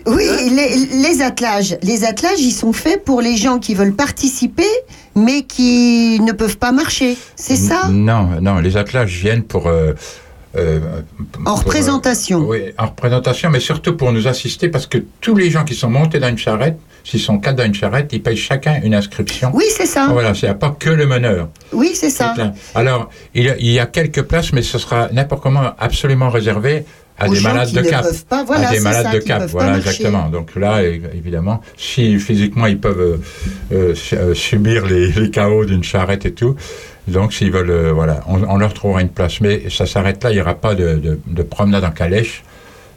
oui, 0.06 0.24
les, 0.52 1.02
les 1.10 1.22
attelages. 1.24 1.76
Les 1.82 2.04
attelages, 2.06 2.40
ils 2.40 2.52
sont 2.52 2.72
faits 2.72 3.04
pour 3.04 3.22
les 3.22 3.36
gens 3.36 3.58
qui 3.58 3.74
veulent 3.74 3.96
participer, 3.96 4.70
mais 5.16 5.42
qui 5.42 6.20
ne 6.22 6.32
peuvent 6.32 6.58
pas 6.58 6.72
marcher. 6.72 7.18
C'est 7.36 7.56
ça? 7.56 7.88
Non, 7.92 8.30
non, 8.42 8.60
les 8.60 8.78
attelages 8.78 9.18
viennent 9.20 9.44
pour. 9.44 9.68
euh, 9.68 9.94
euh, 10.58 10.80
En 10.80 11.44
pour, 11.44 11.48
euh, 11.52 11.56
représentation. 11.56 12.40
oui, 12.48 12.60
en 12.78 12.88
représentation, 12.88 13.50
mais 13.50 13.60
surtout 13.60 13.96
pour 13.96 14.12
nous 14.12 14.28
assister, 14.28 14.70
parce 14.70 14.88
que 14.88 14.98
tous 15.22 15.36
les 15.36 15.50
gens 15.52 15.64
qui 15.64 15.76
sont 15.76 15.90
montés 15.90 16.20
dans 16.20 16.30
une 16.30 16.38
charrette, 16.38 16.78
s'ils 17.04 17.20
sont 17.20 17.38
quatre 17.40 17.56
dans 17.58 17.66
une 17.66 17.74
charrette, 17.76 18.10
ils 18.14 18.22
payent 18.22 18.36
chacun 18.38 18.80
une 18.84 18.94
inscription. 18.96 19.52
Oui, 19.54 19.66
c'est 19.70 19.86
ça. 19.86 20.08
Voilà, 20.12 20.34
c'est 20.34 20.54
pas 20.58 20.76
que 20.78 20.90
le 20.90 21.06
meneur. 21.06 21.50
Oui, 21.72 21.92
c'est 21.94 22.10
ça. 22.10 22.34
Alors, 22.76 23.10
il 23.36 23.44
y, 23.46 23.50
a, 23.50 23.58
il 23.58 23.72
y 23.72 23.80
a 23.80 23.86
quelques 23.86 24.24
places, 24.24 24.52
mais 24.54 24.62
ce 24.64 24.78
sera 24.78 25.10
n'importe 25.12 25.44
comment 25.44 25.72
absolument 25.78 26.30
réservé 26.30 26.86
à 27.22 27.28
des 27.28 27.42
malades 27.42 27.72
de 27.74 27.82
cap. 27.82 28.04
peuvent 28.04 28.26
pas, 28.26 28.44
voilà, 28.46 28.70
à 28.70 28.72
des 28.72 28.80
malades 28.80 29.06
ça, 29.08 29.12
de 29.14 29.20
cap, 29.20 29.44
voilà, 29.50 29.76
exactement. 29.78 30.30
Donc 30.30 30.56
là, 30.56 30.82
évidemment, 30.84 31.60
si 31.78 32.18
physiquement 32.18 32.66
ils 32.66 32.80
peuvent 32.80 33.20
euh, 33.72 33.76
euh, 33.76 33.94
su- 33.94 34.16
euh, 34.16 34.34
subir 34.34 34.86
les, 34.86 35.12
les 35.12 35.30
chaos 35.30 35.66
d'une 35.66 35.84
charrette 35.84 36.26
et 36.26 36.32
tout, 36.34 36.56
donc 37.10 37.34
s'ils 37.34 37.52
veulent, 37.52 37.70
euh, 37.70 37.92
voilà, 37.94 38.22
on, 38.28 38.42
on 38.44 38.58
leur 38.58 38.74
trouvera 38.74 39.02
une 39.02 39.10
place. 39.10 39.42
Mais 39.42 39.64
ça 39.70 39.86
s'arrête 39.86 40.24
là, 40.24 40.32
il 40.32 40.36
n'y 40.36 40.42
aura 40.42 40.56
pas 40.56 40.76
de, 40.76 40.96
de- 40.96 41.20
de 41.28 41.44
promenade 41.44 41.84
en 41.84 41.92
calèche 41.92 42.44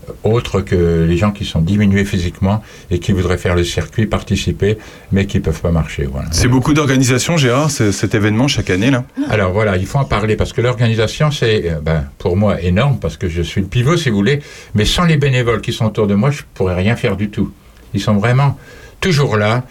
euh, 0.08 0.12
autre 0.24 0.60
que 0.60 1.04
les 1.08 1.16
gens 1.16 1.30
qui 1.30 1.44
sont 1.44 1.60
diminués 1.60 2.04
physiquement 2.04 2.62
et 2.90 2.98
qui 2.98 3.12
voudraient 3.12 3.38
faire 3.38 3.54
le 3.54 3.62
circuit, 3.64 4.06
participer, 4.06 4.78
mais 5.12 5.26
qui 5.26 5.38
ne 5.38 5.42
peuvent 5.42 5.60
pas 5.60 5.70
marcher. 5.70 6.04
Voilà. 6.10 6.28
C'est 6.32 6.48
beaucoup 6.48 6.74
d'organisations, 6.74 7.36
Gérard, 7.36 7.70
ce- 7.70 7.92
cet 7.92 8.14
événement 8.14 8.48
chaque 8.48 8.70
année 8.70 8.90
là? 8.90 9.04
Alors 9.28 9.52
voilà, 9.52 9.76
il 9.76 9.86
faut 9.86 9.98
en 9.98 10.04
parler 10.04 10.34
parce 10.36 10.52
que 10.52 10.60
l'organisation, 10.60 11.30
c'est 11.30 11.70
euh, 11.70 11.80
ben, 11.80 12.04
pour 12.18 12.36
moi 12.36 12.60
énorme 12.60 12.98
parce 13.00 13.16
que 13.16 13.28
je 13.28 13.42
suis 13.42 13.60
le 13.60 13.66
pivot, 13.68 13.96
si 13.96 14.10
vous 14.10 14.16
voulez. 14.16 14.40
Mais 14.74 14.84
sans 14.84 15.04
les 15.04 15.16
bénévoles 15.16 15.60
qui 15.60 15.72
sont 15.72 15.86
autour 15.86 16.06
de 16.06 16.14
moi, 16.14 16.30
je 16.30 16.42
pourrais 16.54 16.74
rien 16.74 16.96
faire 16.96 17.16
du 17.16 17.30
tout. 17.30 17.52
Ils 17.94 18.00
sont 18.00 18.14
vraiment 18.16 18.58
toujours 19.00 19.36
là, 19.36 19.64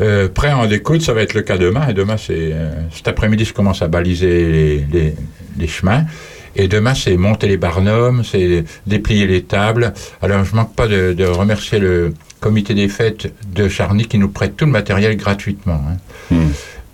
euh, 0.00 0.28
prêts 0.28 0.48
à 0.50 0.58
en 0.58 0.66
découdre. 0.66 1.02
Ça 1.04 1.12
va 1.14 1.22
être 1.22 1.34
le 1.34 1.42
cas 1.42 1.58
demain. 1.58 1.88
Et 1.88 1.94
demain, 1.94 2.16
c'est 2.16 2.52
euh, 2.52 2.70
cet 2.92 3.08
après-midi, 3.08 3.44
je 3.44 3.52
commence 3.54 3.82
à 3.82 3.88
baliser 3.88 4.50
les, 4.52 4.78
les- 4.92 5.14
les 5.58 5.66
chemins. 5.66 6.04
Et 6.56 6.66
demain, 6.68 6.94
c'est 6.94 7.16
monter 7.16 7.46
les 7.46 7.56
barnums, 7.56 8.24
c'est 8.24 8.64
déplier 8.86 9.26
les 9.26 9.42
tables. 9.42 9.92
Alors, 10.22 10.44
je 10.44 10.54
manque 10.56 10.74
pas 10.74 10.88
de, 10.88 11.12
de 11.12 11.24
remercier 11.24 11.78
le 11.78 12.14
comité 12.40 12.74
des 12.74 12.88
fêtes 12.88 13.32
de 13.54 13.68
Charny 13.68 14.06
qui 14.06 14.18
nous 14.18 14.28
prête 14.28 14.56
tout 14.56 14.64
le 14.66 14.72
matériel 14.72 15.16
gratuitement. 15.16 15.80
hein. 16.32 16.36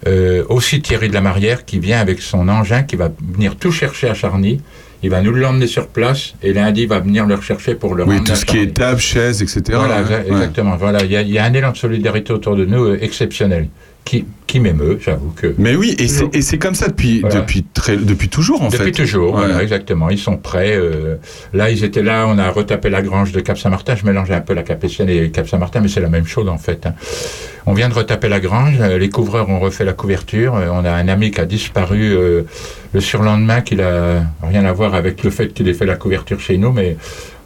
Euh, 0.07 0.45
aussi 0.51 0.83
Thierry 0.83 1.09
de 1.09 1.15
la 1.15 1.23
Marrière 1.23 1.65
qui 1.65 1.79
vient 1.79 1.99
avec 1.99 2.21
son 2.21 2.49
engin 2.51 2.83
qui 2.83 2.97
va 2.97 3.11
venir 3.35 3.57
tout 3.57 3.73
chercher 3.73 4.09
à 4.11 4.15
Charny. 4.15 4.61
Il 5.05 5.11
va 5.11 5.21
nous 5.21 5.33
l'emmener 5.35 5.67
sur 5.67 5.89
place 5.89 6.33
et 6.43 6.55
lundi 6.55 6.83
il 6.85 6.89
va 6.89 6.99
venir 6.99 7.27
le 7.27 7.35
rechercher 7.35 7.75
pour 7.75 7.95
le 7.95 8.05
Oui, 8.05 8.25
tout 8.25 8.35
ce 8.35 8.47
qui 8.47 8.57
est 8.59 8.73
table, 8.75 8.99
chaise, 8.99 9.43
etc. 9.43 9.61
Voilà, 9.77 10.03
ouais. 10.03 10.25
exactement. 10.27 10.77
Voilà, 10.77 11.05
il 11.05 11.13
y, 11.13 11.17
a- 11.17 11.21
il 11.21 11.29
y 11.31 11.39
a 11.39 11.45
un 11.45 11.53
élan 11.53 11.73
de 11.73 11.77
solidarité 11.77 12.33
autour 12.33 12.57
de 12.57 12.65
nous 12.65 12.85
euh, 12.87 12.99
exceptionnel 13.03 13.69
qui, 14.05 14.27
qui 14.47 14.61
m'émeut, 14.61 14.99
j'avoue 15.01 15.31
que. 15.35 15.55
Mais 15.57 15.75
oui, 15.77 15.97
et 15.99 16.09
c'est- 16.09 16.29
et 16.37 16.43
c'est 16.43 16.59
comme 16.59 16.75
ça 16.75 16.89
depuis, 16.89 17.21
Voilà. 17.21 17.37
depuis, 17.41 17.65
très, 17.73 17.97
depuis 17.97 18.29
toujours 18.29 18.63
en 18.63 18.71
fait. 18.71 18.77
Depuis 18.79 18.93
toujours, 18.93 19.33
Ouais. 19.35 19.47
voilà, 19.47 19.63
exactement. 19.63 20.11
Ils 20.11 20.19
sont 20.19 20.37
prêts. 20.37 20.75
euh, 20.77 21.17
là, 21.55 21.71
ils 21.71 21.85
étaient 21.85 22.03
là, 22.03 22.27
on 22.29 22.37
a 22.37 22.51
retapé 22.51 22.91
la 22.91 23.01
grange 23.01 23.33
de 23.33 23.41
Cap-Saint-Martin. 23.41 23.95
Je 23.97 24.05
mélangeais 24.05 24.35
un 24.35 24.43
peu 24.43 24.53
la 24.53 24.63
Capétienne 24.63 25.09
et 25.09 25.31
Cap-Saint-Martin, 25.31 25.81
mais 25.81 25.89
c'est 25.89 26.03
la 26.03 26.11
même 26.11 26.27
chose 26.27 26.49
en 26.49 26.59
fait. 26.59 26.85
hein. 26.87 26.93
On 27.67 27.73
vient 27.73 27.89
de 27.89 27.95
retaper 27.95 28.29
la 28.29 28.41
grange, 28.41 28.75
euh, 28.81 28.99
les 28.99 29.09
couvreurs 29.09 29.49
ont 29.49 29.59
refait 29.59 29.87
la 29.87 29.95
couverture. 29.95 30.55
euh, 30.55 30.69
on 30.71 30.85
a 30.85 30.91
un 30.93 31.09
ami 31.09 31.31
qui 31.31 31.41
a 31.41 31.47
disparu 31.47 32.13
euh, 32.15 32.43
le 32.93 33.01
surlendemain, 33.01 33.63
qui 33.63 33.75
n'a 33.77 34.23
rien 34.43 34.67
à 34.67 34.73
voir 34.75 34.95
avec 34.95 35.25
le 35.25 35.31
fait 35.31 35.49
qu'il 35.55 35.67
ait 35.69 35.73
fait 35.75 35.87
la 35.87 35.97
couverture 35.97 36.39
chez 36.41 36.59
nous, 36.59 36.73
mais 36.73 36.97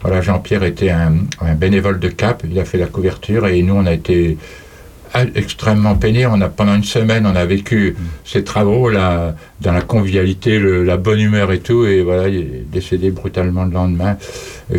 voilà, 0.01 0.21
Jean-Pierre 0.21 0.63
était 0.65 0.89
un, 0.89 1.13
un 1.41 1.53
bénévole 1.55 1.99
de 1.99 2.09
Cap, 2.09 2.43
il 2.49 2.59
a 2.59 2.65
fait 2.65 2.77
la 2.77 2.85
couverture 2.87 3.47
et 3.47 3.61
nous, 3.63 3.75
on 3.75 3.85
a 3.85 3.93
été 3.93 4.37
extrêmement 5.35 5.95
peiné. 5.95 6.25
On 6.25 6.39
a 6.41 6.49
pendant 6.49 6.75
une 6.75 6.83
semaine, 6.83 7.25
on 7.25 7.35
a 7.35 7.45
vécu 7.45 7.95
ces 8.23 8.43
travaux 8.43 8.89
là 8.89 9.35
dans 9.61 9.73
la 9.73 9.81
convivialité, 9.81 10.59
la 10.59 10.97
bonne 10.97 11.19
humeur 11.19 11.51
et 11.51 11.59
tout. 11.59 11.85
Et 11.85 12.01
voilà, 12.01 12.27
il 12.27 12.37
est 12.37 12.65
décédé 12.71 13.11
brutalement 13.11 13.65
le 13.65 13.71
lendemain, 13.71 14.17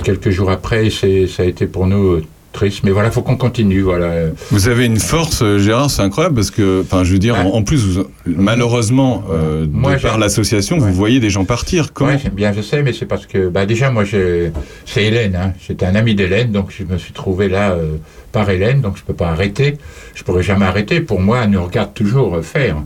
quelques 0.03 0.31
jours 0.31 0.51
après. 0.51 0.91
Ça 0.91 1.07
a 1.43 1.47
été 1.47 1.67
pour 1.67 1.87
nous 1.87 2.23
triste. 2.53 2.81
Mais 2.85 2.91
voilà, 2.91 3.11
faut 3.11 3.23
qu'on 3.23 3.37
continue. 3.37 3.81
Voilà. 3.81 4.13
Vous 4.51 4.69
avez 4.69 4.87
une 4.87 4.99
force, 4.99 5.41
euh, 5.43 5.59
Gérard, 5.59 5.91
c'est 5.91 6.03
incroyable 6.03 6.35
parce 6.37 6.51
que, 6.51 6.83
enfin, 6.83 7.05
je 7.05 7.13
veux 7.13 7.19
dire, 7.19 7.37
en, 7.39 7.55
en 7.55 7.63
plus, 7.63 7.85
vous- 7.85 8.05
malheureusement, 8.27 9.23
euh, 9.31 9.67
Moi, 9.71 9.97
de 9.97 10.03
par 10.03 10.19
l'association, 10.19 10.79
vous 10.79 10.93
voyez 10.93 11.21
des 11.21 11.31
gens 11.31 11.45
partir. 11.45 11.93
Comment 11.93 12.11
Ouais, 12.11 12.21
bien, 12.33 12.53
je 12.53 12.61
sais, 12.61 12.83
mais 12.83 12.93
c'est 12.93 13.07
parce 13.07 13.27
que, 13.27 13.49
bah, 13.49 13.67
déjà, 13.67 13.91
moi, 13.91 14.05
c'est 14.05 15.05
Hélène. 15.05 15.37
Hein. 15.37 15.53
J'étais 15.67 15.87
un 15.87 15.95
ami 15.95 16.15
d'Hélène, 16.15 16.51
donc 16.53 16.73
je 16.77 16.85
me 16.85 16.99
suis 16.99 17.13
trouvé 17.13 17.49
là 17.49 17.71
euh, 17.73 17.97
par 18.33 18.49
Hélène, 18.51 18.81
donc 18.81 18.97
je 18.97 19.03
peux 19.03 19.15
pas 19.15 19.29
arrêter. 19.29 19.79
Je 20.15 20.23
pourrais 20.25 20.43
jamais 20.43 20.67
arrêter. 20.67 21.01
Pour 21.01 21.21
moi, 21.21 21.41
elle 21.45 21.51
nous 21.51 21.65
regarde 21.65 21.95
toujours 21.95 22.39
faire. 22.43 22.77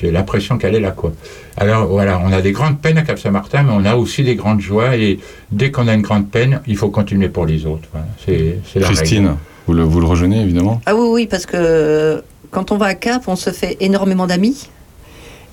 J'ai 0.00 0.10
l'impression 0.12 0.58
qu'elle 0.58 0.76
est 0.76 0.80
là, 0.80 0.92
quoi. 0.92 1.12
Alors 1.56 1.86
voilà, 1.88 2.20
on 2.24 2.32
a 2.32 2.40
des 2.40 2.52
grandes 2.52 2.80
peines 2.80 2.98
à 2.98 3.02
Cap-Saint-Martin, 3.02 3.64
mais 3.64 3.72
on 3.74 3.84
a 3.84 3.96
aussi 3.96 4.22
des 4.22 4.36
grandes 4.36 4.60
joies. 4.60 4.96
Et 4.96 5.18
dès 5.50 5.72
qu'on 5.72 5.88
a 5.88 5.94
une 5.94 6.02
grande 6.02 6.28
peine, 6.30 6.60
il 6.68 6.76
faut 6.76 6.90
continuer 6.90 7.28
pour 7.28 7.46
les 7.46 7.66
autres. 7.66 7.88
Voilà. 7.92 8.06
C'est, 8.24 8.58
c'est 8.72 8.78
la 8.78 8.86
Christine, 8.86 9.26
règle. 9.26 9.38
vous 9.66 9.72
le, 9.74 9.82
vous 9.82 10.00
le 10.00 10.06
rejoignez 10.06 10.40
évidemment 10.40 10.80
Ah 10.86 10.94
oui, 10.94 11.08
oui, 11.10 11.26
parce 11.26 11.46
que 11.46 11.56
euh, 11.56 12.20
quand 12.52 12.70
on 12.70 12.76
va 12.76 12.86
à 12.86 12.94
Cap, 12.94 13.22
on 13.26 13.34
se 13.36 13.50
fait 13.50 13.76
énormément 13.80 14.26
d'amis. 14.28 14.68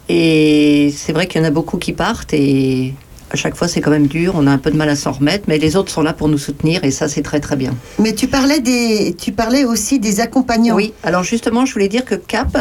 Et 0.10 0.94
c'est 0.96 1.14
vrai 1.14 1.26
qu'il 1.26 1.42
y 1.42 1.44
en 1.44 1.48
a 1.48 1.52
beaucoup 1.52 1.78
qui 1.78 1.94
partent 1.94 2.34
et 2.34 2.94
à 3.32 3.36
chaque 3.36 3.56
fois 3.56 3.68
c'est 3.68 3.82
quand 3.82 3.90
même 3.90 4.06
dur, 4.06 4.34
on 4.36 4.46
a 4.46 4.52
un 4.52 4.60
peu 4.60 4.70
de 4.70 4.78
mal 4.78 4.88
à 4.90 4.96
s'en 4.96 5.12
remettre, 5.14 5.46
mais 5.48 5.58
les 5.58 5.76
autres 5.76 5.92
sont 5.92 6.04
là 6.04 6.14
pour 6.14 6.28
nous 6.30 6.38
soutenir 6.38 6.84
et 6.84 6.92
ça 6.92 7.08
c'est 7.08 7.24
très 7.24 7.40
très 7.40 7.56
bien. 7.56 7.74
Mais 7.98 8.14
tu 8.14 8.28
parlais, 8.28 8.60
des, 8.60 9.16
tu 9.20 9.32
parlais 9.32 9.66
aussi 9.66 10.00
des 10.00 10.20
accompagnants. 10.20 10.76
Oui, 10.76 10.94
alors 11.04 11.24
justement 11.24 11.66
je 11.66 11.74
voulais 11.74 11.88
dire 11.88 12.06
que 12.06 12.14
Cap, 12.14 12.56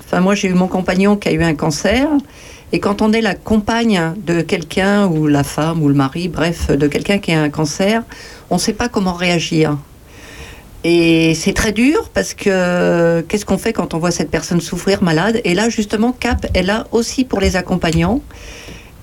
enfin 0.00 0.20
moi 0.20 0.34
j'ai 0.34 0.48
eu 0.48 0.54
mon 0.54 0.68
compagnon 0.68 1.16
qui 1.16 1.28
a 1.28 1.32
eu 1.32 1.42
un 1.42 1.54
cancer 1.54 2.08
et 2.72 2.80
quand 2.80 3.00
on 3.00 3.12
est 3.12 3.22
la 3.22 3.34
compagne 3.34 4.12
de 4.26 4.42
quelqu'un 4.42 5.06
ou 5.06 5.26
la 5.26 5.42
femme 5.42 5.82
ou 5.82 5.88
le 5.88 5.94
mari, 5.94 6.28
bref, 6.28 6.70
de 6.70 6.86
quelqu'un 6.86 7.18
qui 7.18 7.32
a 7.32 7.40
un 7.40 7.48
cancer, 7.48 8.02
on 8.50 8.56
ne 8.56 8.60
sait 8.60 8.74
pas 8.74 8.88
comment 8.88 9.14
réagir. 9.14 9.78
Et 10.84 11.34
c'est 11.34 11.54
très 11.54 11.72
dur 11.72 12.10
parce 12.12 12.34
que 12.34 13.22
qu'est-ce 13.22 13.46
qu'on 13.46 13.58
fait 13.58 13.72
quand 13.72 13.94
on 13.94 13.98
voit 13.98 14.10
cette 14.10 14.30
personne 14.30 14.60
souffrir 14.60 15.02
malade? 15.02 15.40
Et 15.44 15.54
là, 15.54 15.70
justement, 15.70 16.12
CAP 16.12 16.46
est 16.54 16.62
là 16.62 16.86
aussi 16.92 17.24
pour 17.24 17.40
les 17.40 17.56
accompagnants. 17.56 18.20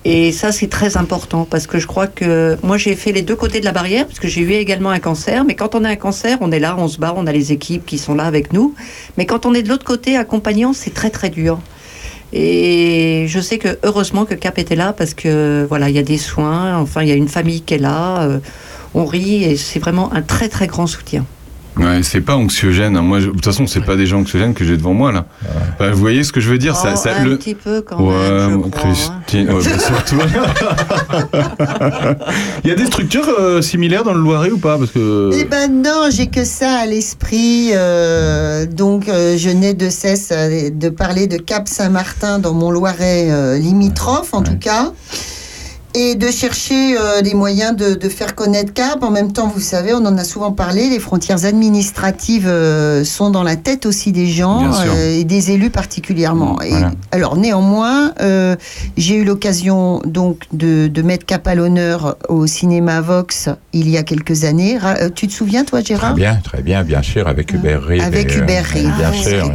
Et 0.08 0.30
ça, 0.30 0.52
c'est 0.52 0.68
très 0.68 0.96
important 0.96 1.48
parce 1.50 1.66
que 1.66 1.80
je 1.80 1.88
crois 1.88 2.06
que 2.06 2.56
moi, 2.62 2.76
j'ai 2.76 2.94
fait 2.94 3.10
les 3.10 3.22
deux 3.22 3.34
côtés 3.34 3.58
de 3.58 3.64
la 3.64 3.72
barrière 3.72 4.06
parce 4.06 4.20
que 4.20 4.28
j'ai 4.28 4.40
eu 4.40 4.52
également 4.52 4.90
un 4.90 5.00
cancer. 5.00 5.44
Mais 5.44 5.56
quand 5.56 5.74
on 5.74 5.82
a 5.82 5.88
un 5.88 5.96
cancer, 5.96 6.38
on 6.42 6.52
est 6.52 6.60
là, 6.60 6.76
on 6.78 6.86
se 6.86 7.00
bat, 7.00 7.12
on 7.16 7.26
a 7.26 7.32
les 7.32 7.50
équipes 7.50 7.84
qui 7.84 7.98
sont 7.98 8.14
là 8.14 8.22
avec 8.22 8.52
nous. 8.52 8.72
Mais 9.16 9.26
quand 9.26 9.46
on 9.46 9.52
est 9.52 9.64
de 9.64 9.68
l'autre 9.68 9.84
côté, 9.84 10.16
accompagnant, 10.16 10.72
c'est 10.72 10.94
très 10.94 11.10
très 11.10 11.28
dur. 11.28 11.58
Et 12.32 13.26
je 13.26 13.40
sais 13.40 13.58
que 13.58 13.80
heureusement 13.82 14.26
que 14.26 14.34
Cap 14.34 14.60
était 14.60 14.76
là 14.76 14.92
parce 14.92 15.12
que 15.12 15.66
voilà, 15.68 15.88
il 15.88 15.96
y 15.96 15.98
a 15.98 16.04
des 16.04 16.18
soins, 16.18 16.78
enfin 16.78 17.02
il 17.02 17.08
y 17.08 17.12
a 17.12 17.16
une 17.16 17.28
famille 17.28 17.62
qui 17.62 17.74
est 17.74 17.78
là, 17.78 18.22
euh, 18.22 18.38
on 18.94 19.06
rit 19.06 19.42
et 19.42 19.56
c'est 19.56 19.80
vraiment 19.80 20.12
un 20.12 20.22
très 20.22 20.48
très 20.48 20.68
grand 20.68 20.86
soutien. 20.86 21.26
Ouais, 21.78 22.02
c'est 22.02 22.22
pas 22.22 22.36
anxiogène. 22.36 22.96
hein. 22.96 23.02
Moi, 23.02 23.20
je- 23.20 23.26
de 23.26 23.32
toute 23.32 23.44
façon, 23.44 23.66
c'est 23.66 23.82
pas 23.82 23.96
des 23.96 24.06
gens 24.06 24.20
anxiogènes 24.20 24.54
que 24.54 24.64
j'ai 24.64 24.78
devant 24.78 24.94
moi 24.94 25.12
là. 25.12 25.26
Bah, 25.78 25.90
vous 25.90 25.98
voyez 25.98 26.24
ce 26.24 26.32
que 26.32 26.40
je 26.40 26.48
veux 26.48 26.56
dire 26.58 26.74
ça, 26.74 26.92
Oh, 26.94 26.96
ça- 26.96 27.16
un 27.18 27.24
le- 27.24 27.36
petit 27.36 27.54
peu 27.54 27.82
quand 27.82 28.00
ouais, 28.02 28.14
même, 28.14 28.62
je 28.64 28.70
crois, 28.70 28.90
hein. 28.90 29.44
Bah, 29.46 29.78
surtout. 29.78 30.16
Il 32.64 32.68
y 32.68 32.72
a 32.72 32.76
des 32.76 32.86
structures 32.86 33.28
euh, 33.38 33.60
similaires 33.62 34.04
dans 34.04 34.14
le 34.14 34.20
Loiret 34.20 34.50
ou 34.50 34.58
pas? 34.58 34.78
Parce 34.78 34.90
que. 34.90 35.30
Eh 35.34 35.44
ben 35.44 35.82
non, 35.82 36.08
j'ai 36.10 36.26
que 36.28 36.44
ça 36.44 36.78
à 36.80 36.86
l'esprit. 36.86 37.70
euh, 37.74 38.66
donc, 38.66 39.08
euh, 39.08 39.36
je 39.36 39.50
n'ai 39.50 39.74
de 39.74 39.90
cesse 39.90 40.30
de 40.30 40.88
parler 40.88 41.26
de 41.26 41.36
Cap 41.36 41.68
Saint-Martin 41.68 42.38
dans 42.38 42.54
mon 42.54 42.70
Loiret 42.70 43.30
euh, 43.30 43.58
limitrophe, 43.58 44.32
en 44.32 44.42
tout 44.42 44.56
cas. 44.58 44.92
Et 45.98 46.14
de 46.14 46.30
chercher 46.30 46.98
euh, 46.98 47.22
les 47.22 47.32
moyens 47.32 47.74
de, 47.74 47.94
de 47.94 48.08
faire 48.10 48.34
connaître 48.34 48.74
Cap. 48.74 49.02
En 49.02 49.10
même 49.10 49.32
temps, 49.32 49.48
vous 49.48 49.60
savez, 49.60 49.94
on 49.94 50.04
en 50.04 50.18
a 50.18 50.24
souvent 50.24 50.52
parlé, 50.52 50.90
les 50.90 50.98
frontières 50.98 51.46
administratives 51.46 52.46
euh, 52.46 53.02
sont 53.02 53.30
dans 53.30 53.42
la 53.42 53.56
tête 53.56 53.86
aussi 53.86 54.12
des 54.12 54.26
gens 54.26 54.70
euh, 54.74 55.18
et 55.18 55.24
des 55.24 55.52
élus 55.52 55.70
particulièrement. 55.70 56.60
Et, 56.60 56.68
Voilà. 56.68 56.92
alors 57.12 57.36
néanmoins, 57.38 58.12
euh, 58.20 58.56
j'ai 58.98 59.14
eu 59.16 59.24
l'occasion 59.24 60.02
donc 60.04 60.42
de, 60.52 60.86
de 60.88 61.00
mettre 61.02 61.24
Cap 61.24 61.46
à 61.46 61.54
l'honneur 61.54 62.18
au 62.28 62.46
cinéma 62.46 63.00
Vox 63.00 63.48
il 63.72 63.88
y 63.88 63.96
a 63.96 64.02
quelques 64.02 64.44
années. 64.44 64.76
Ra- 64.76 65.08
tu 65.08 65.26
te 65.28 65.32
souviens 65.32 65.64
toi 65.64 65.80
Très 65.80 65.94
Gérard 65.94 66.14
bien, 66.14 66.36
très 66.44 66.60
bien, 66.60 66.82
bien 66.84 67.00
sûr, 67.00 67.26
avec 67.26 67.52
Hubert 67.54 67.82
Reeves. 67.82 68.02
Avec 68.02 68.36
Hubert 68.36 68.66
Reeves, 68.70 68.96
Bien 68.98 69.12
qui 69.12 69.22
sûr. 69.22 69.50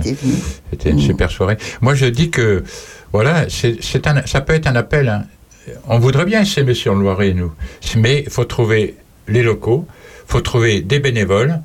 C'était 0.71 0.89
une 0.89 0.99
super 0.99 1.29
soirée. 1.29 1.57
Moi, 1.81 1.93
je 1.93 2.07
dis 2.07 2.31
que, 2.31 2.63
voilà, 3.13 3.45
c'est 3.49 3.77
ça 4.25 4.41
peut 4.41 4.53
être 4.53 4.65
un 4.67 4.75
appel. 4.75 5.07
hein. 5.07 5.23
On 5.87 5.99
voudrait 5.99 6.25
bien 6.25 6.43
s'aimer 6.45 6.73
sur 6.73 6.95
le 6.95 7.01
Loiret, 7.01 7.33
nous. 7.33 7.51
Mais 7.97 8.23
il 8.25 8.31
faut 8.31 8.45
trouver 8.45 8.95
les 9.27 9.43
locaux, 9.43 9.87
il 10.27 10.31
faut 10.31 10.41
trouver 10.41 10.81
des 10.81 10.99
bénévoles. 10.99 11.61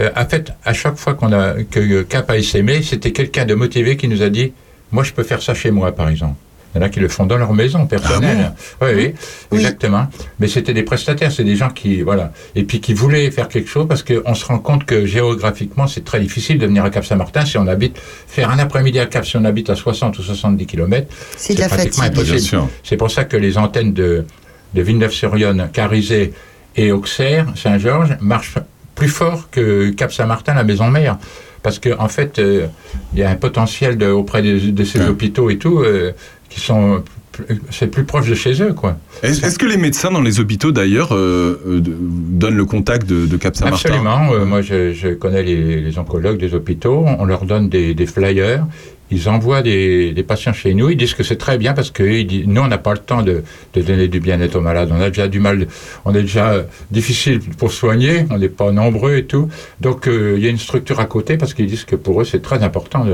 Euh, 0.00 0.10
en 0.16 0.26
fait, 0.26 0.52
à 0.64 0.72
chaque 0.72 0.96
fois 0.96 1.14
qu'on 1.14 1.32
a, 1.32 1.62
que 1.64 2.02
Cap 2.02 2.30
a 2.30 2.36
essaimé, 2.36 2.82
c'était 2.82 3.12
quelqu'un 3.12 3.44
de 3.44 3.54
motivé 3.54 3.96
qui 3.96 4.08
nous 4.08 4.22
a 4.22 4.28
dit 4.28 4.52
Moi, 4.90 5.04
je 5.04 5.12
peux 5.12 5.22
faire 5.22 5.42
ça 5.42 5.54
chez 5.54 5.70
moi, 5.70 5.92
par 5.92 6.08
exemple. 6.08 6.36
Il 6.76 6.80
y 6.80 6.82
en 6.82 6.86
a 6.86 6.90
qui 6.90 7.00
le 7.00 7.08
font 7.08 7.24
dans 7.24 7.38
leur 7.38 7.54
maison 7.54 7.86
personnelle. 7.86 8.52
oui, 8.82 8.88
oui, 8.96 9.14
exactement. 9.58 10.08
Mais 10.40 10.46
c'était 10.46 10.74
des 10.74 10.82
prestataires, 10.82 11.32
c'est 11.32 11.42
des 11.44 11.56
gens 11.56 11.70
qui, 11.70 12.02
voilà, 12.02 12.32
et 12.54 12.64
puis 12.64 12.80
qui 12.80 12.92
voulaient 12.92 13.30
faire 13.30 13.48
quelque 13.48 13.70
chose 13.70 13.86
parce 13.88 14.02
qu'on 14.02 14.34
se 14.34 14.44
rend 14.44 14.58
compte 14.58 14.84
que 14.84 15.06
géographiquement, 15.06 15.86
c'est 15.86 16.04
très 16.04 16.20
difficile 16.20 16.58
de 16.58 16.66
venir 16.66 16.84
à 16.84 16.90
Cap-Saint-Martin 16.90 17.46
si 17.46 17.56
on 17.56 17.66
habite, 17.66 17.98
faire 18.26 18.50
un 18.50 18.58
après-midi 18.58 18.98
à 18.98 19.06
Cap 19.06 19.24
si 19.24 19.36
on 19.38 19.44
habite 19.46 19.70
à 19.70 19.74
60 19.74 20.18
ou 20.18 20.22
70 20.22 20.66
km. 20.66 21.06
C'est 21.38 21.54
de 21.54 21.60
la 21.60 21.68
pratiquement 21.68 22.04
fatigue. 22.04 22.20
impossible. 22.28 22.62
C'est 22.82 22.96
pour 22.98 23.10
ça 23.10 23.24
que 23.24 23.36
les 23.38 23.56
antennes 23.56 23.94
de, 23.94 24.26
de 24.74 24.82
Villeneuve-sur-Yonne, 24.82 25.70
Carizet 25.72 26.32
et 26.76 26.92
Auxerre, 26.92 27.46
Saint-Georges, 27.54 28.16
marchent 28.20 28.58
plus 28.94 29.08
fort 29.08 29.48
que 29.50 29.90
Cap-Saint-Martin, 29.90 30.54
la 30.54 30.64
maison 30.64 30.88
mère. 30.90 31.16
Parce 31.62 31.80
qu'en 31.80 31.98
en 32.04 32.08
fait, 32.08 32.38
euh, 32.38 32.66
il 33.12 33.18
y 33.18 33.22
a 33.24 33.30
un 33.30 33.34
potentiel 33.34 33.98
de- 33.98 34.06
auprès 34.06 34.40
de, 34.40 34.70
de 34.70 34.84
ces 34.84 35.00
hôpitaux 35.00 35.50
et 35.50 35.58
tout, 35.58 35.80
euh, 35.80 36.12
qui 36.48 36.60
sont. 36.60 37.02
plus- 37.32 37.44
C'est 37.70 37.88
plus 37.88 38.04
proche 38.04 38.28
de 38.30 38.34
chez 38.34 38.62
eux, 38.62 38.72
quoi. 38.72 38.96
Est-ce 39.22 39.58
que 39.58 39.66
les 39.66 39.76
médecins 39.76 40.10
dans 40.10 40.22
les 40.22 40.40
hôpitaux 40.40 40.72
d'ailleurs 40.72 41.12
euh, 41.12 41.60
euh, 41.66 41.80
donnent 41.84 42.56
le 42.56 42.64
contact 42.64 43.06
de, 43.06 43.26
de 43.26 43.36
Cap 43.36 43.54
Saint-Martin? 43.56 43.90
Absolument. 43.90 44.32
Euh, 44.32 44.46
moi, 44.46 44.62
je, 44.62 44.92
je 44.94 45.08
connais 45.08 45.42
les, 45.42 45.82
les 45.82 45.98
oncologues 45.98 46.38
des 46.38 46.54
hôpitaux. 46.54 47.04
On 47.18 47.24
leur 47.26 47.44
donne 47.44 47.68
des, 47.68 47.92
des 47.94 48.06
flyers. 48.06 48.64
Ils 49.10 49.28
envoient 49.28 49.62
des, 49.62 50.24
patients 50.26 50.52
chez 50.52 50.74
nous. 50.74 50.90
Ils 50.90 50.96
disent 50.96 51.14
que 51.14 51.22
c'est 51.22 51.36
très 51.36 51.58
bien 51.58 51.72
parce 51.74 51.90
que 51.90 52.02
nous, 52.46 52.60
on 52.60 52.66
n'a 52.66 52.78
pas 52.78 52.92
le 52.92 52.98
temps 52.98 53.22
de, 53.22 53.44
donner 53.74 54.08
du 54.08 54.20
bien-être 54.20 54.56
aux 54.56 54.60
malades. 54.60 54.90
On 54.92 55.00
a 55.00 55.08
déjà 55.08 55.28
du 55.28 55.40
mal. 55.40 55.66
On 56.04 56.14
est 56.14 56.22
déjà 56.22 56.64
difficile 56.90 57.40
pour 57.58 57.72
soigner. 57.72 58.26
On 58.30 58.38
n'est 58.38 58.48
pas 58.48 58.72
nombreux 58.72 59.16
et 59.16 59.24
tout. 59.24 59.48
Donc, 59.80 60.08
euh, 60.08 60.34
il 60.36 60.44
y 60.44 60.46
a 60.46 60.50
une 60.50 60.58
structure 60.58 61.00
à 61.00 61.06
côté 61.06 61.36
parce 61.36 61.54
qu'ils 61.54 61.66
disent 61.66 61.84
que 61.84 61.96
pour 61.96 62.20
eux, 62.20 62.24
c'est 62.24 62.42
très 62.42 62.62
important 62.62 63.06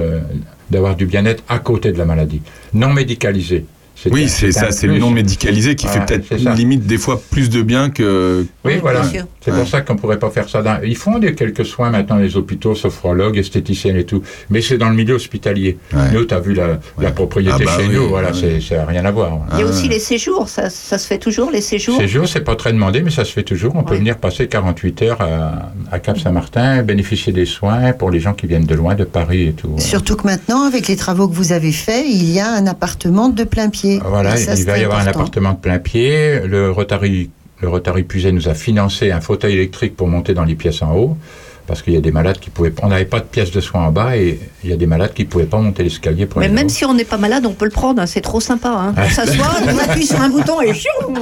d'avoir 0.71 0.97
du 0.97 1.07
bien-être 1.07 1.43
à 1.49 1.59
côté 1.59 1.93
de 1.93 1.99
la 1.99 2.05
maladie, 2.05 2.41
non 2.73 2.93
médicalisé. 2.93 3.67
Oui, 4.11 4.29
c'est 4.29 4.53
ça, 4.53 4.71
c'est 4.71 4.87
le 4.87 4.99
non 4.99 5.11
médicalisé 5.11 5.75
qui 5.75 5.87
Voilà, 5.87 6.07
fait 6.07 6.19
peut-être 6.19 6.55
limite 6.57 6.87
des 6.87 6.99
fois 6.99 7.21
plus 7.31 7.51
de 7.51 7.63
bien 7.63 7.91
que. 7.91 8.47
Oui, 8.65 8.75
voilà. 8.81 9.03
C'est 9.41 9.53
pour 9.53 9.67
ça 9.67 9.81
qu'on 9.81 9.97
pourrait 9.97 10.19
pas 10.19 10.31
faire 10.31 10.49
ça. 10.49 10.63
Dans... 10.63 10.81
Ils 10.83 10.97
font 10.97 11.19
des 11.19 11.35
quelques 11.35 11.65
soins 11.65 11.91
maintenant, 11.91 12.17
les 12.17 12.37
hôpitaux, 12.37 12.75
sophrologues, 12.75 13.39
esthéticiennes 13.39 13.97
et 13.97 14.05
tout. 14.05 14.23
Mais 14.51 14.63
c'est 14.63 14.79
dans 14.79 14.89
le 14.89 14.95
milieu 14.95 15.15
hospitalier. 15.15 15.79
Nous, 16.13 16.25
tu 16.25 16.35
as 16.35 16.41
vu 16.41 16.55
la, 16.55 16.81
la 16.99 17.11
propriété 17.11 17.57
Ah 17.61 17.65
bah 17.65 17.77
chez 17.79 17.89
oui, 17.89 17.95
nous. 17.95 18.09
Voilà, 18.09 18.31
oui. 18.33 18.39
c'est 18.41 18.61
ça 18.61 18.77
n'a 18.77 18.87
rien 18.87 19.05
à 19.05 19.11
voir. 19.11 19.39
Il 19.53 19.61
y 19.61 19.63
a 19.63 19.67
aussi 19.67 19.89
les 19.89 19.99
séjours, 19.99 20.49
ça, 20.49 20.71
ça 20.71 20.99
se 20.99 21.07
fait 21.07 21.19
toujours 21.19 21.51
les 21.51 21.61
séjours. 21.61 21.97
Ces 21.99 22.09
jours, 22.09 22.29
c'est 22.29 22.43
pas 22.43 22.57
très 22.57 22.73
demandé, 22.73 23.03
mais 23.03 23.11
ça 23.11 23.25
se 23.25 23.33
fait 23.33 23.43
toujours. 23.43 23.75
On 23.77 23.83
peut 23.83 23.97
venir 23.97 24.17
passer 24.19 24.47
48 24.47 25.03
heures 25.03 25.21
à, 25.21 25.73
à 25.91 25.99
Cap-Saint-Martin, 25.99 26.83
bénéficier 26.83 27.33
des 27.33 27.47
soins 27.47 27.93
pour 27.93 28.11
les 28.11 28.21
gens 28.21 28.33
qui 28.35 28.47
viennent 28.47 28.65
de 28.67 28.75
loin, 28.75 28.95
de 28.95 29.05
Paris 29.05 29.49
et 29.49 29.53
tout. 29.53 29.75
Surtout 29.79 30.17
que 30.17 30.27
maintenant, 30.27 30.63
avec 30.63 30.89
les 30.89 30.97
travaux 30.97 31.29
que 31.29 31.35
vous 31.35 31.53
avez 31.53 31.73
faits, 31.73 32.05
il 32.09 32.31
y 32.31 32.41
a 32.41 32.51
un 32.51 32.67
appartement 32.67 33.29
de 33.29 33.45
plein 33.45 33.69
pied. 33.69 33.92
Voilà, 34.05 34.35
Et 34.35 34.39
ça, 34.39 34.55
il 34.55 34.65
va 34.65 34.79
y 34.79 34.85
avoir 34.85 35.01
un 35.01 35.07
appartement 35.07 35.53
de 35.53 35.59
plein 35.59 35.79
pied. 35.79 36.41
Le 36.47 36.71
Rotary, 36.71 37.31
le 37.61 37.69
Rotary 37.69 38.03
Puiset 38.05 38.33
nous 38.33 38.49
a 38.49 38.55
financé 38.55 39.11
un 39.11 39.21
fauteuil 39.21 39.55
électrique 39.55 39.97
pour 39.97 40.09
monter 40.09 40.35
dans 40.35 40.45
les 40.45 40.55
pièces 40.55 40.83
en 40.83 40.95
haut. 40.95 41.17
Parce 41.65 41.81
qu'il 41.81 41.93
y 41.93 41.97
a 41.97 42.01
des 42.01 42.11
malades 42.11 42.41
qui 42.41 42.51
pouvaient. 42.51 42.73
On 42.83 42.89
n'avait 42.89 43.05
pas 43.05 43.21
de 43.21 43.25
pièces 43.25 43.53
de 43.53 43.61
soins 43.61 43.83
en 43.87 43.93
bas 43.93 44.17
et 44.17 44.41
il 44.65 44.71
y 44.71 44.73
a 44.73 44.77
des 44.77 44.89
malades 44.89 45.15
qui 45.15 45.23
ne 45.23 45.29
pouvaient 45.29 45.45
pas 45.47 45.59
monter 45.59 45.85
l'escalier 45.85 46.27
pour 46.27 46.41
Mais 46.41 46.49
même 46.49 46.69
si 46.69 46.85
on 46.85 46.93
n'est 46.93 47.05
pas 47.05 47.19
malade, 47.19 47.47
on 47.47 47.53
peut 47.53 47.65
le 47.67 47.71
prendre, 47.71 48.03
hein, 48.03 48.07
c'est 48.07 48.21
trop 48.21 48.41
sympa. 48.41 48.69
Hein. 48.69 48.95
On 48.99 49.09
s'assoit, 49.09 49.47
on 49.65 49.79
appuie 49.79 50.05
sur 50.05 50.21
un 50.21 50.29
bouton 50.29 50.61
et 50.61 50.75
chioum 50.75 51.15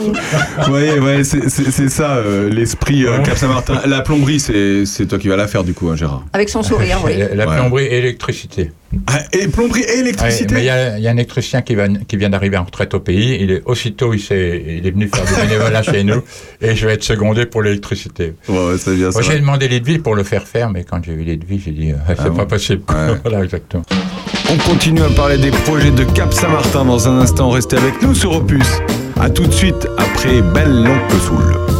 Oui, 0.70 0.98
ouais, 0.98 1.24
c'est- 1.24 1.88
ça 1.90 2.16
euh, 2.16 2.48
l'esprit 2.48 3.04
euh, 3.04 3.18
Cap 3.18 3.36
Saint-Martin. 3.36 3.82
La 3.86 4.00
plomberie, 4.00 4.40
c'est 4.40 5.06
toi 5.06 5.18
qui 5.18 5.28
vas 5.28 5.36
la 5.36 5.46
faire 5.46 5.62
du 5.62 5.74
coup, 5.74 5.90
hein, 5.90 5.96
Gérard. 5.96 6.24
Avec 6.32 6.48
son 6.48 6.62
sourire, 6.62 7.00
oui. 7.04 7.18
La, 7.18 7.34
la 7.34 7.46
Ouais. 7.46 7.56
plomberie 7.58 7.84
et 7.84 8.00
l'électricité. 8.00 8.72
Ah, 9.06 9.20
et 9.32 9.46
plomberie 9.46 9.82
et 9.82 9.98
électricité. 10.00 10.52
Mais 10.54 10.60
il 10.62 10.66
y, 10.66 10.70
a 10.70 10.98
il 10.98 11.04
y 11.04 11.06
a 11.06 11.10
un 11.10 11.16
électricien 11.16 11.62
qui, 11.62 11.76
va, 11.76 11.86
qui 11.88 12.16
vient 12.16 12.28
d'arriver 12.30 12.56
en 12.56 12.64
retraite 12.64 12.92
au 12.94 12.98
pays. 13.00 13.38
Il 13.40 13.50
est, 13.52 13.62
aussitôt, 13.64 14.12
il, 14.14 14.18
s'est- 14.20 14.62
il 14.66 14.84
est 14.86 14.90
venu 14.90 15.08
faire 15.08 15.24
du 15.24 15.34
bénévolat 15.48 15.82
chez 15.84 16.02
nous 16.02 16.22
et 16.60 16.74
je 16.74 16.86
vais 16.86 16.94
être 16.94 17.04
secondé 17.04 17.46
pour 17.46 17.62
l'électricité. 17.62 18.34
Moi, 18.48 18.74
j'ai 19.22 19.38
demandé 19.38 19.68
Lidville 19.68 20.02
pour 20.02 20.16
le 20.16 20.24
faire 20.24 20.46
faire, 20.46 20.70
mais 20.70 20.82
quand 20.84 21.04
j'ai 21.04 21.14
vu 21.14 21.22
Lidville, 21.22 21.60
j'ai 21.64 21.70
dit, 21.70 21.92
euh, 21.92 21.96
c'est 22.08 22.14
Ah 22.18 22.22
pas 22.24 22.30
bon 22.30 22.46
possible. 22.46 22.82
Ouais. 22.88 23.14
voilà, 23.22 23.44
exactement. 23.44 23.84
On 24.52 24.56
continue 24.68 25.02
à 25.02 25.08
parler 25.10 25.38
des 25.38 25.50
projets 25.52 25.92
de 25.92 26.02
Cap 26.02 26.32
Saint-Martin 26.34 26.84
dans 26.84 27.08
un 27.08 27.20
instant. 27.20 27.50
Restez 27.50 27.76
avec 27.76 28.02
nous 28.02 28.14
sur 28.14 28.32
Opus. 28.34 28.66
A 29.20 29.30
tout 29.30 29.46
de 29.46 29.52
suite 29.52 29.86
après 29.98 30.42
Belle 30.42 30.82
Longue 30.82 31.10
Soul. 31.24 31.79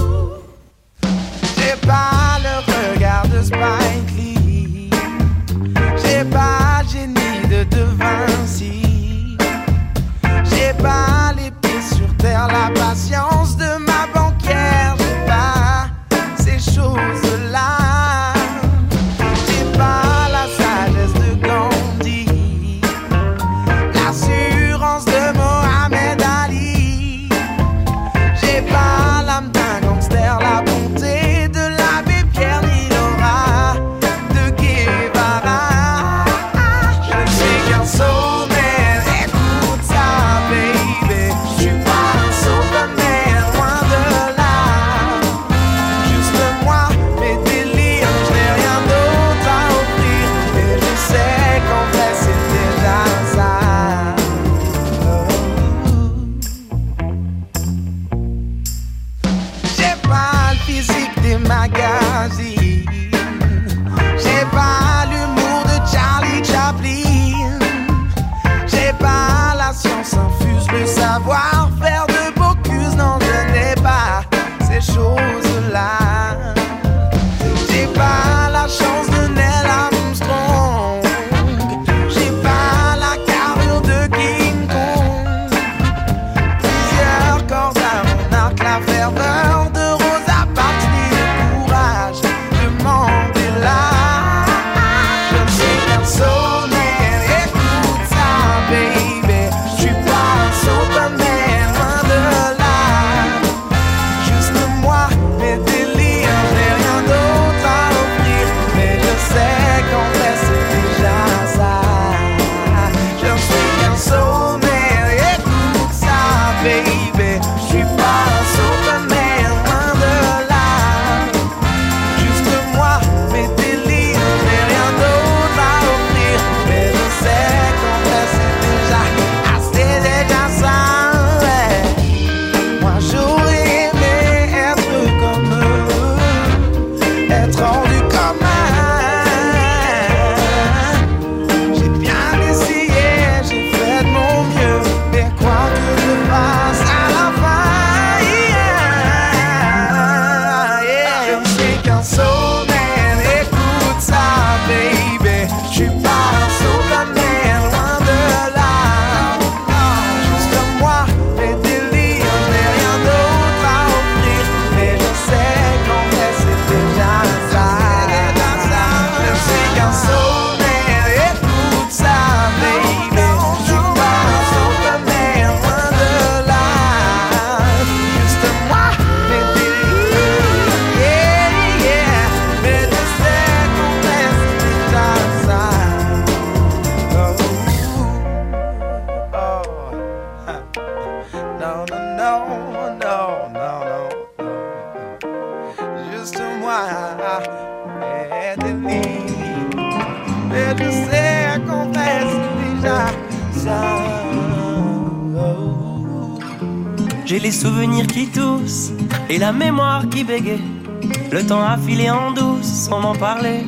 En 212.09 212.31
douce 212.31 212.65
sans 212.65 213.01
m'en 213.01 213.15
parler. 213.15 213.65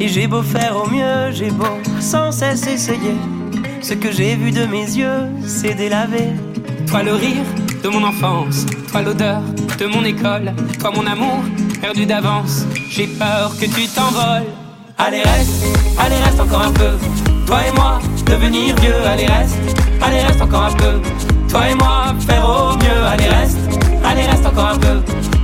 Et 0.00 0.08
j'ai 0.08 0.26
beau 0.26 0.42
faire 0.42 0.76
au 0.76 0.88
mieux, 0.90 1.30
j'ai 1.32 1.50
beau 1.50 1.78
sans 2.00 2.32
cesse 2.32 2.66
essayer. 2.66 3.14
Ce 3.80 3.94
que 3.94 4.10
j'ai 4.10 4.34
vu 4.34 4.50
de 4.50 4.66
mes 4.66 4.84
yeux, 4.84 5.28
c'est 5.46 5.74
délavé. 5.74 6.32
Toi 6.88 7.02
le 7.02 7.14
rire 7.14 7.46
de 7.82 7.88
mon 7.88 8.02
enfance, 8.02 8.66
toi 8.90 9.02
l'odeur 9.02 9.40
de 9.78 9.86
mon 9.86 10.04
école, 10.04 10.52
toi 10.80 10.90
mon 10.90 11.06
amour 11.06 11.38
perdu 11.80 12.06
d'avance. 12.06 12.64
J'ai 12.90 13.06
peur 13.06 13.52
que 13.58 13.66
tu 13.66 13.86
t'envoles. 13.88 14.48
Allez 14.98 15.22
reste, 15.22 15.64
allez 15.98 16.16
reste 16.16 16.40
encore 16.40 16.62
un 16.62 16.72
peu. 16.72 16.92
Toi 17.46 17.58
et 17.68 17.72
moi 17.72 17.98
devenir 18.26 18.74
vieux. 18.76 19.06
Allez 19.06 19.26
reste, 19.26 19.58
allez 20.02 20.20
reste 20.20 20.40
encore 20.40 20.64
un 20.64 20.72
peu. 20.72 21.00
Toi 21.48 21.68
et 21.70 21.74
moi 21.74 22.14
faire 22.26 22.44
au 22.44 22.76
mieux. 22.76 23.02
Allez 23.06 23.28
reste, 23.28 23.58
allez 24.04 24.22
reste 24.22 24.46
encore 24.46 24.70
un 24.70 24.78
peu. 24.78 25.02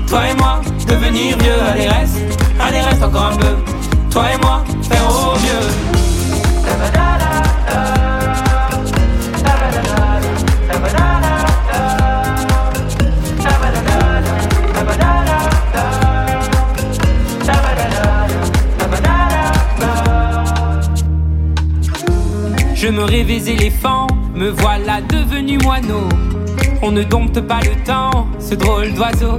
Toi 0.09 0.29
et 0.29 0.35
moi 0.35 0.61
devenir 0.91 1.39
vieux. 1.39 1.63
Allez 1.73 1.89
reste, 1.89 2.19
allez 2.61 2.81
reste 2.81 3.03
encore 3.03 3.33
un 3.33 3.37
peu. 3.37 3.57
Toi 4.11 4.25
et 4.35 4.39
moi 4.39 4.65
faire 4.83 5.09
au. 5.09 5.31
Je 22.83 22.89
me 22.89 23.05
rêvais 23.05 23.53
éléphant, 23.53 24.07
me 24.35 24.49
voilà 24.49 25.03
devenu 25.03 25.59
moineau. 25.59 26.09
On 26.81 26.91
ne 26.91 27.03
dompte 27.03 27.39
pas 27.43 27.61
le 27.61 27.85
temps, 27.85 28.27
ce 28.39 28.55
drôle 28.55 28.95
d'oiseau. 28.95 29.39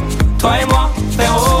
Toi 0.41 0.59
et 0.59 0.65
moi 0.65 0.89
faire 1.15 1.60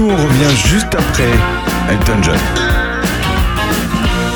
Nous, 0.00 0.10
on 0.10 0.16
revient 0.16 0.56
juste 0.68 0.94
après 0.94 1.30
Elton 1.90 2.22
John. 2.22 2.40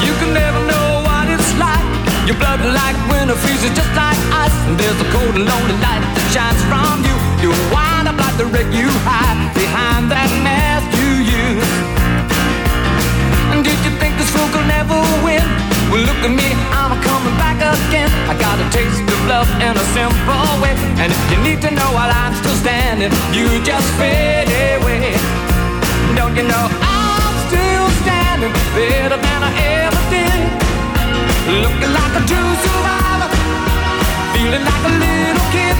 You 0.05 0.13
can 0.21 0.33
never 0.35 0.61
know 0.71 1.03
what 1.07 1.29
it's 1.29 1.53
like. 1.59 1.85
Your 2.27 2.37
blood 2.37 2.61
like 2.65 2.97
winter 3.09 3.37
freezes 3.37 3.73
just 3.75 3.93
like 3.97 4.19
ice. 4.33 4.53
And 4.69 4.77
there's 4.79 5.01
a 5.01 5.09
cold 5.13 5.35
and 5.35 5.47
lonely 5.47 5.77
light 5.81 6.03
that 6.15 6.27
shines 6.33 6.61
from 6.69 7.05
you. 7.09 7.17
You 7.43 7.51
wind 7.73 8.09
up 8.09 8.19
like 8.19 8.37
the 8.37 8.47
wreck 8.47 8.69
you 8.73 8.89
hide 9.09 9.39
behind 9.55 10.11
that 10.13 10.31
mask 10.45 10.87
you 11.01 11.11
use. 11.41 11.73
And 13.53 13.65
did 13.65 13.79
you 13.85 13.93
think 14.01 14.17
this 14.19 14.31
fool 14.31 14.49
could 14.53 14.69
never 14.69 14.97
win? 15.25 15.45
Well, 15.91 16.03
look 16.05 16.21
at 16.25 16.33
me, 16.33 16.49
I'm 16.73 16.93
coming 17.01 17.37
back 17.41 17.61
again. 17.61 18.11
I 18.29 18.35
got 18.37 18.57
a 18.61 18.67
taste 18.73 19.01
of 19.01 19.21
love 19.29 19.49
in 19.65 19.73
a 19.73 19.87
simple 19.97 20.49
way. 20.61 20.75
And 21.01 21.09
if 21.13 21.21
you 21.31 21.39
need 21.41 21.61
to 21.63 21.71
know 21.71 21.89
while 21.97 22.13
I'm 22.13 22.35
still 22.35 22.57
standing, 22.61 23.13
you 23.33 23.49
just 23.65 23.89
fade 23.97 24.49
away. 24.77 25.54
Don't 26.17 26.37
you 26.37 26.45
know 26.45 26.67
I'm 26.81 27.35
still 27.49 27.87
standing 28.03 28.53
better 28.75 29.19
than 29.19 29.41
I 29.43 29.53
ever 29.83 30.03
did? 30.15 30.41
Looking 31.63 31.93
like 31.93 32.15
a 32.21 32.23
true 32.31 32.53
survivor, 32.65 33.29
feeling 34.33 34.65
like 34.65 34.85
a 34.91 34.93
little 35.05 35.47
kid. 35.55 35.77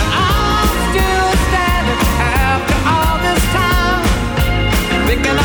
And 0.00 0.08
I'm 0.24 0.76
still 0.88 1.28
standing 1.46 2.00
after 2.18 2.76
all 2.92 3.16
this 3.26 3.42
time, 3.52 4.02
picking 5.06 5.38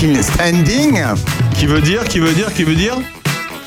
still 0.00 0.22
standing. 0.24 0.98
Qui 1.58 1.66
veut 1.66 1.82
dire, 1.82 2.04
qui 2.04 2.20
veut 2.20 2.32
dire, 2.32 2.52
qui 2.54 2.64
veut 2.64 2.74
dire 2.74 2.94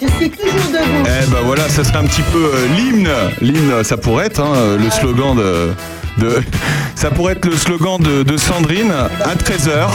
Je 0.01 0.07
suis 0.07 0.29
toujours 0.31 0.51
debout. 0.71 1.05
Eh 1.05 1.29
ben 1.29 1.37
voilà, 1.45 1.69
ça 1.69 1.83
serait 1.83 1.97
un 1.97 2.05
petit 2.05 2.23
peu 2.31 2.43
euh, 2.55 2.67
l'hymne. 2.75 3.09
L'hymne, 3.41 3.83
ça 3.83 3.97
pourrait 3.97 4.25
être 4.25 4.41
hein, 4.41 4.77
le 4.79 4.89
slogan 4.89 5.35
de, 5.37 5.69
de- 6.17 6.41
Ça 7.03 7.11
pourrait 7.11 7.33
être 7.33 7.43
le 7.43 7.57
slogan 7.57 7.99
de, 8.01 8.23
de 8.23 8.37
Sandrine 8.37 8.89
à 8.89 9.35
13h. 9.35 9.89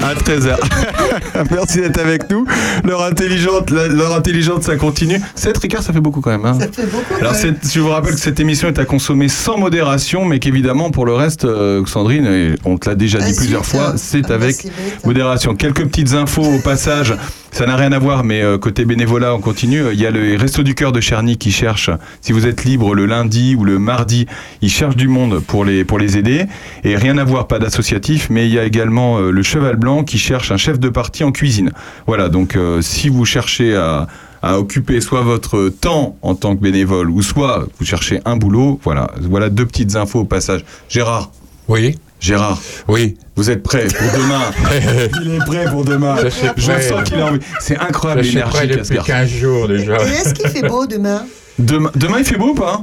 À 0.00 0.14
13h. 0.14 0.54
Merci 1.50 1.80
d'être 1.80 1.98
avec 1.98 2.30
nous. 2.30 2.46
L'heure 2.84 3.02
intelligente, 3.02 3.70
l'heure 3.70 4.14
intelligente, 4.14 4.62
ça 4.62 4.76
continue. 4.76 5.20
7 5.34 5.58
Ricard, 5.58 5.82
ça 5.82 5.92
fait 5.92 5.98
beaucoup 5.98 6.20
quand 6.20 6.30
même. 6.30 6.46
hein. 6.46 6.56
Ça 6.60 6.68
fait 6.70 6.86
beaucoup. 6.86 7.12
Alors, 7.20 7.34
je 7.34 7.80
vous 7.80 7.88
rappelle 7.88 8.14
que 8.14 8.20
cette 8.20 8.38
émission 8.38 8.68
est 8.68 8.78
à 8.78 8.84
consommer 8.84 9.26
sans 9.26 9.58
modération, 9.58 10.24
mais 10.26 10.38
qu'évidemment, 10.38 10.92
pour 10.92 11.06
le 11.06 11.14
reste, 11.14 11.44
euh, 11.44 11.84
Sandrine, 11.86 12.26
et 12.26 12.54
on 12.64 12.78
te 12.78 12.88
l'a 12.88 12.94
déjà 12.94 13.18
dit 13.18 13.32
Ah, 13.32 13.36
plusieurs 13.36 13.66
fois, 13.66 13.94
c'est 13.96 14.22
Ah, 14.26 14.28
bah, 14.28 14.34
avec 14.36 14.64
modération. 15.04 15.56
Quelques 15.56 15.84
petites 15.88 16.12
infos 16.14 16.44
au 16.44 16.60
passage. 16.60 17.14
Ça 17.54 17.66
n'a 17.66 17.76
rien 17.76 17.92
à 17.92 18.00
voir, 18.00 18.24
mais 18.24 18.42
euh, 18.42 18.58
côté 18.58 18.84
bénévolat, 18.84 19.32
on 19.32 19.40
continue. 19.40 19.84
Il 19.92 20.00
y 20.00 20.06
a 20.06 20.10
le 20.10 20.36
Resto 20.36 20.64
du 20.64 20.74
Cœur 20.74 20.90
de 20.90 21.00
Cherny 21.00 21.38
qui 21.38 21.52
cherche, 21.52 21.88
si 22.20 22.32
vous 22.32 22.48
êtes 22.48 22.64
libre 22.64 22.96
le 22.96 23.06
lundi 23.06 23.54
ou 23.54 23.64
le 23.64 23.78
mardi, 23.78 24.26
ils 24.60 24.70
cherchent 24.70 24.96
du 24.96 25.06
monde 25.06 25.38
pour 25.38 25.64
les, 25.64 25.84
pour 25.84 26.00
les 26.00 26.18
aider. 26.18 26.46
Et 26.82 26.96
rien 26.96 27.16
à 27.16 27.22
voir, 27.22 27.46
pas 27.46 27.60
d'associatif, 27.60 28.28
mais 28.28 28.48
il 28.48 28.52
y 28.52 28.58
a 28.58 28.64
également 28.64 29.18
euh, 29.18 29.30
le 29.30 29.42
Cheval 29.44 29.76
Blanc 29.76 30.02
qui 30.02 30.18
cherche 30.18 30.50
un 30.50 30.56
chef 30.56 30.80
de 30.80 30.88
partie 30.88 31.22
en 31.22 31.30
cuisine. 31.30 31.70
Voilà, 32.08 32.28
donc 32.28 32.56
euh, 32.56 32.82
si 32.82 33.08
vous 33.08 33.24
cherchez 33.24 33.76
à 33.76 34.08
à 34.42 34.58
occuper 34.58 35.00
soit 35.00 35.22
votre 35.22 35.70
temps 35.70 36.16
en 36.20 36.34
tant 36.34 36.54
que 36.54 36.60
bénévole 36.60 37.08
ou 37.08 37.22
soit 37.22 37.66
vous 37.78 37.86
cherchez 37.86 38.20
un 38.26 38.36
boulot, 38.36 38.78
voilà, 38.82 39.10
voilà 39.22 39.48
deux 39.48 39.64
petites 39.64 39.96
infos 39.96 40.20
au 40.20 40.24
passage. 40.24 40.66
Gérard. 40.90 41.30
Oui. 41.66 41.96
Gérard. 42.24 42.58
Oui. 42.88 43.16
Vous 43.36 43.50
êtes 43.50 43.62
prêt 43.62 43.84
pour 43.86 44.20
demain 44.20 44.40
Il 45.22 45.34
est 45.34 45.38
prêt 45.44 45.64
pour 45.70 45.84
demain. 45.84 46.16
Je 46.24 46.28
suis 46.28 46.46
Je 46.56 46.70
prêt. 46.70 46.80
sens 46.82 47.02
qu'il 47.04 47.20
a 47.20 47.26
envie. 47.26 47.40
C'est 47.60 47.78
incroyable 47.78 48.22
l'énergie 48.22 48.52
qu'a 48.52 48.60
ce 48.72 48.78
depuis 48.78 48.94
garçon. 48.94 49.12
15 49.12 49.28
jours 49.28 49.68
déjà. 49.68 49.96
Et 50.06 50.08
est-ce 50.10 50.32
qu'il 50.34 50.48
fait 50.48 50.66
beau 50.66 50.86
demain 50.86 51.24
Demain, 51.58 51.90
demain, 51.94 52.16
il 52.20 52.24
fait 52.24 52.36
beau 52.38 52.48
ou 52.50 52.54
pas 52.54 52.80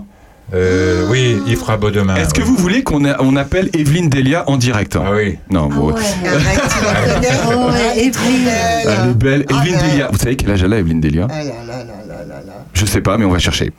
Euh, 0.54 1.08
oui, 1.10 1.38
il 1.48 1.56
fera 1.56 1.78
beau 1.78 1.90
demain. 1.90 2.16
Est-ce 2.16 2.34
que 2.34 2.42
vous 2.42 2.56
voulez 2.56 2.84
qu'on 2.84 3.04
a- 3.06 3.20
on 3.22 3.36
appelle 3.36 3.70
Evelyne 3.74 4.10
Delia 4.10 4.44
en 4.48 4.58
direct 4.58 4.96
Ah 4.96 5.12
oui. 5.16 5.38
Non, 5.50 5.68
bon. 5.70 5.96
Oh, 7.48 7.72
ouais, 7.72 8.06
Evelyne. 8.06 8.48
Elle 8.86 9.10
est 9.10 9.14
belle. 9.16 9.46
Evelyne 9.50 9.76
ouais. 9.76 9.90
Delia. 9.92 10.10
Vous 10.12 10.18
savez 10.18 10.36
quel 10.36 10.52
âge 10.52 10.64
elle 10.64 10.74
a, 10.74 10.78
Evelyne 10.80 11.02
Delia 11.02 11.28
Ah 11.30 11.38
là 11.44 11.44
là 11.44 11.78
là 11.78 11.84
là 12.08 12.16
là 12.28 12.36
là. 12.46 12.66
Je 12.74 12.86
sais 12.86 13.02
pas, 13.02 13.18
mais 13.18 13.26
on 13.26 13.32
va 13.32 13.40
chercher. 13.40 13.72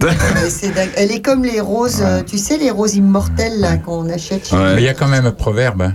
Elle 0.96 1.12
est 1.12 1.20
comme 1.20 1.44
les 1.44 1.60
roses, 1.60 2.02
euh, 2.02 2.22
tu 2.22 2.38
sais, 2.38 2.56
les 2.56 2.70
roses 2.70 2.94
immortelles 2.94 3.80
qu'on 3.84 4.08
achète 4.08 4.48
chez 4.48 4.56
Mais 4.56 4.82
il 4.82 4.84
y 4.84 4.88
a 4.88 4.94
quand 4.94 5.08
même 5.08 5.26
un 5.26 5.32
proverbe. 5.32 5.82
hein. 5.82 5.94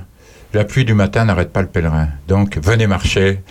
La 0.53 0.65
pluie 0.65 0.85
du 0.85 0.93
matin 0.93 1.25
n'arrête 1.25 1.51
pas 1.51 1.61
le 1.61 1.67
pèlerin. 1.67 2.09
Donc 2.27 2.59
venez 2.61 2.85
marcher. 2.85 3.41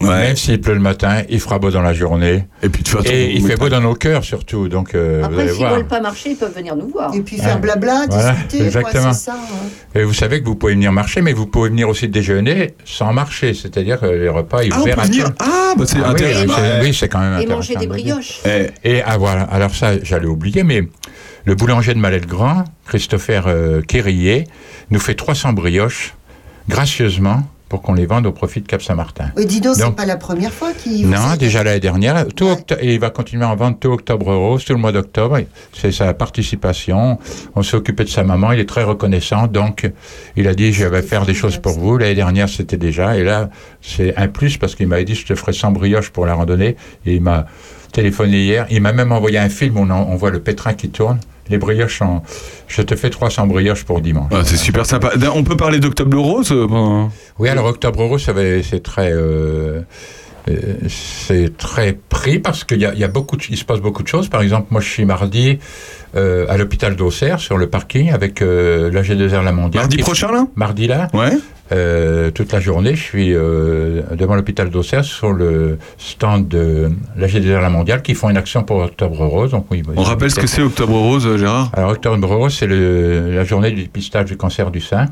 Même 0.00 0.36
s'il 0.36 0.60
pleut 0.60 0.74
le 0.74 0.80
matin, 0.80 1.22
il 1.30 1.40
fera 1.40 1.58
beau 1.58 1.70
dans 1.70 1.80
la 1.80 1.94
journée. 1.94 2.44
Et 2.62 2.68
puis 2.68 2.82
de 2.82 2.88
toute 2.88 2.98
façon, 3.02 3.14
Et 3.14 3.30
il 3.32 3.46
fait 3.46 3.56
beau 3.56 3.68
dans 3.68 3.80
nos 3.80 3.94
cœurs 3.94 4.24
surtout. 4.24 4.68
Donc 4.68 4.94
euh, 4.94 5.22
Après, 5.24 5.46
s'ils 5.48 5.56
voir. 5.58 5.74
veulent 5.76 5.86
pas 5.86 6.00
marcher, 6.00 6.30
ils 6.30 6.36
peuvent 6.36 6.54
venir 6.54 6.76
nous 6.76 6.88
voir. 6.88 7.14
Et 7.14 7.20
puis 7.20 7.36
faire 7.38 7.54
Ouais. 7.54 7.60
blabla, 7.60 8.04
Voilà, 8.10 8.32
discuter, 8.32 8.64
exactement. 8.66 9.02
quoi, 9.04 9.12
ça. 9.14 9.32
hein. 9.34 9.68
Et 9.94 10.02
vous 10.02 10.12
savez 10.12 10.40
que 10.40 10.46
vous 10.46 10.56
pouvez 10.56 10.74
venir 10.74 10.92
marcher, 10.92 11.22
mais 11.22 11.32
vous 11.32 11.46
pouvez 11.46 11.70
venir 11.70 11.88
aussi 11.88 12.08
déjeuner 12.08 12.74
sans 12.84 13.12
marcher. 13.12 13.54
C'est-à-dire 13.54 14.00
que 14.00 14.06
les 14.06 14.28
repas, 14.28 14.64
ils 14.64 14.72
Ah, 14.74 14.80
ouverts 14.80 14.98
à 15.00 15.04
venir. 15.04 15.30
Ah, 15.38 15.72
bah 15.78 15.84
c'est 15.86 15.98
Ah 15.98 16.06
oui, 16.08 16.10
intéressant. 16.10 16.54
c'est- 16.56 16.80
oui, 16.82 16.94
c'est 16.94 17.08
quand 17.08 17.20
même 17.20 17.32
Et 17.32 17.36
intéressant. 17.36 17.54
manger 17.56 17.76
des 17.76 17.86
brioches. 17.86 18.40
Eh, 18.44 18.66
Et 18.96 19.02
ah 19.02 19.16
voilà, 19.16 19.42
alors 19.44 19.74
ça, 19.74 19.92
j'allais 20.02 20.26
oublier, 20.26 20.64
mais 20.64 20.82
le 21.46 21.54
boulanger 21.54 21.94
de 21.94 21.98
Mallet-le-Grand, 22.00 22.64
Christopher 22.86 23.44
euh, 23.46 23.80
Quérillet, 23.80 24.44
nous 24.90 24.98
fait 25.00 25.14
300 25.14 25.52
brioches 25.52 26.14
gracieusement 26.68 27.44
pour 27.68 27.82
qu'on 27.82 27.94
les 27.94 28.06
vende 28.06 28.26
au 28.26 28.32
profit 28.32 28.60
de 28.60 28.66
Cap 28.66 28.82
Saint-Martin. 28.82 29.30
Oui, 29.36 29.46
dis 29.46 29.60
donc, 29.60 29.74
c'est 29.76 29.90
pas 29.96 30.06
la 30.06 30.16
première 30.16 30.52
fois 30.52 30.72
qu'il. 30.72 31.08
Non, 31.08 31.34
déjà 31.38 31.64
l'année 31.64 31.80
dernière, 31.80 32.26
tout 32.28 32.44
octo- 32.44 32.76
et 32.80 32.94
il 32.94 33.00
va 33.00 33.10
continuer 33.10 33.44
à 33.44 33.48
en 33.48 33.56
vendre 33.56 33.78
tout 33.80 33.88
octobre 33.88 34.32
rose, 34.34 34.64
tout 34.64 34.74
le 34.74 34.78
mois 34.78 34.92
d'octobre. 34.92 35.38
C'est 35.72 35.90
sa 35.90 36.12
participation. 36.14 37.18
On 37.56 37.62
s'est 37.62 37.76
occupé 37.76 38.04
de 38.04 38.08
sa 38.10 38.22
maman, 38.22 38.52
il 38.52 38.60
est 38.60 38.68
très 38.68 38.84
reconnaissant. 38.84 39.46
Donc, 39.46 39.90
il 40.36 40.46
a 40.46 40.54
dit, 40.54 40.72
je 40.72 40.84
vais 40.86 41.02
faire 41.02 41.24
des 41.26 41.34
choses 41.34 41.58
pour 41.58 41.72
vous. 41.72 41.98
L'année 41.98 42.14
dernière, 42.14 42.48
c'était 42.48 42.76
déjà. 42.76 43.16
Et 43.16 43.24
là, 43.24 43.48
c'est 43.80 44.14
un 44.16 44.28
plus 44.28 44.56
parce 44.56 44.74
qu'il 44.74 44.86
m'avait 44.86 45.04
dit, 45.04 45.14
je 45.14 45.26
te 45.26 45.34
ferai 45.34 45.52
100 45.52 45.72
brioches 45.72 46.10
pour 46.10 46.26
la 46.26 46.34
randonnée. 46.34 46.76
Et 47.06 47.14
il 47.14 47.22
m'a 47.22 47.46
téléphoné 47.92 48.42
hier. 48.44 48.66
Il 48.70 48.82
m'a 48.82 48.92
même 48.92 49.12
envoyé 49.12 49.38
un 49.38 49.48
film 49.48 49.78
où 49.78 49.80
on, 49.80 49.90
en- 49.90 50.06
on 50.10 50.16
voit 50.16 50.30
le 50.30 50.40
pétrin 50.40 50.74
qui 50.74 50.90
tourne. 50.90 51.18
Les 51.50 51.58
brioches 51.58 52.00
en... 52.02 52.22
Je 52.68 52.80
te 52.82 52.96
fais 52.96 53.10
300 53.10 53.46
brioches 53.46 53.84
pour 53.84 54.00
dimanche. 54.00 54.30
Ah, 54.34 54.42
c'est 54.44 54.56
super 54.56 54.86
sympa. 54.86 55.12
On 55.34 55.44
peut 55.44 55.56
parler 55.56 55.78
d'Octobre 55.78 56.18
Rose 56.18 56.50
euh, 56.52 57.04
Oui, 57.38 57.48
alors 57.50 57.66
Octobre 57.66 58.02
Rose, 58.04 58.22
ça 58.24 58.32
va- 58.32 58.62
c'est 58.62 58.82
très, 58.82 59.10
euh, 59.12 59.82
c'est 60.88 61.56
très 61.56 61.92
pris 62.08 62.38
parce 62.38 62.64
qu'il 62.64 62.80
y 62.80 62.86
a, 62.86 62.92
il 62.92 62.98
y 63.00 63.04
a 63.04 63.08
beaucoup, 63.08 63.36
de- 63.36 63.42
il 63.48 63.56
se 63.56 63.64
passe 63.64 63.80
beaucoup 63.80 64.02
de 64.02 64.08
choses. 64.08 64.28
Par 64.28 64.42
exemple, 64.42 64.66
moi, 64.70 64.80
je 64.80 64.88
suis 64.88 65.04
mardi 65.04 65.58
euh, 66.16 66.46
à 66.48 66.56
l'hôpital 66.56 66.96
d'Auxerre 66.96 67.40
sur 67.40 67.56
le 67.56 67.68
parking 67.68 68.10
avec 68.12 68.42
euh, 68.42 68.90
la 68.92 69.02
G2R 69.02 69.42
La 69.42 69.52
Mondiale. 69.52 69.84
Mardi 69.84 69.96
prochain, 69.98 70.30
là 70.30 70.46
Mardi 70.56 70.86
là. 70.86 71.08
Ouais. 71.14 71.30
Euh, 71.72 72.30
toute 72.30 72.52
la 72.52 72.60
journée, 72.60 72.94
je 72.94 73.02
suis 73.02 73.34
euh, 73.34 74.02
devant 74.14 74.34
l'hôpital 74.34 74.68
d'Auxerre 74.68 75.02
sur 75.04 75.32
le 75.32 75.78
stand 75.96 76.46
de 76.46 76.90
la 77.16 77.26
G2R 77.26 77.62
La 77.62 77.70
Mondiale 77.70 78.02
qui 78.02 78.14
font 78.14 78.28
une 78.28 78.36
action 78.36 78.62
pour 78.64 78.76
Octobre 78.82 79.16
Rose. 79.26 79.52
Donc, 79.52 79.66
oui, 79.70 79.82
On 79.96 80.02
rappelle 80.02 80.30
ce 80.30 80.40
que 80.40 80.46
c'est 80.46 80.60
Octobre 80.62 80.92
Rose, 80.92 81.26
euh, 81.26 81.38
Gérard? 81.38 81.70
Alors, 81.72 81.92
Octobre 81.92 82.28
Rose, 82.28 82.54
c'est 82.58 82.66
la 82.66 83.44
journée 83.44 83.70
du 83.70 83.82
dépistage 83.84 84.26
du 84.26 84.36
cancer 84.36 84.70
du 84.70 84.80
sein, 84.80 85.06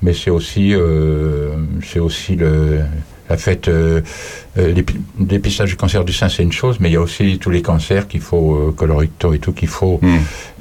mais 0.00 0.12
c'est 0.14 0.30
aussi, 0.30 0.72
euh, 0.74 1.56
c'est 1.82 1.98
aussi 1.98 2.36
le, 2.36 2.78
la 3.30 3.36
fête. 3.38 3.68
Euh, 3.68 4.00
euh, 4.58 4.74
dépistage 5.18 5.70
du 5.70 5.76
cancer 5.76 6.04
du 6.04 6.12
sein, 6.12 6.28
c'est 6.28 6.42
une 6.42 6.52
chose, 6.52 6.78
mais 6.80 6.90
il 6.90 6.92
y 6.92 6.96
a 6.96 7.00
aussi 7.00 7.38
tous 7.38 7.50
les 7.50 7.62
cancers 7.62 8.08
qu'il 8.08 8.20
faut, 8.20 8.56
euh, 8.56 8.72
colorectaux 8.76 9.32
et 9.32 9.38
tout, 9.38 9.52
qu'il 9.52 9.68
faut 9.68 9.98
Hmm. 10.02 10.18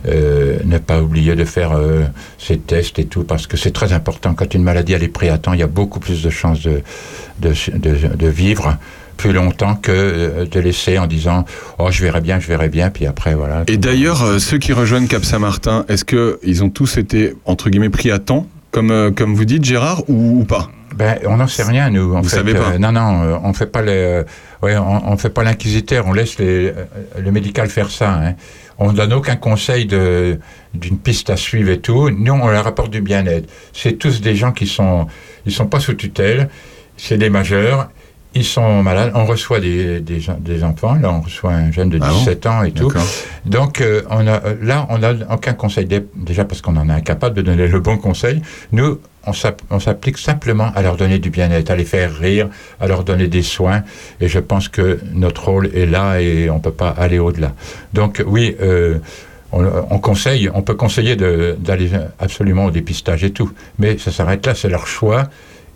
euh, 0.07 0.59
ne 0.63 0.77
pas 0.77 1.01
oublier 1.01 1.35
de 1.35 1.43
faire 1.43 1.71
ces 2.37 2.57
tests 2.57 2.99
et 2.99 3.05
tout, 3.05 3.23
parce 3.23 3.47
que 3.47 3.57
c'est 3.57 3.71
très 3.71 3.91
important. 3.93 4.33
Quand 4.35 4.53
une 4.53 4.63
maladie 4.63 4.93
elle 4.93 5.03
est 5.03 5.07
prise 5.07 5.31
à 5.31 5.37
temps, 5.39 5.53
il 5.53 5.59
y 5.59 5.63
a 5.63 5.67
beaucoup 5.67 5.99
plus 5.99 6.21
de 6.21 6.29
chances 6.29 6.61
de, 6.61 6.81
de, 7.41 7.51
de, 7.75 8.15
de 8.15 8.27
vivre 8.27 8.77
plus 9.17 9.33
longtemps 9.33 9.75
que 9.75 10.45
de 10.45 10.59
laisser 10.61 10.97
en 10.97 11.07
disant 11.07 11.43
oh 11.79 11.87
je 11.91 12.01
verrai 12.01 12.21
bien, 12.21 12.39
je 12.39 12.47
verrai 12.47 12.69
bien, 12.69 12.89
puis 12.89 13.05
après 13.05 13.33
voilà. 13.35 13.63
Et 13.67 13.77
d'ailleurs, 13.77 14.23
euh, 14.23 14.39
ceux 14.39 14.59
qui 14.59 14.71
rejoignent 14.71 15.07
Cap 15.07 15.25
Saint-Martin, 15.25 15.83
est-ce 15.89 16.05
que 16.05 16.39
ils 16.43 16.63
ont 16.63 16.69
tous 16.69 16.97
été 16.97 17.33
entre 17.45 17.69
guillemets 17.69 17.89
pris 17.89 18.11
à 18.11 18.19
temps, 18.19 18.47
comme 18.71 18.91
euh, 18.91 19.11
comme 19.11 19.33
vous 19.35 19.45
dites, 19.45 19.65
Gérard, 19.65 20.03
ou, 20.07 20.39
ou 20.41 20.43
pas? 20.45 20.69
Ben, 20.95 21.19
on 21.25 21.37
n'en 21.37 21.47
sait 21.47 21.63
rien, 21.63 21.89
nous. 21.89 22.15
En 22.15 22.21
Vous 22.21 22.29
fait, 22.29 22.37
savez 22.37 22.53
pas 22.53 22.71
Euh, 22.73 22.77
Non, 22.77 22.91
non, 22.91 23.23
euh, 23.23 23.37
on 23.43 23.53
fait 23.53 23.67
pas 23.67 23.81
les, 23.81 23.91
euh, 23.91 24.23
ouais, 24.61 24.75
on, 24.77 25.11
on 25.11 25.17
fait 25.17 25.29
pas 25.29 25.43
l'inquisiteur. 25.43 26.05
On 26.07 26.13
laisse 26.13 26.37
les, 26.39 26.73
le 27.17 27.31
médical 27.31 27.69
faire 27.69 27.89
ça. 27.91 28.11
Hein. 28.13 28.35
On 28.77 28.93
donne 28.93 29.13
aucun 29.13 29.35
conseil 29.35 29.85
de 29.85 30.39
d'une 30.73 30.97
piste 30.97 31.29
à 31.29 31.35
suivre 31.37 31.69
et 31.71 31.79
tout. 31.79 32.09
Nous, 32.09 32.31
on 32.33 32.47
leur 32.47 32.65
apporte 32.67 32.91
du 32.91 33.01
bien-être. 33.01 33.49
C'est 33.73 33.93
tous 33.93 34.21
des 34.21 34.35
gens 34.35 34.51
qui 34.51 34.67
sont, 34.67 35.07
ils 35.45 35.51
sont 35.51 35.65
pas 35.67 35.79
sous 35.79 35.93
tutelle. 35.95 36.49
C'est 36.97 37.17
des 37.17 37.29
majeurs. 37.29 37.89
Ils 38.35 38.45
sont 38.45 38.83
malades. 38.83 39.11
On 39.15 39.25
reçoit 39.25 39.59
des, 39.59 39.99
des, 40.01 40.63
enfants. 40.63 40.93
Là, 40.95 41.11
on 41.11 41.21
reçoit 41.21 41.51
un 41.51 41.71
jeune 41.71 41.89
de 41.89 41.97
Ah 42.01 42.09
bon 42.09 42.19
17 42.19 42.45
ans 42.45 42.63
et 42.63 42.71
tout. 42.71 42.89
Donc, 43.45 43.81
euh, 43.81 44.03
on 44.11 44.27
a, 44.27 44.43
euh, 44.45 44.55
là, 44.61 44.85
on 44.89 44.99
n'a 44.99 45.13
aucun 45.31 45.53
conseil. 45.53 45.85
Dé- 45.85 46.05
Déjà 46.15 46.45
parce 46.45 46.61
qu'on 46.61 46.77
en 46.77 46.87
est 46.89 46.93
incapable 46.93 47.35
de 47.35 47.41
donner 47.41 47.67
le 47.67 47.79
bon 47.79 47.97
conseil. 47.97 48.41
Nous, 48.71 48.99
on 49.25 49.33
s'app- 49.33 49.63
on 49.71 49.79
s'applique 49.79 50.19
simplement 50.19 50.71
à 50.75 50.83
leur 50.83 50.95
donner 50.95 51.17
du 51.17 51.31
bien-être, 51.31 51.71
à 51.71 51.75
les 51.75 51.85
faire 51.85 52.15
rire, 52.15 52.49
à 52.79 52.87
leur 52.87 53.03
donner 53.03 53.27
des 53.27 53.41
soins. 53.41 53.81
Et 54.21 54.27
je 54.27 54.39
pense 54.39 54.69
que 54.69 54.99
notre 55.11 55.45
rôle 55.49 55.71
est 55.75 55.87
là 55.87 56.19
et 56.21 56.51
on 56.51 56.55
ne 56.57 56.61
peut 56.61 56.71
pas 56.71 56.89
aller 56.89 57.17
au-delà. 57.17 57.53
Donc, 57.93 58.23
oui, 58.27 58.55
euh, 58.61 58.99
on, 59.51 59.65
on 59.89 59.97
conseille, 59.97 60.51
on 60.53 60.61
peut 60.61 60.75
conseiller 60.75 61.15
d'aller 61.15 61.89
absolument 62.19 62.65
au 62.65 62.71
dépistage 62.71 63.23
et 63.23 63.31
tout. 63.31 63.51
Mais 63.79 63.97
ça 63.97 64.11
s'arrête 64.11 64.45
là, 64.45 64.53
c'est 64.53 64.69
leur 64.69 64.85
choix. 64.85 65.27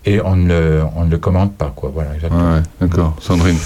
Et 0.06 0.22
on 0.22 0.36
ne, 0.36 0.82
on 0.96 1.06
ne 1.06 1.12
le 1.12 1.18
commande 1.18 1.54
pas, 1.54 1.72
quoi. 1.76 1.92
Voilà, 1.94 2.14
exactement. 2.16 2.56
Ouais, 2.56 2.62
d'accord. 2.82 3.16
Sandrine. 3.22 3.58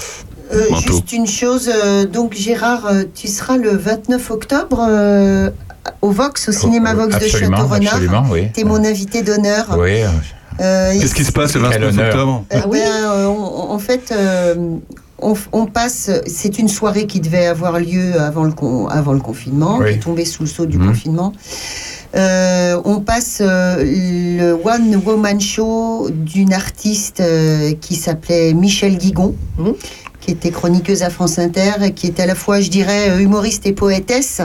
Euh, 0.54 0.64
juste 0.76 1.12
une 1.12 1.26
chose, 1.26 1.68
euh, 1.72 2.06
donc 2.06 2.32
Gérard, 2.32 2.86
euh, 2.86 3.04
tu 3.14 3.28
seras 3.28 3.56
le 3.58 3.70
29 3.76 4.30
octobre 4.30 4.86
euh, 4.88 5.50
au 6.00 6.10
Vox, 6.10 6.48
au 6.48 6.52
cinéma 6.52 6.94
Vox 6.94 7.18
de 7.18 7.26
Château-Renard. 7.26 7.72
absolument, 7.94 8.24
oui. 8.30 8.48
Tu 8.54 8.60
es 8.60 8.64
mon 8.64 8.82
invité 8.84 9.22
d'honneur. 9.22 9.76
Oui. 9.78 10.00
Euh, 10.60 10.92
Qu'est-ce 10.98 11.14
qui 11.14 11.24
se 11.24 11.32
passe 11.32 11.54
le 11.54 11.68
Quel 11.68 11.82
29 11.84 11.92
honneur. 11.92 12.08
octobre 12.08 12.44
Euh, 12.54 12.60
ben, 12.70 12.78
euh, 12.78 13.26
on- 13.26 13.70
en 13.72 13.78
fait, 13.78 14.10
euh, 14.10 14.54
on, 15.20 15.34
on 15.52 15.66
passe. 15.66 16.10
C'est 16.26 16.58
une 16.58 16.68
soirée 16.68 17.06
qui 17.06 17.20
devait 17.20 17.46
avoir 17.46 17.78
lieu 17.78 18.18
avant 18.18 18.44
le, 18.44 18.52
con- 18.52 18.86
avant 18.88 19.12
le 19.12 19.20
confinement, 19.20 19.78
Oui. 19.80 19.90
qui 19.90 19.94
est 19.96 20.00
tombée 20.00 20.24
sous 20.24 20.44
le 20.44 20.48
sceau 20.48 20.64
du 20.66 20.78
Mhm. 20.78 20.86
confinement. 20.88 21.32
Euh, 22.14 22.80
on 22.84 23.00
passe 23.00 23.38
euh, 23.42 23.82
le 23.84 24.52
One 24.64 25.00
Woman 25.04 25.40
Show 25.40 26.08
d'une 26.10 26.54
artiste 26.54 27.20
euh, 27.20 27.74
qui 27.80 27.96
s'appelait 27.96 28.54
Michel 28.54 28.96
Guigon, 28.96 29.34
qui 30.20 30.30
était 30.30 30.50
chroniqueuse 30.50 31.02
à 31.02 31.10
France 31.10 31.38
Inter, 31.38 31.92
qui 31.94 32.06
est 32.06 32.18
à 32.18 32.26
la 32.26 32.34
fois, 32.34 32.60
je 32.60 32.70
dirais, 32.70 33.22
humoriste 33.22 33.66
et 33.66 33.72
poétesse 33.72 34.40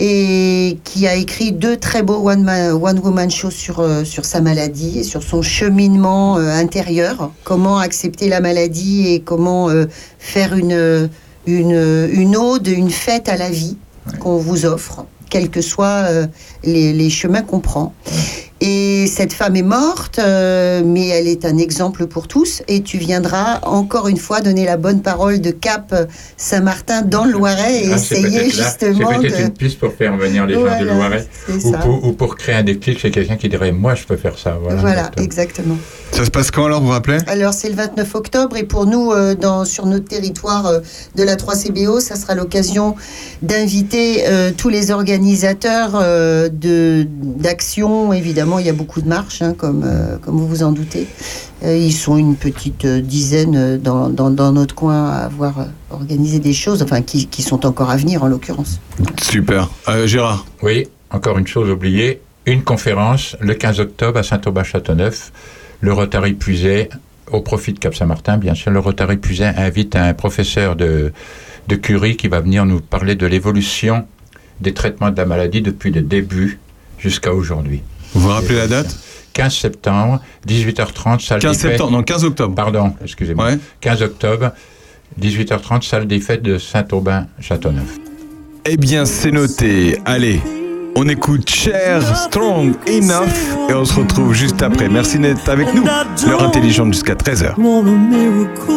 et 0.00 0.78
qui 0.84 1.08
a 1.08 1.14
écrit 1.16 1.50
deux 1.52 1.76
très 1.76 2.02
beaux 2.04 2.28
one, 2.28 2.42
man- 2.44 2.72
one 2.72 3.00
woman 3.00 3.30
shows 3.30 3.50
sur, 3.50 3.84
sur 4.04 4.24
sa 4.24 4.40
maladie 4.40 5.00
et 5.00 5.02
sur 5.02 5.22
son 5.24 5.42
cheminement 5.42 6.36
intérieur, 6.36 7.32
comment 7.42 7.78
accepter 7.78 8.28
la 8.28 8.40
maladie 8.40 9.08
et 9.08 9.20
comment 9.20 9.68
faire 10.20 10.54
une, 10.54 11.08
une, 11.46 12.08
une 12.12 12.36
ode, 12.36 12.68
une 12.68 12.90
fête 12.90 13.28
à 13.28 13.36
la 13.36 13.50
vie 13.50 13.76
qu'on 14.20 14.36
vous 14.36 14.66
offre, 14.66 15.04
quels 15.28 15.50
que 15.50 15.60
soient 15.60 16.04
euh, 16.08 16.26
les, 16.64 16.92
les 16.92 17.10
chemins 17.10 17.42
qu'on 17.42 17.60
prend. 17.60 17.94
Et 18.60 19.06
cette 19.06 19.32
femme 19.32 19.54
est 19.56 19.62
morte, 19.62 20.18
euh, 20.18 20.82
mais 20.84 21.06
elle 21.08 21.28
est 21.28 21.44
un 21.44 21.58
exemple 21.58 22.06
pour 22.06 22.26
tous. 22.26 22.62
Et 22.66 22.82
tu 22.82 22.98
viendras 22.98 23.60
encore 23.62 24.08
une 24.08 24.16
fois 24.16 24.40
donner 24.40 24.64
la 24.64 24.76
bonne 24.76 25.00
parole 25.00 25.40
de 25.40 25.50
Cap 25.50 25.94
Saint-Martin 26.36 27.02
dans 27.02 27.24
le 27.24 27.32
Loiret 27.32 27.84
et 27.84 27.92
Ah, 27.92 27.96
essayer 27.96 28.50
justement 28.50 29.10
C'est 29.12 29.18
peut-être 29.18 29.38
de... 29.38 29.42
une 29.42 29.50
piste 29.50 29.78
pour 29.78 29.92
faire 29.92 30.16
venir 30.16 30.46
les 30.46 30.54
gens 30.54 30.60
Voilà, 30.60 30.82
Loiret. 30.82 31.28
Ou 31.64 31.72
pour, 31.72 32.04
ou 32.04 32.12
pour 32.12 32.36
créer 32.36 32.56
un 32.56 32.62
déclic 32.64 32.98
chez 32.98 33.10
quelqu'un 33.10 33.36
qui 33.36 33.48
dirait 33.48 33.70
Moi, 33.72 33.94
je 33.94 34.04
peux 34.04 34.16
faire 34.16 34.38
ça. 34.38 34.58
Voilà. 34.60 34.80
Voilà, 34.80 35.10
exactement. 35.18 35.76
Ça 36.10 36.24
se 36.24 36.30
passe 36.30 36.50
quand 36.50 36.64
alors, 36.64 36.80
vous 36.80 36.86
vous 36.86 36.92
rappelez? 36.92 37.18
Alors 37.26 37.52
c'est 37.52 37.68
le 37.68 37.74
29 37.76 38.14
octobre 38.14 38.56
et 38.56 38.64
pour 38.64 38.86
nous, 38.86 39.12
euh, 39.12 39.34
dans, 39.34 39.64
sur 39.64 39.86
notre 39.86 40.06
territoire 40.06 40.66
euh, 40.66 40.80
de 41.14 41.22
la 41.22 41.36
3CBO, 41.36 42.00
ça 42.00 42.16
sera 42.16 42.34
l'occasion 42.34 42.96
d'inviter 43.42 44.26
euh, 44.26 44.50
tous 44.56 44.68
les 44.68 44.90
organisateurs 44.90 45.92
euh, 45.94 46.48
de 46.48 47.06
d'actions. 47.08 48.12
Évidemment, 48.12 48.47
il 48.56 48.64
y 48.64 48.70
a 48.70 48.72
beaucoup 48.72 49.02
de 49.02 49.08
marches, 49.08 49.42
hein, 49.42 49.52
comme, 49.52 49.82
euh, 49.84 50.16
comme 50.16 50.38
vous 50.38 50.48
vous 50.48 50.62
en 50.62 50.72
doutez. 50.72 51.06
Euh, 51.62 51.76
ils 51.76 51.92
sont 51.92 52.16
une 52.16 52.36
petite 52.36 52.86
euh, 52.86 53.00
dizaine 53.02 53.76
dans, 53.78 54.08
dans, 54.08 54.30
dans 54.30 54.52
notre 54.52 54.74
coin 54.74 55.10
à 55.10 55.24
avoir 55.24 55.66
organisé 55.90 56.38
des 56.38 56.54
choses, 56.54 56.82
enfin 56.82 57.02
qui, 57.02 57.26
qui 57.26 57.42
sont 57.42 57.66
encore 57.66 57.90
à 57.90 57.96
venir 57.96 58.22
en 58.22 58.28
l'occurrence. 58.28 58.80
Super. 59.20 59.68
Euh, 59.88 60.06
Gérard 60.06 60.46
Oui, 60.62 60.86
encore 61.10 61.36
une 61.36 61.46
chose 61.46 61.68
oubliée 61.68 62.22
une 62.52 62.62
conférence 62.62 63.36
le 63.40 63.54
15 63.54 63.80
octobre 63.80 64.18
à 64.18 64.22
Saint-Aubin-Châteauneuf. 64.22 65.32
Le 65.80 65.92
Rotary 65.92 66.32
Puiset, 66.32 66.88
au 67.30 67.42
profit 67.42 67.74
de 67.74 67.78
Cap-Saint-Martin, 67.78 68.38
bien 68.38 68.54
sûr. 68.54 68.70
Le 68.70 68.78
Rotary 68.78 69.18
Puiset 69.18 69.52
invite 69.56 69.96
un 69.96 70.14
professeur 70.14 70.74
de, 70.74 71.12
de 71.68 71.76
Curie 71.76 72.16
qui 72.16 72.28
va 72.28 72.40
venir 72.40 72.64
nous 72.64 72.80
parler 72.80 73.16
de 73.16 73.26
l'évolution 73.26 74.06
des 74.60 74.72
traitements 74.72 75.10
de 75.10 75.16
la 75.16 75.26
maladie 75.26 75.60
depuis 75.60 75.90
le 75.90 76.00
début 76.00 76.58
jusqu'à 76.98 77.34
aujourd'hui. 77.34 77.82
Vous 78.18 78.24
vous 78.24 78.34
rappelez 78.34 78.56
la 78.56 78.66
date 78.66 78.98
15 79.34 79.54
septembre, 79.54 80.20
18h30, 80.48 81.20
salle 81.24 81.40
15 81.40 81.52
des 81.52 81.62
fêtes. 81.62 81.70
septembre, 81.70 81.92
non, 81.92 82.02
15 82.02 82.24
octobre. 82.24 82.52
Pardon, 82.52 82.94
excusez-moi. 83.00 83.50
15 83.80 84.02
octobre, 84.02 84.50
18h30, 85.20 85.82
salle 85.82 86.08
des 86.08 86.18
fêtes 86.18 86.42
de 86.42 86.58
Saint-Aubin-Châteauneuf. 86.58 87.96
Eh 88.64 88.76
bien, 88.76 89.04
c'est 89.04 89.30
noté. 89.30 90.00
Allez, 90.04 90.40
on 90.96 91.08
écoute 91.08 91.48
Cher, 91.48 92.02
Strong 92.16 92.74
Enough 92.88 93.70
et 93.70 93.74
on 93.74 93.84
se 93.84 93.94
retrouve 93.94 94.34
juste 94.34 94.60
après. 94.62 94.88
Merci 94.88 95.20
d'être 95.20 95.48
avec 95.48 95.72
nous. 95.72 95.84
L'heure 96.26 96.42
intelligente 96.42 96.92
jusqu'à 96.94 97.14
13h. 97.14 97.54
want 97.56 97.86
a 97.86 97.90
miracle. 97.92 98.72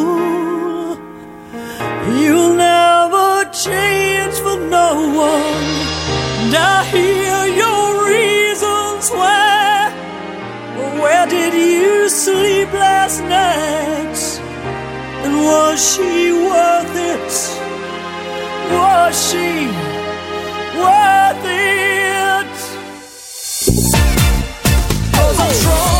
You'll 2.15 2.55
never 2.55 3.45
change 3.51 4.35
for 4.43 4.59
no 4.69 5.17
one. 5.17 6.11
And 6.43 6.55
I 6.55 6.83
hear 6.91 7.47
your 7.47 8.05
reasons 8.07 8.90
But 9.09 9.93
where 11.01 11.25
did 11.25 11.53
you 11.55 12.07
sleep 12.07 12.71
last 12.71 13.21
night? 13.21 14.17
And 15.25 15.37
was 15.37 15.95
she 15.95 16.31
worth 16.31 16.95
it? 16.95 17.31
Was 18.71 19.31
she 19.31 19.67
worth 20.77 21.45
it? 21.45 22.51
Strong 25.53 25.90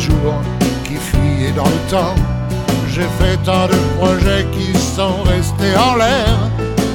jours 0.00 0.40
qui 0.84 0.96
fuyaient 0.96 1.52
dans 1.52 1.68
le 1.76 1.90
temps. 1.90 2.14
J'ai 2.88 3.08
fait 3.18 3.36
tant 3.44 3.66
de 3.66 3.78
projets 3.98 4.46
qui 4.52 4.76
sont 4.96 5.22
restés 5.22 5.76
en 5.76 5.96
l'air. 5.96 6.36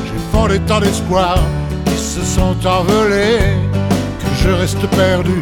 J'ai 0.06 0.22
fondé 0.32 0.60
tant 0.68 0.80
d'espoirs 0.80 1.46
qui 1.86 1.98
se 1.98 2.22
sont 2.22 2.56
envolés 2.66 3.40
que 4.20 4.30
je 4.42 4.50
reste 4.50 4.86
perdu, 4.88 5.42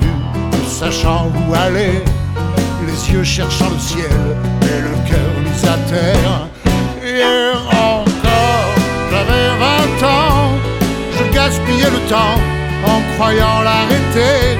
ne 0.52 0.70
sachant 0.70 1.32
où 1.36 1.54
aller. 1.54 2.04
Les 2.86 3.14
yeux 3.14 3.24
cherchant 3.24 3.70
le 3.70 3.80
ciel 3.80 4.22
et 4.74 4.82
le 4.88 4.96
cœur 5.10 5.34
mis 5.46 5.62
à 5.68 5.78
terre. 5.90 6.48
Hier 7.04 7.56
encore, 7.92 8.70
j'avais 9.10 9.48
20 10.02 10.08
ans, 10.08 10.52
je 11.18 11.24
gaspillais 11.34 11.90
le 11.98 12.02
temps 12.10 12.40
en 12.86 13.00
croyant 13.16 13.62
l'arrêter. 13.64 14.58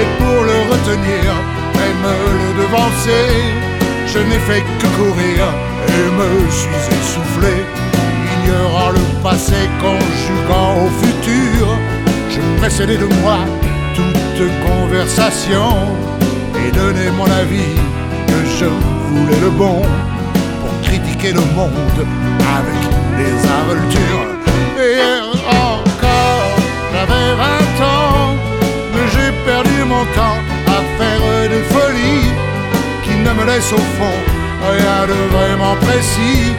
Et 0.00 0.08
pour 0.18 0.44
le 0.44 0.58
retenir, 0.72 1.34
même 2.02 2.32
le 2.42 2.62
devancer, 2.62 3.28
je 4.06 4.18
n'ai 4.18 4.40
fait 4.48 4.62
que 4.80 4.86
courir 4.96 5.38
et 5.88 6.04
me 6.18 6.50
suis 6.50 6.78
essoufflé. 6.98 7.54
Ignorant 8.34 8.90
le 8.90 9.22
passé, 9.22 9.60
conjuguant 9.80 10.84
au 10.84 10.88
futur, 11.02 11.66
je 12.30 12.40
précédais 12.60 12.96
de 12.96 13.08
moi 13.22 13.38
toute 13.94 14.50
conversation 14.66 15.70
et 16.56 16.70
donnais 16.70 17.10
mon 17.10 17.24
avis 17.24 17.74
que 18.28 18.38
je 18.58 18.66
voulais 19.10 19.40
le 19.40 19.50
bon 19.50 19.82
pour 20.60 20.88
critiquer 20.88 21.32
le 21.32 21.44
monde 21.56 22.00
avec 22.58 22.82
des 23.18 23.36
involtures. 23.58 24.26
Et 24.80 24.92
hier 24.94 25.24
encore, 25.50 26.50
j'avais 26.92 27.34
20 27.34 27.84
ans, 27.84 28.34
mais 28.92 29.06
j'ai 29.12 29.32
perdu 29.44 29.84
mon 29.84 30.04
temps 30.14 30.57
des 31.58 31.64
folies 31.74 32.30
qui 33.04 33.14
ne 33.26 33.32
me 33.32 33.44
laissent 33.44 33.72
au 33.72 33.84
fond 33.98 34.18
rien 34.70 35.06
de 35.12 35.18
vraiment 35.36 35.74
précis 35.86 36.54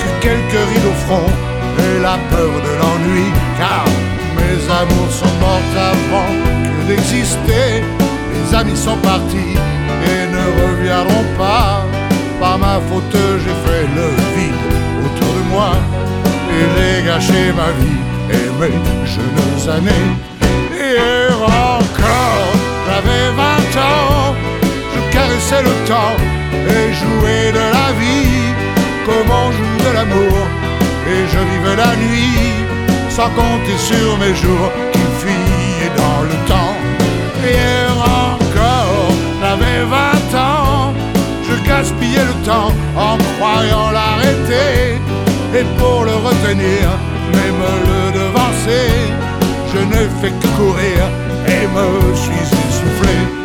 que 0.00 0.10
quelques 0.24 0.64
rides 0.70 0.88
au 0.92 0.96
front 1.06 1.30
et 1.84 2.00
la 2.00 2.16
peur 2.30 2.52
de 2.66 2.72
l'ennui. 2.80 3.28
Car 3.58 3.84
mes 4.36 4.58
amours 4.80 5.12
sont 5.20 5.36
morts 5.40 5.74
avant 5.92 6.32
que 6.64 6.88
d'exister. 6.88 7.70
Les 8.32 8.54
amis 8.54 8.76
sont 8.76 8.98
partis 9.12 9.54
et 10.10 10.20
ne 10.36 10.44
reviendront 10.62 11.26
pas. 11.38 11.84
Par 12.40 12.58
ma 12.58 12.78
faute, 12.88 13.18
j'ai 13.42 13.56
fait 13.66 13.86
le 13.98 14.08
vide 14.34 14.64
autour 15.04 15.32
de 15.38 15.42
moi 15.52 15.70
et 16.54 16.64
j'ai 16.74 17.06
gâché 17.06 17.52
ma 17.60 17.70
vie 17.80 18.02
et 18.36 18.46
mes 18.60 18.76
jeunes 19.14 19.76
années. 19.76 20.10
Hier 20.78 21.34
encore, 21.42 22.52
j'avais 22.86 23.55
20 23.72 23.80
ans, 23.80 24.34
je 24.94 25.12
caressais 25.12 25.62
le 25.62 25.74
temps 25.86 26.16
et 26.68 26.92
jouais 26.92 27.52
de 27.52 27.64
la 27.78 27.92
vie 28.00 28.54
comme 29.04 29.30
on 29.30 29.52
joue 29.52 29.78
de 29.88 29.94
l'amour. 29.94 30.38
Et 31.08 31.22
je 31.32 31.38
vivais 31.38 31.76
la 31.76 31.94
nuit 31.96 32.52
sans 33.10 33.30
compter 33.30 33.78
sur 33.78 34.18
mes 34.18 34.34
jours 34.34 34.70
qui 34.92 35.04
fuyaient 35.20 35.94
dans 35.96 36.22
le 36.22 36.36
temps. 36.46 36.76
Hier 37.42 37.90
encore, 37.92 39.14
j'avais 39.40 39.84
20 39.84 40.38
ans, 40.38 40.92
je 41.48 41.68
gaspillais 41.68 42.24
le 42.24 42.44
temps 42.44 42.72
en 42.96 43.16
croyant 43.36 43.90
l'arrêter. 43.92 44.98
Et 45.54 45.64
pour 45.78 46.04
le 46.04 46.14
retenir, 46.28 46.84
même 47.32 47.62
le 47.90 48.12
devancer, 48.18 48.90
je 49.72 49.78
ne 49.78 50.08
fais 50.20 50.30
que 50.30 50.48
courir 50.58 50.98
et 51.48 51.66
me 51.68 52.14
suis 52.14 52.32
essoufflé. 52.32 53.35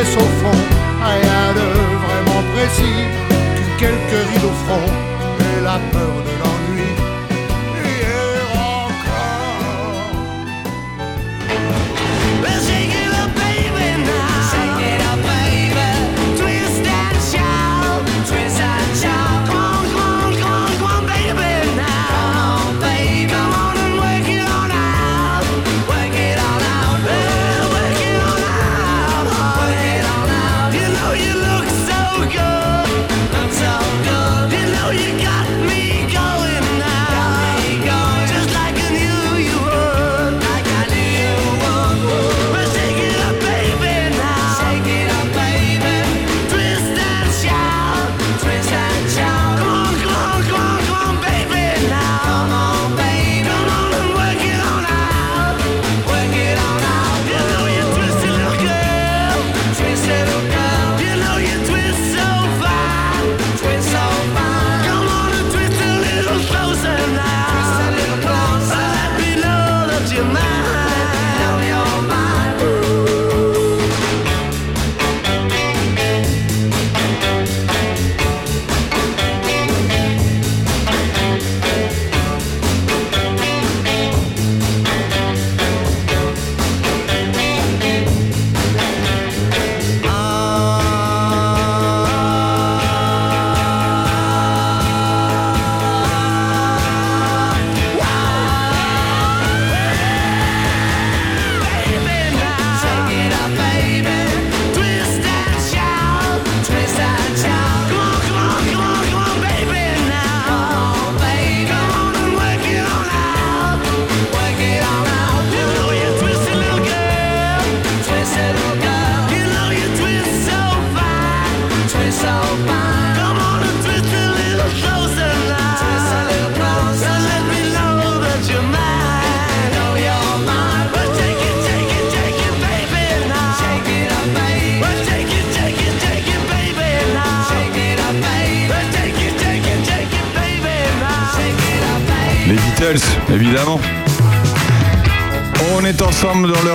Laissent 0.00 0.16
au 0.16 0.30
fond 0.40 0.58
rien 1.02 1.44
de 1.58 1.66
vraiment 2.04 2.42
précis 2.54 3.00
que 3.56 3.80
quelques 3.80 4.22
rides 4.30 4.44
au 4.44 4.56
front 4.64 4.88
et 5.46 5.62
la 5.62 5.78
peur 5.92 6.14
de 6.26 6.39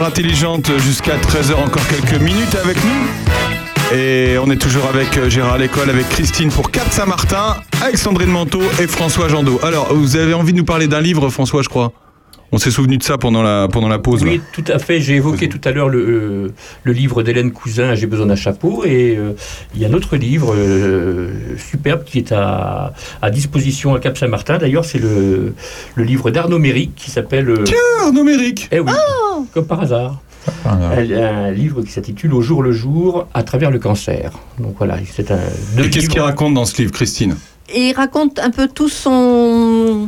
intelligente 0.05 0.71
jusqu'à 0.79 1.17
13h, 1.17 1.55
encore 1.55 1.85
quelques 1.87 2.21
minutes 2.21 2.55
avec 2.63 2.77
nous. 2.77 3.95
Et 3.97 4.37
on 4.37 4.49
est 4.51 4.57
toujours 4.57 4.85
avec 4.85 5.17
euh, 5.17 5.29
Gérard 5.29 5.57
l'école, 5.57 5.89
avec 5.89 6.07
Christine 6.09 6.49
pour 6.49 6.71
Cap 6.71 6.87
Saint-Martin, 6.91 7.57
avec 7.81 7.97
Sandrine 7.97 8.29
Manteau 8.29 8.61
et 8.79 8.87
François 8.87 9.27
Jandot. 9.29 9.59
Alors, 9.63 9.93
vous 9.93 10.15
avez 10.15 10.33
envie 10.33 10.53
de 10.53 10.57
nous 10.57 10.65
parler 10.65 10.87
d'un 10.87 11.01
livre, 11.01 11.29
François, 11.29 11.61
je 11.63 11.69
crois? 11.69 11.91
On 12.51 12.57
s'est 12.57 12.71
souvenu 12.71 12.97
de 12.97 13.03
ça 13.03 13.17
pendant 13.17 13.41
la, 13.41 13.67
pendant 13.67 13.89
la 13.89 13.99
pause. 13.99 14.23
Oui, 14.23 14.37
là. 14.37 14.43
tout 14.53 14.63
à 14.71 14.79
fait. 14.79 15.01
J'ai 15.01 15.15
évoqué 15.15 15.49
tout 15.49 15.59
à 15.65 15.71
l'heure 15.71 15.89
le, 15.89 15.99
euh, 15.99 16.53
le 16.83 16.93
livre 16.93 17.21
d'Hélène 17.23 17.51
Cousin, 17.51 17.95
J'ai 17.95 18.05
besoin 18.05 18.27
d'un 18.27 18.35
chapeau. 18.35 18.83
Et 18.85 19.17
euh, 19.17 19.33
il 19.75 19.81
y 19.81 19.85
a 19.85 19.89
un 19.89 19.93
autre 19.93 20.15
livre 20.15 20.53
euh, 20.55 21.31
superbe 21.57 22.03
qui 22.05 22.19
est 22.19 22.31
à, 22.31 22.93
à 23.21 23.29
disposition 23.31 23.93
à 23.95 23.99
Cap 23.99 24.17
Saint-Martin. 24.17 24.57
D'ailleurs, 24.57 24.85
c'est 24.85 24.99
le, 24.99 25.53
le 25.95 26.03
livre 26.03 26.29
d'Arnaud 26.31 26.59
Méric 26.59 26.95
qui 26.95 27.09
s'appelle. 27.11 27.51
Tiens, 27.65 27.75
Arnaud 28.03 28.23
Méric 28.23 28.69
Eh 28.71 28.79
oui, 28.79 28.91
comme 29.55 29.65
par 29.65 29.81
hasard. 29.81 30.19
Un, 30.65 30.99
un 30.99 31.51
livre 31.51 31.81
qui 31.81 31.91
s'intitule 31.91 32.33
Au 32.33 32.41
jour 32.41 32.61
le 32.61 32.71
jour, 32.71 33.27
à 33.33 33.41
travers 33.41 33.71
le 33.71 33.79
cancer. 33.79 34.31
Donc 34.59 34.75
voilà, 34.77 34.97
c'est 35.11 35.31
un. 35.31 35.39
Et 35.79 35.89
qu'est-ce 35.89 36.09
qu'il 36.09 36.21
raconte 36.21 36.53
dans 36.53 36.65
ce 36.65 36.77
livre, 36.77 36.91
Christine? 36.91 37.35
Et 37.73 37.89
il 37.89 37.93
raconte 37.93 38.37
un 38.37 38.51
peu 38.51 38.67
tout 38.67 38.89
son 38.89 40.07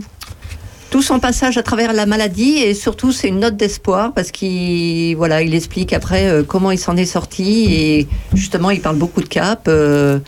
tout 0.90 1.02
son 1.02 1.20
passage 1.20 1.58
à 1.58 1.64
travers 1.64 1.92
la 1.92 2.06
maladie 2.06 2.60
et 2.60 2.74
surtout 2.74 3.12
c'est 3.12 3.28
une 3.28 3.40
note 3.40 3.58
d'espoir 3.58 4.14
parce 4.14 4.32
qu'il 4.32 5.18
voilà 5.18 5.42
il 5.42 5.54
explique 5.54 5.92
après 5.92 6.28
euh, 6.30 6.44
comment 6.44 6.72
il 6.72 6.78
s'en 6.78 6.96
est 6.96 7.06
sorti 7.06 7.66
et 7.74 8.08
justement 8.34 8.70
il 8.72 8.80
parle 8.80 8.96
beaucoup 8.96 9.22
de 9.22 9.28
cap. 9.28 9.66
euh, 9.68 10.20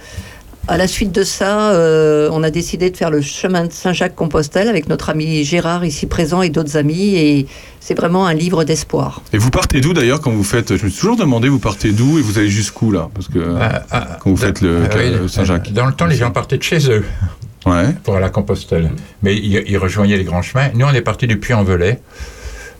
à 0.68 0.78
la 0.78 0.88
suite 0.88 1.12
de 1.12 1.24
ça, 1.24 1.72
euh, 1.72 2.30
on 2.32 2.44
a 2.44 2.52
décidé 2.52 2.92
de 2.92 2.98
faire 2.98 3.10
le 3.10 3.22
chemin 3.22 3.66
de 3.66 3.72
Saint-Jacques-Compostelle 3.72 4.68
avec 4.68 4.88
notre 4.88 5.10
ami 5.10 5.44
Gérard 5.44 5.84
ici 5.84 6.06
présent 6.06 6.42
et 6.42 6.50
d'autres 6.50 6.78
amis 6.78 7.16
et 7.16 7.48
c'est 7.80 7.96
vraiment 7.96 8.28
un 8.28 8.34
livre 8.34 8.64
d'espoir. 8.64 9.22
Et 9.34 9.38
vous 9.38 9.50
partez 9.50 9.82
d'où 9.82 9.94
d'ailleurs 9.94 10.22
quand 10.22 10.32
vous 10.32 10.44
faites 10.44 10.76
Je 10.76 10.86
me 10.86 10.90
suis 10.90 11.00
toujours 11.00 11.18
demandé, 11.18 11.50
vous 11.50 11.60
partez 11.60 11.92
d'où 11.92 12.20
et 12.20 12.22
vous 12.22 12.38
allez 12.38 12.50
jusqu'où 12.50 12.92
là? 12.92 13.10
Parce 13.14 13.28
que 13.28 13.40
quand 14.20 14.30
vous 14.30 14.38
faites 14.38 14.62
le 14.62 14.84
Ah, 14.92 14.96
oui, 14.96 15.30
Saint-Jacques. 15.30 15.72
Dans 15.74 15.86
le 15.88 15.94
temps, 15.94 16.06
les 16.06 16.16
gens 16.16 16.32
partaient 16.32 16.58
de 16.58 16.64
chez 16.64 16.90
eux 16.92 17.04
pour 18.04 18.16
aller 18.16 18.26
à 18.26 18.30
Compostelle. 18.30 18.92
Mais 19.24 19.36
ils, 19.36 19.64
ils 19.68 19.78
rejoignaient 19.78 20.18
les 20.18 20.24
grands 20.24 20.42
chemins. 20.42 20.70
Nous, 20.74 20.86
on 20.86 20.94
est 20.94 21.02
parti 21.02 21.28
du 21.28 21.38
Puy-en-Velay, 21.40 22.00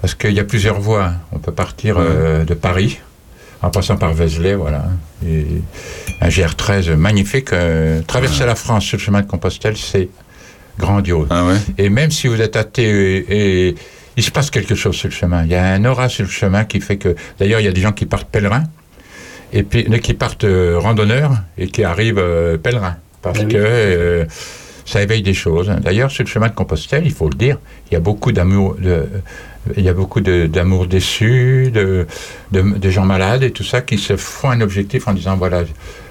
parce 0.02 0.16
qu'il 0.16 0.32
y 0.34 0.40
a 0.40 0.44
plusieurs 0.44 0.80
voies. 0.80 1.12
On 1.32 1.40
peut 1.40 1.52
partir 1.52 1.98
euh, 2.00 2.44
de 2.44 2.54
Paris, 2.54 3.00
en 3.62 3.70
passant 3.70 3.98
par 3.98 4.14
Vézelay, 4.14 4.56
voilà. 4.56 4.86
Et 5.26 5.46
un 6.22 6.28
GR13 6.30 6.96
magnifique. 6.96 7.52
euh, 7.54 8.02
traverser 8.08 8.46
la 8.46 8.56
France 8.56 8.86
sur 8.86 8.98
le 8.98 9.04
chemin 9.04 9.22
de 9.22 9.28
Compostelle, 9.28 9.76
c'est 9.78 10.10
grandiose. 10.78 11.28
Et 11.78 11.90
même 11.90 12.10
si 12.12 12.28
vous 12.28 12.40
êtes 12.42 12.56
athée 12.56 12.84
et, 13.28 13.68
et 13.70 13.76
il 14.18 14.24
se 14.24 14.32
passe 14.32 14.50
quelque 14.50 14.76
chose 14.76 14.96
sur 14.96 15.08
le 15.10 15.14
chemin. 15.14 15.44
Il 15.44 15.50
y 15.52 15.56
a 15.56 15.66
un 15.66 15.86
aura 15.86 16.10
sur 16.10 16.24
le 16.26 16.30
chemin 16.32 16.66
qui 16.66 16.80
fait 16.82 16.98
que... 16.98 17.16
D'ailleurs, 17.40 17.60
il 17.62 17.66
y 17.66 17.70
a 17.70 17.72
des 17.72 17.82
gens 17.82 17.92
qui 17.94 18.06
partent 18.06 18.30
pèlerins 18.30 18.64
et 19.54 19.64
puis 19.64 19.86
qui 20.02 20.14
partent 20.14 20.44
euh, 20.44 20.78
randonneurs 20.78 21.32
et 21.58 21.68
qui 21.68 21.84
arrivent 21.84 22.18
euh, 22.20 22.58
pèlerins 22.58 22.98
parce 23.22 23.40
Ah 23.40 23.44
oui. 23.46 23.54
que 23.54 23.58
euh, 23.58 24.26
ça 24.86 25.02
éveille 25.02 25.22
des 25.22 25.34
choses. 25.34 25.70
D'ailleurs, 25.82 26.12
sur 26.12 26.24
le 26.24 26.30
chemin 26.30 26.48
de 26.48 26.54
Compostelle, 26.54 27.04
il 27.06 27.12
faut 27.14 27.30
le 27.30 27.36
dire, 27.36 27.58
il 27.90 27.94
y 27.94 27.98
a 27.98 28.00
beaucoup 28.00 28.32
d'amour, 28.32 28.76
de, 28.80 29.08
il 29.78 29.84
y 29.84 29.90
a 29.90 29.94
beaucoup 29.94 30.22
d'amour 30.22 30.88
déçu, 30.88 31.72
de, 31.74 32.08
de, 32.52 32.62
de 32.62 32.90
gens 32.90 33.06
malades 33.06 33.44
et 33.44 33.52
tout 33.52 33.64
ça 33.64 33.82
qui 33.82 33.98
se 33.98 34.16
font 34.18 34.50
un 34.52 34.62
objectif 34.62 35.08
en 35.08 35.14
disant 35.14 35.36
voilà, 35.38 35.62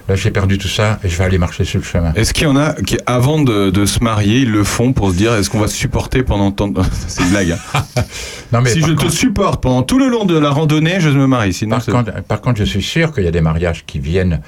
là 0.08 0.14
j'ai 0.14 0.30
perdu 0.30 0.58
tout 0.58 0.68
ça 0.68 0.98
et 1.04 1.08
je 1.08 1.16
vais 1.18 1.24
aller 1.24 1.38
marcher 1.38 1.64
sur 1.64 1.78
le 1.78 1.84
chemin. 1.84 2.12
Est-ce 2.14 2.32
qu'il 2.32 2.44
y 2.44 2.50
en 2.50 2.56
a 2.56 2.74
qui, 2.74 2.96
avant 3.06 3.40
de, 3.42 3.70
de 3.70 3.86
se 3.86 4.02
marier, 4.02 4.40
ils 4.40 4.50
le 4.50 4.64
font 4.64 4.92
pour 4.92 5.10
se 5.10 5.16
dire 5.16 5.34
est-ce 5.34 5.50
qu'on 5.50 5.60
va 5.60 5.68
se 5.68 5.76
supporter 5.76 6.22
pendant 6.22 6.50
tant 6.52 6.68
de... 6.68 6.80
C'est 7.08 7.22
une 7.22 7.30
blague. 7.30 7.56
hein. 7.74 7.82
Non, 8.52 8.62
mais 8.62 8.70
si 8.70 8.80
je 8.80 8.92
te 8.92 9.08
supporte 9.10 9.62
pendant 9.62 9.82
tout 9.82 9.98
le 9.98 10.08
long 10.08 10.24
de 10.24 10.38
la 10.38 10.48
randonnée, 10.50 11.00
je 11.00 11.10
me 11.10 11.26
marie. 11.26 11.52
Sinon, 11.52 11.76
Par 11.76 11.82
c'est- 11.82 11.92
contre, 11.92 12.22
par 12.22 12.40
contre, 12.40 12.58
je 12.60 12.64
suis 12.64 12.82
sûr 12.82 13.12
qu'il 13.12 13.24
y 13.24 13.28
a 13.28 13.30
des 13.30 13.42
mariages 13.42 13.84
qui 13.86 13.98
viennent 13.98 14.40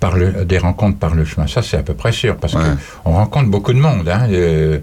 par 0.00 0.16
le, 0.16 0.44
des 0.44 0.58
rencontres 0.58 0.98
par 0.98 1.14
le 1.14 1.24
chemin. 1.24 1.46
Ça, 1.46 1.62
c'est 1.62 1.76
à 1.76 1.82
peu 1.82 1.94
près 1.94 2.10
sûr, 2.12 2.36
parce 2.36 2.54
qu'on 2.54 3.12
rencontre 3.12 3.48
beaucoup 3.50 3.72
de 3.74 3.78
monde, 3.78 4.08
hein, 4.08 4.26
euh, 4.30 4.78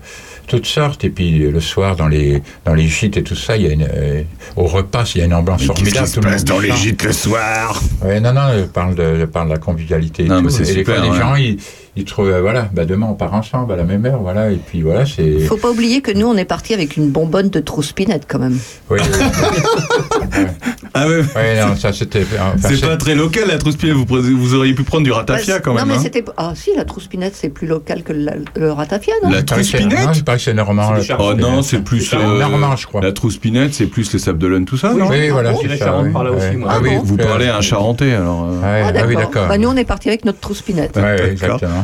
toutes 0.46 0.68
sortes. 0.68 1.04
Et 1.04 1.10
puis 1.10 1.40
le 1.40 1.60
soir, 1.60 1.96
dans 1.96 2.08
les, 2.08 2.42
dans 2.66 2.74
les 2.76 2.88
gîtes 2.88 3.18
et 3.18 3.24
tout 3.24 3.36
ça, 3.36 3.58
il 3.58 3.64
y 3.64 3.68
a 3.68 3.72
une, 3.74 3.88
euh, 3.92 4.22
au 4.56 4.66
repas, 4.68 5.12
il 5.16 5.20
y 5.20 5.22
a 5.22 5.26
une 5.26 5.34
ambiance 5.34 5.62
Mais 5.62 5.68
qu'est-ce 5.70 5.76
formidable. 5.80 6.06
qui 6.06 6.12
se 6.12 6.16
tout 6.20 6.22
le 6.26 6.30
passe 6.32 6.40
monde 6.42 6.48
dans 6.50 6.60
les 6.60 6.72
gîtes 6.72 7.04
le 7.04 7.12
soir? 7.12 7.82
Ouais, 8.04 8.20
non, 8.20 8.34
non, 8.34 8.42
je 8.58 8.64
parle 8.66 8.96
de, 8.96 9.20
je 9.20 9.26
parle 9.26 9.48
de 9.48 9.54
la 9.54 9.60
convivialité 9.60 10.24
et 10.26 10.28
Non, 10.28 10.38
tout. 10.40 10.46
mais 10.46 10.52
c'est 10.52 10.62
et 10.64 10.66
super, 10.74 10.96
fois, 10.98 11.04
les 11.04 11.10
ouais. 11.12 11.18
gens, 11.18 11.36
ils, 11.36 11.58
ils 11.96 12.06
trouvent, 12.06 12.30
euh, 12.30 12.42
voilà, 12.42 12.70
bah, 12.72 12.86
demain 12.86 13.08
on 13.10 13.16
part 13.16 13.34
ensemble 13.34 13.74
à 13.74 13.76
la 13.76 13.84
même 13.84 14.06
heure, 14.06 14.20
voilà. 14.22 14.52
Et 14.52 14.58
puis 14.58 14.84
voilà, 14.84 15.06
c'est. 15.08 15.40
Faut 15.40 15.58
pas 15.58 15.72
oublier 15.72 16.02
que 16.02 16.12
nous 16.12 16.28
on 16.28 16.38
est 16.38 16.46
parti 16.46 16.76
avec 16.76 16.96
une 16.96 17.10
bonbonne 17.10 17.50
de 17.50 17.60
trouspinette 17.60 18.26
quand 18.28 18.38
même. 18.40 18.60
Oui, 18.92 19.00
Ah 21.04 21.08
ouais. 21.08 21.22
Ouais, 21.36 21.62
non, 21.66 21.76
ça 21.76 21.94
c'était. 21.94 22.24
enfin, 22.24 22.54
c'est 22.60 22.82
pas 22.82 22.98
très 22.98 23.16
local 23.16 23.46
la 23.48 23.58
trousse 23.58 23.76
vous, 23.78 24.06
vous 24.08 24.54
auriez 24.56 24.74
pu 24.74 24.84
prendre 24.84 25.04
du 25.04 25.12
ratafia 25.12 25.56
Ouais, 25.56 25.62
quand 25.64 25.72
non 25.74 25.80
même. 25.80 25.88
mais 25.90 25.94
hein. 25.96 26.00
c'était 26.02 26.24
ah 26.38 26.54
si 26.56 26.72
la 26.76 26.86
trouspinette 26.86 27.36
c'est 27.36 27.50
plus 27.50 27.68
local 27.68 28.04
que 28.04 28.14
la- 28.14 28.34
le 28.56 28.72
ratafia 28.72 29.14
non? 29.24 29.30
La 29.30 29.40
non, 29.40 29.46
trouspinette 29.46 30.10
il 30.16 30.24
paraît 30.24 30.38
que 30.38 30.44
c'est 30.44 30.54
normand. 30.54 30.94
Oh 31.20 31.34
non, 31.34 31.62
c'est 31.62 31.80
plus 31.80 32.14
euh, 32.14 32.40
normand, 32.40 32.76
je 32.76 32.88
crois. 32.88 33.02
La 33.02 33.12
trouspinette, 33.12 33.74
c'est 33.74 33.86
plus 33.88 34.12
les 34.14 34.20
sables 34.20 34.40
d'Olonne, 34.40 34.66
tout 34.66 34.78
ça, 34.78 34.92
Oui, 34.94 35.00
non? 35.00 35.08
oui, 35.10 35.30
voilà, 35.30 35.52
bon, 35.52 35.60
c'est 35.62 35.78
ça, 35.78 36.00
oui. 36.02 36.12
par 36.12 36.24
là 36.24 36.32
aussi, 36.32 36.56
moi. 36.56 36.70
Ah 36.74 36.80
oui, 36.82 36.92
Vous 37.04 37.18
parlez 37.18 37.48
à 37.48 37.58
un 37.58 37.62
Charentais 37.62 38.14
alors. 38.14 38.48
euh. 38.50 38.62
Ah, 38.64 38.92
ah 38.96 39.04
oui, 39.08 39.16
d'accord. 39.16 39.48
Bah, 39.48 39.58
nous 39.58 39.70
on 39.70 39.76
est 39.76 39.86
parti 39.86 40.08
avec 40.10 40.26
notre 40.26 40.40
trouspinette. 40.40 40.98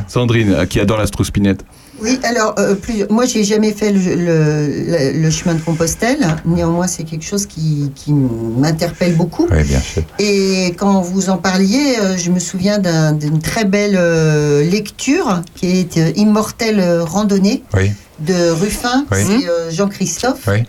Sandrine, 0.07 0.53
euh, 0.53 0.65
qui 0.65 0.79
adore 0.79 0.97
la 0.97 1.07
trouspinette. 1.07 1.63
Oui, 2.03 2.19
alors, 2.23 2.53
euh, 2.59 2.75
plus, 2.75 3.05
moi, 3.09 3.25
j'ai 3.25 3.43
jamais 3.45 3.71
fait 3.71 3.91
le, 3.91 3.99
le- 4.15 5.13
le- 5.13 5.21
le 5.21 5.29
chemin 5.31 5.55
de 5.55 5.61
Compostelle. 5.61 6.19
Néanmoins, 6.45 6.87
c'est 6.87 7.03
quelque 7.03 7.23
chose 7.25 7.45
qui, 7.45 7.91
qui 7.95 8.11
m'interpelle 8.13 9.15
beaucoup. 9.15 9.47
Oui, 9.49 9.63
bien 9.63 9.79
sûr. 9.79 10.03
Et 10.19 10.73
quand 10.77 11.01
vous 11.01 11.29
en 11.29 11.37
parliez, 11.37 11.95
euh, 12.01 12.17
je 12.17 12.29
me 12.29 12.39
souviens 12.39 12.77
d'un- 12.79 13.13
d'une 13.13 13.39
très 13.39 13.63
belle 13.65 13.95
euh, 13.97 14.63
lecture 14.69 15.41
qui 15.55 15.67
est 15.79 16.17
Immortelle 16.17 16.83
randonnée 17.01 17.63
Oui, 17.73 17.91
de 18.19 18.49
Ruffin, 18.51 19.05
Oui. 19.11 19.19
c'est 19.25 19.73
Jean-Christophe. 19.75 20.47
oui. 20.49 20.63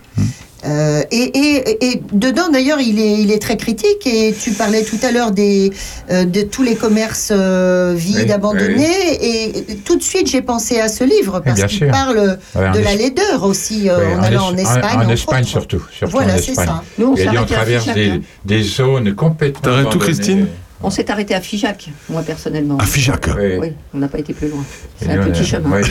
Euh, 0.65 1.03
et, 1.11 1.23
et- 1.37 1.85
et 1.91 2.01
dedans, 2.11 2.49
d'ailleurs, 2.51 2.79
il 2.79 2.99
est, 2.99 3.13
il 3.21 3.31
est 3.31 3.39
très 3.41 3.57
critique. 3.57 4.05
Et 4.07 4.33
tu 4.39 4.51
parlais 4.51 4.83
tout 4.83 4.97
à 5.03 5.11
l'heure 5.11 5.31
des, 5.31 5.71
euh, 6.09 6.25
de 6.25 6.41
tous 6.41 6.63
les 6.63 6.75
commerces 6.75 7.29
euh, 7.31 7.93
vides, 7.95 8.23
Oui, 8.25 8.31
abandonnés. 8.31 8.87
Et 9.21 9.75
tout 9.85 9.95
de 9.95 10.03
suite, 10.03 10.27
j'ai 10.29 10.41
pensé 10.41 10.79
à 10.79 10.87
ce 10.87 11.03
livre 11.03 11.39
parce 11.45 11.63
qu'il 11.65 11.87
parle 11.87 12.39
Ouais, 12.55 12.67
en 12.67 12.71
de 12.73 12.79
la 12.79 12.93
Es- 12.93 12.97
laideur 12.97 13.43
aussi 13.43 13.89
euh, 13.89 13.97
Oui, 13.99 14.13
en 14.19 14.23
allant 14.23 14.45
en 14.47 14.55
Es- 14.57 14.61
Espagne. 14.63 14.97
En, 14.97 15.01
entre 15.01 15.11
Espagne 15.11 15.41
autres. 15.41 15.49
surtout. 15.49 15.81
surtout 15.91 16.11
Voilà, 16.11 16.33
en 16.33 16.37
c'est 16.37 16.49
Espagne. 16.51 16.67
ça. 16.67 16.83
Nous, 16.97 17.07
on 17.07 17.15
Et 17.15 17.17
s'est 17.19 17.29
on 17.29 17.35
arrêté 17.35 17.53
à 17.53 17.57
traverse 17.57 17.83
Figeac, 17.83 17.95
des, 17.95 18.09
hein. 18.09 18.21
des 18.45 18.63
zones 18.63 19.13
complètement. 19.15 19.61
T'arrêtes 19.61 19.89
tout. 19.89 19.99
Christine 19.99 20.47
On 20.83 20.89
s'est 20.89 21.09
arrêté 21.09 21.33
à 21.35 21.41
Figeac, 21.41 21.89
moi 22.09 22.21
personnellement. 22.21 22.77
À 22.79 22.85
Figeac. 22.85 23.27
Oui. 23.37 23.57
Oui, 23.59 23.73
on 23.93 23.97
n'a 23.99 24.07
pas 24.07 24.19
été 24.19 24.33
plus 24.33 24.49
loin. 24.49 24.63
C'est 25.01 25.09
un 25.11 25.17
petit 25.25 25.41
a- 25.41 25.43
chemin. 25.43 25.69
ouais, 25.71 25.81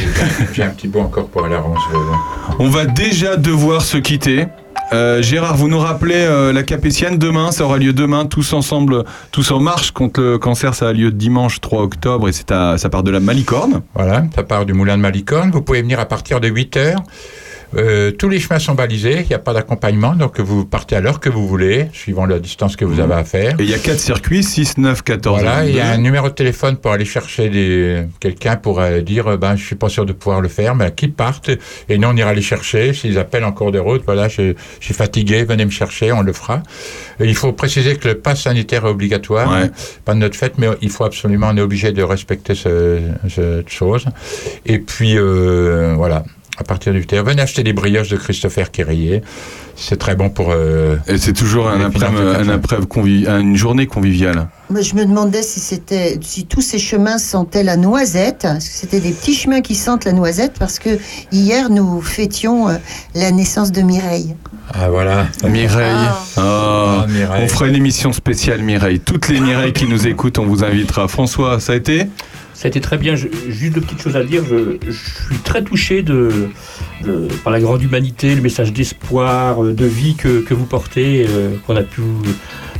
j'ai- 0.53 0.63
un 0.63 0.69
petit 0.71 0.89
bout 0.89 1.01
encore 1.01 1.27
pour 1.29 1.45
aller 1.45 1.55
à 1.55 1.61
Ronceville. 1.61 1.99
On 2.59 2.69
va 2.69 2.85
déjà 2.87 3.37
devoir 3.37 3.83
se 3.83 3.97
quitter. 3.99 4.47
Euh, 4.93 5.23
Gérard, 5.23 5.57
vous 5.57 5.69
nous 5.69 5.79
rappelez 5.79 6.15
euh, 6.15 6.53
la 6.53 6.63
Capétienne 6.63 7.19
demain, 7.19 7.51
ça 7.53 7.65
aura 7.65 7.79
lieu 7.79 7.93
demain, 7.93 8.27
tous 8.27 8.53
ensemble, 8.53 9.05
tous 9.33 9.51
en 9.51 9.61
marche 9.61 9.91
contre 9.91 10.21
le 10.21 10.39
cancer, 10.39 10.75
ça 10.75 10.89
a 10.89 10.93
lieu 10.93 11.11
dimanche 11.11 11.61
3 11.61 11.83
octobre 11.83 12.29
et 12.29 12.33
c'est 12.33 12.51
ça 12.51 12.89
part 12.91 13.03
de 13.03 13.11
la 13.11 13.21
Malicorne. 13.21 13.83
Voilà, 13.95 14.25
ça 14.35 14.43
part 14.43 14.67
du 14.67 14.73
moulin 14.73 14.97
de 14.97 15.03
Malicorne. 15.03 15.51
Vous 15.51 15.63
pouvez 15.63 15.83
venir 15.83 16.01
à 16.01 16.07
partir 16.07 16.41
de 16.41 16.49
8 16.49 16.77
heures. 16.77 17.03
Euh, 17.77 18.11
tous 18.13 18.29
les 18.29 18.39
chemins 18.41 18.59
sont 18.59 18.75
balisés, 18.75 19.21
il 19.23 19.27
n'y 19.29 19.35
a 19.35 19.39
pas 19.39 19.53
d'accompagnement, 19.53 20.15
donc 20.15 20.39
vous 20.41 20.65
partez 20.65 20.97
à 20.97 21.01
l'heure 21.01 21.21
que 21.21 21.29
vous 21.29 21.47
voulez, 21.49 21.89
suivant 21.93 22.27
la 22.27 22.39
distance 22.39 22.77
que 22.77 22.85
vous 22.85 23.01
avez 23.01 23.15
à 23.15 23.25
faire. 23.25 23.53
Et 23.59 23.65
il 23.65 23.71
y 23.71 23.75
a 23.75 23.79
quatre 23.79 23.99
circuits, 23.99 24.43
6, 24.45 24.79
9, 24.79 25.03
14 25.03 25.41
Voilà, 25.43 25.67
il 25.67 25.75
y 25.75 25.81
a 25.81 25.87
un 25.87 25.91
22. 25.93 26.03
numéro 26.03 26.29
de 26.29 26.35
téléphone 26.35 26.77
pour 26.77 26.93
aller 26.93 27.05
chercher 27.05 27.49
des... 27.49 28.05
quelqu'un 28.21 28.57
pour 28.57 28.81
euh, 28.81 29.01
dire 29.01 29.27
euh, 29.29 29.37
ben, 29.37 29.57
je 29.57 29.65
suis 29.65 29.77
pas 29.77 29.89
sûr 29.89 30.07
de 30.07 30.13
pouvoir 30.13 30.41
le 30.41 30.49
faire, 30.49 30.75
mais 30.75 30.93
qu'ils 30.93 31.13
partent 31.13 31.51
et 31.89 31.99
nous 31.99 32.09
on 32.09 32.17
ira 32.17 32.33
les 32.35 32.43
chercher. 32.43 32.93
S'ils 32.93 33.19
appellent 33.19 33.45
en 33.45 33.53
cours 33.53 33.73
de 33.73 33.79
route, 33.79 34.03
voilà, 34.05 34.29
je, 34.29 34.55
je 34.81 34.85
suis 34.85 34.95
fatigué, 34.95 35.45
venez 35.45 35.65
me 35.65 35.71
chercher, 35.71 36.13
on 36.13 36.23
le 36.23 36.33
fera. 36.33 36.63
Et 37.21 37.27
il 37.27 37.35
faut 37.35 37.53
préciser 37.53 37.97
que 37.97 38.09
le 38.09 38.15
pass 38.17 38.43
sanitaire 38.43 38.87
est 38.87 38.91
obligatoire, 38.91 39.51
Ouais. 39.51 39.71
pas 40.05 40.15
de 40.15 40.19
notre 40.21 40.37
fait, 40.37 40.55
mais 40.59 40.69
il 40.81 40.91
faut 40.91 41.05
absolument, 41.05 41.49
on 41.53 41.57
est 41.57 41.61
obligé 41.61 41.93
de 41.93 42.03
respecter 42.03 42.55
ce, 42.55 43.01
cette 43.29 43.69
chose. 43.69 44.07
Et 44.67 44.79
puis 44.79 45.17
euh, 45.17 45.95
voilà. 45.97 46.25
À 46.57 46.63
partir 46.63 46.93
du 46.93 47.05
terre, 47.05 47.25
venez 47.25 47.43
acheter 47.43 47.65
des 47.65 47.73
brioches 47.73 48.09
de 48.11 48.17
Christopher 48.17 48.71
Quérillet. 48.71 49.23
C'est 49.75 49.97
très 49.99 50.15
bon 50.15 50.31
pour. 50.31 50.53
euh, 50.53 50.95
Et 51.09 51.19
c'est 51.19 51.33
toujours 51.33 51.69
un 51.69 51.91
une 53.41 53.57
journée 53.57 53.87
conviviale. 53.89 54.47
Moi, 54.71 54.81
je 54.83 54.95
me 54.95 55.05
demandais 55.05 55.43
si 55.43 55.59
c'était, 55.59 56.17
si 56.23 56.47
tous 56.47 56.61
ces 56.61 56.79
chemins 56.79 57.19
sentaient 57.19 57.65
la 57.65 57.77
noisette, 57.77 58.47
c'était 58.61 59.01
des 59.01 59.11
petits 59.11 59.35
chemins 59.35 59.63
qui 59.63 59.75
sentent 59.75 60.05
la 60.05 60.13
noisette, 60.13 60.53
parce 60.59 60.79
que 60.79 60.91
hier 61.33 61.71
nous 61.71 62.01
fêtions 62.01 62.69
euh, 62.69 62.75
la 63.17 63.33
naissance 63.33 63.73
de 63.73 63.83
Mireille. 63.83 64.37
Ah 64.73 64.89
voilà. 64.91 65.27
Mireille. 65.49 66.09
Oh, 66.37 66.41
Ah, 66.41 67.07
Mireille. 67.09 67.45
On 67.45 67.49
fera 67.49 67.67
une 67.67 67.75
émission 67.75 68.13
spéciale 68.13 68.63
Mireille. 68.63 69.01
Toutes 69.01 69.29
les 69.29 69.41
Mireilles 69.41 69.73
qui 69.73 69.87
nous 69.87 70.07
écoutent, 70.07 70.39
on 70.39 70.47
vous 70.47 70.63
invitera. 70.63 71.09
François, 71.09 71.59
ça 71.59 71.73
a 71.73 71.77
été? 71.77 72.07
Ça 72.55 72.67
a 72.67 72.69
été 72.69 72.81
très 72.81 72.97
bien. 72.97 73.17
Juste 73.17 73.75
deux 73.75 73.81
petites 73.81 74.01
choses 74.01 74.17
à 74.17 74.23
dire. 74.23 74.45
Je, 74.45 74.91
suis 74.91 75.39
très 75.45 75.63
touché 75.63 76.05
par 77.43 77.53
la 77.53 77.61
grande 77.61 77.83
humanité, 77.83 78.35
le 78.35 78.41
message 78.41 78.73
d'espoir, 78.73 79.63
euh, 79.63 79.75
de 79.75 79.85
vie 79.85 80.15
que, 80.15 80.41
que 80.41 80.55
vous 80.55 80.65
portez, 80.65 81.27
euh, 81.29 81.57
qu'on 81.67 81.77
a 81.77 81.83
pu 81.83 82.01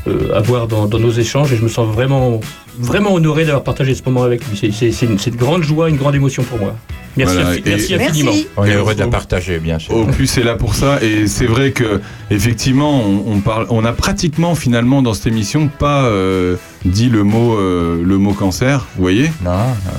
euh, 0.09 0.35
avoir 0.35 0.67
dans, 0.69 0.87
dans 0.87 0.99
nos 0.99 1.11
échanges 1.13 1.53
et 1.53 1.57
je 1.57 1.63
me 1.63 1.69
sens 1.69 1.87
vraiment, 1.95 2.41
vraiment 2.79 3.15
honoré 3.15 3.45
d'avoir 3.45 3.65
partagé 3.65 3.95
ce 3.95 4.03
moment 4.05 4.23
avec 4.23 4.47
lui. 4.49 4.57
C'est- 4.57 4.73
C'est 4.73 4.93
c'est 4.93 5.07
une, 5.07 5.19
c'est 5.19 5.31
une 5.31 5.37
grande 5.37 5.63
joie, 5.63 5.89
une 5.89 5.97
grande 5.97 6.15
émotion 6.15 6.43
pour 6.43 6.59
moi. 6.59 6.75
Merci, 7.17 7.37
Voilà, 7.37 7.51
infi- 7.53 7.59
et- 7.65 7.71
merci 7.71 7.95
infiniment. 7.95 8.33
On 8.57 8.65
est 8.65 8.75
heureux 8.75 8.95
de 8.95 8.99
la 8.99 9.07
partager, 9.07 9.59
bien 9.61 9.79
sûr. 9.79 9.95
Opus 9.97 10.37
est 10.37 10.43
là 10.43 10.57
pour 10.57 10.75
ça 10.75 10.99
et 11.01 11.29
c'est 11.29 11.47
vrai 11.47 11.71
que 11.71 12.01
effectivement 12.31 13.03
on, 13.05 13.35
on 13.35 13.39
parle, 13.41 13.67
on 13.71 13.85
a 13.85 13.93
pratiquement 13.93 14.55
finalement 14.57 15.01
dans 15.01 15.15
cette 15.15 15.29
émission 15.29 15.69
pas 15.69 16.07
euh, 16.07 16.57
dit 16.85 17.09
le 17.09 17.23
mot 17.23 17.57
euh, 17.57 18.03
le 18.05 18.19
mot 18.19 18.33
cancer, 18.33 18.87
vous 18.97 19.03
voyez? 19.03 19.31
Non. 19.45 19.53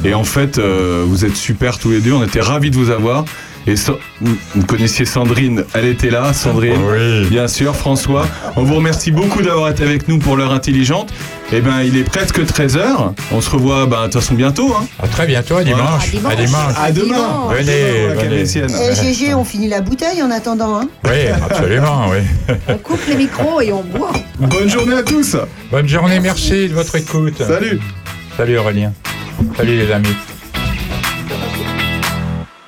Et 0.03 0.13
en 0.13 0.25
fait 0.25 0.57
euh, 0.57 1.05
vous 1.07 1.23
êtes 1.23 1.35
super 1.37 1.77
tous 1.79 1.91
les 1.91 2.01
deux, 2.01 2.11
on 2.11 2.23
était 2.23 2.41
ravis 2.41 2.69
de 2.69 2.75
vous 2.75 2.89
avoir. 2.89 3.23
Et 3.67 3.75
so- 3.75 3.97
vous, 4.21 4.65
connaissiez 4.67 5.05
Sandrine, 5.05 5.63
elle 5.73 5.85
était 5.85 6.11
là, 6.11 6.33
Sandrine, 6.33 6.79
bien 7.29 7.47
sûr, 7.47 7.75
François. 7.75 8.27
On 8.55 8.63
vous 8.63 8.75
remercie 8.75 9.11
beaucoup 9.11 9.41
d'avoir 9.41 9.69
été 9.69 9.83
avec 9.83 10.07
nous 10.07 10.19
pour 10.19 10.37
l'heure 10.37 10.53
intelligente. 10.53 11.11
Et 11.51 11.61
ben, 11.61 11.81
il 11.81 11.97
est 11.97 12.03
presque 12.03 12.39
13h. 12.43 13.13
On 13.31 13.41
se 13.41 13.49
revoit, 13.49 13.85
ben, 13.85 14.01
de 14.01 14.03
toute 14.05 14.21
façon, 14.21 14.33
bientôt. 14.35 14.73
Hein. 14.75 14.85
À 15.01 15.07
très 15.07 15.25
bientôt, 15.27 15.57
à 15.57 15.63
dimanche. 15.63 16.07
À 16.29 16.35
dimanche. 16.35 16.73
À 16.77 16.91
demain. 16.91 17.47
Venez, 17.51 18.09
Demain, 18.09 18.21
venez. 18.23 18.91
Eh, 18.91 19.13
GG, 19.13 19.33
on 19.33 19.43
finit 19.43 19.67
la 19.67 19.81
bouteille 19.81 20.21
en 20.21 20.31
attendant. 20.31 20.79
Hein 20.79 20.87
Oui, 21.03 21.27
absolument, 21.49 22.09
oui. 22.09 22.55
On 22.67 22.77
coupe 22.77 23.01
les 23.07 23.15
micros 23.15 23.61
et 23.61 23.71
on 23.71 23.83
boit. 23.83 24.11
Bonne 24.39 24.69
journée 24.69 24.95
à 24.95 25.03
tous. 25.03 25.35
Bonne 25.71 25.87
journée, 25.87 26.19
merci 26.19 26.67
de 26.67 26.73
votre 26.73 26.95
écoute. 26.95 27.37
Salut. 27.37 27.79
Salut 28.37 28.57
Aurélien. 28.57 28.93
Salut 29.55 29.77
les 29.77 29.91
amis. 29.91 30.15